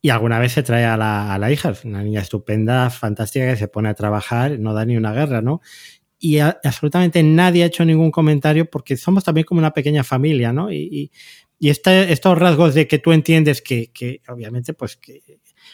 y 0.00 0.10
alguna 0.10 0.38
vez 0.38 0.52
se 0.52 0.62
trae 0.62 0.84
a 0.84 0.96
la, 0.96 1.34
a 1.34 1.38
la 1.38 1.50
hija, 1.50 1.72
una 1.82 2.04
niña 2.04 2.20
estupenda, 2.20 2.88
fantástica, 2.90 3.46
que 3.46 3.56
se 3.56 3.66
pone 3.66 3.88
a 3.88 3.94
trabajar, 3.94 4.60
no 4.60 4.74
da 4.74 4.84
ni 4.84 4.96
una 4.96 5.12
guerra, 5.12 5.42
¿no? 5.42 5.60
Y 6.20 6.38
absolutamente 6.38 7.20
nadie 7.24 7.64
ha 7.64 7.66
hecho 7.66 7.84
ningún 7.84 8.12
comentario 8.12 8.70
porque 8.70 8.96
somos 8.96 9.24
también 9.24 9.44
como 9.44 9.58
una 9.58 9.72
pequeña 9.72 10.04
familia, 10.04 10.52
¿no? 10.52 10.70
Y, 10.70 10.76
y, 10.76 11.10
estos 11.70 12.38
rasgos 12.38 12.74
de 12.74 12.86
que 12.88 12.98
tú 12.98 13.12
entiendes 13.12 13.62
que, 13.62 13.90
que 13.92 14.20
obviamente, 14.28 14.74
pues 14.74 14.96
que 14.96 15.22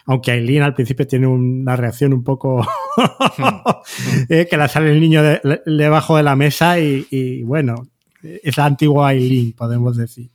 aunque 0.08 0.30
Aileen 0.30 0.62
al 0.62 0.74
principio 0.74 1.06
tiene 1.06 1.26
una 1.26 1.76
reacción 1.76 2.14
un 2.14 2.24
poco 2.24 2.66
eh, 4.28 4.46
que 4.48 4.56
la 4.56 4.66
sale 4.66 4.90
el 4.90 5.00
niño 5.00 5.22
debajo 5.66 6.16
de, 6.16 6.22
la 6.22 6.34
mesa 6.34 6.78
y, 6.78 7.42
bueno, 7.42 7.88
es 8.22 8.56
la 8.56 8.64
antigua 8.64 9.08
Aileen, 9.08 9.52
podemos 9.52 9.96
decir. 9.98 10.30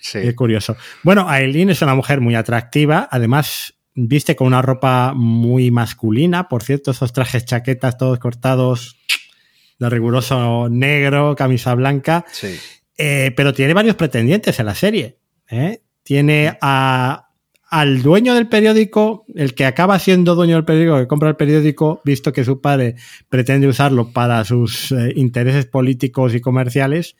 Sí. 0.00 0.18
Es 0.18 0.34
curioso. 0.34 0.76
Bueno, 1.02 1.28
Aileen 1.28 1.68
es 1.70 1.82
una 1.82 1.94
mujer 1.94 2.22
muy 2.22 2.34
atractiva, 2.34 3.06
además 3.10 3.74
viste 3.94 4.34
con 4.34 4.46
una 4.46 4.62
ropa 4.62 5.12
muy 5.14 5.70
masculina, 5.70 6.48
por 6.48 6.62
cierto, 6.62 6.92
esos 6.92 7.12
trajes 7.12 7.44
chaquetas 7.44 7.98
todos 7.98 8.18
cortados 8.18 8.96
de 9.78 9.90
riguroso 9.90 10.68
negro, 10.70 11.36
camisa 11.36 11.74
blanca. 11.74 12.24
Sí. 12.32 12.58
Eh, 13.02 13.32
pero 13.34 13.54
tiene 13.54 13.72
varios 13.72 13.96
pretendientes 13.96 14.60
en 14.60 14.66
la 14.66 14.74
serie. 14.74 15.18
¿eh? 15.48 15.80
Tiene 16.02 16.58
a 16.60 17.30
al 17.70 18.02
dueño 18.02 18.34
del 18.34 18.48
periódico, 18.48 19.24
el 19.36 19.54
que 19.54 19.64
acaba 19.64 19.98
siendo 20.00 20.34
dueño 20.34 20.56
del 20.56 20.64
periódico, 20.64 20.98
que 20.98 21.06
compra 21.06 21.28
el 21.28 21.36
periódico, 21.36 22.02
visto 22.04 22.32
que 22.32 22.44
su 22.44 22.60
padre 22.60 22.96
pretende 23.28 23.68
usarlo 23.68 24.12
para 24.12 24.44
sus 24.44 24.90
eh, 24.90 25.12
intereses 25.14 25.66
políticos 25.66 26.34
y 26.34 26.40
comerciales, 26.40 27.16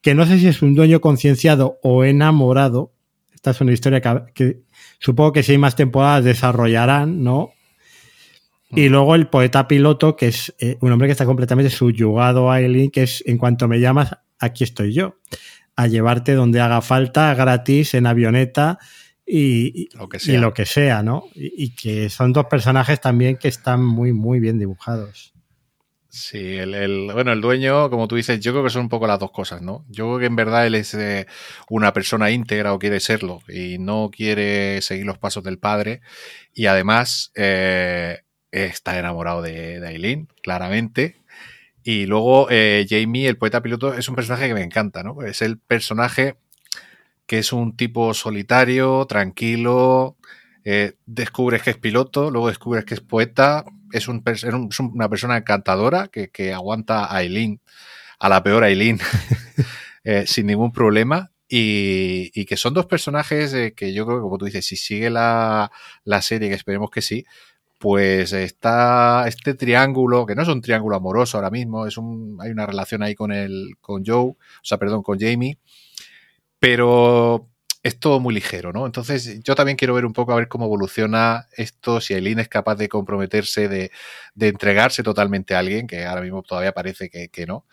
que 0.00 0.14
no 0.14 0.24
sé 0.24 0.38
si 0.38 0.46
es 0.46 0.62
un 0.62 0.76
dueño 0.76 1.00
concienciado 1.00 1.80
o 1.82 2.04
enamorado. 2.04 2.92
Esta 3.34 3.50
es 3.50 3.60
una 3.60 3.72
historia 3.72 4.00
que, 4.32 4.60
supongo 5.00 5.32
que 5.32 5.42
si 5.42 5.52
hay 5.52 5.58
más 5.58 5.74
temporadas 5.74 6.24
desarrollarán, 6.24 7.24
¿no? 7.24 7.50
Y 8.70 8.88
mm. 8.88 8.92
luego 8.92 9.14
el 9.16 9.26
poeta 9.26 9.66
piloto, 9.66 10.14
que 10.14 10.28
es 10.28 10.54
eh, 10.60 10.76
un 10.80 10.92
hombre 10.92 11.08
que 11.08 11.12
está 11.12 11.26
completamente 11.26 11.70
subyugado 11.70 12.52
a 12.52 12.60
Eileen, 12.60 12.92
que 12.92 13.02
es 13.02 13.24
en 13.26 13.36
cuanto 13.36 13.66
me 13.66 13.80
llamas, 13.80 14.16
aquí 14.38 14.64
estoy 14.64 14.92
yo, 14.92 15.18
a 15.76 15.86
llevarte 15.86 16.34
donde 16.34 16.60
haga 16.60 16.80
falta, 16.80 17.34
gratis, 17.34 17.94
en 17.94 18.06
avioneta, 18.06 18.78
y 19.30 19.88
lo 19.94 20.08
que 20.08 20.18
sea, 20.18 20.40
lo 20.40 20.54
que 20.54 20.64
sea 20.64 21.02
¿no? 21.02 21.24
Y, 21.34 21.74
que 21.74 22.08
son 22.08 22.32
dos 22.32 22.46
personajes 22.46 22.98
también 22.98 23.36
que 23.36 23.48
están 23.48 23.84
muy, 23.84 24.14
muy 24.14 24.40
bien 24.40 24.58
dibujados. 24.58 25.34
Sí, 26.08 26.56
el, 26.56 27.10
bueno, 27.12 27.32
el 27.32 27.42
dueño, 27.42 27.90
como 27.90 28.08
tú 28.08 28.16
dices, 28.16 28.40
yo 28.40 28.52
creo 28.52 28.64
que 28.64 28.70
son 28.70 28.82
un 28.82 28.88
poco 28.88 29.06
las 29.06 29.18
dos 29.18 29.30
cosas, 29.30 29.60
¿no? 29.60 29.84
Yo 29.88 30.06
creo 30.06 30.18
que 30.18 30.26
en 30.26 30.36
verdad 30.36 30.66
él 30.66 30.74
es 30.74 30.94
eh, 30.94 31.26
una 31.68 31.92
persona 31.92 32.30
íntegra 32.30 32.72
o 32.72 32.78
quiere 32.78 32.98
serlo 33.00 33.40
y 33.46 33.76
no 33.78 34.10
quiere 34.10 34.80
seguir 34.80 35.04
los 35.04 35.18
pasos 35.18 35.44
del 35.44 35.58
padre 35.58 36.00
y 36.54 36.64
además 36.64 37.30
eh, 37.34 38.22
está 38.50 38.98
enamorado 38.98 39.42
de, 39.42 39.86
Aileen, 39.86 40.28
claramente. 40.42 41.20
Y 41.90 42.04
luego 42.04 42.48
eh, 42.50 42.86
Jamie, 42.86 43.28
el 43.28 43.38
poeta 43.38 43.62
piloto, 43.62 43.94
es 43.94 44.10
un 44.10 44.14
personaje 44.14 44.46
que 44.46 44.52
me 44.52 44.62
encanta, 44.62 45.02
¿no? 45.02 45.22
Es 45.22 45.40
el 45.40 45.58
personaje 45.58 46.36
que 47.24 47.38
es 47.38 47.50
un 47.50 47.78
tipo 47.78 48.12
solitario, 48.12 49.06
tranquilo, 49.06 50.18
eh, 50.64 50.96
descubres 51.06 51.62
que 51.62 51.70
es 51.70 51.78
piloto, 51.78 52.30
luego 52.30 52.48
descubres 52.48 52.84
que 52.84 52.92
es 52.92 53.00
poeta, 53.00 53.64
es, 53.90 54.06
un, 54.06 54.22
una 54.92 55.08
persona 55.08 55.38
encantadora 55.38 56.08
que, 56.08 56.52
aguanta 56.52 57.06
a 57.06 57.16
Aileen, 57.16 57.62
a 58.18 58.28
la 58.28 58.42
peor 58.42 58.64
Aileen, 58.64 59.00
eh, 60.04 60.26
sin 60.26 60.46
ningún 60.46 60.72
problema. 60.72 61.30
Y, 61.48 62.44
que 62.44 62.58
son 62.58 62.74
dos 62.74 62.84
personajes 62.84 63.54
eh, 63.54 63.72
que 63.74 63.94
yo 63.94 64.04
creo 64.04 64.18
que, 64.18 64.22
como 64.22 64.36
tú 64.36 64.44
dices, 64.44 64.66
si 64.66 64.76
sigue 64.76 65.08
la, 65.08 65.70
serie, 66.20 66.50
que 66.50 66.54
esperemos 66.54 66.90
que 66.90 67.00
sí, 67.00 67.24
pues 67.78 68.32
está 68.32 69.24
este 69.28 69.54
triángulo, 69.54 70.26
que 70.26 70.34
no 70.34 70.42
es 70.42 70.48
un 70.48 70.60
triángulo 70.60 70.96
amoroso 70.96 71.38
ahora 71.38 71.50
mismo, 71.50 71.86
es 71.86 71.96
un, 71.96 72.36
hay 72.40 72.50
una 72.50 72.66
relación 72.66 73.02
ahí 73.02 73.14
con 73.14 73.32
el, 73.32 73.76
con 73.80 74.04
Joe, 74.04 74.30
o 74.30 74.36
sea, 74.62 74.78
perdón, 74.78 75.02
con 75.02 75.18
Jamie, 75.18 75.58
pero 76.58 77.48
es 77.82 77.98
todo 77.98 78.20
muy 78.20 78.34
ligero, 78.34 78.72
¿no? 78.72 78.86
Entonces 78.86 79.40
yo 79.42 79.54
también 79.54 79.76
quiero 79.76 79.94
ver 79.94 80.04
un 80.04 80.12
poco 80.12 80.32
a 80.32 80.36
ver 80.36 80.48
cómo 80.48 80.66
evoluciona 80.66 81.46
esto, 81.56 82.00
si 82.00 82.14
Eileen 82.14 82.40
es 82.40 82.48
capaz 82.48 82.74
de 82.76 82.88
comprometerse, 82.88 83.68
de, 83.68 83.90
entregarse 84.38 85.02
totalmente 85.02 85.54
a 85.54 85.60
alguien, 85.60 85.86
que 85.86 86.04
ahora 86.04 86.22
mismo 86.22 86.42
todavía 86.42 86.72
parece 86.72 87.08
que, 87.08 87.46
no, 87.46 87.64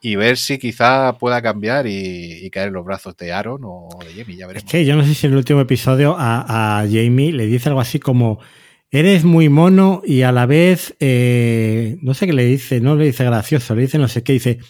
y 0.00 0.16
ver 0.16 0.36
si 0.36 0.58
quizá 0.58 1.16
pueda 1.18 1.40
cambiar 1.40 1.86
y, 1.86 2.48
caer 2.50 2.68
en 2.68 2.74
los 2.74 2.84
brazos 2.84 3.16
de 3.16 3.32
Aaron 3.32 3.62
o 3.64 3.88
de 4.04 4.12
Jamie, 4.12 4.36
ya 4.36 4.46
veremos. 4.46 4.66
Es 4.66 4.70
que 4.70 4.84
yo 4.84 4.96
no 4.96 5.04
sé 5.04 5.14
si 5.14 5.26
en 5.26 5.32
el 5.32 5.38
último 5.38 5.60
episodio 5.60 6.14
a, 6.18 6.84
Jamie 6.86 7.32
le 7.32 7.46
dice 7.46 7.70
algo 7.70 7.80
así 7.80 7.98
como 7.98 8.40
eres 9.00 9.24
muy 9.24 9.48
mono 9.48 10.02
y 10.04 10.22
a 10.22 10.32
la 10.32 10.46
vez, 10.46 10.94
eh, 11.00 11.96
no 12.00 12.14
sé 12.14 12.26
qué 12.26 12.32
le 12.32 12.44
dice, 12.44 12.80
no 12.80 12.94
le 12.94 13.06
dice 13.06 13.24
gracioso, 13.24 13.74
le 13.74 13.82
dice 13.82 13.98
no 13.98 14.06
sé 14.06 14.22
qué, 14.22 14.34
dice, 14.34 14.60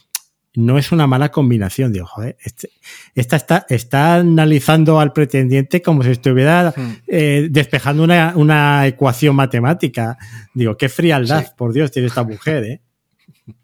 no 0.54 0.78
es 0.78 0.92
una 0.92 1.06
mala 1.06 1.30
combinación. 1.30 1.92
Digo, 1.92 2.06
joder, 2.06 2.36
este, 2.40 2.70
esta 3.14 3.36
está, 3.36 3.66
está 3.68 4.16
analizando 4.16 5.00
al 5.00 5.12
pretendiente 5.12 5.82
como 5.82 6.02
si 6.02 6.10
estuviera 6.10 6.72
hmm. 6.74 6.96
eh, 7.06 7.48
despejando 7.50 8.04
una, 8.04 8.86
ecuación 8.86 9.36
matemática. 9.36 10.16
Digo, 10.54 10.76
qué 10.76 10.88
frialdad, 10.88 11.54
por 11.56 11.72
Dios, 11.72 11.90
tiene 11.90 12.08
esta 12.08 12.22
mujer, 12.24 12.64
¿eh? 12.64 12.80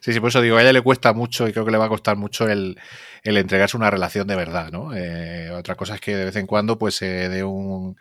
Sí, 0.00 0.12
sí, 0.12 0.20
por 0.20 0.28
eso 0.28 0.42
digo, 0.42 0.58
a 0.58 0.62
ella 0.62 0.74
le 0.74 0.82
cuesta 0.82 1.14
mucho 1.14 1.48
y 1.48 1.52
creo 1.52 1.64
que 1.64 1.70
le 1.70 1.78
va 1.78 1.86
a 1.86 1.88
costar 1.88 2.18
mucho 2.18 2.46
el, 2.46 2.76
entregarse 3.22 3.74
una 3.74 3.90
relación 3.90 4.26
de 4.26 4.36
verdad, 4.36 4.70
¿no? 4.70 4.94
Eh, 4.94 5.50
otra 5.50 5.76
cosa 5.76 5.94
es 5.94 6.02
que 6.02 6.14
de 6.14 6.26
vez 6.26 6.36
en 6.36 6.46
cuando, 6.46 6.78
pues, 6.78 6.96
se 6.96 7.30
dé 7.30 7.42
un 7.42 7.96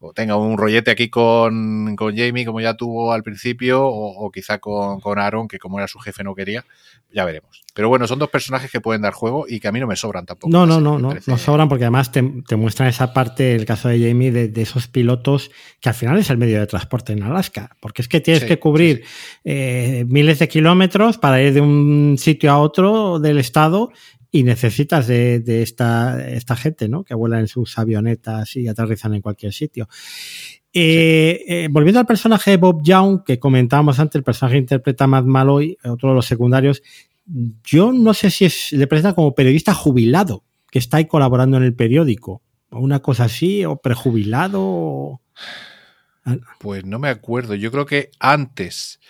o 0.00 0.12
tenga 0.12 0.36
un 0.36 0.56
rollete 0.56 0.90
aquí 0.92 1.08
con, 1.08 1.96
Jamie, 1.96 2.46
como 2.46 2.60
ya 2.60 2.74
tuvo 2.74 3.12
al 3.12 3.24
principio, 3.24 3.84
o, 3.84 4.30
quizá 4.30 4.58
con, 4.58 5.00
con, 5.00 5.18
Aaron, 5.18 5.48
que 5.48 5.58
como 5.58 5.78
era 5.78 5.88
su 5.88 5.98
jefe 5.98 6.22
no 6.22 6.34
quería, 6.34 6.64
ya 7.12 7.24
veremos. 7.24 7.64
Pero 7.74 7.88
bueno, 7.88 8.06
son 8.06 8.18
dos 8.18 8.30
personajes 8.30 8.70
que 8.70 8.80
pueden 8.80 9.02
dar 9.02 9.12
juego 9.12 9.46
y 9.48 9.58
que 9.58 9.68
a 9.68 9.72
mí 9.72 9.80
no 9.80 9.86
me 9.86 9.96
sobran 9.96 10.24
tampoco. 10.24 10.52
No, 10.52 10.66
no, 10.66 10.80
no, 10.80 10.98
no, 10.98 11.14
no 11.26 11.38
sobran 11.38 11.68
porque 11.68 11.84
además 11.84 12.12
te, 12.12 12.22
muestran 12.56 12.88
esa 12.88 13.12
parte, 13.12 13.54
el 13.54 13.64
caso 13.64 13.88
de 13.88 13.98
Jamie, 13.98 14.30
de, 14.30 14.62
esos 14.62 14.86
pilotos 14.86 15.50
que 15.80 15.88
al 15.88 15.94
final 15.94 16.18
es 16.18 16.30
el 16.30 16.38
medio 16.38 16.60
de 16.60 16.66
transporte 16.66 17.12
en 17.12 17.22
Alaska, 17.22 17.76
porque 17.80 18.02
es 18.02 18.08
que 18.08 18.20
tienes 18.20 18.44
que 18.44 18.58
cubrir 18.58 19.04
eh, 19.44 20.04
miles 20.08 20.38
de 20.38 20.48
kilómetros 20.48 21.18
para 21.18 21.42
ir 21.42 21.54
de 21.54 21.60
un 21.60 22.16
sitio 22.18 22.52
a 22.52 22.58
otro 22.58 23.18
del 23.18 23.38
estado 23.38 23.90
y 24.30 24.42
necesitas 24.42 25.06
de, 25.06 25.42
esta, 25.62 26.28
esta, 26.28 26.56
gente, 26.56 26.88
¿no? 26.88 27.04
Que 27.04 27.14
vuela 27.14 27.40
en 27.40 27.48
sus 27.48 27.78
avionetas 27.78 28.56
y 28.56 28.68
aterrizan 28.68 29.14
en 29.14 29.22
cualquier 29.22 29.52
sitio. 29.52 29.88
Eh, 30.72 31.44
eh, 31.48 31.68
volviendo 31.70 31.98
al 32.00 32.06
personaje 32.06 32.52
de 32.52 32.56
Bob 32.58 32.82
Young, 32.82 33.24
que 33.24 33.38
comentábamos 33.38 33.98
antes, 33.98 34.16
el 34.16 34.24
personaje 34.24 34.58
interpreta 34.58 35.04
a 35.04 35.06
Matt 35.06 35.24
Malloy, 35.24 35.78
otro 35.84 36.10
de 36.10 36.14
los 36.14 36.26
secundarios, 36.26 36.82
yo 37.64 37.92
no 37.92 38.14
sé 38.14 38.30
si 38.30 38.44
es, 38.44 38.72
le 38.72 38.86
presenta 38.86 39.14
como 39.14 39.34
periodista 39.34 39.74
jubilado, 39.74 40.44
que 40.70 40.78
está 40.78 40.98
ahí 40.98 41.06
colaborando 41.06 41.56
en 41.56 41.62
el 41.62 41.74
periódico, 41.74 42.42
o 42.70 42.80
una 42.80 43.00
cosa 43.00 43.24
así, 43.24 43.64
o 43.64 43.76
prejubilado. 43.76 45.20
Pues 46.58 46.84
no 46.84 46.98
me 46.98 47.08
acuerdo, 47.08 47.54
yo 47.54 47.70
creo 47.70 47.86
que 47.86 48.10
antes 48.18 49.00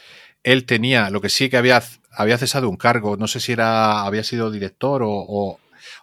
él 0.45 0.65
tenía, 0.65 1.11
lo 1.11 1.21
que 1.21 1.29
sí 1.29 1.49
que 1.49 1.57
había 1.57 1.83
había 2.11 2.39
cesado 2.39 2.69
un 2.69 2.77
cargo, 2.77 3.17
no 3.17 3.29
sé 3.29 3.41
si 3.41 3.53
era, 3.53 4.03
había 4.03 4.25
sido 4.25 4.51
director 4.51 5.03
o, 5.05 5.59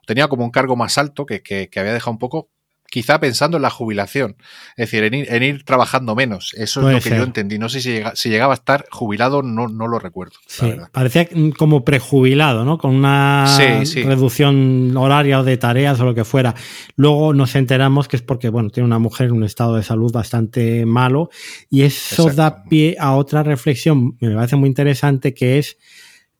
tenía 0.05 0.27
como 0.27 0.43
un 0.43 0.51
cargo 0.51 0.75
más 0.75 0.97
alto 0.97 1.25
que, 1.25 1.69
había 1.75 1.93
dejado 1.93 2.11
un 2.11 2.19
poco, 2.19 2.49
quizá 2.89 3.19
pensando 3.19 3.57
en 3.57 3.63
la 3.63 3.69
jubilación, 3.69 4.37
es 4.77 4.89
decir, 4.89 5.03
en 5.03 5.43
ir, 5.43 5.63
trabajando 5.63 6.15
menos. 6.15 6.53
Eso 6.55 6.87
es 6.87 6.93
lo 6.95 7.01
que 7.01 7.17
yo 7.17 7.23
entendí. 7.23 7.57
No 7.57 7.69
sé 7.69 7.81
si, 7.81 7.99
si, 8.13 8.29
llegaba 8.29 8.53
a 8.53 8.55
estar 8.55 8.85
jubilado, 8.89 9.41
no, 9.41 9.67
no 9.67 9.87
lo 9.87 9.99
recuerdo. 9.99 10.35
Sí, 10.47 10.73
parecía 10.91 11.27
como 11.57 11.83
prejubilado, 11.83 12.63
¿no? 12.63 12.77
Con 12.77 12.95
una 12.95 13.45
reducción 13.57 14.95
horaria 14.95 15.39
o 15.39 15.43
de 15.43 15.57
tareas 15.57 15.99
o 15.99 16.05
lo 16.05 16.15
que 16.15 16.23
fuera. 16.23 16.55
Luego 16.95 17.33
nos 17.33 17.55
enteramos 17.55 18.07
que 18.07 18.17
es 18.17 18.21
porque, 18.21 18.49
bueno, 18.49 18.69
tiene 18.69 18.85
una 18.87 18.99
mujer 18.99 19.27
en 19.27 19.33
un 19.33 19.43
estado 19.43 19.75
de 19.75 19.83
salud 19.83 20.11
bastante 20.11 20.85
malo 20.85 21.29
y 21.69 21.83
eso 21.83 22.29
da 22.31 22.63
pie 22.63 22.95
a 22.99 23.15
otra 23.15 23.43
reflexión, 23.43 24.17
me 24.19 24.35
parece 24.35 24.55
muy 24.55 24.69
interesante, 24.69 25.33
que 25.33 25.57
es 25.57 25.77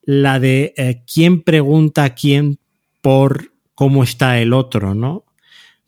la 0.04 0.40
de 0.40 0.74
eh, 0.78 1.04
quién 1.12 1.42
pregunta 1.42 2.04
a 2.04 2.10
quién 2.12 2.60
por 3.02 3.52
cómo 3.74 4.04
está 4.04 4.40
el 4.40 4.54
otro, 4.54 4.96
¿no? 4.96 5.26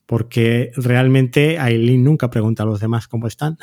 Porque 0.08 0.72
realmente 0.76 1.60
Aileen 1.60 2.04
nunca 2.04 2.30
pregunta 2.32 2.64
a 2.64 2.66
los 2.66 2.80
demás 2.80 3.08
cómo 3.08 3.28
están. 3.28 3.58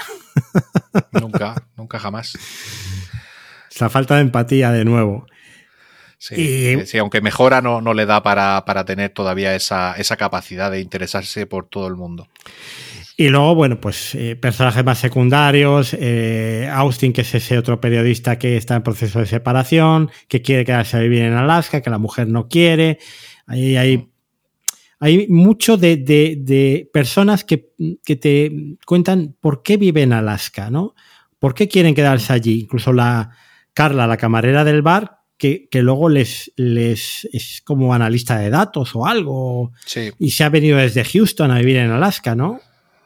Nunca, 1.12 1.66
nunca 1.76 1.98
jamás. 1.98 2.38
Esa 3.68 3.88
falta 3.88 4.14
de 4.16 4.20
empatía 4.20 4.70
de 4.70 4.84
nuevo. 4.84 5.26
Sí, 6.18 6.98
aunque 6.98 7.20
mejora, 7.20 7.60
no, 7.60 7.80
no 7.80 7.92
le 7.92 8.06
da 8.06 8.22
para, 8.22 8.84
tener 8.86 9.10
todavía 9.10 9.54
esa, 9.54 9.94
capacidad 10.16 10.70
de 10.70 10.80
interesarse 10.80 11.46
por 11.46 11.66
todo 11.66 11.88
el 11.88 11.96
mundo. 11.96 12.28
Y 13.16 13.28
luego, 13.28 13.54
bueno, 13.54 13.80
pues 13.80 14.14
eh, 14.14 14.36
personajes 14.36 14.84
más 14.84 14.98
secundarios, 14.98 15.94
eh, 15.98 16.68
Austin, 16.72 17.12
que 17.12 17.22
es 17.22 17.34
ese 17.34 17.58
otro 17.58 17.80
periodista 17.80 18.38
que 18.38 18.56
está 18.56 18.76
en 18.76 18.82
proceso 18.82 19.18
de 19.20 19.26
separación, 19.26 20.10
que 20.28 20.42
quiere 20.42 20.64
quedarse 20.64 20.96
a 20.96 21.00
vivir 21.00 21.22
en 21.22 21.34
Alaska, 21.34 21.80
que 21.80 21.90
la 21.90 21.98
mujer 21.98 22.28
no 22.28 22.48
quiere. 22.48 22.98
Ahí 23.46 23.76
hay 23.76 24.13
hay 25.00 25.28
mucho 25.28 25.76
de, 25.76 26.88
personas 26.92 27.44
que, 27.44 27.70
te 28.04 28.76
cuentan 28.86 29.36
por 29.40 29.62
qué 29.62 29.76
viven 29.76 30.04
en 30.04 30.12
Alaska, 30.14 30.70
¿no? 30.70 30.94
¿Por 31.38 31.54
qué 31.54 31.68
quieren 31.68 31.94
quedarse 31.94 32.32
allí? 32.32 32.60
Incluso 32.60 32.92
la 32.92 33.30
Carla, 33.72 34.06
la 34.06 34.16
camarera 34.16 34.64
del 34.64 34.82
bar, 34.82 35.18
que, 35.36 35.68
luego 35.72 36.08
les, 36.08 36.52
les 36.56 37.28
es 37.32 37.60
como 37.64 37.92
analista 37.92 38.38
de 38.38 38.50
datos 38.50 38.94
o 38.94 39.06
algo. 39.06 39.72
Sí. 39.84 40.10
Y 40.18 40.30
se 40.30 40.44
ha 40.44 40.48
venido 40.48 40.78
desde 40.78 41.04
Houston 41.04 41.50
a 41.50 41.58
vivir 41.58 41.76
en 41.76 41.90
Alaska, 41.90 42.34
¿no? 42.34 42.60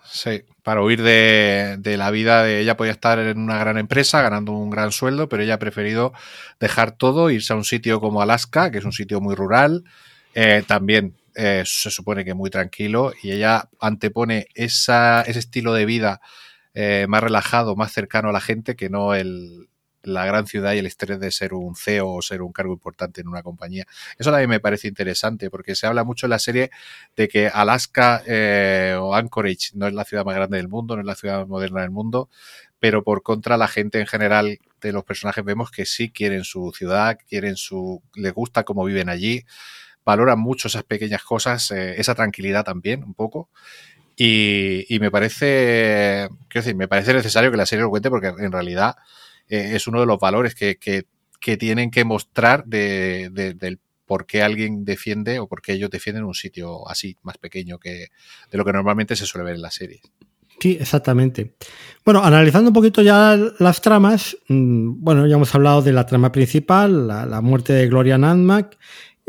Sí, 0.05 0.43
para 0.63 0.83
huir 0.83 1.03
de, 1.03 1.77
de, 1.79 1.97
la 1.97 2.11
vida 2.11 2.43
de 2.43 2.61
ella 2.61 2.77
podía 2.77 2.93
estar 2.93 3.19
en 3.19 3.39
una 3.39 3.59
gran 3.59 3.77
empresa 3.77 4.23
ganando 4.23 4.53
un 4.53 4.71
gran 4.71 4.93
sueldo, 4.93 5.29
pero 5.29 5.43
ella 5.43 5.55
ha 5.55 5.59
preferido 5.59 6.13
dejar 6.61 6.93
todo, 6.93 7.31
irse 7.31 7.53
a 7.53 7.57
un 7.57 7.65
sitio 7.65 8.01
como 8.01 8.23
Alaska, 8.23 8.71
que 8.71 8.79
es 8.79 8.85
un 8.85 8.93
sitio 8.93 9.21
muy 9.21 9.35
rural, 9.35 9.85
eh, 10.35 10.63
también 10.67 11.15
eh, 11.41 11.63
se 11.65 11.93
supone 11.93 12.25
que 12.25 12.35
muy 12.35 12.51
tranquilo 12.51 13.13
y 13.23 13.31
ella 13.31 13.69
antepone 13.79 14.49
esa, 14.55 15.23
ese 15.23 15.39
estilo 15.39 15.73
de 15.73 15.87
vida 15.87 16.21
eh, 16.75 17.07
más 17.09 17.23
relajado, 17.23 17.77
más 17.77 17.93
cercano 17.93 18.31
a 18.31 18.33
la 18.33 18.41
gente 18.41 18.75
que 18.75 18.91
no 18.91 19.15
el, 19.15 19.69
la 20.03 20.27
gran 20.27 20.49
ciudad 20.49 20.73
y 20.73 20.79
el 20.79 20.87
estrés 20.87 21.21
de 21.21 21.31
ser 21.31 21.55
un 21.55 21.77
CEO 21.77 22.09
o 22.09 22.23
ser 22.23 22.43
un 22.43 22.53
cargo 22.53 22.73
importante 22.73 23.21
en 23.21 23.29
una 23.29 23.45
compañía. 23.45 23.87
Eso 24.19 24.33
también 24.33 24.51
me 24.51 24.59
parece 24.59 24.89
interesante 24.89 25.49
porque 25.49 25.77
se 25.77 25.87
habla 25.87 26.03
mucho 26.03 26.27
en 26.27 26.31
la 26.31 26.41
serie 26.41 26.73
de 27.15 27.29
que 27.29 27.47
Alaska 27.47 28.21
eh, 28.27 28.97
o 28.99 29.15
Anchorage 29.15 29.71
no 29.75 29.87
es 29.87 29.95
la 29.95 30.05
ciudad 30.05 30.25
más 30.25 30.35
grande 30.35 30.57
del 30.57 30.67
mundo, 30.67 30.97
no 30.97 31.03
es 31.03 31.07
la 31.07 31.15
ciudad 31.15 31.39
más 31.39 31.49
moderna 31.49 31.83
del 31.83 31.93
mundo, 31.93 32.29
pero 32.81 33.05
por 33.05 33.23
contra 33.23 33.57
la 33.57 33.69
gente 33.69 34.01
en 34.01 34.09
general 34.09 34.59
de 34.81 34.93
los 34.93 35.05
personajes 35.05 35.45
vemos 35.45 35.71
que 35.71 35.87
sí 35.87 36.11
quieren 36.11 36.43
su 36.43 36.73
ciudad, 36.77 37.17
quieren 37.29 37.55
su, 37.55 38.03
les 38.17 38.33
gusta 38.33 38.65
cómo 38.65 38.85
viven 38.85 39.09
allí 39.09 39.45
valoran 40.09 40.39
mucho 40.39 40.69
esas 40.69 40.85
pequeñas 40.85 41.23
cosas, 41.23 41.71
eh, 41.71 42.01
esa 42.01 42.15
tranquilidad 42.15 42.65
también, 42.65 43.05
un 43.05 43.13
poco. 43.13 43.51
Y, 44.17 44.97
me 45.01 45.11
parece, 45.11 46.29
quiero 46.49 46.65
decir, 46.65 46.75
me 46.75 46.89
parece 46.89 47.13
necesario 47.13 47.51
que 47.51 47.59
la 47.59 47.67
serie 47.67 47.83
lo 47.83 47.91
cuente 47.91 48.09
porque 48.09 48.29
en 48.29 48.51
realidad 48.51 48.97
eh, 49.51 49.73
es 49.75 49.87
uno 49.87 50.01
de 50.01 50.07
los 50.07 50.19
valores 50.19 50.55
que, 50.55 50.79
que, 50.79 51.57
tienen 51.59 51.91
que 51.91 52.05
mostrar 52.05 52.65
de, 52.65 53.29
del 53.31 53.79
por 54.07 54.25
qué 54.25 54.43
alguien 54.43 54.85
defiende 54.85 55.39
o 55.39 55.47
por 55.47 55.61
qué 55.61 55.75
ellos 55.75 55.91
defienden 55.91 56.25
un 56.25 56.35
sitio 56.35 56.89
así, 56.89 57.17
más 57.23 57.37
pequeño 57.37 57.79
que 57.79 58.09
de 58.51 58.59
lo 58.59 58.65
que 58.65 58.73
normalmente 58.73 59.15
se 59.15 59.27
suele 59.27 59.45
ver 59.45 59.57
en 59.57 59.63
la 59.63 59.71
serie. 59.71 60.01
Sí, 60.61 60.77
exactamente. 60.81 61.55
Bueno, 62.05 62.25
analizando 62.25 62.71
un 62.71 62.75
poquito 62.75 63.01
ya 63.01 63.39
las 63.59 63.81
tramas, 63.81 64.37
mm, 64.49 65.05
bueno, 65.05 65.27
ya 65.27 65.37
hemos 65.37 65.55
hablado 65.55 65.83
de 65.83 65.93
la 65.93 66.05
trama 66.05 66.33
principal, 66.33 67.07
la, 67.07 67.41
muerte 67.41 67.73
de 67.73 67.87
Gloria 67.87 68.19
Nandmack, 68.19 68.77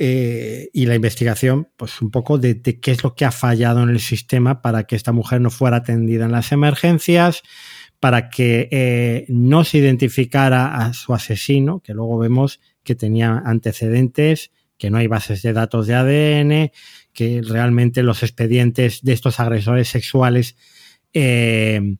eh, 0.01 0.69
y 0.71 0.85
la 0.85 0.95
investigación, 0.95 1.67
pues 1.75 2.01
un 2.01 2.09
poco 2.09 2.37
de, 2.37 2.61
qué 2.61 2.91
es 2.91 3.03
lo 3.03 3.15
que 3.15 3.25
ha 3.25 3.33
fallado 3.33 3.83
en 3.83 3.89
el 3.89 3.99
sistema 3.99 4.61
para 4.61 4.85
que 4.85 4.95
esta 4.95 5.11
mujer 5.11 5.41
no 5.41 5.49
fuera 5.49 5.77
atendida 5.77 6.23
en 6.23 6.31
las 6.31 6.53
emergencias, 6.53 7.43
para 7.99 8.29
que 8.29 8.69
eh, 8.71 9.25
no 9.27 9.65
se 9.65 9.79
identificara 9.79 10.73
a 10.73 10.93
su 10.93 11.13
asesino, 11.13 11.81
que 11.81 11.93
luego 11.93 12.17
vemos 12.17 12.61
que 12.83 12.95
tenía 12.95 13.43
antecedentes, 13.45 14.51
que 14.77 14.89
no 14.89 14.99
hay 14.99 15.07
bases 15.07 15.41
de 15.41 15.51
datos 15.51 15.85
de 15.85 15.95
ADN, 15.95 16.71
que 17.11 17.41
realmente 17.45 18.01
los 18.01 18.23
expedientes 18.23 19.01
de 19.03 19.11
estos 19.11 19.41
agresores 19.41 19.89
sexuales, 19.89 20.55
eh, 21.11 21.97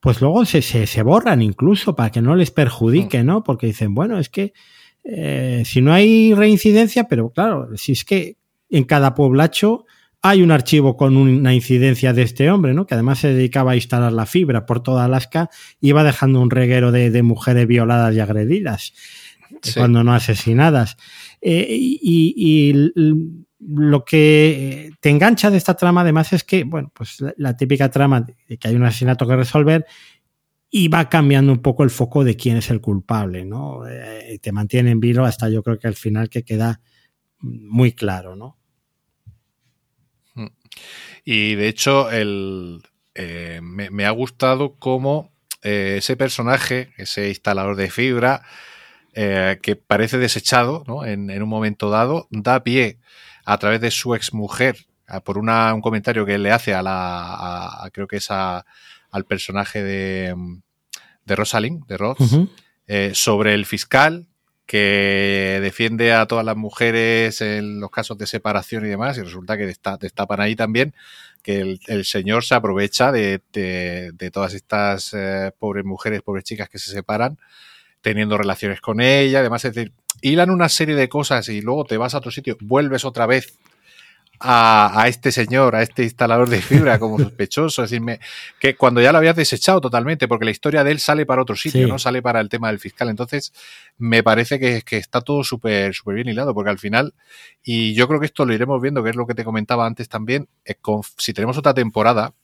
pues 0.00 0.20
luego 0.20 0.44
se, 0.44 0.60
se, 0.60 0.88
se, 0.88 1.02
borran 1.04 1.40
incluso 1.40 1.94
para 1.94 2.10
que 2.10 2.20
no 2.20 2.34
les 2.34 2.50
perjudique, 2.50 3.22
¿no? 3.22 3.44
Porque 3.44 3.68
dicen, 3.68 3.94
bueno, 3.94 4.18
es 4.18 4.28
que 4.28 4.52
eh, 5.04 5.62
si 5.64 5.80
no 5.80 5.92
hay 5.92 6.34
reincidencia, 6.34 7.04
pero 7.08 7.30
claro, 7.30 7.76
si 7.76 7.92
es 7.92 8.04
que 8.04 8.36
en 8.70 8.84
cada 8.84 9.14
pueblacho 9.14 9.84
hay 10.22 10.40
un 10.42 10.52
archivo 10.52 10.96
con 10.96 11.16
una 11.16 11.52
incidencia 11.52 12.12
de 12.12 12.22
este 12.22 12.48
hombre, 12.50 12.74
¿no? 12.74 12.86
Que 12.86 12.94
además 12.94 13.18
se 13.18 13.34
dedicaba 13.34 13.72
a 13.72 13.76
instalar 13.76 14.12
la 14.12 14.24
fibra 14.24 14.66
por 14.66 14.80
toda 14.80 15.04
Alaska 15.04 15.50
y 15.80 15.88
iba 15.88 16.04
dejando 16.04 16.40
un 16.40 16.50
reguero 16.50 16.92
de, 16.92 17.22
mujeres 17.22 17.66
violadas 17.66 18.14
y 18.14 18.20
agredidas, 18.20 18.92
cuando 19.74 20.04
no 20.04 20.14
asesinadas. 20.14 20.96
Eh, 21.40 21.66
y, 21.68 22.92
lo 23.64 24.04
que 24.04 24.90
te 24.98 25.08
engancha 25.10 25.48
de 25.48 25.56
esta 25.56 25.74
trama, 25.74 26.00
además, 26.00 26.32
es 26.32 26.42
que, 26.42 26.64
bueno, 26.64 26.90
pues 26.92 27.18
la 27.36 27.56
típica 27.56 27.90
trama 27.90 28.26
de 28.48 28.58
que 28.58 28.68
hay 28.68 28.74
un 28.74 28.82
asesinato 28.84 29.26
que 29.26 29.36
resolver 29.36 29.86
y 30.74 30.88
va 30.88 31.10
cambiando 31.10 31.52
un 31.52 31.60
poco 31.60 31.84
el 31.84 31.90
foco 31.90 32.24
de 32.24 32.34
quién 32.34 32.56
es 32.56 32.70
el 32.70 32.80
culpable, 32.80 33.44
¿no? 33.44 33.86
Eh, 33.86 34.38
te 34.40 34.52
mantiene 34.52 34.90
en 34.90 35.00
vilo 35.00 35.26
hasta 35.26 35.50
yo 35.50 35.62
creo 35.62 35.78
que 35.78 35.86
al 35.86 35.94
final 35.94 36.30
que 36.30 36.44
queda 36.44 36.80
muy 37.40 37.92
claro, 37.92 38.36
¿no? 38.36 38.56
Mm. 40.34 40.46
Y 41.26 41.56
de 41.56 41.68
hecho, 41.68 42.10
el, 42.10 42.80
eh, 43.14 43.60
me, 43.62 44.06
ha 44.06 44.10
gustado 44.12 44.76
cómo 44.78 45.30
eh, 45.60 45.96
ese 45.98 46.16
personaje, 46.16 46.94
ese 46.96 47.28
instalador 47.28 47.76
de 47.76 47.90
fibra, 47.90 48.42
que 49.14 49.76
parece 49.76 50.16
desechado 50.16 50.84
¿no? 50.86 51.04
en, 51.04 51.30
un 51.42 51.48
momento 51.50 51.90
dado, 51.90 52.28
da 52.30 52.64
pie 52.64 52.98
a 53.44 53.58
través 53.58 53.82
de 53.82 53.90
su 53.90 54.14
exmujer, 54.14 54.86
por 55.22 55.36
un 55.36 55.82
comentario 55.82 56.24
que 56.24 56.38
le 56.38 56.50
hace 56.50 56.72
a 56.72 56.82
la, 56.82 57.90
creo 57.92 58.08
que 58.08 58.16
es 58.16 58.30
a, 58.30 58.64
al 59.12 59.24
personaje 59.24 59.82
de, 59.82 60.34
de 61.24 61.36
Rosalind, 61.36 61.86
de 61.86 61.96
Ross, 61.96 62.18
eh, 62.88 63.12
sobre 63.14 63.54
el 63.54 63.66
fiscal 63.66 64.26
que 64.66 65.58
defiende 65.60 66.12
a 66.12 66.26
todas 66.26 66.44
las 66.44 66.56
mujeres 66.56 67.40
en 67.40 67.78
los 67.80 67.90
casos 67.90 68.16
de 68.18 68.26
separación 68.26 68.86
y 68.86 68.88
demás, 68.88 69.18
y 69.18 69.22
resulta 69.22 69.56
que 69.56 69.66
destapan 69.66 70.40
ahí 70.40 70.56
también 70.56 70.94
que 71.42 71.78
el, 71.86 72.04
señor 72.04 72.44
se 72.44 72.54
aprovecha 72.54 73.12
de, 73.12 73.40
todas 74.32 74.54
estas 74.54 75.12
eh, 75.12 75.52
pobres 75.58 75.84
mujeres, 75.84 76.22
pobres 76.22 76.44
chicas 76.44 76.68
que 76.68 76.78
se 76.78 76.92
separan, 76.92 77.38
teniendo 78.00 78.38
relaciones 78.38 78.80
con 78.80 79.00
ella, 79.00 79.40
además, 79.40 79.64
es 79.64 79.74
decir, 79.74 79.92
hilan 80.20 80.50
una 80.50 80.68
serie 80.68 80.94
de 80.94 81.08
cosas 81.08 81.48
y 81.48 81.60
luego 81.60 81.84
te 81.84 81.96
vas 81.96 82.14
a 82.14 82.18
otro 82.18 82.30
sitio, 82.30 82.56
vuelves 82.60 83.04
otra 83.04 83.26
vez 83.26 83.58
a, 84.42 85.04
este 85.06 85.32
señor, 85.32 85.76
a 85.76 85.82
este 85.82 86.02
instalador 86.02 86.48
de 86.48 86.60
fibra 86.60 86.98
como 86.98 87.18
sospechoso, 87.18 87.84
es 87.84 87.90
decir, 87.90 88.20
que 88.58 88.76
cuando 88.76 89.00
ya 89.00 89.12
lo 89.12 89.18
habías 89.18 89.36
desechado 89.36 89.80
totalmente, 89.80 90.28
porque 90.28 90.44
la 90.44 90.50
historia 90.50 90.84
de 90.84 90.92
él 90.92 90.98
sale 90.98 91.26
para 91.26 91.42
otro 91.42 91.56
sitio, 91.56 91.86
no 91.86 91.98
sale 91.98 92.22
para 92.22 92.40
el 92.40 92.48
tema 92.48 92.68
del 92.68 92.78
fiscal. 92.78 93.08
Entonces, 93.08 93.52
me 93.98 94.22
parece 94.22 94.58
que, 94.58 94.82
está 94.96 95.20
todo 95.20 95.44
súper 95.44 95.94
súper 95.94 96.16
bien 96.16 96.28
hilado, 96.28 96.54
porque 96.54 96.70
al 96.70 96.78
final, 96.78 97.14
y 97.62 97.94
yo 97.94 98.08
creo 98.08 98.20
que 98.20 98.26
esto 98.26 98.44
lo 98.44 98.52
iremos 98.52 98.80
viendo, 98.82 99.02
que 99.02 99.10
es 99.10 99.16
lo 99.16 99.26
que 99.26 99.34
te 99.34 99.44
comentaba 99.44 99.86
antes 99.86 100.08
también, 100.08 100.48
si 101.18 101.32
tenemos 101.32 101.56
otra 101.58 101.74
temporada, 101.74 102.34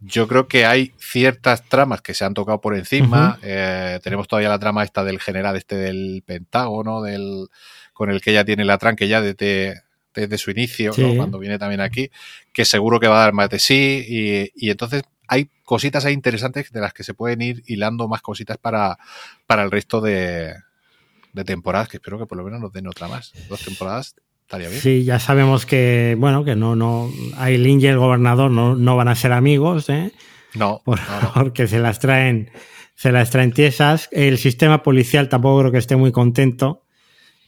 yo 0.00 0.28
creo 0.28 0.46
que 0.46 0.66
hay 0.66 0.92
ciertas 0.98 1.62
tramas 1.68 2.02
que 2.02 2.12
se 2.12 2.24
han 2.24 2.34
tocado 2.34 2.60
por 2.60 2.76
encima. 2.76 3.38
Eh, 3.42 3.98
tenemos 4.02 4.28
todavía 4.28 4.50
la 4.50 4.58
trama 4.58 4.84
esta 4.84 5.04
del 5.04 5.20
general 5.20 5.56
este 5.56 5.76
del 5.76 6.22
Pentágono, 6.26 7.00
del 7.00 7.48
con 7.94 8.10
el 8.10 8.20
que 8.20 8.32
ella 8.32 8.44
tiene 8.44 8.66
la 8.66 8.76
tranque 8.76 9.08
ya 9.08 9.22
desde, 9.22 9.80
desde 10.22 10.38
su 10.38 10.50
inicio, 10.50 10.92
cuando 11.16 11.38
viene 11.38 11.58
también 11.58 11.80
aquí, 11.80 12.10
que 12.52 12.64
seguro 12.64 12.98
que 12.98 13.08
va 13.08 13.18
a 13.18 13.24
dar 13.24 13.32
más 13.32 13.50
de 13.50 13.58
sí 13.58 14.04
y, 14.54 14.70
entonces 14.70 15.02
hay 15.28 15.50
cositas 15.64 16.04
ahí 16.04 16.14
interesantes 16.14 16.70
de 16.70 16.80
las 16.80 16.92
que 16.92 17.02
se 17.02 17.14
pueden 17.14 17.42
ir 17.42 17.62
hilando 17.66 18.08
más 18.08 18.22
cositas 18.22 18.58
para, 18.58 18.98
para 19.46 19.64
el 19.64 19.70
resto 19.70 20.00
de, 20.00 20.54
temporadas, 21.44 21.88
que 21.88 21.98
espero 21.98 22.18
que 22.18 22.26
por 22.26 22.38
lo 22.38 22.44
menos 22.44 22.60
nos 22.60 22.72
den 22.72 22.86
otra 22.86 23.08
más. 23.08 23.34
Dos 23.48 23.60
temporadas 23.60 24.14
estaría 24.42 24.68
bien. 24.68 24.80
Sí, 24.80 25.04
ya 25.04 25.18
sabemos 25.18 25.66
que, 25.66 26.16
bueno, 26.18 26.44
que 26.44 26.56
no, 26.56 26.76
no, 26.76 27.10
Aileen 27.36 27.80
y 27.80 27.86
el 27.86 27.98
gobernador 27.98 28.50
no, 28.50 28.76
no 28.76 28.96
van 28.96 29.08
a 29.08 29.14
ser 29.14 29.32
amigos, 29.32 29.88
¿eh? 29.90 30.12
No, 30.54 30.80
Por- 30.84 31.00
no, 31.00 31.20
no. 31.20 31.32
porque 31.34 31.66
se 31.68 31.78
las 31.80 31.98
traen, 31.98 32.50
se 32.94 33.12
las 33.12 33.30
traen 33.30 33.52
tiesas. 33.52 34.08
El 34.12 34.38
sistema 34.38 34.82
policial 34.82 35.28
tampoco 35.28 35.60
creo 35.60 35.72
que 35.72 35.78
esté 35.78 35.96
muy 35.96 36.12
contento, 36.12 36.85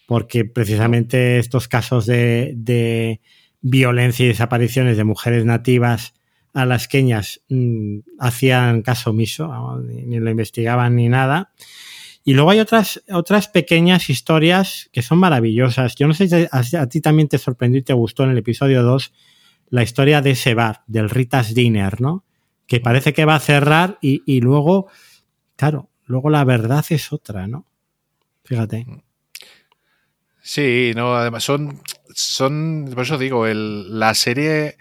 porque 0.08 0.46
precisamente 0.46 1.38
estos 1.38 1.68
casos 1.68 2.06
de, 2.06 2.54
de 2.56 3.20
violencia 3.60 4.24
y 4.24 4.28
desapariciones 4.28 4.96
de 4.96 5.04
mujeres 5.04 5.44
nativas 5.44 6.14
alasqueñas 6.54 7.42
mm, 7.50 7.98
hacían 8.18 8.80
caso 8.80 9.10
omiso, 9.10 9.78
ni, 9.82 10.18
lo 10.18 10.30
investigaban 10.30 10.96
ni 10.96 11.10
nada. 11.10 11.52
Y 12.24 12.32
luego 12.32 12.52
hay 12.52 12.60
otras, 12.60 13.02
otras 13.10 13.48
pequeñas 13.48 14.08
historias 14.08 14.88
que 14.92 15.02
son 15.02 15.18
maravillosas. 15.18 15.94
Yo 15.94 16.08
no 16.08 16.14
sé 16.14 16.26
si 16.26 16.76
a, 16.76 16.86
ti 16.86 17.02
también 17.02 17.28
te 17.28 17.36
sorprendió 17.36 17.78
y 17.78 17.84
te 17.84 17.92
gustó 17.92 18.24
en 18.24 18.30
el 18.30 18.38
episodio 18.38 18.82
2 18.82 19.12
la 19.68 19.82
historia 19.82 20.22
de 20.22 20.30
ese 20.30 20.54
bar, 20.54 20.84
del 20.86 21.10
Rita's 21.10 21.52
Dinner, 21.52 22.00
¿no? 22.00 22.24
Que 22.66 22.80
parece 22.80 23.12
que 23.12 23.26
va 23.26 23.34
a 23.34 23.40
cerrar 23.40 23.98
y, 24.00 24.22
y 24.24 24.40
luego, 24.40 24.86
claro, 25.54 25.90
luego 26.06 26.30
la 26.30 26.44
verdad 26.44 26.82
es 26.88 27.12
otra, 27.12 27.46
¿no? 27.46 27.66
Fíjate. 28.42 28.86
Sí, 30.50 30.92
no, 30.96 31.14
además 31.14 31.44
son, 31.44 31.82
son, 32.14 32.90
por 32.94 33.02
eso 33.02 33.18
digo, 33.18 33.46
el, 33.46 34.00
la 34.00 34.14
serie 34.14 34.78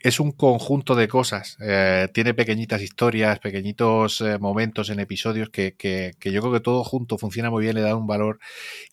es 0.00 0.20
un 0.20 0.30
conjunto 0.30 0.94
de 0.94 1.08
cosas. 1.08 1.56
Eh, 1.60 2.06
tiene 2.14 2.34
pequeñitas 2.34 2.80
historias, 2.80 3.40
pequeñitos 3.40 4.20
eh, 4.20 4.38
momentos 4.38 4.90
en 4.90 5.00
episodios 5.00 5.50
que, 5.50 5.74
que, 5.74 6.12
que, 6.20 6.30
yo 6.30 6.40
creo 6.40 6.52
que 6.52 6.60
todo 6.60 6.84
junto 6.84 7.18
funciona 7.18 7.50
muy 7.50 7.64
bien, 7.64 7.74
le 7.74 7.80
da 7.80 7.96
un 7.96 8.06
valor. 8.06 8.38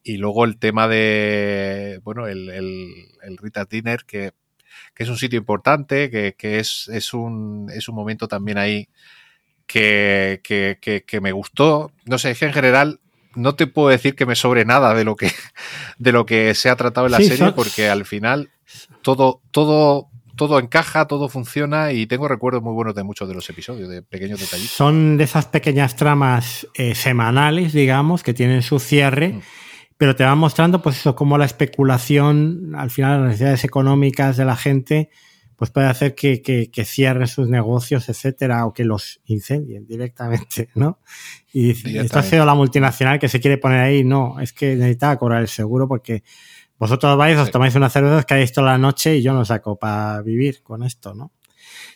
Y 0.03 0.17
luego 0.17 0.45
el 0.45 0.57
tema 0.57 0.87
de, 0.87 1.99
bueno, 2.03 2.25
el, 2.27 2.49
el, 2.49 2.87
el 3.21 3.37
Rita 3.37 3.65
Dinner, 3.65 4.03
que, 4.07 4.31
que, 4.95 5.03
es 5.03 5.09
un 5.09 5.17
sitio 5.17 5.37
importante, 5.37 6.09
que, 6.09 6.59
es, 6.59 6.89
es, 6.91 7.13
un, 7.13 7.69
es 7.71 7.87
un 7.87 7.93
momento 7.93 8.27
también 8.27 8.57
ahí 8.57 8.89
que 9.67 10.41
me 11.21 11.31
gustó. 11.31 11.91
No 12.05 12.17
sé, 12.17 12.31
es 12.31 12.39
que 12.39 12.45
en 12.45 12.53
general 12.53 13.00
no 13.35 13.55
te 13.55 13.67
puedo 13.67 13.89
decir 13.89 14.15
que 14.15 14.25
me 14.25 14.35
sobre 14.35 14.65
nada 14.65 14.93
de 14.93 15.03
lo 15.03 15.15
que, 15.15 15.31
de 15.97 16.11
lo 16.11 16.25
que 16.25 16.55
se 16.55 16.69
ha 16.69 16.75
tratado 16.75 17.07
en 17.07 17.13
la 17.13 17.17
sí, 17.17 17.25
serie, 17.25 17.37
son... 17.37 17.53
porque 17.53 17.89
al 17.89 18.05
final 18.05 18.49
todo, 19.01 19.41
todo, 19.51 20.09
todo 20.35 20.59
encaja, 20.59 21.07
todo 21.07 21.29
funciona 21.29 21.91
y 21.91 22.07
tengo 22.07 22.27
recuerdos 22.27 22.61
muy 22.61 22.73
buenos 22.73 22.95
de 22.95 23.03
muchos 23.03 23.27
de 23.27 23.35
los 23.35 23.49
episodios, 23.49 23.89
de 23.89 24.01
pequeños 24.01 24.39
detallitos. 24.39 24.71
Son 24.71 25.17
de 25.17 25.23
esas 25.23 25.45
pequeñas 25.45 25.95
tramas 25.95 26.67
eh, 26.75 26.95
semanales, 26.95 27.73
digamos, 27.73 28.23
que 28.23 28.33
tienen 28.33 28.61
su 28.61 28.79
cierre. 28.79 29.29
Mm. 29.29 29.41
Pero 29.97 30.15
te 30.15 30.23
van 30.23 30.39
mostrando, 30.39 30.81
pues 30.81 30.97
eso, 30.97 31.15
cómo 31.15 31.37
la 31.37 31.45
especulación, 31.45 32.73
al 32.75 32.89
final, 32.89 33.19
las 33.19 33.27
necesidades 33.27 33.63
económicas 33.63 34.35
de 34.35 34.45
la 34.45 34.55
gente, 34.55 35.11
pues 35.61 35.69
puede 35.69 35.85
hacer 35.85 36.15
que, 36.15 36.41
que, 36.41 36.71
que, 36.71 36.85
cierren 36.85 37.27
sus 37.27 37.47
negocios, 37.47 38.09
etcétera, 38.09 38.65
o 38.65 38.73
que 38.73 38.83
los 38.83 39.21
incendien 39.25 39.85
directamente, 39.85 40.69
¿no? 40.73 40.97
Y 41.53 41.67
dice, 41.67 41.99
esto 41.99 42.17
ha 42.17 42.23
sido 42.23 42.47
la 42.47 42.55
multinacional 42.55 43.19
que 43.19 43.27
se 43.27 43.39
quiere 43.39 43.59
poner 43.59 43.81
ahí, 43.81 44.03
no, 44.03 44.39
es 44.39 44.53
que 44.53 44.75
necesitaba 44.75 45.17
cobrar 45.17 45.39
el 45.39 45.47
seguro 45.47 45.87
porque 45.87 46.23
vosotros 46.79 47.15
vais, 47.15 47.37
os 47.37 47.51
tomáis 47.51 47.75
una 47.75 47.91
cerveza, 47.91 48.23
caéis 48.23 48.51
toda 48.51 48.71
la 48.71 48.79
noche 48.79 49.17
y 49.17 49.21
yo 49.21 49.33
no 49.33 49.45
saco 49.45 49.77
para 49.77 50.23
vivir 50.23 50.63
con 50.63 50.81
esto, 50.81 51.13
¿no? 51.13 51.31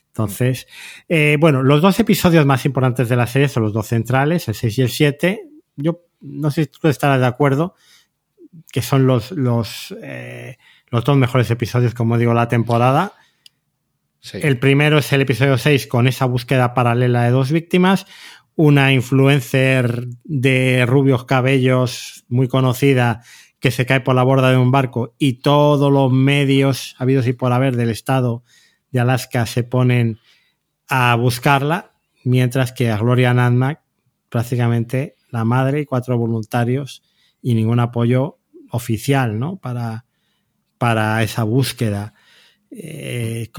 Entonces, 0.09 0.67
eh, 1.09 1.37
bueno, 1.39 1.63
los 1.63 1.81
dos 1.81 1.99
episodios 1.99 2.45
más 2.45 2.67
importantes 2.67 3.09
de 3.09 3.15
la 3.15 3.25
serie 3.25 3.47
son 3.47 3.63
los 3.63 3.73
dos 3.73 3.87
centrales, 3.87 4.47
el 4.47 4.53
6 4.53 4.77
y 4.77 4.81
el 4.83 4.89
7. 4.89 5.49
Yo 5.75 6.01
no 6.21 6.51
sé 6.51 6.65
si 6.65 6.69
tú 6.69 6.87
estarás 6.87 7.19
de 7.19 7.25
acuerdo, 7.25 7.73
que 8.71 8.83
son 8.83 9.07
los, 9.07 9.31
los, 9.31 9.91
eh, 10.03 10.59
los 10.91 11.03
dos 11.03 11.17
mejores 11.17 11.49
episodios, 11.49 11.95
como 11.95 12.19
digo, 12.19 12.35
la 12.35 12.47
temporada. 12.47 13.13
El 14.33 14.57
primero 14.57 14.97
es 14.97 15.11
el 15.13 15.21
episodio 15.21 15.57
6 15.57 15.87
con 15.87 16.07
esa 16.07 16.25
búsqueda 16.25 16.73
paralela 16.73 17.23
de 17.23 17.31
dos 17.31 17.51
víctimas. 17.51 18.07
Una 18.55 18.93
influencer 18.93 20.07
de 20.23 20.85
rubios 20.85 21.25
cabellos 21.25 22.25
muy 22.27 22.47
conocida 22.47 23.21
que 23.59 23.71
se 23.71 23.85
cae 23.85 24.01
por 24.01 24.15
la 24.15 24.23
borda 24.23 24.51
de 24.51 24.57
un 24.57 24.71
barco 24.71 25.15
y 25.19 25.41
todos 25.41 25.91
los 25.91 26.11
medios 26.11 26.95
habidos 26.97 27.27
y 27.27 27.33
por 27.33 27.51
haber 27.51 27.75
del 27.75 27.89
estado 27.89 28.43
de 28.91 28.99
Alaska 28.99 29.45
se 29.45 29.63
ponen 29.63 30.19
a 30.87 31.15
buscarla, 31.15 31.93
mientras 32.23 32.71
que 32.71 32.89
a 32.91 32.97
Gloria 32.97 33.33
Nadmack 33.33 33.81
prácticamente 34.29 35.15
la 35.29 35.45
madre 35.45 35.81
y 35.81 35.85
cuatro 35.85 36.17
voluntarios 36.17 37.03
y 37.41 37.53
ningún 37.55 37.79
apoyo 37.79 38.39
oficial 38.71 39.39
¿no? 39.39 39.57
para, 39.57 40.05
para 40.77 41.21
esa 41.23 41.43
búsqueda. 41.43 42.13
Eh, 42.71 43.49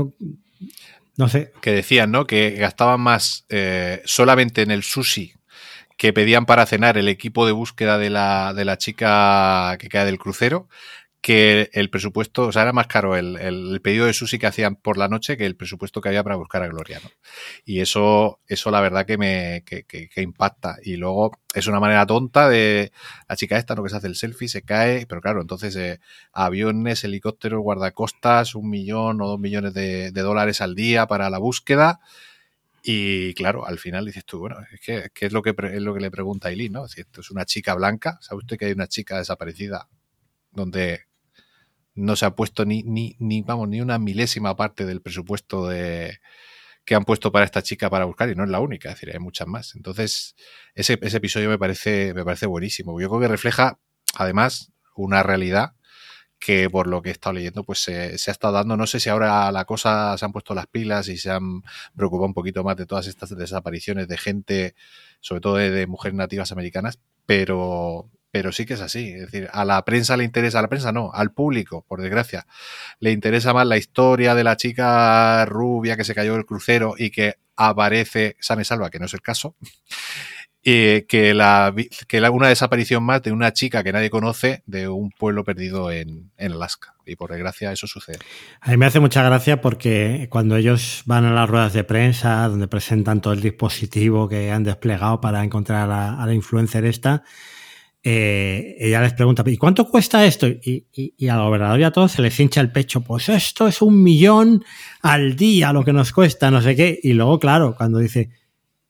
no 1.16 1.28
sé. 1.28 1.52
Que 1.60 1.72
decían, 1.72 2.10
¿no? 2.10 2.26
Que 2.26 2.50
gastaban 2.50 3.00
más 3.00 3.44
eh, 3.48 4.02
solamente 4.04 4.62
en 4.62 4.70
el 4.70 4.82
sushi 4.82 5.34
que 5.96 6.12
pedían 6.12 6.44
para 6.44 6.66
cenar 6.66 6.98
el 6.98 7.08
equipo 7.08 7.46
de 7.46 7.52
búsqueda 7.52 7.96
de 7.98 8.10
la, 8.10 8.52
de 8.52 8.64
la 8.66 8.76
chica 8.76 9.76
que 9.78 9.88
cae 9.88 10.04
del 10.04 10.18
crucero 10.18 10.68
que 11.26 11.70
el 11.72 11.90
presupuesto, 11.90 12.46
o 12.46 12.52
sea, 12.52 12.62
era 12.62 12.72
más 12.72 12.86
caro 12.86 13.16
el, 13.16 13.36
el, 13.38 13.80
pedido 13.80 14.06
de 14.06 14.12
sushi 14.12 14.38
que 14.38 14.46
hacían 14.46 14.76
por 14.76 14.96
la 14.96 15.08
noche 15.08 15.36
que 15.36 15.44
el 15.44 15.56
presupuesto 15.56 16.00
que 16.00 16.08
había 16.08 16.22
para 16.22 16.36
buscar 16.36 16.62
a 16.62 16.68
Gloria, 16.68 17.00
¿no? 17.02 17.10
Y 17.64 17.80
eso, 17.80 18.38
eso 18.46 18.70
la 18.70 18.80
verdad 18.80 19.06
que 19.06 19.18
me 19.18 19.64
que, 19.66 19.82
que, 19.82 20.22
impacta. 20.22 20.76
Y 20.84 20.94
luego 20.94 21.36
es 21.52 21.66
una 21.66 21.80
manera 21.80 22.06
tonta 22.06 22.48
de 22.48 22.92
la 23.28 23.34
chica 23.34 23.58
esta, 23.58 23.74
¿no? 23.74 23.82
Que 23.82 23.90
se 23.90 23.96
hace 23.96 24.06
el 24.06 24.14
selfie, 24.14 24.46
se 24.46 24.62
cae, 24.62 25.04
pero 25.06 25.20
claro, 25.20 25.40
entonces 25.40 25.74
eh, 25.74 25.98
aviones, 26.32 27.02
helicópteros, 27.02 27.60
guardacostas, 27.60 28.54
un 28.54 28.70
millón 28.70 29.20
o 29.20 29.26
dos 29.26 29.40
millones 29.40 29.74
de, 29.74 30.12
dólares 30.12 30.60
al 30.60 30.76
día 30.76 31.08
para 31.08 31.28
la 31.28 31.38
búsqueda. 31.38 31.98
Y 32.84 33.34
claro, 33.34 33.66
al 33.66 33.80
final 33.80 34.06
dices 34.06 34.24
tú, 34.24 34.38
bueno, 34.38 34.58
es 34.72 34.80
que, 34.80 35.10
es, 35.26 35.32
lo 35.32 35.42
que 35.42 35.56
es 35.58 35.82
lo 35.82 35.92
que 35.92 36.00
le 36.00 36.10
pregunta 36.12 36.46
a 36.46 36.50
Eileen, 36.52 36.74
¿no? 36.74 36.86
Si 36.86 37.00
esto 37.00 37.20
es 37.20 37.32
una 37.32 37.44
chica 37.46 37.74
blanca, 37.74 38.16
¿sabe 38.20 38.38
usted 38.38 38.56
que 38.56 38.66
hay 38.66 38.72
una 38.72 38.86
chica 38.86 39.18
desaparecida 39.18 39.88
donde 40.52 41.06
no 41.96 42.14
se 42.14 42.26
ha 42.26 42.36
puesto 42.36 42.64
ni, 42.64 42.82
ni, 42.84 43.16
ni, 43.18 43.42
vamos, 43.42 43.68
ni 43.68 43.80
una 43.80 43.98
milésima 43.98 44.54
parte 44.54 44.84
del 44.84 45.02
presupuesto 45.02 45.66
de, 45.66 46.20
que 46.84 46.94
han 46.94 47.04
puesto 47.04 47.32
para 47.32 47.44
esta 47.44 47.62
chica 47.62 47.90
para 47.90 48.04
buscar, 48.04 48.30
y 48.30 48.34
no 48.36 48.44
es 48.44 48.50
la 48.50 48.60
única, 48.60 48.90
es 48.90 48.94
decir, 48.94 49.10
hay 49.12 49.18
muchas 49.18 49.48
más. 49.48 49.74
Entonces, 49.74 50.36
ese, 50.74 50.98
ese 51.02 51.16
episodio 51.16 51.48
me 51.48 51.58
parece, 51.58 52.14
me 52.14 52.24
parece 52.24 52.46
buenísimo. 52.46 53.00
Yo 53.00 53.08
creo 53.08 53.20
que 53.20 53.28
refleja, 53.28 53.80
además, 54.14 54.72
una 54.94 55.22
realidad 55.22 55.72
que 56.38 56.70
por 56.70 56.86
lo 56.86 57.02
que 57.02 57.08
he 57.08 57.12
estado 57.12 57.32
leyendo, 57.32 57.64
pues 57.64 57.80
se, 57.80 58.18
se, 58.18 58.30
ha 58.30 58.32
estado 58.32 58.54
dando. 58.54 58.76
No 58.76 58.86
sé 58.86 59.00
si 59.00 59.08
ahora 59.08 59.50
la 59.50 59.64
cosa 59.64 60.16
se 60.18 60.24
han 60.24 60.32
puesto 60.32 60.54
las 60.54 60.66
pilas 60.66 61.08
y 61.08 61.16
se 61.16 61.30
han 61.30 61.62
preocupado 61.96 62.26
un 62.26 62.34
poquito 62.34 62.62
más 62.62 62.76
de 62.76 62.86
todas 62.86 63.06
estas 63.06 63.36
desapariciones 63.36 64.06
de 64.06 64.18
gente, 64.18 64.74
sobre 65.20 65.40
todo 65.40 65.56
de, 65.56 65.70
de 65.70 65.86
mujeres 65.86 66.14
nativas 66.14 66.52
americanas, 66.52 67.00
pero, 67.26 68.10
pero 68.36 68.52
sí 68.52 68.66
que 68.66 68.74
es 68.74 68.82
así. 68.82 69.12
Es 69.12 69.22
decir, 69.22 69.48
a 69.50 69.64
la 69.64 69.82
prensa 69.86 70.14
le 70.14 70.22
interesa, 70.22 70.58
a 70.58 70.62
la 70.62 70.68
prensa 70.68 70.92
no, 70.92 71.10
al 71.14 71.32
público, 71.32 71.86
por 71.88 72.02
desgracia, 72.02 72.46
le 73.00 73.10
interesa 73.10 73.54
más 73.54 73.66
la 73.66 73.78
historia 73.78 74.34
de 74.34 74.44
la 74.44 74.58
chica 74.58 75.46
rubia 75.46 75.96
que 75.96 76.04
se 76.04 76.14
cayó 76.14 76.34
del 76.34 76.44
crucero 76.44 76.96
y 76.98 77.10
que 77.10 77.36
aparece 77.56 78.36
sana 78.38 78.60
y 78.60 78.66
salva, 78.66 78.90
que 78.90 78.98
no 78.98 79.06
es 79.06 79.14
el 79.14 79.22
caso, 79.22 79.56
y 80.62 81.00
que, 81.04 81.32
la, 81.32 81.74
que 82.06 82.20
una 82.28 82.48
desaparición 82.48 83.04
más 83.04 83.22
de 83.22 83.32
una 83.32 83.54
chica 83.54 83.82
que 83.82 83.90
nadie 83.90 84.10
conoce 84.10 84.62
de 84.66 84.86
un 84.86 85.10
pueblo 85.12 85.42
perdido 85.42 85.90
en, 85.90 86.30
en 86.36 86.52
Alaska. 86.52 86.92
Y 87.06 87.16
por 87.16 87.30
desgracia 87.30 87.72
eso 87.72 87.86
sucede. 87.86 88.18
A 88.60 88.70
mí 88.70 88.76
me 88.76 88.84
hace 88.84 89.00
mucha 89.00 89.22
gracia 89.22 89.62
porque 89.62 90.26
cuando 90.28 90.56
ellos 90.56 91.04
van 91.06 91.24
a 91.24 91.32
las 91.32 91.48
ruedas 91.48 91.72
de 91.72 91.84
prensa, 91.84 92.46
donde 92.48 92.68
presentan 92.68 93.22
todo 93.22 93.32
el 93.32 93.40
dispositivo 93.40 94.28
que 94.28 94.52
han 94.52 94.62
desplegado 94.62 95.22
para 95.22 95.42
encontrar 95.42 95.90
a 95.90 96.22
a 96.22 96.26
la 96.26 96.34
influencer 96.34 96.84
esta, 96.84 97.22
eh, 98.08 98.76
ella 98.78 99.00
les 99.00 99.14
pregunta, 99.14 99.42
¿y 99.44 99.56
cuánto 99.56 99.88
cuesta 99.88 100.24
esto? 100.24 100.46
Y, 100.46 100.86
y, 100.92 101.14
y, 101.18 101.26
al 101.26 101.40
gobernador 101.40 101.80
y 101.80 101.82
a 101.82 101.90
todos 101.90 102.12
se 102.12 102.22
les 102.22 102.38
hincha 102.38 102.60
el 102.60 102.70
pecho, 102.70 103.00
pues 103.00 103.28
esto 103.28 103.66
es 103.66 103.82
un 103.82 104.00
millón 104.00 104.64
al 105.02 105.34
día 105.34 105.72
lo 105.72 105.84
que 105.84 105.92
nos 105.92 106.12
cuesta, 106.12 106.48
no 106.52 106.62
sé 106.62 106.76
qué. 106.76 107.00
Y 107.02 107.14
luego, 107.14 107.40
claro, 107.40 107.74
cuando 107.76 107.98
dice, 107.98 108.30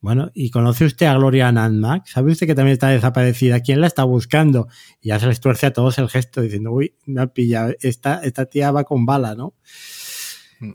bueno, 0.01 0.29
¿y 0.35 0.51
conoce 0.51 0.85
usted 0.85 1.07
a 1.07 1.15
Gloria 1.15 1.51
Nandmack? 1.51 2.05
¿Sabe 2.05 2.31
usted 2.31 2.45
que 2.45 2.53
también 2.53 2.73
está 2.73 2.89
desaparecida? 2.89 3.61
¿Quién 3.61 3.81
la 3.81 3.87
está 3.87 4.03
buscando? 4.03 4.67
Y 5.01 5.07
ya 5.07 5.19
se 5.19 5.25
les 5.25 5.39
tuerce 5.39 5.65
a 5.65 5.73
todos 5.73 5.97
el 5.97 6.09
gesto 6.09 6.41
diciendo, 6.41 6.71
uy, 6.71 6.93
me 7.07 7.21
ha 7.21 7.25
pillado, 7.25 7.73
esta, 7.81 8.21
esta 8.23 8.45
tía 8.45 8.69
va 8.69 8.83
con 8.83 9.07
bala, 9.07 9.33
¿no? 9.33 9.55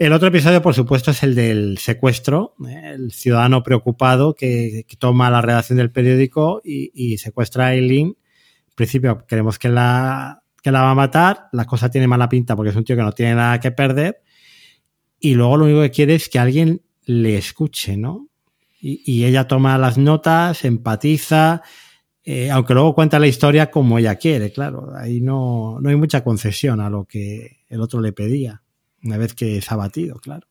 El 0.00 0.12
otro 0.12 0.26
episodio, 0.26 0.62
por 0.62 0.74
supuesto, 0.74 1.12
es 1.12 1.22
el 1.22 1.36
del 1.36 1.78
secuestro, 1.78 2.56
el 2.68 3.12
ciudadano 3.12 3.62
preocupado 3.62 4.34
que, 4.34 4.84
que 4.88 4.96
toma 4.96 5.30
la 5.30 5.42
redacción 5.42 5.76
del 5.78 5.92
periódico 5.92 6.60
y, 6.64 6.90
y 6.92 7.18
secuestra 7.18 7.66
a 7.66 7.74
Eileen 7.74 8.16
principio 8.74 9.24
creemos 9.26 9.58
que 9.58 9.68
la, 9.68 10.42
que 10.62 10.70
la 10.70 10.82
va 10.82 10.90
a 10.90 10.94
matar, 10.94 11.48
la 11.52 11.64
cosa 11.64 11.90
tiene 11.90 12.06
mala 12.06 12.28
pinta 12.28 12.56
porque 12.56 12.70
es 12.70 12.76
un 12.76 12.84
tío 12.84 12.96
que 12.96 13.02
no 13.02 13.12
tiene 13.12 13.34
nada 13.34 13.60
que 13.60 13.70
perder 13.70 14.22
y 15.18 15.34
luego 15.34 15.56
lo 15.56 15.64
único 15.64 15.82
que 15.82 15.90
quiere 15.90 16.14
es 16.14 16.28
que 16.28 16.38
alguien 16.38 16.82
le 17.04 17.36
escuche, 17.36 17.96
¿no? 17.96 18.28
Y, 18.80 19.02
y 19.04 19.24
ella 19.24 19.46
toma 19.46 19.78
las 19.78 19.98
notas, 19.98 20.64
empatiza 20.64 21.62
eh, 22.24 22.50
aunque 22.50 22.74
luego 22.74 22.94
cuenta 22.94 23.18
la 23.18 23.26
historia 23.26 23.70
como 23.70 23.98
ella 23.98 24.14
quiere, 24.16 24.52
claro. 24.52 24.92
Ahí 24.96 25.20
no, 25.20 25.78
no 25.80 25.88
hay 25.88 25.96
mucha 25.96 26.22
concesión 26.22 26.80
a 26.80 26.88
lo 26.88 27.04
que 27.04 27.64
el 27.68 27.80
otro 27.80 28.00
le 28.00 28.12
pedía, 28.12 28.62
una 29.02 29.18
vez 29.18 29.34
que 29.34 29.60
se 29.60 29.74
ha 29.74 29.76
batido, 29.76 30.16
claro. 30.16 30.46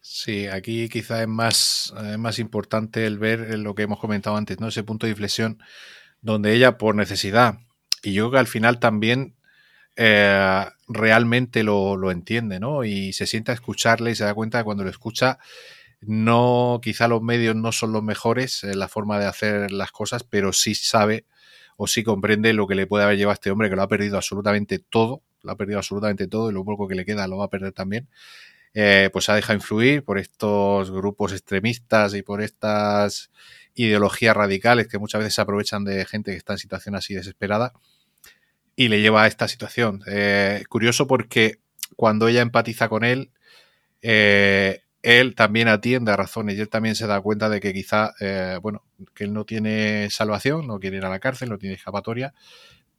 Sí, 0.00 0.46
aquí 0.46 0.88
quizá 0.88 1.22
es 1.22 1.28
más, 1.28 1.92
más 2.16 2.38
importante 2.38 3.06
el 3.06 3.18
ver 3.18 3.58
lo 3.58 3.74
que 3.74 3.82
hemos 3.82 3.98
comentado 3.98 4.36
antes, 4.36 4.60
¿no? 4.60 4.68
Ese 4.68 4.84
punto 4.84 5.06
de 5.06 5.10
inflexión 5.10 5.58
donde 6.26 6.54
ella 6.54 6.76
por 6.76 6.94
necesidad, 6.94 7.60
y 8.02 8.12
yo 8.12 8.24
creo 8.24 8.32
que 8.32 8.38
al 8.38 8.46
final 8.46 8.80
también 8.80 9.36
eh, 9.96 10.64
realmente 10.88 11.62
lo, 11.62 11.96
lo, 11.96 12.10
entiende, 12.10 12.60
¿no? 12.60 12.84
Y 12.84 13.12
se 13.12 13.26
sienta 13.26 13.52
a 13.52 13.54
escucharle 13.54 14.10
y 14.10 14.14
se 14.14 14.24
da 14.24 14.34
cuenta 14.34 14.58
que 14.58 14.64
cuando 14.64 14.84
lo 14.84 14.90
escucha, 14.90 15.38
no, 16.00 16.80
quizá 16.82 17.08
los 17.08 17.22
medios 17.22 17.56
no 17.56 17.72
son 17.72 17.92
los 17.92 18.02
mejores 18.02 18.64
en 18.64 18.78
la 18.78 18.88
forma 18.88 19.18
de 19.18 19.26
hacer 19.26 19.72
las 19.72 19.92
cosas, 19.92 20.24
pero 20.24 20.52
sí 20.52 20.74
sabe 20.74 21.26
o 21.76 21.86
sí 21.86 22.02
comprende 22.04 22.52
lo 22.52 22.66
que 22.66 22.74
le 22.74 22.86
puede 22.86 23.04
haber 23.04 23.18
llevado 23.18 23.32
a 23.32 23.34
este 23.34 23.50
hombre, 23.50 23.70
que 23.70 23.76
lo 23.76 23.82
ha 23.82 23.88
perdido 23.88 24.16
absolutamente 24.16 24.78
todo, 24.78 25.22
lo 25.42 25.52
ha 25.52 25.56
perdido 25.56 25.78
absolutamente 25.78 26.26
todo 26.26 26.50
y 26.50 26.54
lo 26.54 26.64
poco 26.64 26.88
que 26.88 26.96
le 26.96 27.04
queda 27.04 27.28
lo 27.28 27.38
va 27.38 27.46
a 27.46 27.50
perder 27.50 27.72
también. 27.72 28.08
Eh, 28.74 29.10
pues 29.12 29.24
se 29.26 29.32
ha 29.32 29.36
dejado 29.36 29.54
influir 29.54 30.04
por 30.04 30.18
estos 30.18 30.90
grupos 30.90 31.32
extremistas 31.32 32.14
y 32.14 32.22
por 32.22 32.42
estas 32.42 33.30
ideologías 33.76 34.36
radicales 34.36 34.88
que 34.88 34.98
muchas 34.98 35.20
veces 35.20 35.34
se 35.34 35.40
aprovechan 35.42 35.84
de 35.84 36.04
gente 36.04 36.32
que 36.32 36.36
está 36.38 36.54
en 36.54 36.58
situación 36.58 36.96
así 36.96 37.14
desesperada 37.14 37.72
y 38.74 38.88
le 38.88 39.00
lleva 39.00 39.22
a 39.22 39.26
esta 39.26 39.46
situación. 39.46 40.02
Eh, 40.06 40.64
curioso 40.68 41.06
porque 41.06 41.60
cuando 41.94 42.28
ella 42.28 42.42
empatiza 42.42 42.88
con 42.88 43.04
él, 43.04 43.30
eh, 44.02 44.82
él 45.02 45.34
también 45.34 45.68
atiende 45.68 46.10
a 46.10 46.16
razones 46.16 46.56
y 46.56 46.60
él 46.60 46.68
también 46.68 46.96
se 46.96 47.06
da 47.06 47.20
cuenta 47.20 47.48
de 47.48 47.60
que 47.60 47.72
quizá, 47.72 48.14
eh, 48.20 48.58
bueno, 48.60 48.82
que 49.14 49.24
él 49.24 49.32
no 49.32 49.44
tiene 49.44 50.08
salvación, 50.10 50.66
no 50.66 50.80
quiere 50.80 50.96
ir 50.96 51.04
a 51.04 51.10
la 51.10 51.20
cárcel, 51.20 51.48
no 51.48 51.58
tiene 51.58 51.76
escapatoria, 51.76 52.34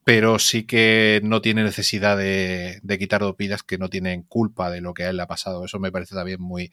pero 0.08 0.40
sí 0.40 0.64
que 0.64 1.20
no 1.22 1.42
tiene 1.42 1.66
necesidad 1.66 2.16
de, 2.16 2.80
quitar 2.98 3.20
dos 3.20 3.36
vidas 3.36 3.62
que 3.64 3.78
no 3.78 3.90
tienen 3.90 4.24
culpa 4.24 4.72
de 4.72 4.80
lo 4.80 4.94
que 4.94 5.04
a 5.04 5.10
él 5.10 5.18
le 5.18 5.24
ha 5.24 5.28
pasado. 5.28 5.66
Eso 5.66 5.80
me 5.80 5.92
parece 5.92 6.16
también 6.16 6.42
muy, 6.42 6.72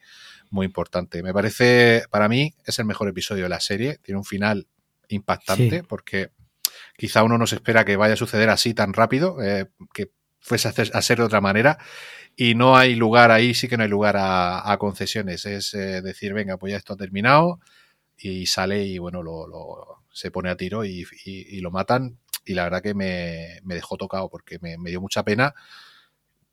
muy 0.50 0.66
importante. 0.66 1.20
Me 1.20 1.34
parece, 1.34 2.04
para 2.12 2.28
mí, 2.28 2.54
es 2.64 2.78
el 2.78 2.84
mejor 2.84 3.08
episodio 3.08 3.42
de 3.42 3.48
la 3.48 3.58
serie. 3.58 3.98
Tiene 4.04 4.18
un 4.18 4.24
final 4.24 4.68
impactante 5.08 5.82
porque 5.82 6.30
quizá 6.96 7.24
uno 7.24 7.36
no 7.36 7.48
se 7.48 7.56
espera 7.56 7.84
que 7.84 7.96
vaya 7.96 8.14
a 8.14 8.16
suceder 8.16 8.50
así 8.50 8.72
tan 8.72 8.92
rápido, 8.92 9.42
eh, 9.42 9.66
que 9.92 10.12
fuese 10.38 10.68
a, 10.68 11.02
ser 11.02 11.18
de 11.18 11.24
otra 11.24 11.40
manera. 11.40 11.78
Y 12.36 12.54
no 12.54 12.76
hay 12.76 12.94
lugar 12.94 13.32
ahí, 13.32 13.52
sí 13.52 13.66
que 13.66 13.76
no 13.76 13.82
hay 13.82 13.88
lugar 13.90 14.14
a, 14.16 14.76
concesiones. 14.78 15.44
Es 15.44 15.74
eh, 15.74 16.02
decir, 16.02 16.34
venga, 16.34 16.56
pues 16.56 16.70
ya 16.70 16.76
esto 16.76 16.92
ha 16.92 16.96
terminado 16.96 17.58
y 18.16 18.46
sale 18.46 18.84
y 18.84 18.98
bueno, 18.98 19.24
lo, 19.24 20.03
se 20.14 20.30
pone 20.30 20.48
a 20.48 20.56
tiro 20.56 20.84
y, 20.84 21.04
lo 21.60 21.70
matan. 21.70 22.18
Y 22.46 22.54
la 22.54 22.64
verdad 22.64 22.82
que 22.82 22.94
me, 22.94 23.60
dejó 23.64 23.98
tocado 23.98 24.30
porque 24.30 24.58
me, 24.60 24.78
me 24.78 24.90
dio 24.90 25.00
mucha 25.00 25.22
pena 25.24 25.54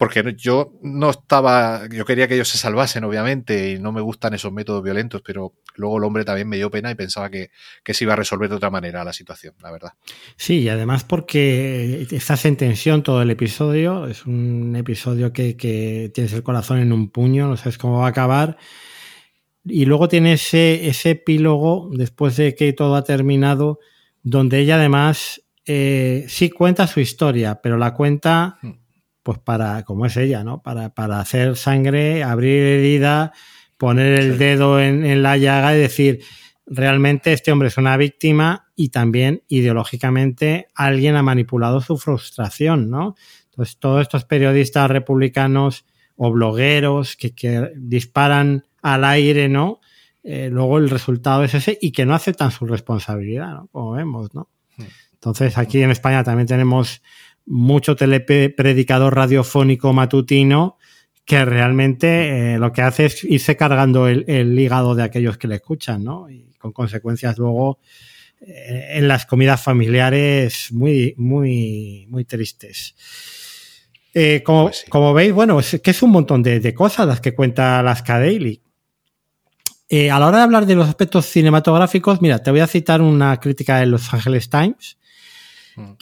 porque 0.02 0.34
yo 0.36 0.74
no 0.82 1.12
estaba, 1.12 1.88
yo 1.88 2.06
quería 2.06 2.28
que 2.28 2.34
ellos 2.34 2.48
se 2.48 2.58
salvasen, 2.58 3.04
obviamente, 3.04 3.70
y 3.70 3.80
no 3.80 3.92
me 3.92 4.02
gustan 4.02 4.34
esos 4.34 4.52
métodos 4.52 4.82
violentos, 4.82 5.22
pero 5.24 5.54
luego 5.76 6.00
el 6.00 6.04
hombre 6.06 6.26
también 6.26 6.50
me 6.50 6.58
dio 6.58 6.72
pena 6.72 6.90
y 6.90 6.96
pensaba 6.96 7.30
que, 7.30 7.52
se 7.86 8.04
iba 8.04 8.14
a 8.14 8.16
resolver 8.16 8.50
de 8.50 8.56
otra 8.56 8.72
manera 8.72 9.04
la 9.04 9.14
situación, 9.14 9.54
la 9.62 9.70
verdad. 9.70 9.92
Sí, 10.38 10.62
y 10.62 10.70
además 10.70 11.04
porque 11.04 12.08
estás 12.10 12.46
en 12.46 12.58
tensión 12.58 13.04
todo 13.04 13.22
el 13.22 13.30
episodio, 13.30 14.08
es 14.08 14.26
un 14.26 14.76
episodio 14.76 15.34
que, 15.34 15.56
que 15.56 16.10
tienes 16.12 16.34
el 16.34 16.42
corazón 16.42 16.80
en 16.80 16.94
un 16.94 17.12
puño, 17.12 17.48
no 17.48 17.56
sabes 17.56 17.78
cómo 17.78 18.00
va 18.00 18.08
a 18.08 18.10
acabar. 18.10 18.58
Y 19.64 19.86
luego 19.86 20.08
tiene 20.08 20.34
ese, 20.34 20.88
ese 20.88 21.12
epílogo, 21.12 21.90
después 21.94 22.36
de 22.38 22.56
que 22.56 22.74
todo 22.74 22.96
ha 22.96 23.04
terminado, 23.04 23.80
donde 24.24 24.60
ella 24.60 24.76
además 24.76 25.42
eh, 25.66 26.26
sí 26.28 26.50
cuenta 26.50 26.88
su 26.88 27.00
historia, 27.00 27.62
pero 27.62 27.78
la 27.78 27.94
cuenta 27.94 28.58
hmm 28.62 28.82
pues 29.24 29.40
para, 29.40 29.84
como 29.84 30.06
es 30.06 30.18
ella, 30.18 30.44
¿no? 30.44 30.62
Para, 30.62 30.94
para 30.94 31.20
hacer 31.20 31.56
sangre, 31.56 32.24
abrir 32.24 32.64
herida, 32.64 33.34
poner 33.78 34.20
el 34.20 34.38
dedo 34.38 34.80
en, 34.80 35.24
la 35.24 35.38
llaga 35.38 35.76
y 35.76 35.80
decir, 35.80 36.24
realmente 36.66 37.34
este 37.34 37.52
hombre 37.52 37.68
es 37.68 37.78
una 37.78 37.98
víctima 37.98 38.72
y 38.76 38.90
también 38.90 39.44
ideológicamente 39.48 40.68
alguien 40.76 41.16
ha 41.16 41.24
manipulado 41.24 41.82
su 41.82 41.98
frustración, 41.98 42.90
¿no? 42.90 43.16
Entonces, 43.46 43.78
todos 43.78 44.02
estos 44.02 44.26
periodistas 44.26 44.90
republicanos 44.90 45.86
o 46.24 46.32
blogueros 46.32 47.16
que, 47.16 47.34
que 47.34 47.72
disparan 47.76 48.64
al 48.84 49.06
aire, 49.06 49.50
¿no? 49.50 49.80
Eh, 50.24 50.50
luego 50.52 50.78
el 50.78 50.92
resultado 50.92 51.44
es 51.44 51.56
ese 51.56 51.80
y 51.82 51.92
que 51.92 52.06
no 52.06 52.14
aceptan 52.14 52.52
su 52.52 52.68
responsabilidad, 52.68 53.54
¿no? 53.56 53.68
Como 53.72 53.94
vemos, 53.94 54.32
¿no? 54.36 54.48
Hmm. 54.78 54.84
Entonces, 55.16 55.58
aquí 55.58 55.82
en 55.82 55.90
España 55.90 56.24
también 56.24 56.46
tenemos 56.46 57.02
mucho 57.48 57.96
telepredicador 57.96 59.16
radiofónico 59.16 59.94
matutino 59.94 60.78
que 61.26 61.44
realmente 61.44 62.54
eh, 62.54 62.60
lo 62.60 62.72
que 62.72 62.84
hace 62.84 63.06
es 63.06 63.24
irse 63.24 63.58
cargando 63.58 64.08
el, 64.08 64.60
hígado 64.60 64.94
de 64.94 65.02
aquellos 65.02 65.40
que 65.40 65.48
le 65.48 65.56
escuchan, 65.56 66.04
¿no? 66.04 66.30
Y 66.30 66.54
con 66.60 66.72
consecuencias 66.72 67.40
luego 67.40 67.80
eh, 68.42 68.90
en 68.92 69.08
las 69.08 69.26
comidas 69.26 69.60
familiares 69.60 70.72
muy, 70.72 71.16
muy, 71.18 72.06
muy 72.10 72.26
tristes. 72.26 72.94
Eh, 74.14 74.44
como, 74.44 74.66
pues 74.66 74.86
como, 74.90 75.14
veis, 75.14 75.34
bueno, 75.34 75.60
es 75.60 75.80
que 75.82 75.92
es 75.92 76.04
un 76.04 76.12
montón 76.12 76.44
de, 76.44 76.74
cosas 76.74 77.08
las 77.08 77.22
que 77.22 77.34
cuenta 77.34 77.80
Alaska 77.80 78.20
Daily. 78.20 78.62
a 80.12 80.20
la 80.20 80.28
hora 80.28 80.38
de 80.38 80.44
hablar 80.44 80.66
de 80.66 80.76
los 80.76 80.88
aspectos 80.88 81.26
cinematográficos, 81.26 82.22
mira, 82.22 82.40
te 82.40 82.52
voy 82.52 82.60
a 82.60 82.68
citar 82.68 83.02
una 83.02 83.40
crítica 83.40 83.80
de 83.80 83.86
Los 83.86 84.14
Angeles 84.14 84.50
Times 84.50 84.98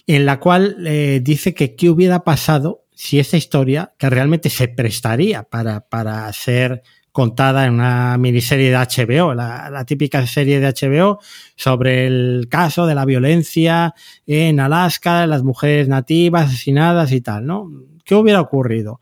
en 0.07 0.25
la 0.25 0.39
cual 0.39 0.77
eh, 0.85 1.19
dice 1.23 1.53
que 1.53 1.75
qué 1.75 1.89
hubiera 1.89 2.23
pasado 2.23 2.85
si 2.93 3.19
esta 3.19 3.37
historia, 3.37 3.93
que 3.97 4.09
realmente 4.09 4.49
se 4.49 4.67
prestaría 4.67 5.43
para, 5.43 5.87
para 5.87 6.31
ser 6.33 6.83
contada 7.13 7.65
en 7.65 7.75
una 7.75 8.17
miniserie 8.17 8.71
de 8.71 8.77
HBO, 8.77 9.33
la, 9.33 9.85
típica 9.85 10.25
serie 10.27 10.59
de 10.59 10.67
HBO 10.67 11.19
sobre 11.55 12.07
el 12.07 12.47
caso 12.49 12.85
de 12.85 12.95
la 12.95 13.05
violencia 13.05 13.93
en 14.27 14.59
Alaska, 14.59 15.25
las 15.27 15.43
mujeres 15.43 15.87
nativas 15.87 16.47
asesinadas 16.49 17.13
y 17.13 17.21
tal, 17.21 17.45
¿no? 17.45 17.71
¿Qué 18.09 18.15
hubiera 18.15 18.41
ocurrido? 18.41 19.01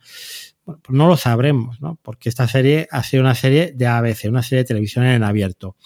Bueno, 0.66 0.82
pues 0.84 0.98
no 0.98 1.08
lo 1.08 1.16
sabremos, 1.16 1.80
¿no? 1.80 1.98
Porque 2.02 2.28
esta 2.28 2.46
serie 2.46 2.90
ha 2.92 3.04
sido 3.04 3.24
una 3.24 3.36
serie 3.36 3.72
de 3.74 3.88
ABC, 3.88 4.26
una 4.26 4.44
serie 4.44 4.64
de 4.64 4.68
televisión 4.68 5.06
en 5.06 5.24
abierto. 5.24 5.78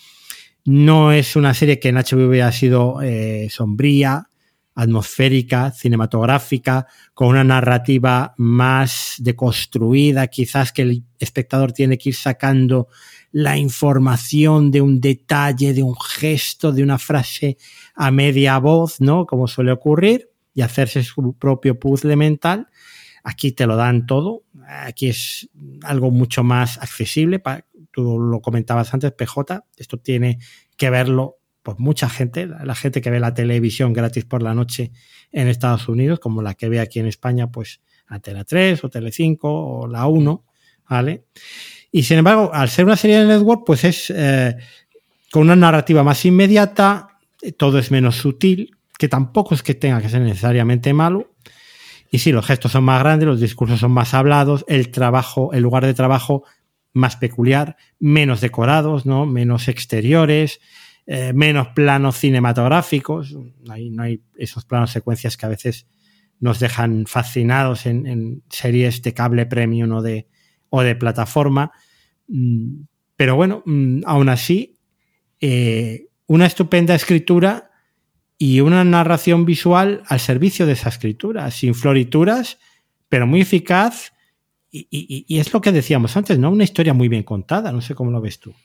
No 0.65 1.11
es 1.11 1.35
una 1.35 1.53
serie 1.53 1.79
que 1.79 1.89
en 1.89 1.97
HBO 1.97 2.29
hubiera 2.29 2.51
sido 2.51 2.99
eh, 3.03 3.47
sombría, 3.51 4.27
atmosférica, 4.73 5.69
cinematográfica, 5.69 6.87
con 7.13 7.27
una 7.27 7.43
narrativa 7.43 8.33
más 8.37 9.17
deconstruida, 9.19 10.25
quizás 10.25 10.71
que 10.71 10.81
el 10.81 11.03
espectador 11.19 11.73
tiene 11.73 11.99
que 11.99 12.09
ir 12.09 12.15
sacando 12.15 12.87
la 13.31 13.55
información 13.55 14.71
de 14.71 14.81
un 14.81 14.99
detalle, 14.99 15.75
de 15.75 15.83
un 15.83 15.95
gesto, 15.95 16.71
de 16.71 16.81
una 16.81 16.97
frase 16.97 17.57
a 17.93 18.09
media 18.09 18.57
voz, 18.57 18.99
¿no? 18.99 19.27
Como 19.27 19.47
suele 19.47 19.71
ocurrir, 19.73 20.31
y 20.53 20.61
hacerse 20.61 21.03
su 21.03 21.33
propio 21.37 21.79
puzzle 21.79 22.15
mental. 22.15 22.67
Aquí 23.23 23.51
te 23.51 23.67
lo 23.67 23.75
dan 23.75 24.05
todo, 24.05 24.43
aquí 24.67 25.09
es 25.09 25.49
algo 25.83 26.11
mucho 26.11 26.43
más 26.43 26.77
accesible. 26.77 27.41
Tú 27.91 28.19
lo 28.19 28.41
comentabas 28.41 28.93
antes, 28.93 29.11
PJ, 29.11 29.65
esto 29.77 29.97
tiene 29.97 30.39
que 30.77 30.89
verlo 30.89 31.37
pues 31.63 31.77
mucha 31.77 32.09
gente, 32.09 32.47
la 32.47 32.75
gente 32.75 33.01
que 33.01 33.11
ve 33.11 33.19
la 33.19 33.33
televisión 33.33 33.93
gratis 33.93 34.25
por 34.25 34.41
la 34.41 34.53
noche 34.53 34.91
en 35.31 35.47
Estados 35.47 35.87
Unidos, 35.87 36.19
como 36.19 36.41
la 36.41 36.55
que 36.55 36.69
ve 36.69 36.79
aquí 36.79 36.99
en 36.99 37.05
España, 37.05 37.51
pues 37.51 37.81
Antena 38.07 38.43
3 38.43 38.83
o 38.83 38.89
Telecinco 38.89 39.49
o 39.49 39.87
la 39.87 40.07
1, 40.07 40.43
¿vale? 40.89 41.25
Y 41.91 42.03
sin 42.03 42.17
embargo, 42.17 42.51
al 42.53 42.69
ser 42.69 42.85
una 42.85 42.95
serie 42.95 43.19
de 43.19 43.25
network, 43.25 43.63
pues 43.65 43.83
es 43.83 44.11
eh, 44.15 44.55
con 45.31 45.43
una 45.43 45.55
narrativa 45.55 46.03
más 46.03 46.25
inmediata, 46.25 47.19
todo 47.57 47.77
es 47.77 47.91
menos 47.91 48.15
sutil, 48.15 48.75
que 48.97 49.07
tampoco 49.07 49.55
es 49.55 49.63
que 49.63 49.75
tenga 49.75 50.01
que 50.01 50.09
ser 50.09 50.21
necesariamente 50.21 50.93
malo. 50.93 51.30
Y 52.13 52.19
sí, 52.19 52.33
los 52.33 52.45
gestos 52.45 52.73
son 52.73 52.83
más 52.83 52.99
grandes, 52.99 53.25
los 53.25 53.39
discursos 53.39 53.79
son 53.79 53.93
más 53.93 54.13
hablados, 54.13 54.65
el 54.67 54.91
trabajo, 54.91 55.53
el 55.53 55.63
lugar 55.63 55.85
de 55.85 55.93
trabajo 55.93 56.43
más 56.91 57.15
peculiar, 57.15 57.77
menos 57.99 58.41
decorados, 58.41 59.05
¿no? 59.05 59.25
Menos 59.25 59.69
exteriores, 59.69 60.59
eh, 61.07 61.31
menos 61.33 61.69
planos 61.69 62.17
cinematográficos, 62.17 63.33
no 63.33 64.03
hay, 64.03 64.21
esos 64.35 64.65
planos 64.65 64.91
secuencias 64.91 65.37
que 65.37 65.45
a 65.45 65.49
veces 65.49 65.87
nos 66.41 66.59
dejan 66.59 67.05
fascinados 67.05 67.85
en, 67.85 68.43
series 68.49 69.01
de 69.01 69.13
cable 69.13 69.45
premium 69.45 69.91
o 69.93 70.01
de, 70.01 70.27
o 70.69 70.81
de 70.81 70.95
plataforma. 70.95 71.71
Mm, 72.27 72.81
pero 73.15 73.37
bueno, 73.37 73.63
mm, 73.65 74.01
aún 74.05 74.27
así, 74.27 74.75
eh, 75.39 76.07
una 76.27 76.45
estupenda 76.45 76.93
escritura 76.93 77.70
y 78.41 78.59
una 78.59 78.83
narración 78.83 79.45
visual 79.45 80.01
al 80.07 80.19
servicio 80.19 80.65
de 80.65 80.71
esa 80.71 80.89
escritura, 80.89 81.51
sin 81.51 81.75
florituras, 81.75 82.57
pero 83.07 83.27
muy 83.27 83.41
eficaz. 83.41 84.13
Y, 84.71 85.37
es 85.37 85.53
lo 85.53 85.61
que 85.61 85.71
decíamos 85.71 86.17
antes, 86.17 86.39
¿no? 86.39 86.49
Una 86.49 86.63
historia 86.63 86.95
muy 86.95 87.07
bien 87.07 87.21
contada, 87.21 87.71
no 87.71 87.81
sé 87.81 87.93
cómo 87.93 88.09
lo 88.09 88.19
ves 88.19 88.39
tú. 88.39 88.55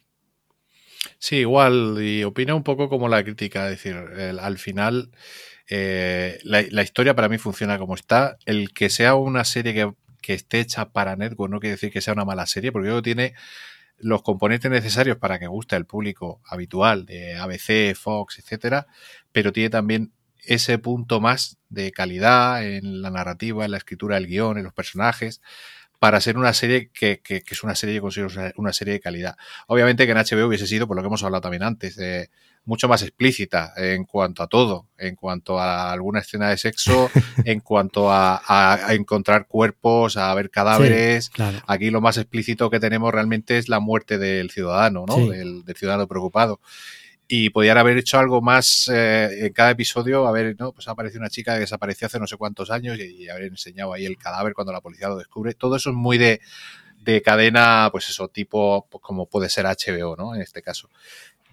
Sí, 1.19 1.37
igual, 1.37 1.99
y 2.01 2.25
opina 2.25 2.55
un 2.55 2.63
poco 2.63 2.89
como 2.89 3.07
la 3.07 3.23
crítica, 3.23 3.65
es 3.69 3.73
decir, 3.73 3.97
al 4.41 4.57
final 4.57 5.11
eh, 5.69 6.39
la, 6.45 6.83
historia 6.83 7.15
para 7.15 7.29
mí 7.29 7.37
funciona 7.37 7.77
como 7.77 7.97
está. 7.97 8.39
El 8.47 8.73
que 8.73 8.89
sea 8.89 9.15
una 9.15 9.45
serie 9.45 9.75
que, 9.75 9.93
que, 10.23 10.33
esté 10.33 10.61
hecha 10.61 10.89
para 10.89 11.17
Network 11.17 11.53
no 11.53 11.61
quiere 11.61 11.73
decir 11.73 11.93
que 11.93 12.01
sea 12.01 12.15
una 12.15 12.25
mala 12.25 12.47
serie, 12.47 12.73
porque 12.73 12.87
luego 12.87 13.03
tiene 13.03 13.35
los 13.99 14.23
componentes 14.23 14.71
necesarios 14.71 15.17
para 15.17 15.39
que 15.39 15.47
guste 15.47 15.77
al 15.77 15.87
público 15.87 16.41
habitual 16.47 17.07
de 17.07 17.37
ABC, 17.37 17.95
Fox, 17.97 18.39
etcétera, 18.39 18.87
pero 19.33 19.53
tiene 19.53 19.71
también 19.71 20.13
ese 20.39 20.79
punto 20.79 21.21
más 21.21 21.59
de 21.69 21.91
calidad 21.93 22.65
en 22.65 23.03
la 23.03 23.11
narrativa, 23.11 23.65
en 23.65 23.73
la 23.73 23.79
escritura 23.79 24.17
del 24.17 24.27
guion, 24.27 24.59
en 24.59 24.65
los 24.65 24.73
personajes, 24.73 25.41
para 25.99 26.21
ser 26.21 26.37
una 26.37 26.53
serie 26.53 26.91
que, 26.91 27.21
que, 27.21 27.43
es 27.49 27.63
una 27.65 27.75
serie 27.75 27.97
que 27.97 28.01
considero 28.01 28.53
una 28.57 28.73
serie 28.73 28.95
de 28.95 29.01
calidad. 29.01 29.37
Obviamente 29.67 30.07
que 30.07 30.13
en 30.13 30.19
HBO 30.19 30.47
hubiese 30.47 30.67
sido, 30.67 30.87
por 30.87 30.97
lo 30.97 31.03
que 31.03 31.07
hemos 31.07 31.23
hablado 31.25 31.41
también 31.41 31.63
antes, 31.63 31.99
eh, 31.99 32.31
mucho 32.67 32.89
más 32.89 33.03
explícita 33.03 33.73
en 33.77 34.05
cuanto 34.05 34.43
a 34.43 34.49
todo, 34.49 34.87
en 34.99 35.17
cuanto 35.17 35.59
a 35.59 35.93
alguna 35.93 36.21
escena 36.21 36.51
de 36.51 36.59
sexo, 36.59 37.11
en 37.45 37.61
cuanto 37.61 38.11
a, 38.13 38.43
a, 38.47 38.93
encontrar 38.95 39.47
cuerpos, 39.47 40.17
a 40.17 40.35
ver 40.35 40.51
cadáveres. 40.51 41.31
Aquí 41.67 41.91
lo 41.91 42.01
más 42.01 42.19
explícito 42.19 42.69
que 42.69 42.81
tenemos 42.81 43.13
realmente 43.13 43.57
es 43.57 43.69
la 43.69 43.81
muerte 43.81 44.19
del 44.19 44.51
ciudadano, 44.51 45.05
¿no? 45.07 45.29
Del, 45.29 45.65
del, 45.65 45.77
ciudadano 45.77 46.07
preocupado 46.07 46.61
y 47.29 47.51
podían 47.51 47.79
haber 47.79 47.99
hecho 47.99 48.19
algo 48.19 48.41
más 48.41 48.89
eh, 48.93 49.47
en 49.47 49.53
cada 49.53 49.71
episodio, 49.71 50.27
a 50.27 50.33
ver, 50.33 50.55
¿no? 50.59 50.73
Pues 50.73 50.87
apareció 50.89 51.19
una 51.19 51.29
chica 51.29 51.55
que 51.55 51.61
desapareció 51.61 52.07
hace 52.07 52.21
no 52.21 52.27
sé 52.27 52.37
cuántos 52.37 52.71
años 52.71 52.99
y, 52.99 53.29
haber 53.29 53.45
enseñado 53.45 53.93
ahí 53.93 54.07
el 54.07 54.17
cadáver 54.17 54.55
cuando 54.55 54.73
la 54.73 54.81
policía 54.81 55.09
lo 55.09 55.17
descubre. 55.17 55.55
Todo 55.55 55.77
eso 55.77 55.91
es 55.91 55.97
muy 55.97 56.19
de, 56.19 56.41
de 57.01 57.23
cadena, 57.23 57.89
pues 57.91 58.09
eso, 58.09 58.29
tipo 58.29 58.87
pues 58.91 59.03
como 59.03 59.27
puede 59.27 59.49
ser 59.49 59.67
HBO, 59.67 60.17
¿no? 60.17 60.35
En 60.35 60.43
este 60.43 60.63
caso. 60.63 60.89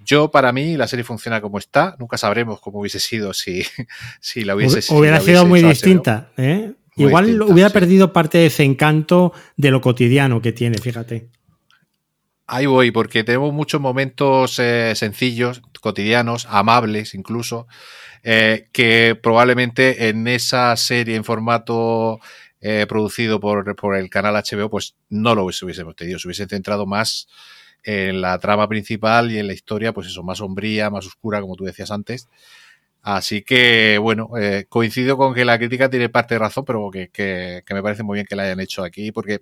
Yo, 0.04 0.32
para 0.32 0.52
mí, 0.52 0.78
la 0.78 0.88
serie 0.88 1.04
funciona 1.04 1.42
como 1.42 1.58
está. 1.58 1.96
Nunca 2.00 2.18
sabremos 2.18 2.60
cómo 2.60 2.80
hubiese 2.80 3.00
sido 3.00 3.34
si, 3.34 3.64
si 4.20 4.44
la 4.44 4.56
hubiese 4.56 4.94
Hubiera 4.94 5.20
sido 5.20 5.46
muy 5.46 5.62
distinta, 5.62 6.32
¿eh? 6.38 6.74
Igual 6.96 7.42
hubiera 7.42 7.72
perdido 7.72 8.14
parte 8.14 8.38
de 8.38 8.46
ese 8.48 8.64
encanto 8.64 9.34
de 9.58 9.72
lo 9.72 9.82
cotidiano 9.82 10.42
que 10.42 10.52
tiene, 10.52 10.78
fíjate. 10.78 11.30
Ahí 12.46 12.66
voy, 12.66 12.92
porque 12.92 13.24
tenemos 13.24 13.54
muchos 13.54 13.82
momentos 13.82 14.60
eh, 14.60 14.94
sencillos, 14.96 15.62
cotidianos, 15.82 16.46
amables 16.50 17.16
incluso, 17.16 17.68
eh, 18.22 18.68
que 18.72 19.18
probablemente 19.22 20.10
en 20.10 20.28
esa 20.28 20.76
serie 20.76 21.16
en 21.16 21.24
formato 21.24 22.20
eh, 22.62 22.86
producido 22.88 23.40
por, 23.40 23.76
por, 23.76 23.96
el 23.96 24.10
canal 24.10 24.36
HBO, 24.36 24.70
pues 24.70 24.96
no 25.10 25.36
lo 25.36 25.46
hubiésemos 25.46 25.96
tenido, 25.96 26.20
se 26.20 26.28
hubiese 26.28 26.46
centrado 26.46 26.86
más 26.86 27.28
en 27.84 28.22
la 28.22 28.38
trama 28.40 28.68
principal 28.68 29.32
y 29.32 29.40
en 29.40 29.48
la 29.48 29.54
historia, 29.54 29.94
pues 29.94 30.08
eso, 30.08 30.24
más 30.24 30.40
sombría, 30.40 30.90
más 30.90 31.06
oscura, 31.06 31.42
como 31.42 31.56
tú 31.56 31.66
decías 31.66 31.92
antes. 31.92 32.30
Así 33.02 33.42
que, 33.42 33.98
bueno, 33.98 34.30
coincido 34.70 35.18
con 35.18 35.34
que 35.34 35.44
la 35.44 35.58
crítica 35.58 35.90
tiene 35.90 36.08
parte 36.10 36.36
de 36.36 36.40
razón, 36.40 36.64
pero 36.66 36.90
que, 36.90 37.10
que, 37.10 37.62
que 37.66 37.74
me 37.74 37.84
parece 37.84 38.04
muy 38.04 38.16
bien 38.16 38.26
que 38.26 38.36
la 38.36 38.44
hayan 38.44 38.62
hecho 38.62 38.84
aquí, 38.84 39.12
porque 39.12 39.42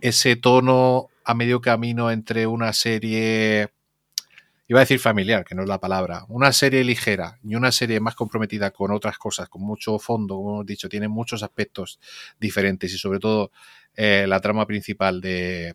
ese 0.00 0.36
tono 0.36 1.08
a 1.24 1.34
medio 1.34 1.60
camino 1.60 2.10
entre 2.10 2.46
una 2.46 2.72
serie, 2.72 3.68
iba 4.68 4.78
a 4.78 4.84
decir 4.84 5.00
familiar, 5.00 5.44
que 5.44 5.56
no 5.56 5.62
es 5.62 5.68
la 5.68 5.80
palabra, 5.80 6.24
una 6.28 6.52
serie 6.52 6.84
ligera 6.84 7.38
y 7.42 7.56
una 7.56 7.72
serie 7.72 7.98
más 7.98 8.14
comprometida 8.14 8.70
con 8.70 8.92
otras 8.92 9.18
cosas, 9.18 9.48
con 9.48 9.62
mucho 9.62 9.98
fondo, 9.98 10.36
como 10.36 10.54
hemos 10.54 10.66
dicho, 10.66 10.88
tiene 10.88 11.08
muchos 11.08 11.42
aspectos 11.42 11.98
diferentes 12.38 12.92
y 12.94 12.98
sobre 12.98 13.18
todo 13.18 13.50
eh, 13.96 14.26
la 14.28 14.40
trama 14.40 14.66
principal 14.66 15.20
de, 15.20 15.74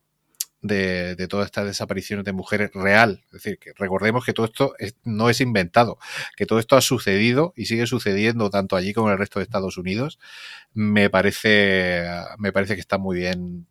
de, 0.62 1.16
de, 1.16 1.28
todas 1.28 1.46
estas 1.46 1.66
desapariciones 1.66 2.26
de 2.26 2.34
mujeres 2.34 2.72
real. 2.74 3.22
Es 3.26 3.32
decir, 3.44 3.58
que 3.58 3.72
recordemos 3.76 4.24
que 4.26 4.34
todo 4.34 4.46
esto 4.46 4.74
no 5.04 5.30
es 5.30 5.42
inventado, 5.42 5.98
que 6.36 6.46
todo 6.46 6.60
esto 6.60 6.76
ha 6.76 6.82
sucedido 6.82 7.54
y 7.56 7.66
sigue 7.66 7.88
sucediendo 7.88 8.50
tanto 8.50 8.76
allí 8.76 8.94
como 8.94 9.08
en 9.08 9.14
el 9.14 9.20
resto 9.20 9.40
de 9.40 9.44
Estados 9.44 9.78
Unidos. 9.78 10.20
Me 10.74 11.10
parece, 11.10 12.06
me 12.38 12.52
parece 12.52 12.76
que 12.76 12.82
está 12.82 12.98
muy 12.98 13.18
bien, 13.18 13.68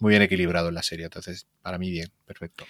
muy 0.00 0.10
bien 0.10 0.22
equilibrado 0.22 0.68
en 0.68 0.74
la 0.74 0.82
serie. 0.82 1.04
Entonces, 1.04 1.46
para 1.62 1.78
mí, 1.78 1.90
bien, 1.90 2.10
perfecto. 2.26 2.64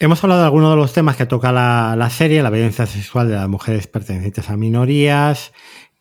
Hemos 0.00 0.22
hablado 0.22 0.42
de 0.42 0.46
algunos 0.46 0.70
de 0.70 0.76
los 0.76 0.92
temas 0.92 1.16
que 1.16 1.26
toca 1.26 1.50
la, 1.50 2.10
serie, 2.10 2.40
la 2.42 2.50
violencia 2.50 2.86
sexual 2.86 3.28
de 3.28 3.34
las 3.34 3.48
mujeres 3.48 3.88
pertenecientes 3.88 4.48
a 4.48 4.56
minorías, 4.56 5.52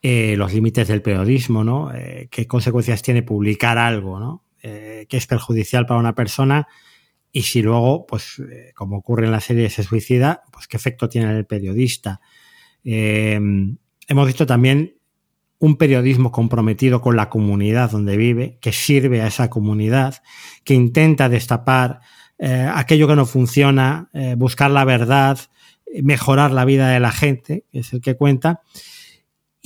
eh, 0.04 0.36
los 0.38 0.54
límites 0.54 0.88
del 0.88 1.02
periodismo, 1.02 1.64
¿no? 1.64 1.92
Eh, 1.96 2.28
qué 2.30 2.46
consecuencias 2.46 3.02
tiene 3.02 3.24
publicar 3.24 3.80
algo, 3.80 4.20
¿no? 4.20 4.44
Eh, 4.64 5.06
que 5.08 5.18
es 5.18 5.28
perjudicial 5.28 5.86
para 5.86 6.00
una 6.00 6.16
persona 6.16 6.68
y 7.32 7.44
si 7.44 7.62
luego, 7.62 8.08
pues, 8.08 8.42
como 8.74 8.98
ocurre 8.98 9.26
en 9.26 9.32
la 9.32 9.42
serie, 9.42 9.70
se 9.70 9.84
suicida, 9.84 10.44
pues 10.52 10.68
qué 10.68 10.78
efecto 10.78 11.08
tiene 11.08 11.30
en 11.30 11.38
el 11.38 11.46
periodista. 11.46 12.22
hemos 12.84 14.26
visto 14.26 14.46
también 14.48 14.98
un 15.60 15.78
periodismo 15.78 16.32
comprometido 16.32 17.02
con 17.02 17.16
la 17.16 17.30
comunidad 17.30 17.92
donde 17.92 18.18
vive, 18.18 18.58
que 18.62 18.72
sirve 18.72 19.22
a 19.22 19.28
esa 19.28 19.50
comunidad, 19.50 20.22
que 20.64 20.74
intenta 20.74 21.30
destapar 21.30 22.02
eh, 22.40 22.70
aquello 22.72 23.08
que 23.08 23.16
no 23.16 23.26
funciona, 23.26 24.10
eh, 24.14 24.36
buscar 24.38 24.70
la 24.70 24.86
verdad, 24.86 25.40
mejorar 26.04 26.52
la 26.52 26.66
vida 26.66 26.90
de 26.90 27.00
la 27.00 27.12
gente, 27.12 27.66
que 27.72 27.80
es 27.80 27.94
el 27.94 28.02
que 28.02 28.16
cuenta. 28.16 28.62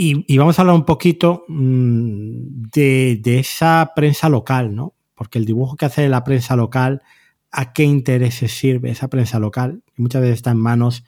Y, 0.03 0.35
vamos 0.35 0.57
a 0.57 0.63
hablar 0.63 0.75
un 0.75 0.85
poquito 0.85 1.45
mm, 1.47 2.69
de, 2.73 3.21
esa 3.37 3.91
prensa 3.95 4.29
local, 4.29 4.73
¿no? 4.73 4.95
Porque 5.13 5.37
el 5.37 5.45
dibujo 5.45 5.75
que 5.75 5.85
hace 5.85 6.09
la 6.09 6.23
prensa 6.23 6.55
local, 6.55 7.03
¿a 7.51 7.71
qué 7.71 7.83
intereses 7.83 8.51
sirve 8.51 8.89
esa 8.89 9.09
prensa 9.11 9.37
local? 9.37 9.83
Y 9.95 10.01
muchas 10.01 10.23
veces 10.23 10.37
está 10.37 10.49
en 10.49 10.57
manos 10.57 11.03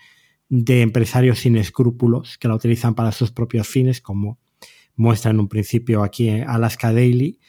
de 0.48 0.84
empresarios 0.84 1.40
sin 1.40 1.58
escrúpulos 1.58 2.38
que 2.38 2.48
la 2.48 2.54
utilizan 2.54 2.94
para 2.94 3.12
sus 3.12 3.32
propios 3.32 3.68
fines, 3.68 4.00
como 4.00 4.38
muestra 4.96 5.32
en 5.32 5.40
un 5.40 5.50
principio 5.50 6.04
aquí 6.04 6.30
en 6.30 6.48
Alaska 6.48 6.94
Daily. 6.94 7.40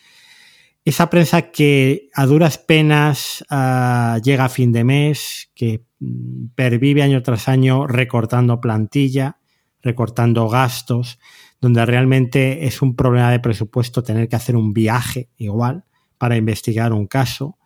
Esa 0.83 1.11
prensa 1.11 1.51
que 1.51 2.09
a 2.15 2.25
duras 2.25 2.57
penas 2.57 3.45
uh, 3.51 4.19
llega 4.23 4.47
a 4.47 4.49
fin 4.49 4.73
de 4.73 4.85
mes, 4.85 5.51
que 5.55 5.85
mm, 5.99 6.55
pervive 6.55 7.03
año 7.03 7.23
tras 7.23 7.49
año 7.49 7.87
recortando 7.87 8.62
plantilla, 8.62 9.37
recortando 9.85 10.48
gastos, 10.48 11.20
donde 11.61 11.86
realmente 11.86 12.66
es 12.66 12.82
un 12.82 12.97
problema 12.97 13.31
de 13.31 13.39
presupuesto 13.39 14.02
tener 14.02 14.28
que 14.28 14.36
hacer 14.36 14.56
un 14.56 14.73
viaje 14.73 15.28
igual 15.36 15.85
para 16.19 16.36
investigar 16.36 16.93
un 16.93 17.06
caso. 17.06 17.59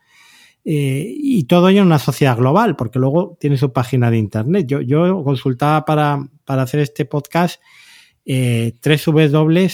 Eh, 0.64 1.14
y 1.16 1.44
todo 1.44 1.68
ello 1.68 1.80
en 1.80 1.86
una 1.86 1.98
sociedad 1.98 2.36
global, 2.36 2.76
porque 2.76 2.98
luego 2.98 3.38
tiene 3.40 3.56
su 3.56 3.72
página 3.72 4.10
de 4.10 4.18
internet. 4.18 4.66
Yo, 4.68 4.80
yo 4.82 5.22
consultaba 5.24 5.84
para, 5.84 6.28
para 6.44 6.62
hacer 6.62 6.80
este 6.80 7.06
podcast 7.06 7.60
eh, 8.26 8.74
www.adn.com. 8.84 9.68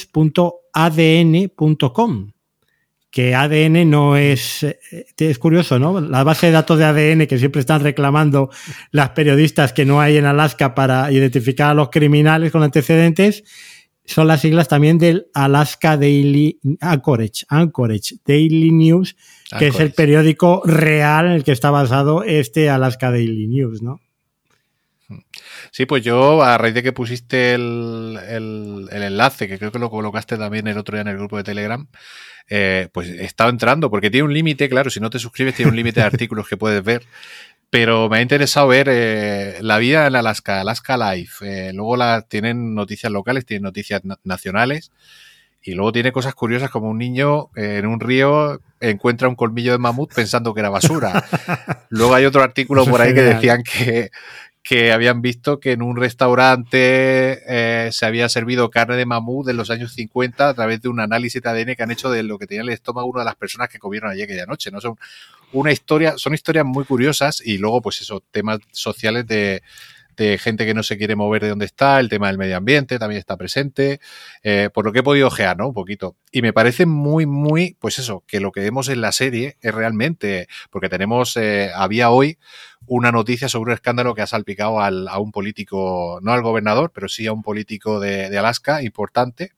Que 3.14 3.32
ADN 3.32 3.88
no 3.88 4.16
es. 4.16 4.64
Eh, 4.64 4.76
es 5.16 5.38
curioso, 5.38 5.78
¿no? 5.78 6.00
La 6.00 6.24
base 6.24 6.46
de 6.46 6.52
datos 6.52 6.80
de 6.80 6.84
ADN 6.84 7.28
que 7.28 7.38
siempre 7.38 7.60
están 7.60 7.80
reclamando 7.80 8.50
las 8.90 9.10
periodistas 9.10 9.72
que 9.72 9.84
no 9.84 10.00
hay 10.00 10.16
en 10.16 10.26
Alaska 10.26 10.74
para 10.74 11.12
identificar 11.12 11.70
a 11.70 11.74
los 11.74 11.90
criminales 11.90 12.50
con 12.50 12.64
antecedentes 12.64 13.44
son 14.04 14.26
las 14.26 14.40
siglas 14.40 14.66
también 14.66 14.98
del 14.98 15.28
Alaska 15.32 15.96
Daily 15.96 16.58
Anchorage, 16.80 17.44
Anchorage 17.48 18.16
Daily 18.26 18.72
News, 18.72 19.16
que 19.58 19.68
es 19.68 19.78
el 19.80 19.92
periódico 19.92 20.62
real 20.64 21.26
en 21.26 21.32
el 21.32 21.44
que 21.44 21.52
está 21.52 21.70
basado 21.70 22.24
este 22.24 22.68
Alaska 22.68 23.12
Daily 23.12 23.46
News, 23.46 23.80
¿no? 23.80 24.00
Sí, 25.70 25.86
pues 25.86 26.02
yo, 26.02 26.42
a 26.42 26.58
raíz 26.58 26.74
de 26.74 26.82
que 26.82 26.92
pusiste 26.92 27.54
el, 27.54 28.18
el, 28.28 28.88
enlace, 28.90 29.48
que 29.48 29.58
creo 29.58 29.72
que 29.72 29.78
lo 29.78 29.90
colocaste 29.90 30.36
también 30.36 30.66
el 30.66 30.78
otro 30.78 30.96
día 30.96 31.02
en 31.02 31.08
el 31.08 31.16
grupo 31.16 31.36
de 31.36 31.44
Telegram, 31.44 31.86
eh, 32.48 32.88
pues 32.92 33.08
he 33.08 33.24
estado 33.24 33.50
entrando, 33.50 33.90
porque 33.90 34.10
tiene 34.10 34.24
un 34.24 34.34
límite, 34.34 34.68
claro, 34.68 34.90
si 34.90 35.00
no 35.00 35.10
te 35.10 35.18
suscribes 35.18 35.54
tiene 35.54 35.70
un 35.70 35.76
límite 35.76 36.00
de 36.00 36.06
artículos 36.06 36.48
que 36.48 36.56
puedes 36.56 36.82
ver. 36.82 37.02
Pero 37.70 38.08
me 38.08 38.18
ha 38.18 38.22
interesado 38.22 38.68
ver 38.68 38.88
eh, 38.88 39.58
la 39.60 39.78
vida 39.78 40.06
en 40.06 40.14
Alaska, 40.14 40.60
Alaska 40.60 40.96
Life. 40.96 41.44
Eh, 41.68 41.72
luego 41.72 41.96
la, 41.96 42.22
tienen 42.22 42.74
noticias 42.74 43.10
locales, 43.10 43.46
tienen 43.46 43.64
noticias 43.64 44.02
nacionales. 44.22 44.92
Y 45.60 45.72
luego 45.72 45.92
tiene 45.92 46.12
cosas 46.12 46.34
curiosas 46.34 46.70
como 46.70 46.90
un 46.90 46.98
niño 46.98 47.48
en 47.56 47.86
un 47.86 47.98
río 47.98 48.60
encuentra 48.80 49.28
un 49.28 49.34
colmillo 49.34 49.72
de 49.72 49.78
mamut 49.78 50.12
pensando 50.12 50.52
que 50.52 50.60
era 50.60 50.68
basura. 50.68 51.24
luego 51.88 52.14
hay 52.14 52.26
otro 52.26 52.42
artículo 52.42 52.84
por 52.84 53.00
ahí 53.00 53.14
que 53.14 53.22
decían 53.22 53.62
que, 53.62 54.10
que 54.64 54.92
habían 54.92 55.20
visto 55.20 55.60
que 55.60 55.72
en 55.72 55.82
un 55.82 55.94
restaurante 55.94 57.42
eh, 57.46 57.92
se 57.92 58.06
había 58.06 58.30
servido 58.30 58.70
carne 58.70 58.96
de 58.96 59.04
mamut 59.04 59.46
en 59.50 59.58
los 59.58 59.68
años 59.68 59.92
50 59.92 60.48
a 60.48 60.54
través 60.54 60.80
de 60.80 60.88
un 60.88 61.00
análisis 61.00 61.42
de 61.42 61.50
ADN 61.50 61.74
que 61.76 61.82
han 61.82 61.90
hecho 61.90 62.10
de 62.10 62.22
lo 62.22 62.38
que 62.38 62.46
tenía 62.46 62.62
el 62.62 62.70
estómago 62.70 63.06
una 63.06 63.20
de 63.20 63.26
las 63.26 63.34
personas 63.34 63.68
que 63.68 63.78
comieron 63.78 64.10
allí 64.10 64.22
aquella 64.22 64.46
noche. 64.46 64.70
¿no? 64.70 64.80
Son 64.80 64.96
una 65.52 65.70
historia, 65.70 66.16
son 66.16 66.32
historias 66.32 66.64
muy 66.64 66.86
curiosas 66.86 67.42
y 67.44 67.58
luego, 67.58 67.82
pues 67.82 68.00
eso, 68.00 68.22
temas 68.30 68.58
sociales 68.72 69.26
de, 69.26 69.62
de 70.16 70.38
gente 70.38 70.66
que 70.66 70.74
no 70.74 70.82
se 70.82 70.96
quiere 70.96 71.16
mover 71.16 71.42
de 71.42 71.48
donde 71.50 71.66
está, 71.66 72.00
el 72.00 72.08
tema 72.08 72.28
del 72.28 72.38
medio 72.38 72.56
ambiente 72.56 72.98
también 72.98 73.18
está 73.18 73.36
presente, 73.36 74.00
eh, 74.42 74.70
por 74.72 74.84
lo 74.84 74.92
que 74.92 75.00
he 75.00 75.02
podido 75.02 75.28
ojear, 75.28 75.56
¿no? 75.56 75.68
Un 75.68 75.74
poquito. 75.74 76.16
Y 76.32 76.42
me 76.42 76.52
parece 76.52 76.86
muy, 76.86 77.26
muy, 77.26 77.76
pues 77.80 77.98
eso, 77.98 78.24
que 78.26 78.40
lo 78.40 78.52
que 78.52 78.60
vemos 78.60 78.88
en 78.88 79.00
la 79.00 79.12
serie 79.12 79.56
es 79.60 79.74
realmente, 79.74 80.48
porque 80.70 80.88
tenemos, 80.88 81.36
eh, 81.36 81.70
había 81.74 82.10
hoy 82.10 82.38
una 82.86 83.12
noticia 83.12 83.48
sobre 83.48 83.70
un 83.70 83.74
escándalo 83.74 84.14
que 84.14 84.22
ha 84.22 84.26
salpicado 84.26 84.80
al, 84.80 85.08
a 85.08 85.18
un 85.18 85.32
político, 85.32 86.18
no 86.22 86.32
al 86.32 86.42
gobernador, 86.42 86.92
pero 86.94 87.08
sí 87.08 87.26
a 87.26 87.32
un 87.32 87.42
político 87.42 88.00
de, 88.00 88.30
de 88.30 88.38
Alaska 88.38 88.82
importante, 88.82 89.52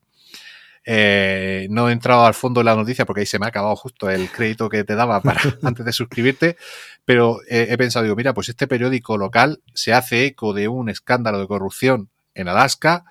eh, 0.87 1.67
no 1.69 1.89
he 1.91 1.93
entrado 1.93 2.25
al 2.25 2.35
fondo 2.35 2.61
de 2.61 2.65
la 2.65 2.77
noticia 2.77 3.05
porque 3.05 3.21
ahí 3.21 3.27
se 3.27 3.39
me 3.39 3.47
ha 3.47 3.49
acabado 3.49 3.75
justo 3.75 4.09
el 4.09 4.31
crédito 4.31 4.69
que 4.69 4.85
te 4.85 4.95
daba 4.95 5.21
para 5.21 5.41
antes 5.63 5.85
de 5.85 5.93
suscribirte, 5.93 6.57
pero 7.05 7.41
he 7.49 7.77
pensado, 7.77 8.05
digo, 8.05 8.17
mira, 8.17 8.35
pues 8.35 8.49
este 8.49 8.67
periódico 8.67 9.19
local 9.19 9.61
se 9.75 9.93
hace 9.93 10.27
eco 10.27 10.53
de 10.53 10.69
un 10.69 10.89
escándalo 10.89 11.39
de 11.39 11.47
corrupción 11.47 12.11
en 12.35 12.49
Alaska, 12.49 13.05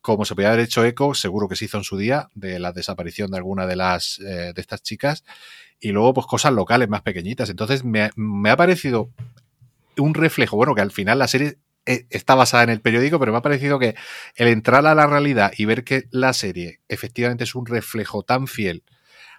como 0.00 0.24
se 0.24 0.34
podía 0.34 0.48
haber 0.48 0.60
hecho 0.60 0.84
eco, 0.84 1.14
seguro 1.14 1.48
que 1.48 1.56
se 1.56 1.64
hizo 1.64 1.78
en 1.78 1.84
su 1.84 1.96
día, 1.96 2.28
de 2.34 2.58
la 2.58 2.72
desaparición 2.72 3.30
de 3.30 3.38
alguna 3.38 3.66
de 3.66 3.76
las 3.76 4.20
eh, 4.20 4.52
de 4.54 4.60
estas 4.60 4.82
chicas, 4.82 5.24
y 5.80 5.92
luego 5.92 6.14
pues 6.14 6.26
cosas 6.26 6.52
locales 6.52 6.88
más 6.88 7.02
pequeñitas. 7.02 7.50
Entonces 7.50 7.82
me, 7.82 8.10
me 8.14 8.50
ha 8.50 8.56
parecido 8.56 9.10
un 9.96 10.14
reflejo, 10.14 10.56
bueno, 10.56 10.74
que 10.74 10.82
al 10.82 10.92
final 10.92 11.18
la 11.18 11.28
serie 11.28 11.58
está 11.86 12.34
basada 12.34 12.64
en 12.64 12.70
el 12.70 12.80
periódico, 12.80 13.18
pero 13.18 13.32
me 13.32 13.38
ha 13.38 13.42
parecido 13.42 13.78
que 13.78 13.94
el 14.34 14.48
entrar 14.48 14.86
a 14.86 14.94
la 14.94 15.06
realidad 15.06 15.52
y 15.56 15.64
ver 15.64 15.84
que 15.84 16.04
la 16.10 16.32
serie 16.32 16.80
efectivamente 16.88 17.44
es 17.44 17.54
un 17.54 17.66
reflejo 17.66 18.22
tan 18.22 18.46
fiel 18.46 18.82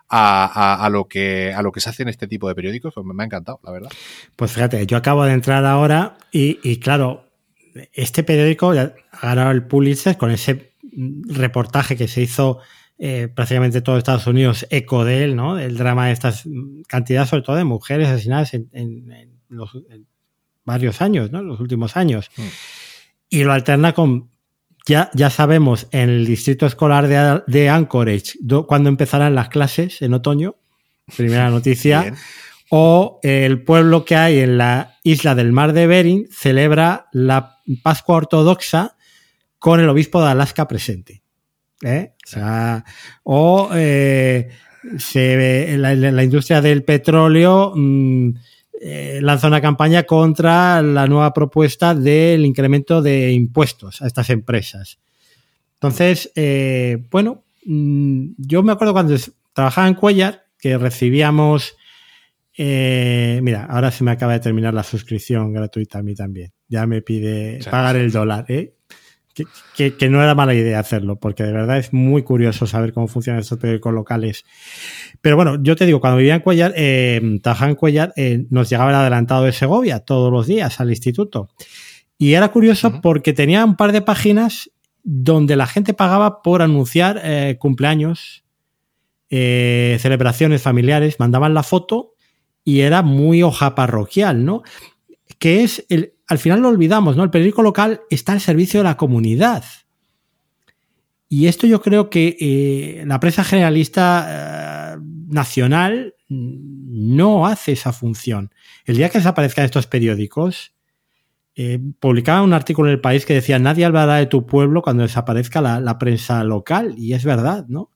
a, 0.09 0.89
lo, 0.91 1.07
que, 1.07 1.53
se 1.77 1.89
hace 1.89 2.03
en 2.03 2.09
este 2.09 2.27
tipo 2.27 2.47
de 2.47 2.55
periódicos, 2.55 2.93
pues 2.93 3.05
me 3.05 3.23
ha 3.23 3.25
encantado, 3.25 3.59
la 3.63 3.71
verdad. 3.71 3.89
Pues 4.35 4.51
fíjate, 4.51 4.85
yo 4.87 4.97
acabo 4.97 5.25
de 5.25 5.33
entrar 5.33 5.65
ahora 5.65 6.17
y, 6.31 6.79
claro, 6.79 7.29
este 7.93 8.23
periódico 8.23 8.71
ha 8.71 8.93
ganado 9.21 9.51
el 9.51 9.63
Pulitzer 9.63 10.17
con 10.17 10.31
ese 10.31 10.73
reportaje 11.27 11.95
que 11.95 12.07
se 12.07 12.21
hizo 12.21 12.59
eh, 12.97 13.27
prácticamente 13.27 13.81
todo 13.81 13.97
Estados 13.97 14.25
Unidos 14.25 14.65
eco 14.71 15.05
de 15.05 15.23
él, 15.23 15.35
¿no? 15.35 15.59
El 15.59 15.77
drama 15.77 16.07
de 16.07 16.13
estas 16.13 16.45
cantidades, 16.87 17.29
sobre 17.29 17.43
todo 17.43 17.55
de 17.55 17.63
mujeres 17.63 18.07
asesinadas 18.07 18.53
en, 18.53 19.39
los, 19.49 19.77
varios 20.68 21.02
años, 21.02 21.31
¿no? 21.31 21.41
Los 21.41 21.60
últimos 21.60 21.98
años. 21.98 22.30
Mm. 22.35 22.41
Y 23.30 23.44
lo 23.44 23.53
alterna 23.53 23.94
con, 23.94 24.30
ya, 24.85 25.10
ya 25.14 25.30
sabemos, 25.30 25.88
en 25.91 26.10
el 26.10 26.26
distrito 26.26 26.65
escolar 26.65 27.07
de, 27.07 27.41
de 27.48 27.69
Anchorage, 27.69 28.34
cuando 28.68 28.89
empezarán 28.89 29.34
las 29.34 29.48
clases 29.48 30.02
en 30.02 30.14
otoño, 30.14 30.57
primera 31.15 31.49
noticia. 31.57 32.14
o 32.69 33.22
el 33.23 33.64
pueblo 33.64 34.03
que 34.03 34.18
hay 34.18 34.39
en 34.39 34.57
la 34.57 34.98
isla 35.03 35.35
del 35.35 35.53
Mar 35.53 35.72
de 35.72 35.88
Bering 35.88 36.27
celebra 36.30 37.07
la 37.14 37.60
Pascua 37.81 38.18
Ortodoxa 38.18 38.98
con 39.57 39.80
el 39.80 39.88
obispo 39.88 40.22
de 40.22 40.31
Alaska 40.31 40.68
presente. 40.68 41.23
¿eh? 41.81 42.11
O, 42.26 42.30
sea, 42.30 42.84
o 43.23 43.69
eh, 43.73 44.49
se, 44.98 45.77
la, 45.77 45.95
la, 45.95 46.23
industria 46.23 46.60
del 46.61 46.84
petróleo 46.84 47.72
mm, 47.73 48.31
eh, 48.79 49.19
lanza 49.21 49.47
una 49.47 49.61
campaña 49.61 50.03
contra 50.03 50.81
la 50.81 51.07
nueva 51.07 51.33
propuesta 51.33 51.95
del 51.95 52.45
incremento 52.45 53.01
de 53.01 53.31
impuestos 53.31 54.01
a 54.01 54.07
estas 54.07 54.29
empresas. 54.29 54.99
Entonces, 55.73 56.31
eh, 56.35 57.05
bueno, 57.11 57.43
mm, 57.65 58.29
yo 58.37 58.63
me 58.63 58.71
acuerdo 58.71 58.93
cuando 58.93 59.15
trabajaba 59.53 59.87
en 59.87 59.95
Cuellar 59.95 60.45
que 60.59 60.77
recibíamos. 60.77 61.75
Eh, 62.57 63.39
mira, 63.43 63.65
ahora 63.65 63.91
se 63.91 64.03
me 64.03 64.11
acaba 64.11 64.33
de 64.33 64.39
terminar 64.39 64.73
la 64.73 64.83
suscripción 64.83 65.53
gratuita 65.53 65.99
a 65.99 66.03
mí 66.03 66.15
también. 66.15 66.51
Ya 66.67 66.87
me 66.87 67.01
pide 67.01 67.59
pagar 67.69 67.95
el 67.95 68.11
dólar. 68.11 68.45
¿eh? 68.49 68.76
Que, 69.76 70.09
no 70.09 70.23
era 70.23 70.35
mala 70.35 70.53
idea 70.53 70.80
hacerlo, 70.80 71.18
porque 71.18 71.43
de 71.43 71.51
verdad 71.51 71.77
es 71.77 71.93
muy 71.93 72.23
curioso 72.23 72.68
saber 72.68 72.93
cómo 72.93 73.07
funcionan 73.07 73.41
estos 73.41 73.57
periódicos 73.57 73.93
locales. 73.93 74.45
Pero 75.22 75.35
bueno, 75.35 75.61
yo 75.61 75.76
te 75.76 75.85
digo, 75.85 75.99
cuando 75.99 76.18
vivía 76.18 76.35
en 76.35 76.41
Cuellar, 76.41 76.73
eh, 76.76 77.39
trabajaba 77.41 77.72
en 77.72 77.76
Cuellar, 77.76 78.14
eh, 78.15 78.45
nos 78.49 78.69
llegaba 78.69 78.89
el 78.91 78.95
adelantado 78.95 79.43
de 79.43 79.51
Segovia 79.51 79.99
todos 79.99 80.31
los 80.31 80.47
días 80.47 80.80
al 80.80 80.89
instituto. 80.89 81.49
Y 82.18 82.34
era 82.34 82.49
curioso 82.49 83.01
porque 83.01 83.34
tenía 83.34 83.64
un 83.64 83.76
par 83.76 83.91
de 83.91 84.01
páginas 84.01 84.72
donde 85.03 85.55
la 85.55 85.68
gente 85.68 85.93
pagaba 85.93 86.41
por 86.41 86.61
anunciar 86.61 87.22
eh, 87.23 87.55
cumpleaños, 87.59 88.43
eh, 89.30 89.97
celebraciones 90.01 90.61
familiares, 90.61 91.19
mandaban 91.19 91.53
la 91.53 91.64
foto 91.64 92.14
y 92.64 92.81
era 92.81 93.03
muy 93.03 93.41
hoja 93.43 93.73
parroquial, 93.73 94.43
¿no? 94.43 94.64
Que 95.39 95.63
es 95.63 95.85
el, 95.89 96.13
al 96.27 96.39
final 96.39 96.61
lo 96.61 96.69
olvidamos, 96.69 97.15
¿no? 97.15 97.23
El 97.23 97.29
periódico 97.29 97.63
local 97.63 98.01
está 98.09 98.33
al 98.33 98.41
servicio 98.41 98.81
de 98.81 98.83
la 98.83 98.97
comunidad. 98.97 99.63
Y 101.29 101.47
esto 101.47 101.67
yo 101.67 101.81
creo 101.81 102.09
que 102.09 102.37
eh, 102.39 103.03
la 103.05 103.19
prensa 103.19 103.43
generalista 103.43 104.95
eh, 104.95 104.97
nacional 105.27 106.15
no 106.29 107.47
hace 107.47 107.73
esa 107.73 107.93
función. 107.93 108.51
El 108.85 108.97
día 108.97 109.09
que 109.09 109.19
desaparezcan 109.19 109.65
estos 109.65 109.87
periódicos, 109.87 110.73
eh, 111.55 111.79
publicaba 111.99 112.43
un 112.43 112.53
artículo 112.53 112.89
en 112.89 112.93
el 112.93 113.01
país 113.01 113.25
que 113.25 113.33
decía 113.33 113.57
nadie 113.57 113.85
hablará 113.85 114.15
de 114.17 114.27
tu 114.27 114.45
pueblo 114.45 114.81
cuando 114.81 115.03
desaparezca 115.03 115.61
la, 115.61 115.97
prensa 115.97 116.43
local. 116.43 116.93
Y 116.97 117.13
es 117.13 117.23
verdad, 117.23 117.65
¿no? 117.67 117.91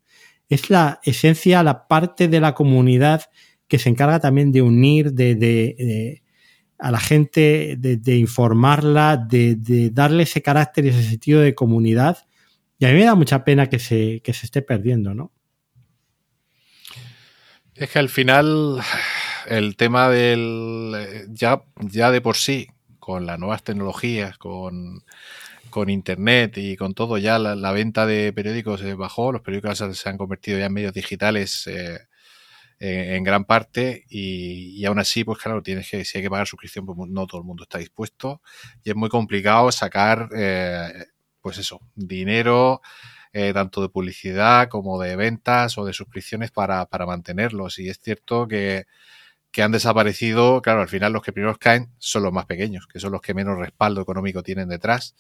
Es 0.49 0.69
la 0.69 0.99
esencia, 1.03 1.63
la 1.63 1.87
parte 1.87 2.27
de 2.27 2.39
la 2.39 2.53
comunidad 2.53 3.23
que 3.67 3.79
se 3.79 3.89
encarga 3.89 4.19
también 4.19 4.51
de 4.51 4.61
unir, 4.61 5.13
de 5.13 6.21
a 6.81 6.89
la 6.89 6.99
gente, 6.99 7.75
de, 7.77 8.15
informarla, 8.15 9.15
de, 9.15 9.55
darle 9.93 10.23
ese 10.23 10.41
carácter 10.41 10.83
y 10.83 10.89
ese 10.89 11.03
sentido 11.03 11.39
de 11.39 11.53
comunidad. 11.53 12.25
Y 12.79 12.85
a 12.85 12.89
mí 12.89 12.95
me 12.95 13.05
da 13.05 13.13
mucha 13.13 13.43
pena 13.43 13.69
que 13.69 13.77
se, 13.77 14.19
se 14.25 14.45
esté 14.45 14.63
perdiendo, 14.63 15.13
¿no? 15.13 15.31
Es 17.75 17.91
que 17.91 17.99
al 17.99 18.09
final 18.09 18.79
el 19.47 19.75
tema 19.75 20.09
del 20.09 21.27
ya, 21.29 21.63
ya 21.79 22.09
de 22.09 22.19
por 22.19 22.35
sí, 22.35 22.67
con 22.97 23.27
las 23.27 23.37
nuevas 23.37 23.63
tecnologías, 23.63 24.39
con, 24.39 25.03
internet 25.87 26.57
y 26.57 26.75
con 26.77 26.95
todo, 26.95 27.19
ya 27.19 27.37
la, 27.37 27.71
venta 27.71 28.07
de 28.07 28.33
periódicos 28.33 28.81
bajó, 28.97 29.31
los 29.31 29.41
periódicos 29.41 29.83
se 29.97 30.09
han 30.09 30.17
convertido 30.17 30.57
ya 30.57 30.65
en 30.65 30.73
medios 30.73 30.93
digitales 30.93 31.67
eh, 31.67 31.99
en 32.83 33.23
gran 33.23 33.45
parte 33.45 34.05
y, 34.09 34.83
aún 34.85 34.97
así, 34.97 35.23
pues 35.23 35.37
claro, 35.37 35.61
tienes 35.61 35.89
que, 35.89 36.03
si 36.03 36.17
hay 36.17 36.23
que 36.23 36.29
pagar 36.31 36.47
suscripción, 36.47 36.85
pues 36.85 36.97
no 37.09 37.27
todo 37.27 37.39
el 37.41 37.45
mundo 37.45 37.63
está 37.63 37.77
dispuesto 37.77 38.41
y 38.83 38.89
es 38.89 38.95
muy 38.95 39.07
complicado 39.07 39.71
sacar, 39.71 40.29
eh, 40.35 41.05
pues 41.41 41.59
eso, 41.59 41.79
dinero, 41.93 42.81
eh, 43.33 43.53
tanto 43.53 43.83
de 43.83 43.89
publicidad 43.89 44.67
como 44.67 44.99
de 44.99 45.15
ventas 45.15 45.77
o 45.77 45.85
de 45.85 45.93
suscripciones 45.93 46.49
para, 46.49 46.87
para 46.87 47.05
mantenerlos. 47.05 47.77
Y 47.77 47.87
es 47.87 47.99
cierto 48.01 48.47
que, 48.47 48.87
que 49.51 49.61
han 49.61 49.71
desaparecido, 49.71 50.61
claro, 50.63 50.81
al 50.81 50.89
final 50.89 51.13
los 51.13 51.21
que 51.21 51.33
primero 51.33 51.55
caen 51.59 51.91
son 51.99 52.23
los 52.23 52.33
más 52.33 52.45
pequeños, 52.47 52.87
que 52.87 52.99
son 52.99 53.11
los 53.11 53.21
que 53.21 53.35
menos 53.35 53.59
respaldo 53.59 54.01
económico 54.01 54.41
tienen 54.41 54.69
detrás. 54.69 55.15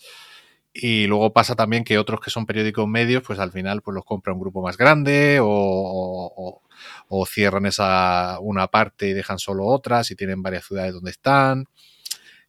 Y 0.73 1.05
luego 1.07 1.33
pasa 1.33 1.55
también 1.55 1.83
que 1.83 1.97
otros 1.97 2.21
que 2.21 2.29
son 2.29 2.45
periódicos 2.45 2.87
medios, 2.87 3.23
pues 3.25 3.39
al 3.39 3.51
final 3.51 3.81
pues 3.81 3.93
los 3.93 4.05
compra 4.05 4.33
un 4.33 4.39
grupo 4.39 4.61
más 4.61 4.77
grande 4.77 5.39
o, 5.41 6.61
o, 7.09 7.25
cierran 7.25 7.65
esa 7.65 8.39
una 8.39 8.67
parte 8.67 9.09
y 9.09 9.13
dejan 9.13 9.37
solo 9.37 9.65
otras 9.65 10.11
y 10.11 10.15
tienen 10.15 10.41
varias 10.41 10.65
ciudades 10.65 10.93
donde 10.93 11.11
están. 11.11 11.65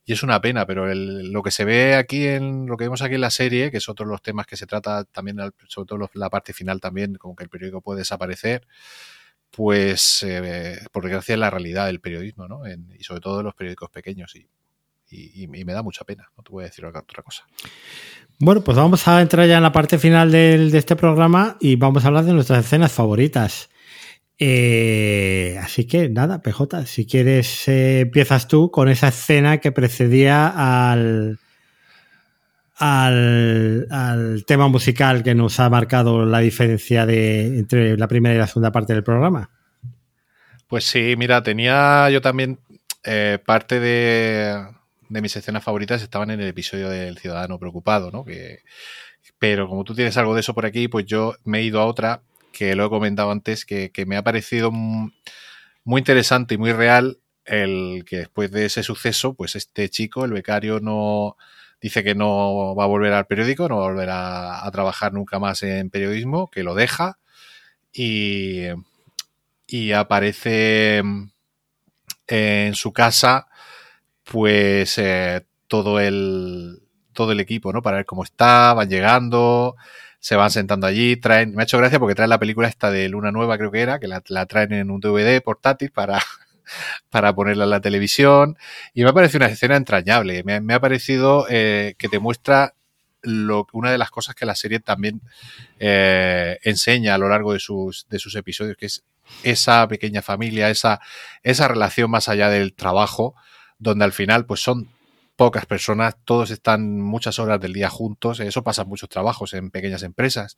Y 0.05 0.13
es 0.13 0.23
una 0.23 0.41
pena, 0.41 0.67
pero 0.67 0.93
lo 0.95 1.43
que 1.43 1.51
se 1.53 1.65
ve 1.65 1.95
aquí 1.95 2.27
en 2.27 2.67
lo 2.67 2.77
que 2.77 2.85
vemos 2.85 3.03
aquí 3.03 3.15
en 3.15 3.21
la 3.21 3.31
serie, 3.31 3.71
que 3.71 3.79
es 3.79 3.89
otro 3.89 4.07
de 4.07 4.13
los 4.13 4.23
temas 4.23 4.47
que 4.47 4.57
se 4.57 4.67
trata 4.67 5.05
también, 5.05 5.39
sobre 5.69 5.87
todo 5.87 6.11
la 6.15 6.31
parte 6.31 6.53
final 6.53 6.81
también, 6.81 7.15
como 7.17 7.37
que 7.37 7.45
el 7.45 7.51
periódico 7.51 7.83
puede 7.83 8.01
desaparecer, 8.01 8.67
pues 9.51 10.25
eh, 10.25 10.79
por 10.93 11.05
desgracia 11.05 11.35
es 11.35 11.39
la 11.39 11.51
realidad 11.51 11.87
del 11.87 12.01
periodismo, 12.01 12.49
¿no? 12.49 12.63
y 12.69 13.05
sobre 13.05 13.21
todo 13.21 13.39
de 13.39 13.45
los 13.45 13.55
periódicos 13.55 13.91
pequeños. 13.91 14.35
Y 14.35 14.49
y, 15.13 15.47
me 15.47 15.73
da 15.73 15.83
mucha 15.83 16.05
pena, 16.05 16.31
no 16.37 16.43
te 16.43 16.51
voy 16.51 16.65
a 16.65 16.67
decir 16.67 16.85
otra 16.85 17.23
cosa. 17.23 17.45
Bueno, 18.39 18.65
pues 18.65 18.77
vamos 18.77 19.07
a 19.07 19.21
entrar 19.21 19.47
ya 19.47 19.59
en 19.59 19.63
la 19.63 19.73
parte 19.73 19.99
final 19.99 20.33
de 20.33 20.77
este 20.77 20.97
programa 20.97 21.57
y 21.61 21.77
vamos 21.77 22.05
a 22.05 22.09
hablar 22.09 22.25
de 22.25 22.33
nuestras 22.33 22.65
escenas 22.65 22.93
favoritas. 22.93 23.69
Eh, 24.45 25.57
así 25.63 25.87
que 25.87 26.09
nada, 26.09 26.43
PJ, 26.43 26.87
si 26.87 27.07
quieres 27.07 27.69
eh, 27.69 28.01
empiezas 28.01 28.49
tú 28.49 28.73
con 28.73 28.89
esa 28.89 29.07
escena 29.07 29.59
que 29.59 29.71
precedía 29.71 30.49
al, 30.49 31.39
al, 32.75 34.45
tema 34.45 34.67
musical 34.67 35.23
que 35.23 35.37
nos 35.37 35.61
ha 35.61 35.71
marcado 35.71 36.27
la 36.27 36.41
diferencia 36.41 37.07
de, 37.07 37.59
entre 37.59 37.97
la 37.97 38.09
primera 38.09 38.35
y 38.35 38.39
la 38.39 38.49
segunda 38.49 38.73
parte 38.73 38.95
del 38.95 39.05
programa. 39.05 39.49
Pues 40.67 40.87
sí, 40.87 41.15
mira, 41.17 41.45
tenía 41.45 42.11
yo 42.11 42.21
también 42.21 42.59
eh, 43.05 43.39
parte 43.47 43.79
de, 43.79 44.61
de 45.13 45.21
mis 45.21 45.37
escenas 45.37 45.63
favoritas 45.63 46.03
estaban 46.03 46.31
en 46.31 46.41
el 46.41 46.49
episodio 46.49 46.89
del 46.89 47.19
Ciudadano 47.19 47.59
Preocupado, 47.59 48.11
¿no? 48.11 48.25
Que, 48.25 48.61
pero 49.39 49.69
como 49.69 49.85
tú 49.85 49.95
tienes 49.95 50.17
algo 50.17 50.35
de 50.35 50.41
eso 50.41 50.55
por 50.55 50.67
aquí, 50.67 50.89
pues 50.89 51.05
yo 51.07 51.35
me 51.45 51.59
he 51.59 51.63
ido 51.63 51.81
a 51.81 51.87
otra 51.87 52.23
que 52.53 52.75
lo 52.75 52.87
he 52.87 52.91
comentado 52.91 53.31
antes, 53.31 53.65
que, 53.67 53.91
me 54.07 54.17
ha 54.17 54.23
parecido 54.23 54.71
muy 54.71 55.99
interesante 55.99 56.55
y 56.55 56.59
muy 56.59 56.73
real 56.73 57.19
el 57.45 58.05
que 58.07 58.19
después 58.19 58.51
de 58.51 58.67
ese 58.67 58.83
suceso, 58.83 59.35
pues 59.35 59.57
este 59.57 59.89
chico, 59.91 60.25
el 60.25 60.33
becario, 60.33 60.81
no, 60.81 61.37
dice 61.81 62.05
que 62.05 62.15
no 62.15 62.75
va 62.75 62.85
a 62.85 62.89
volver 62.89 63.13
al 63.13 63.27
periódico, 63.27 63.69
no 63.69 63.79
va 63.79 63.85
a 63.85 63.89
volver 63.89 64.09
a, 64.11 64.71
trabajar 64.73 65.13
nunca 65.13 65.39
más 65.39 65.63
en 65.63 65.91
periodismo, 65.91 66.51
que 66.51 66.63
lo 66.63 66.75
deja 66.75 67.19
y, 67.93 68.63
y 69.67 69.93
aparece 69.93 71.03
en 72.29 72.75
su 72.75 72.93
casa 72.93 73.49
pues 74.25 74.99
eh, 74.99 75.45
todo 75.69 76.01
el 76.01 76.83
todo 77.13 77.33
el 77.33 77.41
equipo, 77.41 77.73
¿no? 77.73 77.83
Para 77.83 77.99
ver 77.99 78.07
cómo 78.07 78.25
está, 78.25 78.73
van 78.75 78.89
llegando, 78.89 79.77
se 80.19 80.37
van 80.37 80.51
sentando 80.51 80.87
allí, 80.87 81.17
traen, 81.17 81.55
me 81.55 81.63
ha 81.63 81.65
hecho 81.65 81.79
gracia 81.79 81.99
porque 81.99 82.15
traen 82.15 82.31
la 82.31 82.39
película 82.39 82.69
esta 82.69 82.91
de 82.91 83.09
Luna 83.09 83.33
Nueva, 83.33 83.59
creo 83.59 83.71
que 83.71 83.81
era, 83.81 83.99
que 83.99 84.09
la, 84.09 84.21
traen 84.47 84.73
en 84.73 84.91
un 84.91 85.01
DVD 85.01 85.43
portátil 85.43 85.91
para, 85.91 86.21
para 87.11 87.35
ponerla 87.35 87.65
en 87.65 87.71
la 87.71 87.81
televisión. 87.81 88.57
Y 88.95 89.03
me 89.03 89.11
ha 89.11 89.13
parecido 89.13 89.39
una 89.45 89.53
escena 89.53 89.77
entrañable. 89.77 90.43
Me, 90.45 90.75
ha 90.75 90.81
parecido 90.81 91.47
eh, 91.51 91.95
que 91.99 92.09
te 92.09 92.19
muestra 92.19 92.75
lo, 93.23 93.67
una 93.73 93.91
de 93.91 93.99
las 93.99 94.11
cosas 94.11 94.35
que 94.35 94.47
la 94.47 94.55
serie 94.55 94.81
también 94.81 95.23
eh, 95.79 96.59
enseña 96.63 97.15
a 97.15 97.19
lo 97.19 97.29
largo 97.29 97.53
de 97.53 97.59
sus, 97.59 98.07
de 98.09 98.19
sus 98.19 98.35
episodios, 98.37 98.77
que 98.77 98.87
es 98.87 99.05
esa 99.43 99.87
pequeña 99.89 100.23
familia, 100.23 100.71
esa, 100.71 101.01
esa 101.43 101.69
relación 101.69 102.11
más 102.11 102.29
allá 102.29 102.49
del 102.49 102.75
trabajo, 102.75 103.35
donde 103.83 104.05
al 104.05 104.13
final 104.13 104.47
pues 104.47 104.61
son 104.61 104.89
pocas 105.35 105.67
personas, 105.67 106.15
todos 106.25 106.51
están 106.51 107.01
muchas 107.01 107.39
horas 107.39 107.61
del 107.61 107.73
día 107.73 107.89
juntos, 107.89 108.39
eso 108.39 108.63
pasa 108.63 108.83
en 108.83 108.89
muchos 108.89 109.09
trabajos, 109.09 109.55
en 109.55 109.71
pequeñas 109.71 110.03
empresas, 110.05 110.57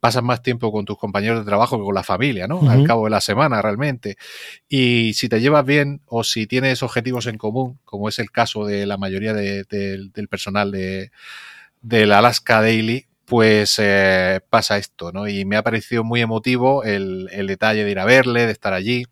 pasas 0.00 0.22
más 0.22 0.42
tiempo 0.42 0.72
con 0.72 0.84
tus 0.84 0.96
compañeros 0.96 1.40
de 1.40 1.44
trabajo 1.44 1.76
que 1.76 1.84
con 1.84 1.94
la 1.94 2.02
familia, 2.02 2.46
¿no? 2.46 2.70
Al 2.70 2.84
cabo 2.86 3.04
de 3.04 3.10
la 3.10 3.20
semana 3.20 3.60
realmente. 3.60 4.16
Y 4.68 5.12
si 5.14 5.28
te 5.28 5.40
llevas 5.40 5.66
bien 5.66 6.00
o 6.06 6.24
si 6.24 6.46
tienes 6.46 6.82
objetivos 6.82 7.26
en 7.26 7.36
común, 7.36 7.78
como 7.84 8.08
es 8.08 8.18
el 8.18 8.30
caso 8.30 8.64
de 8.64 8.86
la 8.86 8.96
mayoría 8.96 9.34
del 9.34 10.28
personal 10.30 10.70
de, 10.70 11.10
del 11.82 12.12
Alaska 12.12 12.62
Daily, 12.62 13.06
pues 13.26 13.78
eh, 13.78 14.40
pasa 14.48 14.78
esto, 14.78 15.12
¿no? 15.12 15.28
Y 15.28 15.44
me 15.44 15.56
ha 15.56 15.62
parecido 15.62 16.04
muy 16.04 16.20
emotivo 16.20 16.84
el, 16.84 17.28
el 17.32 17.48
detalle 17.48 17.84
de 17.84 17.90
ir 17.90 17.98
a 17.98 18.04
verle, 18.04 18.46
de 18.46 18.52
estar 18.52 18.72
allí 18.72 19.04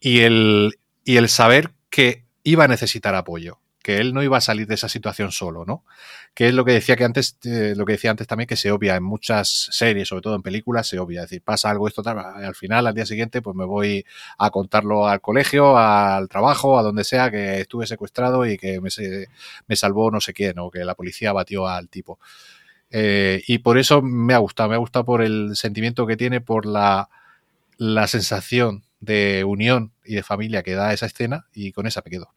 y 0.00 0.20
el, 0.20 0.78
y 1.04 1.16
el 1.16 1.28
saber 1.28 1.70
que 1.88 2.24
iba 2.44 2.64
a 2.64 2.68
necesitar 2.68 3.14
apoyo 3.14 3.58
que 3.82 3.98
él 3.98 4.14
no 4.14 4.22
iba 4.22 4.38
a 4.38 4.40
salir 4.40 4.66
de 4.66 4.74
esa 4.74 4.88
situación 4.88 5.32
solo, 5.32 5.64
¿no? 5.64 5.84
Que 6.34 6.48
es 6.48 6.54
lo 6.54 6.64
que 6.64 6.72
decía 6.72 6.96
que 6.96 7.04
antes, 7.04 7.36
eh, 7.44 7.74
lo 7.76 7.84
que 7.84 7.92
decía 7.94 8.10
antes 8.10 8.26
también, 8.26 8.46
que 8.46 8.56
se 8.56 8.70
obvia 8.70 8.96
en 8.96 9.02
muchas 9.02 9.48
series, 9.72 10.08
sobre 10.08 10.22
todo 10.22 10.36
en 10.36 10.42
películas, 10.42 10.86
se 10.86 10.98
obvia. 10.98 11.22
Es 11.22 11.30
decir, 11.30 11.42
pasa 11.42 11.70
algo 11.70 11.88
esto, 11.88 12.02
al 12.06 12.54
final, 12.54 12.86
al 12.86 12.94
día 12.94 13.06
siguiente, 13.06 13.42
pues 13.42 13.56
me 13.56 13.64
voy 13.64 14.06
a 14.38 14.50
contarlo 14.50 15.08
al 15.08 15.20
colegio, 15.20 15.76
al 15.76 16.28
trabajo, 16.28 16.78
a 16.78 16.82
donde 16.82 17.04
sea, 17.04 17.30
que 17.30 17.60
estuve 17.60 17.86
secuestrado 17.86 18.46
y 18.46 18.56
que 18.56 18.80
me, 18.80 18.88
me 19.66 19.76
salvó 19.76 20.10
no 20.10 20.20
sé 20.20 20.32
quién, 20.32 20.58
o 20.58 20.70
que 20.70 20.84
la 20.84 20.94
policía 20.94 21.32
batió 21.32 21.66
al 21.66 21.88
tipo. 21.88 22.18
Eh, 22.90 23.42
y 23.46 23.58
por 23.58 23.78
eso 23.78 24.02
me 24.02 24.34
ha 24.34 24.38
gustado, 24.38 24.68
me 24.68 24.74
ha 24.76 24.78
gustado 24.78 25.04
por 25.04 25.22
el 25.22 25.56
sentimiento 25.56 26.06
que 26.06 26.16
tiene, 26.16 26.40
por 26.40 26.66
la, 26.66 27.08
la 27.78 28.06
sensación 28.06 28.84
de 29.02 29.44
unión 29.44 29.92
y 30.04 30.14
de 30.14 30.22
familia 30.22 30.62
que 30.62 30.72
da 30.72 30.94
esa 30.94 31.06
escena, 31.06 31.46
y 31.52 31.72
con 31.72 31.86
esa 31.86 32.00
me 32.04 32.10
quedo. 32.10 32.32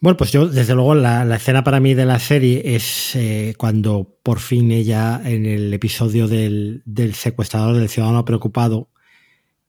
Bueno, 0.00 0.16
pues 0.16 0.32
yo, 0.32 0.48
desde 0.48 0.74
luego, 0.74 0.94
la, 0.94 1.34
escena 1.34 1.62
para 1.62 1.78
mí 1.78 1.94
de 1.94 2.06
la 2.06 2.18
serie 2.18 2.74
es 2.74 3.14
eh, 3.16 3.54
cuando 3.58 4.18
por 4.22 4.40
fin 4.40 4.70
ella, 4.72 5.20
en 5.24 5.44
el 5.46 5.72
episodio 5.72 6.26
del, 6.26 6.82
secuestrador 7.14 7.76
del 7.76 7.88
ciudadano 7.88 8.24
preocupado, 8.24 8.88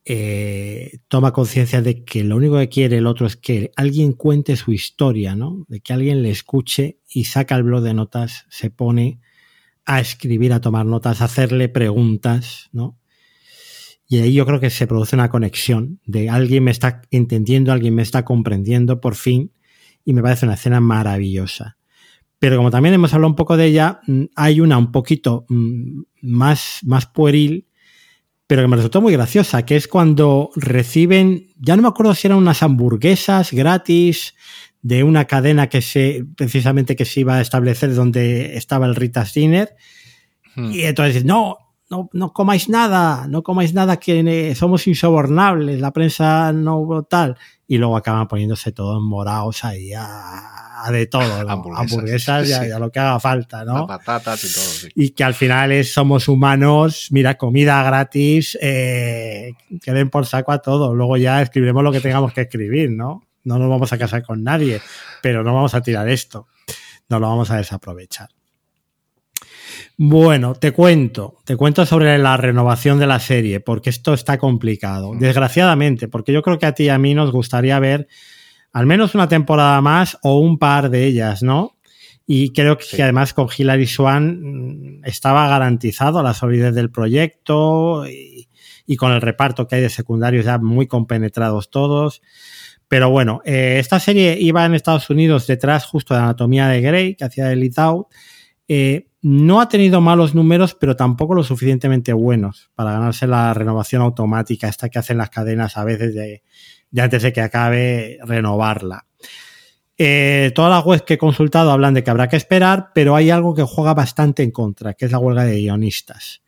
eh, 0.06 1.00
toma 1.10 1.34
conciencia 1.34 1.82
de 1.82 2.04
que 2.06 2.24
lo 2.24 2.38
único 2.38 2.58
que 2.58 2.70
quiere 2.70 2.98
el 2.98 3.08
otro 3.08 3.28
es 3.28 3.36
que 3.36 3.72
alguien 3.76 4.14
cuente 4.14 4.56
su 4.56 4.72
historia, 4.72 5.36
¿no? 5.36 5.66
De 5.68 5.82
que 5.82 5.94
alguien 5.94 6.24
le 6.24 6.32
escuche 6.32 7.00
y 7.10 7.26
saca 7.26 7.56
el 7.56 7.64
blog 7.64 7.84
de 7.84 7.94
notas, 7.94 8.46
se 8.50 8.72
pone 8.72 9.20
a 9.86 10.00
escribir, 10.00 10.54
a 10.54 10.62
tomar 10.62 10.86
notas, 10.86 11.22
a 11.22 11.26
hacerle 11.26 11.68
preguntas, 11.68 12.70
¿no? 12.72 12.98
Y 14.12 14.20
ahí 14.20 14.34
yo 14.34 14.46
creo 14.46 14.60
que 14.60 14.70
se 14.70 14.88
produce 14.88 15.16
una 15.16 15.30
conexión 15.30 16.02
de 16.06 16.30
alguien 16.30 16.66
me 16.66 16.72
está 16.72 17.02
entendiendo, 17.12 17.72
alguien 17.72 17.96
me 17.96 18.02
está 18.02 18.26
comprendiendo, 18.26 19.00
por 19.00 19.16
fin 19.16 19.54
y 20.04 20.12
me 20.12 20.22
parece 20.22 20.46
una 20.46 20.56
escena 20.56 20.82
maravillosa. 20.82 21.78
Pero 22.38 22.58
como 22.58 22.72
también 22.72 22.94
hemos 22.94 23.14
hablado 23.14 23.30
un 23.30 23.38
poco 23.38 23.56
de 23.56 23.68
ella, 23.68 24.02
mm, 24.08 24.24
hay 24.36 24.60
una 24.60 24.78
un 24.78 24.92
poquito 24.92 25.46
mm, 25.48 26.02
más, 26.24 26.80
más 26.84 27.06
pueril, 27.06 27.70
pero 28.48 28.64
que 28.64 28.68
me 28.68 28.76
resultó 28.76 29.00
muy 29.00 29.14
graciosa, 29.14 29.64
que 29.66 29.78
es 29.78 29.88
cuando 29.88 30.50
reciben, 30.58 31.48
ya 31.56 31.78
no 31.78 31.84
me 31.84 31.88
acuerdo 31.88 32.14
si 32.14 32.28
eran 32.28 32.38
unas 32.38 32.64
hamburguesas 32.64 33.54
gratis 33.54 34.36
de 34.82 35.06
una 35.06 35.24
cadena 35.24 35.70
que 35.70 35.82
se, 35.82 36.26
precisamente 36.36 36.98
que 36.98 37.06
se 37.06 37.22
iba 37.22 37.38
a 37.38 37.42
establecer 37.42 37.96
donde 37.96 38.58
estaba 38.58 38.88
el 38.88 38.96
Rita 38.96 39.26
Dinner. 39.34 39.74
Hmm. 40.58 40.70
Y 40.74 40.82
entonces, 40.82 41.24
no, 41.24 41.71
no, 41.92 42.10
no 42.14 42.32
comáis 42.32 42.70
nada, 42.70 43.28
no 43.28 43.44
comáis 43.44 43.74
nada 43.74 43.98
que 43.98 44.56
somos 44.56 44.88
insobornables, 44.88 45.82
la 45.82 45.92
prensa 45.92 46.54
no 46.54 47.04
tal 47.04 47.38
y 47.68 47.78
luego 47.78 47.98
acaban 47.98 48.28
poniéndose 48.28 48.72
todos 48.72 49.02
morados 49.02 49.64
ahí 49.66 49.92
a, 49.94 50.90
de 50.90 51.06
todo, 51.06 51.50
hamburguesas, 51.50 52.50
y, 52.50 52.54
a, 52.54 52.80
lo 52.80 52.92
que 52.92 53.00
haga 53.00 53.20
falta, 53.20 53.64
¿no? 53.64 53.88
patatas 53.88 54.44
y 54.44 54.54
todo, 54.54 54.64
sí. 54.64 54.90
Y 54.96 55.10
que 55.10 55.24
al 55.24 55.34
final 55.34 55.72
es, 55.72 55.94
somos 55.94 56.28
humanos, 56.28 57.08
mira, 57.12 57.38
comida 57.38 57.84
gratis, 57.84 58.58
eh, 58.62 59.52
que 59.82 59.92
den 59.92 60.10
por 60.10 60.26
saco 60.26 60.52
a 60.54 60.60
todo, 60.60 60.96
luego 60.96 61.18
ya 61.18 61.42
escribiremos 61.42 61.84
lo 61.84 61.92
que 61.92 62.02
tengamos 62.02 62.34
que 62.34 62.42
escribir, 62.42 62.92
¿no? 62.92 63.24
No 63.44 63.60
nos 63.60 63.70
vamos 63.70 63.92
a 63.94 63.98
casar 63.98 64.24
con 64.24 64.44
nadie, 64.44 64.82
pero 65.22 65.44
no 65.44 65.54
vamos 65.54 65.74
a 65.74 65.82
tirar 65.82 66.10
esto, 66.10 66.48
no 67.10 67.20
lo 67.20 67.28
vamos 67.28 67.52
a 67.52 67.58
desaprovechar. 67.58 68.30
Bueno, 69.98 70.56
te 70.56 70.72
cuento, 70.72 71.38
te 71.46 71.56
cuento 71.56 71.86
sobre 71.86 72.18
la 72.18 72.38
renovación 72.38 72.98
de 72.98 73.08
la 73.08 73.20
serie, 73.20 73.60
porque 73.60 73.90
esto 73.90 74.14
está 74.14 74.38
complicado, 74.38 75.14
desgraciadamente, 75.20 76.08
porque 76.08 76.34
yo 76.34 76.42
creo 76.42 76.58
que 76.58 76.66
a 76.66 76.74
ti 76.74 76.84
y 76.86 76.90
a 76.90 76.98
mí 76.98 77.14
nos 77.14 77.32
gustaría 77.32 77.78
ver 77.80 78.08
al 78.74 78.86
menos 78.86 79.16
una 79.16 79.28
temporada 79.28 79.82
más 79.82 80.18
o 80.24 80.40
un 80.40 80.58
par 80.58 80.90
de 80.90 81.06
ellas, 81.06 81.44
¿no? 81.44 81.78
Y 82.26 82.54
creo 82.54 82.78
que 82.78 83.04
además 83.04 83.34
con 83.34 83.50
Hilary 83.56 83.88
Swan 83.88 85.02
mm, 85.02 85.06
estaba 85.06 85.48
garantizado 85.48 86.24
la 86.24 86.34
solidez 86.34 86.74
del 86.74 86.90
proyecto 86.90 88.06
y, 88.08 88.48
con 88.98 89.14
el 89.14 89.22
reparto 89.22 89.68
que 89.68 89.76
hay 89.76 89.82
de 89.82 89.90
secundarios 89.90 90.46
ya 90.46 90.58
muy 90.58 90.88
compenetrados 90.88 91.70
todos. 91.70 92.22
Pero 92.88 93.10
bueno, 93.10 93.42
eh, 93.46 93.78
esta 93.80 94.00
serie 94.00 94.38
iba 94.40 94.66
en 94.66 94.74
Estados 94.74 95.10
Unidos 95.10 95.48
detrás 95.48 95.86
justo 95.86 96.14
de 96.14 96.20
Anatomía 96.20 96.68
de 96.68 96.82
Grey, 96.82 97.16
que 97.16 97.24
hacía 97.24 97.46
de 97.46 97.72
Out. 97.78 98.08
Eh, 98.74 99.10
no 99.22 99.60
ha 99.60 99.68
tenido 99.68 100.00
malos 100.00 100.34
números, 100.34 100.76
pero 100.76 100.96
tampoco 100.96 101.36
lo 101.36 101.44
suficientemente 101.44 102.14
buenos 102.14 102.72
para 102.74 102.94
ganarse 102.94 103.28
la 103.28 103.54
renovación 103.54 104.02
automática, 104.02 104.70
esta 104.70 104.88
que 104.88 104.98
hacen 104.98 105.18
las 105.18 105.30
cadenas 105.30 105.76
a 105.76 105.84
veces 105.84 106.16
de, 106.16 106.42
antes 106.98 107.22
de 107.22 107.34
que 107.34 107.42
acabe 107.42 108.18
renovarla. 108.24 109.08
Eh, 109.98 110.54
todas 110.56 110.72
las 110.72 110.86
webs 110.86 111.02
que 111.02 111.16
he 111.16 111.18
consultado 111.18 111.70
hablan 111.70 111.94
de 111.96 112.02
que 112.02 112.12
habrá 112.12 112.30
que 112.30 112.38
esperar, 112.38 112.92
pero 112.96 113.18
hay 113.18 113.30
algo 113.30 113.54
que 113.54 113.64
juega 113.64 113.94
bastante 113.94 114.42
en 114.42 114.52
contra, 114.52 114.94
que 114.94 115.04
es 115.04 115.12
la 115.12 115.20
huelga 115.20 115.44
de 115.44 115.60
guionistas. 115.60 116.42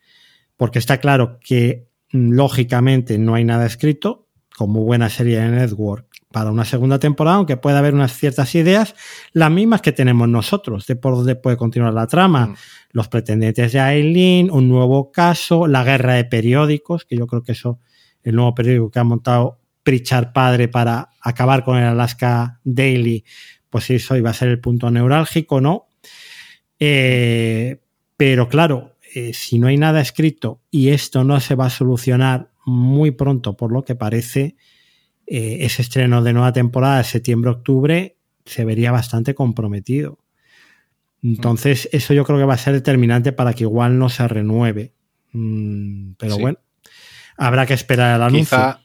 Porque 0.56 0.78
está 0.78 1.00
claro 1.00 1.38
que 1.40 1.88
mm, 2.10 2.32
lógicamente 2.32 3.18
no 3.18 3.34
hay 3.34 3.44
nada 3.44 3.66
escrito, 3.66 4.28
como 4.56 4.82
buena 4.82 5.10
serie 5.10 5.40
de 5.40 5.48
network 5.50 6.13
para 6.34 6.50
una 6.50 6.64
segunda 6.64 6.98
temporada, 6.98 7.36
aunque 7.36 7.56
pueda 7.56 7.78
haber 7.78 7.94
unas 7.94 8.12
ciertas 8.12 8.56
ideas, 8.56 8.96
las 9.32 9.52
mismas 9.52 9.82
que 9.82 9.92
tenemos 9.92 10.28
nosotros, 10.28 10.84
de 10.88 10.96
por 10.96 11.14
dónde 11.14 11.36
puede 11.36 11.56
continuar 11.56 11.94
la 11.94 12.08
trama. 12.08 12.48
Mm. 12.48 12.54
Los 12.90 13.06
pretendientes 13.06 13.72
de 13.72 13.78
Aileen, 13.78 14.50
un 14.50 14.68
nuevo 14.68 15.12
caso, 15.12 15.68
la 15.68 15.84
guerra 15.84 16.14
de 16.14 16.24
periódicos, 16.24 17.04
que 17.04 17.16
yo 17.16 17.28
creo 17.28 17.44
que 17.44 17.52
eso, 17.52 17.78
el 18.24 18.34
nuevo 18.34 18.52
periódico 18.52 18.90
que 18.90 18.98
ha 18.98 19.04
montado 19.04 19.60
Pritchard 19.84 20.32
padre 20.32 20.66
para 20.66 21.10
acabar 21.20 21.62
con 21.62 21.78
el 21.78 21.84
Alaska 21.84 22.58
Daily, 22.64 23.24
pues 23.70 23.90
eso 23.90 24.16
iba 24.16 24.30
a 24.30 24.34
ser 24.34 24.48
el 24.48 24.58
punto 24.58 24.90
neurálgico, 24.90 25.60
¿no? 25.60 25.86
Eh, 26.80 27.80
pero 28.16 28.48
claro, 28.48 28.96
eh, 29.14 29.32
si 29.34 29.60
no 29.60 29.68
hay 29.68 29.76
nada 29.76 30.00
escrito 30.00 30.62
y 30.68 30.88
esto 30.88 31.22
no 31.22 31.38
se 31.38 31.54
va 31.54 31.66
a 31.66 31.70
solucionar 31.70 32.50
muy 32.66 33.12
pronto, 33.12 33.56
por 33.56 33.70
lo 33.70 33.84
que 33.84 33.94
parece, 33.94 34.56
eh, 35.26 35.58
ese 35.60 35.82
estreno 35.82 36.22
de 36.22 36.32
nueva 36.32 36.52
temporada 36.52 36.98
de 36.98 37.04
septiembre-octubre 37.04 38.16
se 38.44 38.64
vería 38.64 38.92
bastante 38.92 39.34
comprometido. 39.34 40.18
Entonces, 41.22 41.88
eso 41.92 42.12
yo 42.12 42.24
creo 42.24 42.38
que 42.38 42.44
va 42.44 42.54
a 42.54 42.58
ser 42.58 42.74
determinante 42.74 43.32
para 43.32 43.54
que 43.54 43.64
igual 43.64 43.98
no 43.98 44.10
se 44.10 44.28
renueve. 44.28 44.92
Mm, 45.32 46.12
pero 46.18 46.38
bueno, 46.38 46.58
habrá 47.38 47.64
que 47.64 47.72
esperar 47.72 48.16
el 48.16 48.22
anuncio. 48.22 48.58
Quizá, 48.58 48.80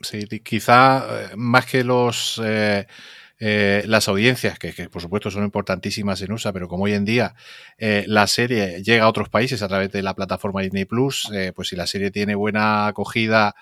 sí, 0.00 0.40
quizá 0.40 1.06
eh, 1.08 1.36
más 1.36 1.66
que 1.66 1.82
los, 1.82 2.40
eh, 2.44 2.86
eh, 3.40 3.84
las 3.86 4.08
audiencias, 4.08 4.58
que, 4.58 4.72
por 4.88 5.00
supuesto 5.00 5.30
son 5.30 5.44
importantísimas 5.44 6.20
en 6.22 6.32
USA, 6.32 6.52
pero 6.52 6.66
como 6.66 6.84
hoy 6.84 6.94
en 6.94 7.04
día 7.04 7.34
eh, 7.78 8.04
la 8.08 8.26
serie 8.26 8.82
llega 8.82 9.04
a 9.04 9.08
otros 9.08 9.28
países 9.28 9.62
a 9.62 9.68
través 9.68 9.92
de 9.92 10.02
la 10.02 10.14
plataforma 10.14 10.60
Disney 10.60 10.86
Plus, 10.86 11.30
eh, 11.32 11.52
pues 11.54 11.68
si 11.68 11.76
la 11.76 11.86
serie 11.86 12.10
tiene 12.10 12.34
buena 12.34 12.88
acogida 12.88 13.54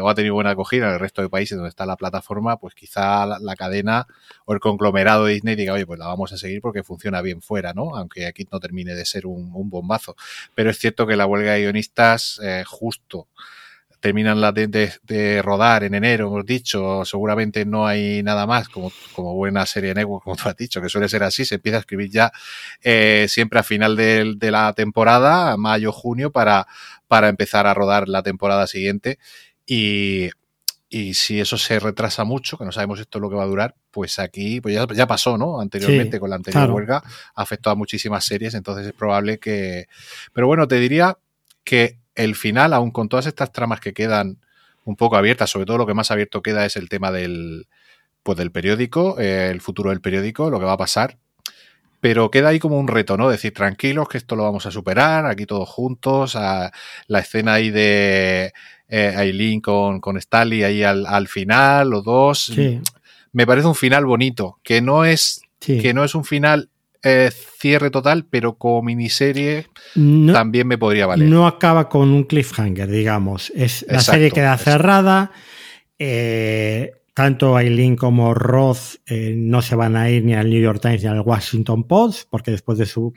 o 0.00 0.08
ha 0.08 0.14
tenido 0.14 0.32
buena 0.32 0.50
acogida 0.50 0.86
en 0.86 0.94
el 0.94 0.98
resto 0.98 1.20
de 1.20 1.28
países 1.28 1.54
donde 1.54 1.68
está 1.68 1.84
la 1.84 1.96
plataforma, 1.96 2.56
pues 2.56 2.74
quizá 2.74 3.26
la, 3.26 3.54
cadena 3.54 4.06
o 4.46 4.54
el 4.54 4.60
conglomerado 4.60 5.26
de 5.26 5.34
Disney 5.34 5.56
diga, 5.56 5.74
oye, 5.74 5.84
pues 5.84 5.98
la 5.98 6.06
vamos 6.06 6.32
a 6.32 6.38
seguir 6.38 6.62
porque 6.62 6.82
funciona 6.82 7.20
bien 7.20 7.42
fuera, 7.42 7.74
¿no? 7.74 7.94
Aunque 7.94 8.24
aquí 8.24 8.48
no 8.50 8.60
termine 8.60 8.94
de 8.94 9.04
ser 9.04 9.26
un 9.26 9.68
bombazo. 9.68 10.16
Pero 10.54 10.70
es 10.70 10.78
cierto 10.78 11.06
que 11.06 11.16
la 11.16 11.26
huelga 11.26 11.52
de 11.52 11.60
guionistas 11.60 12.40
justo 12.64 13.28
terminan 14.00 14.40
la 14.40 14.52
de, 14.52 15.42
rodar 15.42 15.84
en 15.84 15.94
enero, 15.94 16.28
hemos 16.28 16.46
dicho, 16.46 17.04
seguramente 17.04 17.64
no 17.64 17.86
hay 17.86 18.22
nada 18.22 18.46
más, 18.46 18.68
como, 18.68 18.92
como 19.12 19.34
buena 19.34 19.66
serie 19.66 19.94
de 19.94 20.04
como 20.04 20.36
tú 20.36 20.48
has 20.48 20.56
dicho, 20.56 20.80
que 20.80 20.88
suele 20.88 21.08
ser 21.08 21.22
así, 21.24 21.44
se 21.44 21.56
empieza 21.56 21.78
a 21.78 21.80
escribir 21.80 22.10
ya 22.10 22.32
eh, 22.82 23.26
siempre 23.28 23.58
a 23.58 23.62
final 23.62 23.96
de, 23.96 24.36
la 24.50 24.72
temporada, 24.72 25.56
mayo, 25.56 25.92
junio, 25.92 26.30
para, 26.30 26.66
para 27.08 27.28
empezar 27.28 27.66
a 27.66 27.74
rodar 27.74 28.08
la 28.08 28.22
temporada 28.22 28.66
siguiente. 28.66 29.18
Y, 29.66 30.30
y 30.88 31.14
si 31.14 31.40
eso 31.40 31.58
se 31.58 31.78
retrasa 31.80 32.24
mucho, 32.24 32.56
que 32.56 32.64
no 32.64 32.72
sabemos 32.72 33.00
esto 33.00 33.18
lo 33.18 33.28
que 33.28 33.36
va 33.36 33.42
a 33.42 33.46
durar, 33.46 33.74
pues 33.90 34.18
aquí 34.18 34.60
pues 34.60 34.74
ya, 34.94 35.06
pasó, 35.06 35.36
¿no? 35.36 35.60
Anteriormente 35.60 36.20
con 36.20 36.30
la 36.30 36.36
anterior 36.36 36.70
huelga, 36.70 37.02
afectó 37.34 37.70
a 37.70 37.74
muchísimas 37.74 38.24
series, 38.24 38.54
entonces 38.54 38.86
es 38.86 38.92
probable 38.92 39.38
que... 39.38 39.86
Pero 40.32 40.46
bueno, 40.46 40.66
te 40.68 40.76
diría 40.76 41.18
que 41.64 41.98
el 42.18 42.34
final, 42.34 42.74
aún 42.74 42.90
con 42.90 43.08
todas 43.08 43.26
estas 43.26 43.52
tramas 43.52 43.80
que 43.80 43.94
quedan 43.94 44.38
un 44.84 44.96
poco 44.96 45.16
abiertas, 45.16 45.50
sobre 45.50 45.66
todo 45.66 45.78
lo 45.78 45.86
que 45.86 45.94
más 45.94 46.10
abierto 46.10 46.42
queda 46.42 46.66
es 46.66 46.76
el 46.76 46.88
tema 46.88 47.12
del, 47.12 47.68
pues 48.22 48.36
del 48.36 48.50
periódico, 48.50 49.18
eh, 49.20 49.50
el 49.50 49.60
futuro 49.60 49.90
del 49.90 50.00
periódico, 50.00 50.50
lo 50.50 50.58
que 50.58 50.66
va 50.66 50.72
a 50.72 50.78
pasar. 50.78 51.18
Pero 52.00 52.30
queda 52.30 52.48
ahí 52.48 52.58
como 52.58 52.78
un 52.78 52.88
reto, 52.88 53.16
¿no? 53.16 53.28
Decir, 53.28 53.52
tranquilos, 53.52 54.08
que 54.08 54.18
esto 54.18 54.36
lo 54.36 54.44
vamos 54.44 54.66
a 54.66 54.70
superar, 54.70 55.26
aquí 55.26 55.46
todos 55.46 55.68
juntos, 55.68 56.36
a 56.36 56.72
la 57.06 57.18
escena 57.20 57.54
ahí 57.54 57.70
de 57.70 58.52
eh, 58.88 59.14
Aileen 59.16 59.60
con, 59.60 60.00
con 60.00 60.16
Stanley 60.16 60.62
ahí 60.62 60.82
al, 60.82 61.28
final, 61.28 61.90
los 61.90 62.04
dos. 62.04 62.52
Me 63.32 63.46
parece 63.46 63.66
un 63.66 63.74
final 63.74 64.06
bonito, 64.06 64.58
que 64.62 64.80
no 64.80 65.04
es, 65.04 65.42
que 65.60 65.92
no 65.92 66.04
es 66.04 66.14
un 66.14 66.24
final 66.24 66.70
eh, 67.02 67.30
cierre 67.58 67.90
total, 67.90 68.26
pero 68.28 68.58
como 68.58 68.82
miniserie 68.82 69.66
también 70.32 70.66
me 70.66 70.78
podría 70.78 71.06
valer. 71.06 71.28
No 71.28 71.46
acaba 71.46 71.88
con 71.88 72.10
un 72.10 72.24
cliffhanger, 72.24 72.88
digamos. 72.88 73.50
Es, 73.54 73.86
la 73.88 74.00
serie 74.00 74.30
queda 74.32 74.56
cerrada. 74.58 75.30
Eh, 75.98 76.92
tanto 77.14 77.56
Aileen 77.56 77.96
como 77.96 78.34
Roth 78.34 78.96
eh, 79.06 79.34
no 79.36 79.62
se 79.62 79.74
van 79.74 79.96
a 79.96 80.10
ir 80.10 80.24
ni 80.24 80.34
al 80.34 80.50
New 80.50 80.60
York 80.60 80.80
Times 80.80 81.02
ni 81.02 81.08
al 81.08 81.20
Washington 81.20 81.84
Post, 81.84 82.28
porque 82.30 82.50
después 82.50 82.78
de 82.78 82.86
su 82.86 83.12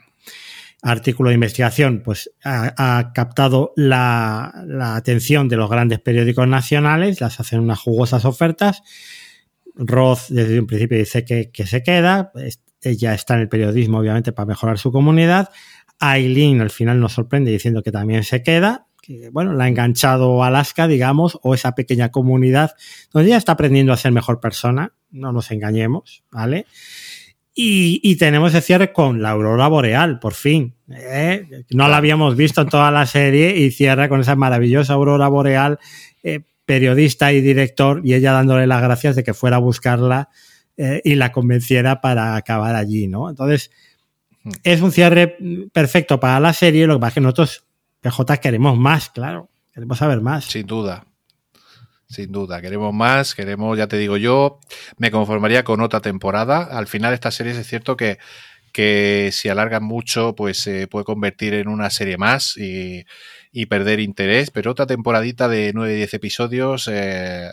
artículo 0.82 1.28
de 1.28 1.34
investigación, 1.34 2.02
pues 2.04 2.30
ha, 2.44 3.12
captado 3.14 3.72
la, 3.76 4.52
atención 4.96 5.48
de 5.48 5.56
los 5.56 5.70
grandes 5.70 6.00
periódicos 6.00 6.48
nacionales, 6.48 7.20
las 7.20 7.38
hacen 7.38 7.60
unas 7.60 7.78
jugosas 7.78 8.24
ofertas. 8.24 8.82
Roth 9.74 10.28
desde 10.28 10.58
un 10.58 10.66
principio 10.66 10.98
dice 10.98 11.24
que, 11.24 11.50
que 11.50 11.66
se 11.66 11.82
queda, 11.82 12.32
ella 12.82 13.14
está 13.14 13.34
en 13.34 13.40
el 13.40 13.48
periodismo, 13.48 13.98
obviamente, 13.98 14.32
para 14.32 14.46
mejorar 14.46 14.78
su 14.78 14.92
comunidad. 14.92 15.50
Aileen 15.98 16.60
al 16.60 16.70
final 16.70 17.00
nos 17.00 17.12
sorprende 17.12 17.50
diciendo 17.50 17.82
que 17.82 17.92
también 17.92 18.24
se 18.24 18.42
queda, 18.42 18.86
que 19.00 19.30
bueno, 19.30 19.52
la 19.52 19.64
ha 19.64 19.68
enganchado 19.68 20.42
Alaska, 20.42 20.88
digamos, 20.88 21.38
o 21.42 21.54
esa 21.54 21.74
pequeña 21.74 22.10
comunidad 22.10 22.72
donde 23.12 23.28
ella 23.28 23.36
está 23.36 23.52
aprendiendo 23.52 23.92
a 23.92 23.96
ser 23.96 24.12
mejor 24.12 24.40
persona, 24.40 24.94
no 25.10 25.32
nos 25.32 25.50
engañemos, 25.50 26.24
¿vale? 26.30 26.66
Y, 27.54 28.16
tenemos 28.16 28.54
el 28.54 28.62
cierre 28.62 28.92
con 28.94 29.20
la 29.20 29.30
aurora 29.30 29.68
boreal, 29.68 30.18
por 30.20 30.32
fin. 30.32 30.74
¿eh? 30.88 31.64
No 31.70 31.86
la 31.86 31.98
habíamos 31.98 32.34
visto 32.34 32.62
en 32.62 32.68
toda 32.68 32.90
la 32.90 33.04
serie 33.04 33.58
y 33.58 33.70
cierra 33.70 34.08
con 34.08 34.20
esa 34.20 34.36
maravillosa 34.36 34.94
aurora 34.94 35.28
boreal, 35.28 35.78
eh, 36.22 36.40
periodista 36.64 37.30
y 37.32 37.42
director, 37.42 38.00
y 38.04 38.14
ella 38.14 38.32
dándole 38.32 38.66
las 38.66 38.80
gracias 38.80 39.16
de 39.16 39.22
que 39.22 39.34
fuera 39.34 39.56
a 39.56 39.60
buscarla 39.60 40.30
eh, 40.76 41.00
y 41.04 41.14
la 41.14 41.32
convenciera 41.32 42.00
para 42.00 42.36
acabar 42.36 42.74
allí, 42.74 43.08
¿no? 43.08 43.28
Entonces, 43.30 43.70
es 44.64 44.80
un 44.80 44.92
cierre 44.92 45.36
perfecto 45.72 46.18
para 46.18 46.40
la 46.40 46.52
serie, 46.52 46.86
lo 46.86 46.94
que 46.94 47.00
pasa 47.00 47.08
es 47.08 47.14
que 47.14 47.20
nosotros, 47.20 47.64
PJ, 48.00 48.36
queremos 48.38 48.78
más, 48.78 49.10
claro, 49.10 49.50
queremos 49.72 49.98
saber 49.98 50.20
más. 50.20 50.46
Sin 50.46 50.66
duda. 50.66 51.06
Sin 52.08 52.30
duda, 52.30 52.60
queremos 52.60 52.92
más, 52.92 53.34
queremos, 53.34 53.78
ya 53.78 53.86
te 53.86 53.96
digo 53.96 54.18
yo, 54.18 54.60
me 54.98 55.10
conformaría 55.10 55.64
con 55.64 55.80
otra 55.80 56.00
temporada. 56.00 56.64
Al 56.64 56.86
final 56.86 57.14
esta 57.14 57.30
serie 57.30 57.52
es 57.52 57.66
cierto 57.66 57.96
que, 57.96 58.18
que 58.70 59.30
si 59.32 59.48
alargan 59.48 59.82
mucho, 59.82 60.34
pues 60.34 60.58
se 60.58 60.88
puede 60.88 61.06
convertir 61.06 61.54
en 61.54 61.68
una 61.68 61.88
serie 61.88 62.18
más 62.18 62.56
y, 62.58 63.06
y 63.50 63.66
perder 63.66 64.00
interés, 64.00 64.50
pero 64.50 64.72
otra 64.72 64.86
temporadita 64.86 65.48
de 65.48 65.72
9-10 65.74 66.14
episodios 66.14 66.88
eh, 66.92 67.50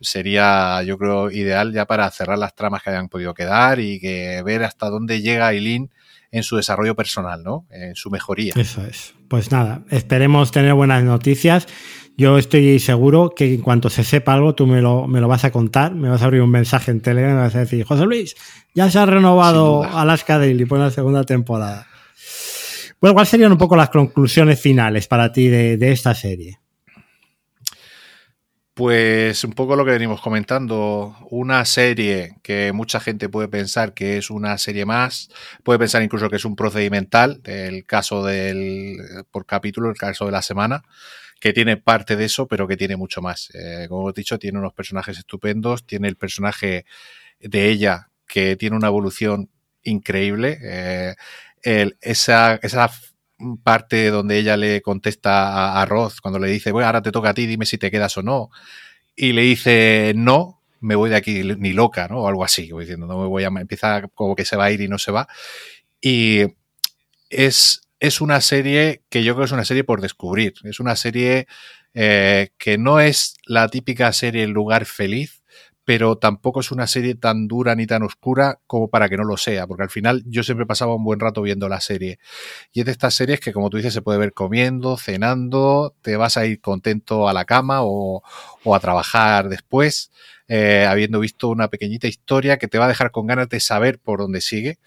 sería, 0.00 0.82
yo 0.82 0.98
creo, 0.98 1.30
ideal 1.30 1.72
ya 1.72 1.86
para 1.86 2.10
cerrar 2.10 2.38
las 2.38 2.54
tramas 2.54 2.82
que 2.82 2.90
hayan 2.90 3.08
podido 3.08 3.34
quedar 3.34 3.80
y 3.80 4.00
que 4.00 4.42
ver 4.44 4.64
hasta 4.64 4.88
dónde 4.88 5.20
llega 5.20 5.52
Eileen 5.52 5.90
en 6.30 6.42
su 6.42 6.56
desarrollo 6.56 6.94
personal, 6.94 7.42
¿no? 7.42 7.66
En 7.70 7.94
su 7.94 8.10
mejoría. 8.10 8.52
Eso 8.56 8.84
es. 8.84 9.14
Pues 9.28 9.50
nada, 9.50 9.82
esperemos 9.90 10.52
tener 10.52 10.74
buenas 10.74 11.02
noticias. 11.02 11.66
Yo 12.16 12.38
estoy 12.38 12.78
seguro 12.78 13.32
que 13.36 13.54
en 13.54 13.60
cuanto 13.60 13.90
se 13.90 14.02
sepa 14.02 14.34
algo, 14.34 14.54
tú 14.54 14.66
me 14.66 14.80
lo, 14.80 15.06
me 15.06 15.20
lo 15.20 15.28
vas 15.28 15.44
a 15.44 15.50
contar, 15.50 15.94
me 15.94 16.08
vas 16.08 16.22
a 16.22 16.26
abrir 16.26 16.42
un 16.42 16.50
mensaje 16.50 16.90
en 16.90 17.00
Telegram 17.00 17.32
y 17.32 17.34
me 17.34 17.40
vas 17.42 17.54
a 17.54 17.60
decir, 17.60 17.84
José 17.84 18.04
Luis, 18.04 18.36
ya 18.74 18.90
se 18.90 18.98
ha 18.98 19.06
renovado 19.06 19.82
Alaska 19.84 20.38
Daily 20.38 20.64
por 20.64 20.78
la 20.78 20.90
segunda 20.90 21.24
temporada. 21.24 21.86
Bueno, 23.00 23.14
¿cuáles 23.14 23.28
serían 23.28 23.52
un 23.52 23.58
poco 23.58 23.76
las 23.76 23.90
conclusiones 23.90 24.58
finales 24.58 25.06
para 25.06 25.30
ti 25.30 25.48
de, 25.48 25.76
de 25.76 25.92
esta 25.92 26.14
serie? 26.14 26.58
Pues 28.76 29.42
un 29.42 29.54
poco 29.54 29.74
lo 29.74 29.86
que 29.86 29.92
venimos 29.92 30.20
comentando, 30.20 31.16
una 31.30 31.64
serie 31.64 32.36
que 32.42 32.72
mucha 32.72 33.00
gente 33.00 33.30
puede 33.30 33.48
pensar 33.48 33.94
que 33.94 34.18
es 34.18 34.28
una 34.28 34.58
serie 34.58 34.84
más, 34.84 35.30
puede 35.64 35.78
pensar 35.78 36.02
incluso 36.02 36.28
que 36.28 36.36
es 36.36 36.44
un 36.44 36.56
procedimental, 36.56 37.40
el 37.44 37.86
caso 37.86 38.22
del, 38.22 38.98
por 39.30 39.46
capítulo, 39.46 39.88
el 39.88 39.96
caso 39.96 40.26
de 40.26 40.32
la 40.32 40.42
semana, 40.42 40.82
que 41.40 41.54
tiene 41.54 41.78
parte 41.78 42.16
de 42.16 42.26
eso, 42.26 42.48
pero 42.48 42.68
que 42.68 42.76
tiene 42.76 42.96
mucho 42.96 43.22
más. 43.22 43.48
Eh, 43.54 43.86
como 43.88 44.10
he 44.10 44.12
dicho, 44.12 44.38
tiene 44.38 44.58
unos 44.58 44.74
personajes 44.74 45.16
estupendos, 45.16 45.86
tiene 45.86 46.08
el 46.08 46.16
personaje 46.16 46.84
de 47.40 47.70
ella 47.70 48.10
que 48.28 48.56
tiene 48.56 48.76
una 48.76 48.88
evolución 48.88 49.48
increíble, 49.84 50.58
eh, 50.62 51.14
esa, 51.62 52.56
esa 52.56 52.90
parte 53.62 54.10
donde 54.10 54.38
ella 54.38 54.56
le 54.56 54.80
contesta 54.82 55.80
a, 55.80 55.84
Roth 55.86 56.20
cuando 56.22 56.38
le 56.38 56.48
dice, 56.48 56.72
bueno, 56.72 56.86
ahora 56.86 57.02
te 57.02 57.12
toca 57.12 57.30
a 57.30 57.34
ti, 57.34 57.46
dime 57.46 57.66
si 57.66 57.78
te 57.78 57.90
quedas 57.90 58.16
o 58.16 58.22
no. 58.22 58.50
Y 59.14 59.32
le 59.32 59.42
dice, 59.42 60.12
no, 60.16 60.62
me 60.80 60.94
voy 60.94 61.10
de 61.10 61.16
aquí 61.16 61.42
ni 61.58 61.72
loca, 61.72 62.08
¿no? 62.08 62.22
O 62.22 62.28
algo 62.28 62.44
así, 62.44 62.70
diciendo, 62.78 63.06
no 63.06 63.18
me 63.18 63.26
voy 63.26 63.44
a... 63.44 63.48
Empieza 63.48 64.02
como 64.14 64.36
que 64.36 64.44
se 64.44 64.56
va 64.56 64.66
a 64.66 64.70
ir 64.70 64.80
y 64.80 64.88
no 64.88 64.98
se 64.98 65.10
va. 65.10 65.28
Y 66.00 66.42
es, 67.30 67.82
es 68.00 68.20
una 68.20 68.40
serie 68.40 69.02
que 69.08 69.24
yo 69.24 69.34
creo 69.34 69.44
que 69.44 69.46
es 69.46 69.52
una 69.52 69.64
serie 69.64 69.84
por 69.84 70.00
descubrir. 70.00 70.54
Es 70.64 70.80
una 70.80 70.96
serie 70.96 71.46
eh, 71.94 72.50
que 72.58 72.78
no 72.78 73.00
es 73.00 73.36
la 73.46 73.68
típica 73.68 74.12
serie 74.12 74.44
El 74.44 74.50
lugar 74.50 74.84
feliz, 74.84 75.42
pero 75.86 76.18
tampoco 76.18 76.58
es 76.58 76.72
una 76.72 76.88
serie 76.88 77.14
tan 77.14 77.46
dura 77.46 77.76
ni 77.76 77.86
tan 77.86 78.02
oscura 78.02 78.58
como 78.66 78.88
para 78.88 79.08
que 79.08 79.16
no 79.16 79.22
lo 79.22 79.36
sea, 79.36 79.68
porque 79.68 79.84
al 79.84 79.88
final 79.88 80.24
yo 80.26 80.42
siempre 80.42 80.66
pasaba 80.66 80.96
un 80.96 81.04
buen 81.04 81.20
rato 81.20 81.42
viendo 81.42 81.68
la 81.68 81.80
serie. 81.80 82.18
Y 82.72 82.80
es 82.80 82.86
de 82.86 82.92
estas 82.92 83.14
series 83.14 83.38
que, 83.38 83.52
como 83.52 83.70
tú 83.70 83.76
dices, 83.76 83.94
se 83.94 84.02
puede 84.02 84.18
ver 84.18 84.32
comiendo, 84.32 84.96
cenando, 84.96 85.94
te 86.02 86.16
vas 86.16 86.36
a 86.38 86.44
ir 86.44 86.60
contento 86.60 87.28
a 87.28 87.32
la 87.32 87.44
cama 87.44 87.82
o, 87.82 88.20
a 88.74 88.80
trabajar 88.80 89.48
después, 89.48 90.10
eh, 90.48 90.86
habiendo 90.88 91.20
visto 91.20 91.46
una 91.48 91.68
pequeñita 91.68 92.08
historia 92.08 92.58
que 92.58 92.66
te 92.66 92.78
va 92.78 92.86
a 92.86 92.88
dejar 92.88 93.12
con 93.12 93.28
ganas 93.28 93.48
de 93.48 93.60
saber 93.60 94.00
por 94.00 94.18
dónde 94.18 94.40
sigue. 94.40 94.78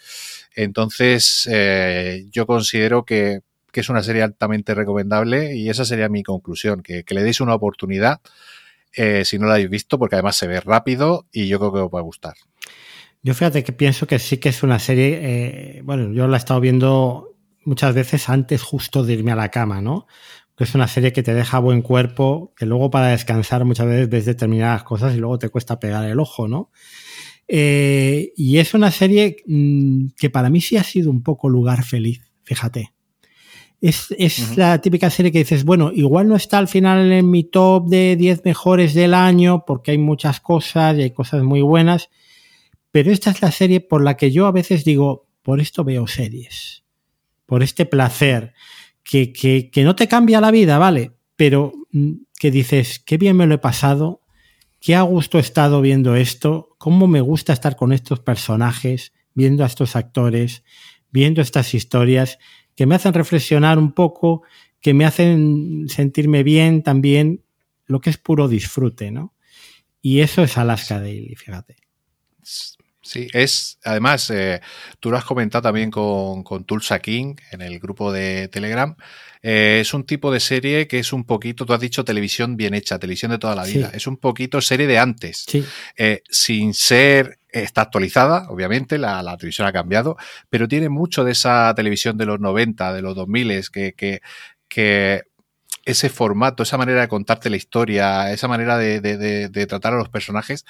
Entonces, 0.53 1.47
eh, 1.49 2.25
yo 2.29 2.45
considero 2.45 3.05
que, 3.05 3.39
es 3.73 3.87
una 3.87 4.03
serie 4.03 4.23
altamente 4.23 4.75
recomendable 4.75 5.55
y 5.55 5.69
esa 5.69 5.85
sería 5.85 6.09
mi 6.09 6.21
conclusión, 6.21 6.83
que, 6.83 7.05
que 7.05 7.15
le 7.15 7.23
deis 7.23 7.39
una 7.39 7.55
oportunidad 7.55 8.19
eh, 8.95 9.23
si 9.25 9.37
no 9.39 9.47
la 9.47 9.55
habéis 9.55 9.69
visto, 9.69 9.97
porque 9.99 10.15
además 10.15 10.35
se 10.35 10.47
ve 10.47 10.59
rápido 10.59 11.27
y 11.31 11.47
yo 11.47 11.59
creo 11.59 11.73
que 11.73 11.79
os 11.79 11.89
va 11.93 11.99
a 11.99 12.03
gustar. 12.03 12.35
Yo 13.21 13.33
fíjate 13.33 13.63
que 13.63 13.73
pienso 13.73 14.07
que 14.07 14.19
sí 14.19 14.37
que 14.37 14.49
es 14.49 14.63
una 14.63 14.79
serie, 14.79 15.19
eh, 15.21 15.81
bueno, 15.83 16.13
yo 16.13 16.27
la 16.27 16.37
he 16.37 16.39
estado 16.39 16.59
viendo 16.61 17.35
muchas 17.65 17.93
veces 17.93 18.29
antes 18.29 18.61
justo 18.61 19.03
de 19.03 19.13
irme 19.13 19.31
a 19.31 19.35
la 19.35 19.49
cama, 19.49 19.81
¿no? 19.81 20.07
Que 20.55 20.63
es 20.63 20.73
una 20.75 20.87
serie 20.87 21.11
que 21.11 21.23
te 21.23 21.33
deja 21.33 21.59
buen 21.59 21.81
cuerpo, 21.81 22.53
que 22.55 22.65
luego 22.65 22.89
para 22.89 23.07
descansar 23.07 23.65
muchas 23.65 23.87
veces 23.87 24.09
ves 24.09 24.25
determinadas 24.25 24.83
cosas 24.83 25.15
y 25.15 25.17
luego 25.17 25.37
te 25.37 25.49
cuesta 25.49 25.79
pegar 25.79 26.05
el 26.05 26.19
ojo, 26.19 26.47
¿no? 26.47 26.71
Eh, 27.47 28.31
y 28.37 28.59
es 28.59 28.73
una 28.73 28.91
serie 28.91 29.37
mm, 29.45 30.09
que 30.17 30.29
para 30.29 30.49
mí 30.49 30.61
sí 30.61 30.77
ha 30.77 30.83
sido 30.83 31.09
un 31.09 31.23
poco 31.23 31.49
lugar 31.49 31.83
feliz, 31.83 32.31
fíjate. 32.43 32.93
Es, 33.81 34.57
la 34.57 34.81
típica 34.81 35.09
serie 35.09 35.31
que 35.31 35.39
dices, 35.39 35.63
bueno, 35.63 35.91
igual 35.93 36.27
no 36.27 36.35
está 36.35 36.57
al 36.57 36.67
final 36.67 37.11
en 37.11 37.29
mi 37.29 37.45
top 37.45 37.87
de 37.87 38.17
10 38.17 38.43
mejores 38.43 38.93
del 38.93 39.13
año 39.13 39.63
porque 39.65 39.91
hay 39.91 39.97
muchas 39.97 40.41
cosas 40.41 40.97
y 40.97 41.03
hay 41.03 41.11
cosas 41.11 41.43
muy 41.43 41.61
buenas, 41.61 42.09
pero 42.91 43.11
esta 43.11 43.31
es 43.31 43.41
la 43.41 43.51
serie 43.51 43.79
por 43.79 44.03
la 44.03 44.17
que 44.17 44.31
yo 44.31 44.47
a 44.47 44.51
veces 44.51 44.83
digo, 44.83 45.27
por 45.43 45.61
esto 45.61 45.85
veo 45.85 46.07
series, 46.07 46.83
por 47.45 47.63
este 47.63 47.85
placer, 47.85 48.53
que, 49.01 49.31
que, 49.31 49.69
que 49.71 49.83
no 49.83 49.95
te 49.95 50.09
cambia 50.09 50.41
la 50.41 50.51
vida, 50.51 50.77
¿vale? 50.77 51.13
Pero 51.37 51.71
mm, 51.91 52.13
que 52.37 52.51
dices, 52.51 52.99
qué 52.99 53.17
bien 53.17 53.37
me 53.37 53.47
lo 53.47 53.55
he 53.55 53.59
pasado, 53.59 54.21
qué 54.81 54.95
a 54.95 55.03
gusto 55.03 55.37
he 55.37 55.41
estado 55.41 55.81
viendo 55.81 56.15
esto, 56.15 56.75
cómo 56.77 57.07
me 57.07 57.21
gusta 57.21 57.53
estar 57.53 57.77
con 57.77 57.93
estos 57.93 58.19
personajes, 58.19 59.13
viendo 59.33 59.63
a 59.63 59.67
estos 59.67 59.95
actores, 59.95 60.63
viendo 61.11 61.41
estas 61.41 61.73
historias, 61.73 62.39
que 62.79 62.85
me 62.85 62.95
hacen 62.95 63.13
reflexionar 63.13 63.77
un 63.77 63.91
poco, 63.91 64.43
que 64.79 64.93
me 64.93 65.03
hacen 65.03 65.89
sentirme 65.89 66.43
bien 66.43 66.81
también, 66.81 67.43
lo 67.87 67.99
que 67.99 68.09
es 68.09 68.17
puro 68.17 68.47
disfrute, 68.47 69.11
¿no? 69.11 69.35
Y 70.01 70.21
eso 70.21 70.43
es 70.43 70.57
Alaska 70.57 70.97
Daily, 70.97 71.35
fíjate. 71.35 71.75
Sí, 72.41 73.27
es, 73.33 73.79
además, 73.83 74.29
eh, 74.29 74.61
tú 75.01 75.11
lo 75.11 75.17
has 75.17 75.25
comentado 75.25 75.63
también 75.63 75.91
con, 75.91 76.41
con, 76.43 76.63
Tulsa 76.63 76.99
King 76.99 77.35
en 77.51 77.61
el 77.61 77.79
grupo 77.79 78.13
de 78.13 78.47
Telegram. 78.47 78.95
Eh, 79.41 79.79
es 79.81 79.93
un 79.93 80.05
tipo 80.05 80.31
de 80.31 80.39
serie 80.39 80.87
que 80.87 80.99
es 80.99 81.11
un 81.11 81.25
poquito, 81.25 81.65
tú 81.65 81.73
has 81.73 81.81
dicho 81.81 82.05
televisión 82.05 82.55
bien 82.55 82.73
hecha, 82.75 82.97
televisión 82.97 83.31
de 83.31 83.39
toda 83.39 83.55
la 83.55 83.65
vida. 83.65 83.89
Sí. 83.89 83.97
Es 83.97 84.07
un 84.07 84.15
poquito 84.15 84.61
serie 84.61 84.87
de 84.87 84.99
antes. 84.99 85.43
Sí. 85.49 85.65
Eh, 85.97 86.23
sin 86.29 86.73
ser, 86.73 87.38
está 87.51 87.81
actualizada, 87.81 88.47
obviamente, 88.49 88.97
la, 88.97 89.23
la, 89.23 89.37
televisión 89.37 89.67
ha 89.67 89.73
cambiado, 89.73 90.17
pero 90.49 90.67
tiene 90.67 90.89
mucho 90.89 91.23
de 91.23 91.31
esa 91.31 91.73
televisión 91.75 92.17
de 92.17 92.25
los 92.25 92.39
90, 92.39 92.93
de 92.93 93.01
los 93.01 93.15
2000, 93.15 93.69
que, 93.71 93.93
que, 93.93 94.21
que 94.67 95.23
ese 95.85 96.09
formato, 96.09 96.63
esa 96.63 96.77
manera 96.77 97.01
de 97.01 97.07
contarte 97.07 97.49
la 97.49 97.57
historia, 97.57 98.31
esa 98.31 98.47
manera 98.47 98.77
de, 98.77 99.01
de, 99.01 99.17
de, 99.17 99.49
de 99.49 99.67
tratar 99.67 99.93
a 99.93 99.97
los 99.97 100.09
personajes, 100.09 100.65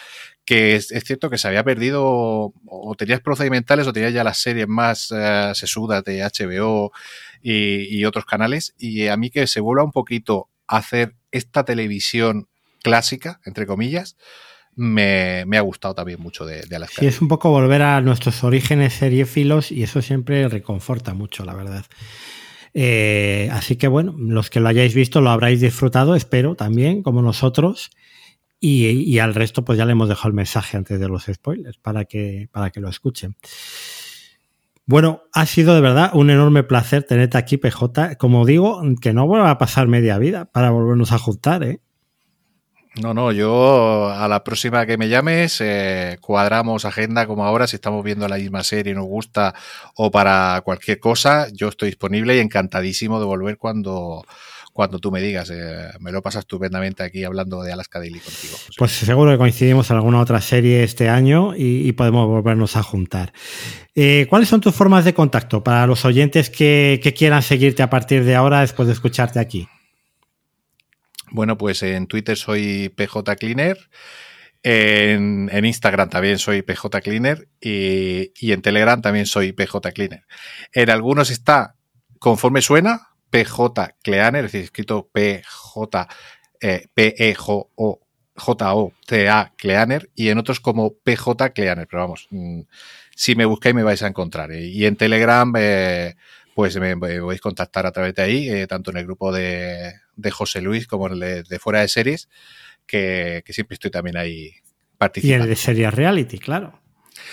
que 0.45 0.75
es, 0.75 0.91
es, 0.91 1.03
cierto 1.03 1.29
que 1.29 1.37
se 1.37 1.47
había 1.47 1.63
perdido, 1.63 2.53
o 2.65 2.95
tenías 2.97 3.19
procedimentales 3.19 3.87
o 3.87 3.93
tenías 3.93 4.13
ya 4.13 4.23
las 4.23 4.39
series 4.39 4.67
más 4.67 5.11
uh, 5.11 5.53
sesudas 5.53 6.03
de 6.03 6.21
HBO 6.21 6.91
y, 7.41 7.97
y, 7.97 8.05
otros 8.05 8.25
canales, 8.25 8.73
y 8.77 9.07
a 9.07 9.17
mí 9.17 9.29
que 9.29 9.47
se 9.47 9.59
vuelva 9.59 9.83
un 9.83 9.91
poquito 9.91 10.49
a 10.67 10.77
hacer 10.77 11.15
esta 11.31 11.65
televisión 11.65 12.47
clásica, 12.81 13.41
entre 13.45 13.65
comillas, 13.65 14.15
me, 14.79 15.57
ha 15.57 15.61
gustado 15.61 15.93
también 15.93 16.21
mucho 16.21 16.45
de, 16.45 16.61
de 16.61 16.75
Alaska. 16.75 17.05
Es 17.05 17.21
un 17.21 17.27
poco 17.27 17.49
volver 17.49 17.81
a 17.81 17.99
nuestros 18.01 18.43
orígenes 18.43 18.93
seriefilos 18.93 19.71
y 19.71 19.83
eso 19.83 20.01
siempre 20.01 20.47
reconforta 20.47 21.13
mucho, 21.13 21.43
la 21.43 21.53
verdad. 21.53 21.85
Eh, 22.73 23.49
así 23.51 23.75
que 23.75 23.87
bueno, 23.87 24.15
los 24.17 24.49
que 24.49 24.59
lo 24.59 24.69
hayáis 24.69 24.93
visto 24.93 25.21
lo 25.21 25.31
habráis 25.31 25.59
disfrutado, 25.59 26.15
espero 26.15 26.55
también, 26.55 27.03
como 27.03 27.21
nosotros. 27.21 27.91
Y, 28.61 28.87
y, 28.87 29.19
al 29.19 29.35
resto, 29.35 29.63
pues 29.63 29.77
ya 29.77 29.85
le 29.85 29.93
hemos 29.93 30.09
dejado 30.09 30.27
el 30.29 30.33
mensaje 30.33 30.75
antes 30.75 30.99
de 30.99 31.07
los 31.07 31.25
spoilers 31.31 31.77
para 31.77 32.03
que, 32.03 32.49
para 32.51 32.71
que 32.71 32.81
lo 32.81 32.89
escuchen. 32.89 33.37
Bueno, 34.85 35.23
ha 35.33 35.45
sido 35.45 35.75
de 35.75 35.81
verdad 35.81 36.11
un 36.13 36.29
enorme 36.29 36.63
placer 36.63 37.03
tenerte 37.03 37.37
aquí, 37.37 37.57
PJ. 37.57 38.17
Como 38.17 38.45
digo, 38.45 38.81
que 39.01 39.13
no 39.13 39.27
vuelva 39.27 39.51
a 39.51 39.57
pasar 39.57 39.87
media 39.87 40.17
vida 40.17 40.45
para 40.45 40.71
volvernos 40.71 41.13
a 41.13 41.19
juntar, 41.19 41.63
¿eh? 41.63 41.79
No, 42.95 43.13
no, 43.13 43.31
yo 43.31 44.09
a 44.09 44.27
la 44.27 44.43
próxima 44.43 44.85
que 44.85 44.97
me 44.97 45.09
llames 45.09 45.61
eh, 45.61 46.17
cuadramos 46.21 46.85
agenda 46.85 47.27
como 47.27 47.45
ahora, 47.45 47.67
si 47.67 47.75
estamos 47.75 48.03
viendo 48.03 48.27
la 48.27 48.37
misma 48.37 48.63
serie 48.63 48.93
y 48.93 48.95
nos 48.95 49.05
gusta 49.05 49.53
o 49.95 50.09
para 50.09 50.61
cualquier 50.65 50.99
cosa, 50.99 51.47
yo 51.53 51.67
estoy 51.67 51.89
disponible 51.89 52.35
y 52.35 52.39
encantadísimo 52.39 53.19
de 53.19 53.25
volver 53.25 53.57
cuando, 53.57 54.25
cuando 54.73 54.97
tú 54.99 55.11
me 55.11 55.21
digas. 55.21 55.51
Eh, 55.51 55.91
me 55.99 56.11
lo 56.11 56.23
pasas 56.23 56.41
estupendamente 56.41 57.03
aquí 57.03 57.23
hablando 57.23 57.61
de 57.61 57.71
Alaska 57.71 57.99
Daily 57.99 58.19
contigo. 58.19 58.57
Pues 58.77 58.91
seguro 58.91 59.31
que 59.31 59.37
coincidimos 59.37 59.91
en 59.91 59.97
alguna 59.97 60.19
otra 60.19 60.41
serie 60.41 60.83
este 60.83 61.09
año 61.09 61.55
y, 61.55 61.87
y 61.87 61.91
podemos 61.91 62.27
volvernos 62.27 62.75
a 62.75 62.83
juntar. 62.83 63.33
Eh, 63.93 64.25
¿Cuáles 64.29 64.49
son 64.49 64.61
tus 64.61 64.73
formas 64.73 65.05
de 65.05 65.13
contacto 65.13 65.63
para 65.63 65.85
los 65.85 66.05
oyentes 66.05 66.49
que, 66.49 66.99
que 67.03 67.13
quieran 67.13 67.43
seguirte 67.43 67.83
a 67.83 67.89
partir 67.89 68.23
de 68.25 68.35
ahora 68.35 68.61
después 68.61 68.87
de 68.87 68.93
escucharte 68.93 69.39
aquí? 69.39 69.67
Bueno, 71.31 71.57
pues 71.57 71.83
en 71.83 72.07
Twitter 72.07 72.37
soy 72.37 72.89
PJ 72.89 73.35
Cleaner. 73.35 73.77
En, 74.61 75.49
Instagram 75.63 76.09
también 76.09 76.37
soy 76.37 76.61
PJ 76.61 77.01
Cleaner 77.01 77.47
y, 77.61 78.33
y, 78.39 78.51
en 78.51 78.61
Telegram 78.61 79.01
también 79.01 79.25
soy 79.25 79.53
PJ 79.53 79.91
Cleaner. 79.93 80.25
En 80.73 80.89
algunos 80.89 81.29
está 81.29 81.75
conforme 82.19 82.61
suena 82.61 83.09
PJ 83.29 83.95
Cleaner, 84.03 84.45
es 84.45 84.51
decir, 84.51 84.65
escrito 84.65 85.09
PJ 85.11 86.07
eh, 86.61 86.87
P 86.93 87.15
E 87.17 87.35
J 87.35 87.69
O 87.75 87.99
J 88.35 88.73
O 88.73 88.93
T 89.05 89.29
A 89.29 89.53
Cleaner 89.57 90.09
y 90.15 90.29
en 90.29 90.37
otros 90.37 90.59
como 90.59 90.93
PJ 90.93 91.51
Cleaner, 91.53 91.87
pero 91.87 92.03
vamos, 92.03 92.27
mmm, 92.31 92.61
si 93.15 93.35
me 93.35 93.45
buscáis 93.45 93.75
me 93.75 93.83
vais 93.83 94.03
a 94.03 94.07
encontrar. 94.07 94.51
Y 94.51 94.85
en 94.85 94.95
Telegram 94.95 95.51
eh, 95.57 96.15
pues 96.55 96.77
me, 96.77 96.95
me, 96.95 97.19
podéis 97.19 97.41
contactar 97.41 97.85
a 97.85 97.91
través 97.91 98.13
de 98.15 98.21
ahí, 98.21 98.49
eh, 98.49 98.67
tanto 98.67 98.91
en 98.91 98.97
el 98.97 99.05
grupo 99.05 99.31
de, 99.31 99.93
de, 100.21 100.31
José 100.31 100.61
Luis 100.61 100.87
como 100.87 101.07
el 101.07 101.19
de, 101.19 101.43
de 101.43 101.59
Fuera 101.59 101.81
de 101.81 101.87
Series, 101.87 102.29
que, 102.85 103.43
que, 103.45 103.53
siempre 103.53 103.75
estoy 103.75 103.91
también 103.91 104.17
ahí 104.17 104.53
participando. 104.97 105.45
Y 105.45 105.47
el 105.47 105.49
de 105.49 105.55
Series 105.55 105.93
Reality, 105.93 106.37
claro. 106.39 106.79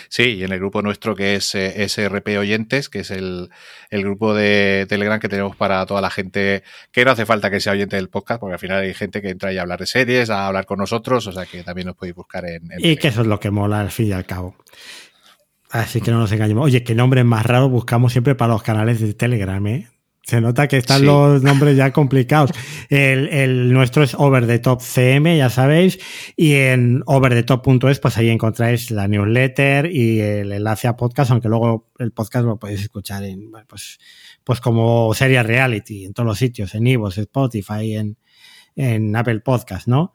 Sí, 0.08 0.22
y 0.22 0.44
en 0.44 0.52
el 0.52 0.58
grupo 0.58 0.82
nuestro 0.82 1.14
que 1.14 1.36
es 1.36 1.54
eh, 1.54 1.88
SRP 1.88 2.38
Oyentes, 2.38 2.88
que 2.88 3.00
es 3.00 3.10
el, 3.10 3.50
el, 3.90 4.02
grupo 4.02 4.34
de 4.34 4.86
Telegram 4.88 5.20
que 5.20 5.28
tenemos 5.28 5.56
para 5.56 5.84
toda 5.86 6.00
la 6.00 6.10
gente 6.10 6.62
que 6.92 7.04
no 7.04 7.10
hace 7.10 7.26
falta 7.26 7.50
que 7.50 7.60
sea 7.60 7.72
oyente 7.72 7.96
del 7.96 8.08
podcast, 8.08 8.40
porque 8.40 8.54
al 8.54 8.58
final 8.58 8.82
hay 8.82 8.94
gente 8.94 9.22
que 9.22 9.30
entra 9.30 9.52
y 9.52 9.58
a 9.58 9.62
hablar 9.62 9.80
de 9.80 9.86
series, 9.86 10.30
a 10.30 10.46
hablar 10.46 10.66
con 10.66 10.78
nosotros, 10.78 11.26
o 11.26 11.32
sea 11.32 11.46
que 11.46 11.62
también 11.62 11.86
nos 11.86 11.96
podéis 11.96 12.16
buscar 12.16 12.44
en... 12.46 12.70
en 12.72 12.78
y 12.78 12.82
Telegram. 12.82 13.02
que 13.02 13.08
eso 13.08 13.20
es 13.22 13.26
lo 13.26 13.40
que 13.40 13.50
mola 13.50 13.80
al 13.80 13.90
fin 13.90 14.08
y 14.08 14.12
al 14.12 14.26
cabo. 14.26 14.56
Así 15.70 16.00
que 16.00 16.10
no 16.10 16.18
nos 16.18 16.32
engañemos. 16.32 16.64
Oye, 16.64 16.84
qué 16.84 16.94
nombre 16.94 17.24
más 17.24 17.44
raro 17.44 17.68
buscamos 17.68 18.12
siempre 18.12 18.34
para 18.34 18.52
los 18.52 18.62
canales 18.62 19.00
de 19.00 19.14
Telegram, 19.14 19.64
¿eh? 19.66 19.88
Se 20.26 20.40
nota 20.40 20.66
que 20.66 20.76
están 20.76 21.00
sí. 21.00 21.06
los 21.06 21.44
nombres 21.44 21.76
ya 21.76 21.92
complicados. 21.92 22.50
El, 22.88 23.28
el, 23.28 23.72
nuestro 23.72 24.02
es 24.02 24.12
Over 24.14 24.44
the 24.48 24.58
Top 24.58 24.80
CM, 24.82 25.36
ya 25.36 25.50
sabéis, 25.50 26.00
y 26.36 26.54
en 26.54 27.04
overthetop.es 27.06 28.00
pues 28.00 28.18
ahí 28.18 28.30
encontráis 28.30 28.90
la 28.90 29.06
newsletter 29.06 29.86
y 29.86 30.18
el 30.18 30.50
enlace 30.50 30.88
a 30.88 30.96
podcast, 30.96 31.30
aunque 31.30 31.48
luego 31.48 31.92
el 32.00 32.10
podcast 32.10 32.44
lo 32.44 32.58
podéis 32.58 32.80
escuchar 32.80 33.22
en, 33.22 33.52
pues, 33.68 34.00
pues 34.42 34.60
como 34.60 35.14
serie 35.14 35.44
reality, 35.44 36.06
en 36.06 36.12
todos 36.12 36.26
los 36.26 36.38
sitios, 36.38 36.74
en 36.74 36.88
Ivos, 36.88 37.18
Spotify, 37.18 37.94
en, 37.94 38.18
en 38.74 39.14
Apple 39.14 39.38
Podcast, 39.40 39.86
¿no? 39.86 40.12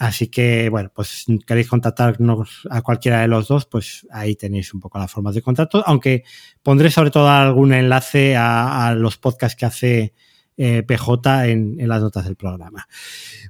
Así 0.00 0.28
que, 0.28 0.70
bueno, 0.70 0.90
pues 0.94 1.26
queréis 1.46 1.68
contactarnos 1.68 2.66
a 2.70 2.80
cualquiera 2.80 3.20
de 3.20 3.28
los 3.28 3.48
dos, 3.48 3.66
pues 3.66 4.06
ahí 4.10 4.34
tenéis 4.34 4.72
un 4.72 4.80
poco 4.80 4.98
las 4.98 5.10
formas 5.10 5.34
de 5.34 5.42
contacto, 5.42 5.84
aunque 5.86 6.24
pondré 6.62 6.90
sobre 6.90 7.10
todo 7.10 7.28
algún 7.28 7.74
enlace 7.74 8.34
a, 8.34 8.94
los 8.96 9.18
podcasts 9.18 9.56
que 9.56 9.66
hace 9.66 10.14
eh, 10.56 10.82
PJ 10.84 11.48
en, 11.48 11.86
las 11.86 12.00
notas 12.00 12.24
del 12.24 12.36
programa. 12.36 12.88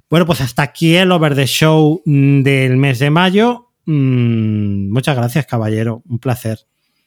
Bueno, 0.09 0.25
pues 0.25 0.41
hasta 0.41 0.61
aquí 0.61 0.93
el 0.93 1.13
Over 1.13 1.35
the 1.35 1.45
Show 1.45 2.01
del 2.05 2.75
mes 2.75 2.99
de 2.99 3.09
mayo. 3.11 3.71
Mm, 3.85 4.91
muchas 4.91 5.15
gracias, 5.15 5.45
caballero. 5.45 6.03
Un 6.09 6.19
placer 6.19 6.59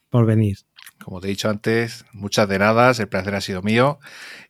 por 0.09 0.25
venir. 0.25 0.57
Como 1.05 1.21
te 1.21 1.27
he 1.27 1.31
dicho 1.31 1.51
antes, 1.51 2.07
muchas 2.13 2.49
de 2.49 2.59
nada, 2.59 2.93
el 2.99 3.09
placer 3.09 3.35
ha 3.35 3.43
sido 3.43 3.61
mío. 3.61 3.99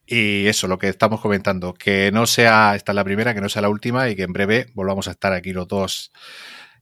Y 0.06 0.46
eso, 0.46 0.68
lo 0.68 0.78
que 0.78 0.88
estamos 0.88 1.20
comentando, 1.20 1.74
que 1.74 2.12
no 2.12 2.26
sea, 2.26 2.76
esta 2.76 2.92
es 2.92 2.96
la 2.96 3.02
primera, 3.04 3.34
que 3.34 3.40
no 3.40 3.48
sea 3.48 3.62
la 3.62 3.68
última 3.68 4.08
y 4.08 4.14
que 4.14 4.22
en 4.22 4.32
breve 4.32 4.68
volvamos 4.74 5.08
a 5.08 5.12
estar 5.12 5.32
aquí 5.32 5.52
los 5.52 5.66
dos, 5.66 6.12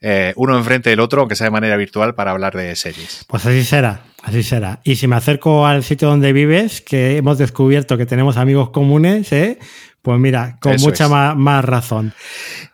eh, 0.03 0.35
uno 0.37 0.59
enfrente 0.59 0.91
del 0.91 1.01
otro, 1.01 1.21
aunque 1.21 1.37
sea 1.37 1.47
de 1.47 1.53
manera 1.53 1.77
virtual, 1.77 2.15
para 2.15 2.33
hablar 2.33 2.55
de 2.55 2.77
series. 2.77 3.25
Pues 3.29 3.47
así 3.47 3.65
será, 3.65 4.03
así 4.23 4.43
será. 4.43 4.81
Y 4.85 4.97
si 4.97 5.07
me 5.07 5.17
acerco 5.17 5.67
al 5.67 5.85
sitio 5.85 6.09
donde 6.09 6.35
vives, 6.35 6.83
que 6.83 7.17
hemos 7.17 7.39
descubierto 7.39 7.97
que 7.97 8.05
tenemos 8.05 8.37
amigos 8.37 8.71
comunes, 8.71 9.33
¿eh? 9.33 9.59
Pues 10.03 10.19
mira, 10.19 10.59
con 10.61 10.73
Eso 10.73 10.89
mucha 10.89 11.09
más, 11.09 11.37
más, 11.37 11.65
razón. 11.65 12.13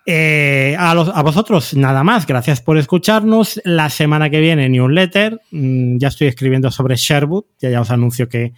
Eh, 0.07 0.75
a, 0.79 0.95
los, 0.95 1.11
a, 1.11 1.23
vosotros, 1.23 1.75
nada 1.75 2.03
más. 2.03 2.27
Gracias 2.27 2.63
por 2.63 2.79
escucharnos. 2.79 3.61
La 3.65 3.91
semana 3.91 4.31
que 4.31 4.41
viene, 4.41 4.71
newsletter. 4.71 5.39
Mm, 5.51 5.99
ya 5.99 6.09
estoy 6.09 6.29
escribiendo 6.29 6.71
sobre 6.71 6.97
Sherwood. 6.97 7.45
Ya, 7.61 7.69
ya 7.69 7.83
os 7.83 7.91
anuncio 7.91 8.31
que 8.31 8.55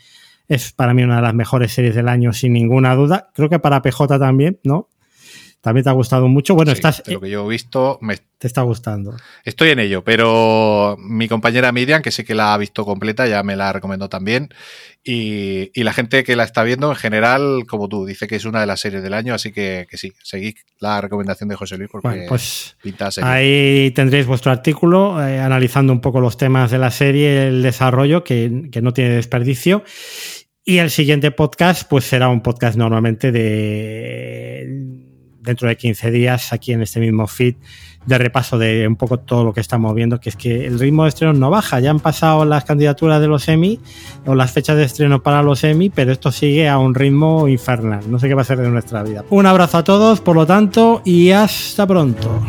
es 0.47 0.73
para 0.73 0.95
mí 0.95 1.03
una 1.03 1.17
de 1.17 1.23
las 1.23 1.35
mejores 1.35 1.73
series 1.73 1.97
del 1.97 2.09
año, 2.09 2.33
sin 2.33 2.53
ninguna 2.53 2.95
duda. 2.95 3.31
Creo 3.35 3.49
que 3.49 3.59
para 3.59 3.83
PJ 3.83 4.19
también, 4.21 4.61
¿no? 4.63 4.89
También 5.61 5.85
te 5.85 5.91
ha 5.91 5.93
gustado 5.93 6.27
mucho. 6.27 6.55
Bueno, 6.55 6.71
sí, 6.71 6.77
estás. 6.77 7.03
Lo 7.07 7.21
que 7.21 7.29
yo 7.29 7.45
he 7.45 7.49
visto. 7.49 7.99
Me... 8.01 8.17
Te 8.39 8.47
está 8.47 8.63
gustando. 8.63 9.15
Estoy 9.45 9.69
en 9.69 9.81
ello, 9.81 10.03
pero 10.03 10.97
mi 10.99 11.29
compañera 11.29 11.73
Miriam, 11.73 12.01
que 12.01 12.11
sí 12.11 12.25
que 12.25 12.35
la 12.35 12.55
ha 12.55 12.57
visto 12.57 12.87
completa, 12.87 13.27
ya 13.27 13.43
me 13.43 13.55
la 13.55 13.71
recomendó 13.71 14.09
también. 14.09 14.49
Y, 15.05 15.71
y, 15.75 15.85
la 15.85 15.93
gente 15.93 16.25
que 16.25 16.37
la 16.37 16.45
está 16.45 16.63
viendo, 16.63 16.89
en 16.89 16.97
general, 16.97 17.67
como 17.69 17.89
tú, 17.91 18.07
dice 18.07 18.27
que 18.27 18.37
es 18.37 18.47
una 18.47 18.61
de 18.61 18.67
las 18.67 18.81
series 18.81 19.03
del 19.03 19.13
año, 19.13 19.35
así 19.35 19.53
que, 19.53 19.87
que 19.91 19.99
sí, 19.99 20.15
seguid 20.23 20.55
la 20.79 21.03
recomendación 21.03 21.51
de 21.51 21.57
José 21.57 21.77
Luis 21.77 21.91
porque 21.91 22.09
bueno, 22.09 22.25
pues 22.29 22.77
pinta 22.83 23.11
serie. 23.11 23.29
Ahí 23.29 23.91
tendréis 23.91 24.27
vuestro 24.27 24.53
artículo 24.53 25.23
eh, 25.23 25.39
analizando 25.39 25.93
un 25.93 26.01
poco 26.01 26.21
los 26.21 26.39
temas 26.39 26.71
de 26.71 26.79
la 26.79 26.91
serie, 26.91 27.49
el 27.49 27.63
desarrollo, 27.63 28.25
que, 28.25 28.71
que 28.73 28.81
no 28.81 28.95
tiene 28.95 29.11
desperdicio. 29.11 29.85
Y 30.65 30.79
el 30.79 30.91
siguiente 30.91 31.31
podcast, 31.31 31.89
pues 31.89 32.05
será 32.05 32.29
un 32.29 32.43
podcast 32.43 32.77
normalmente 32.77 33.33
de 33.33 34.80
dentro 35.41 35.69
de 35.69 35.77
15 35.77 36.11
días 36.11 36.53
aquí 36.53 36.73
en 36.73 36.83
este 36.83 37.01
mismo 37.01 37.27
feed 37.27 37.57
de 38.07 38.19
repaso 38.19 38.59
de 38.59 38.87
un 38.89 38.97
poco 38.97 39.19
todo 39.19 39.45
lo 39.45 39.53
que 39.53 39.61
estamos 39.61 39.95
viendo, 39.95 40.21
que 40.21 40.31
es 40.31 40.37
que 40.37 40.67
el 40.67 40.79
ritmo 40.79 41.03
de 41.05 41.11
estreno 41.11 41.33
no 41.33 41.51
baja. 41.51 41.81
Ya 41.81 41.91
han 41.91 42.01
pasado 42.01 42.45
las 42.45 42.65
candidaturas 42.65 43.21
de 43.21 43.29
los 43.29 43.47
Emmy 43.49 43.79
o 44.27 44.35
las 44.35 44.53
fechas 44.53 44.77
de 44.77 44.85
estreno 44.85 45.23
para 45.23 45.43
los 45.43 45.63
Emmy, 45.65 45.91
pero 45.91 46.13
esto 46.13 46.33
sigue 46.33 46.69
a 46.69 46.79
un 46.79 46.95
ritmo 46.95 47.47
infernal. 47.49 48.11
No 48.11 48.19
sé 48.19 48.29
qué 48.29 48.35
va 48.35 48.43
a 48.43 48.47
ser 48.47 48.59
de 48.59 48.69
nuestra 48.71 49.03
vida. 49.03 49.25
Un 49.31 49.47
abrazo 49.47 49.79
a 49.79 49.85
todos, 49.85 50.21
por 50.21 50.37
lo 50.37 50.47
tanto, 50.47 51.03
y 51.05 51.31
hasta 51.31 51.87
pronto. 51.87 52.41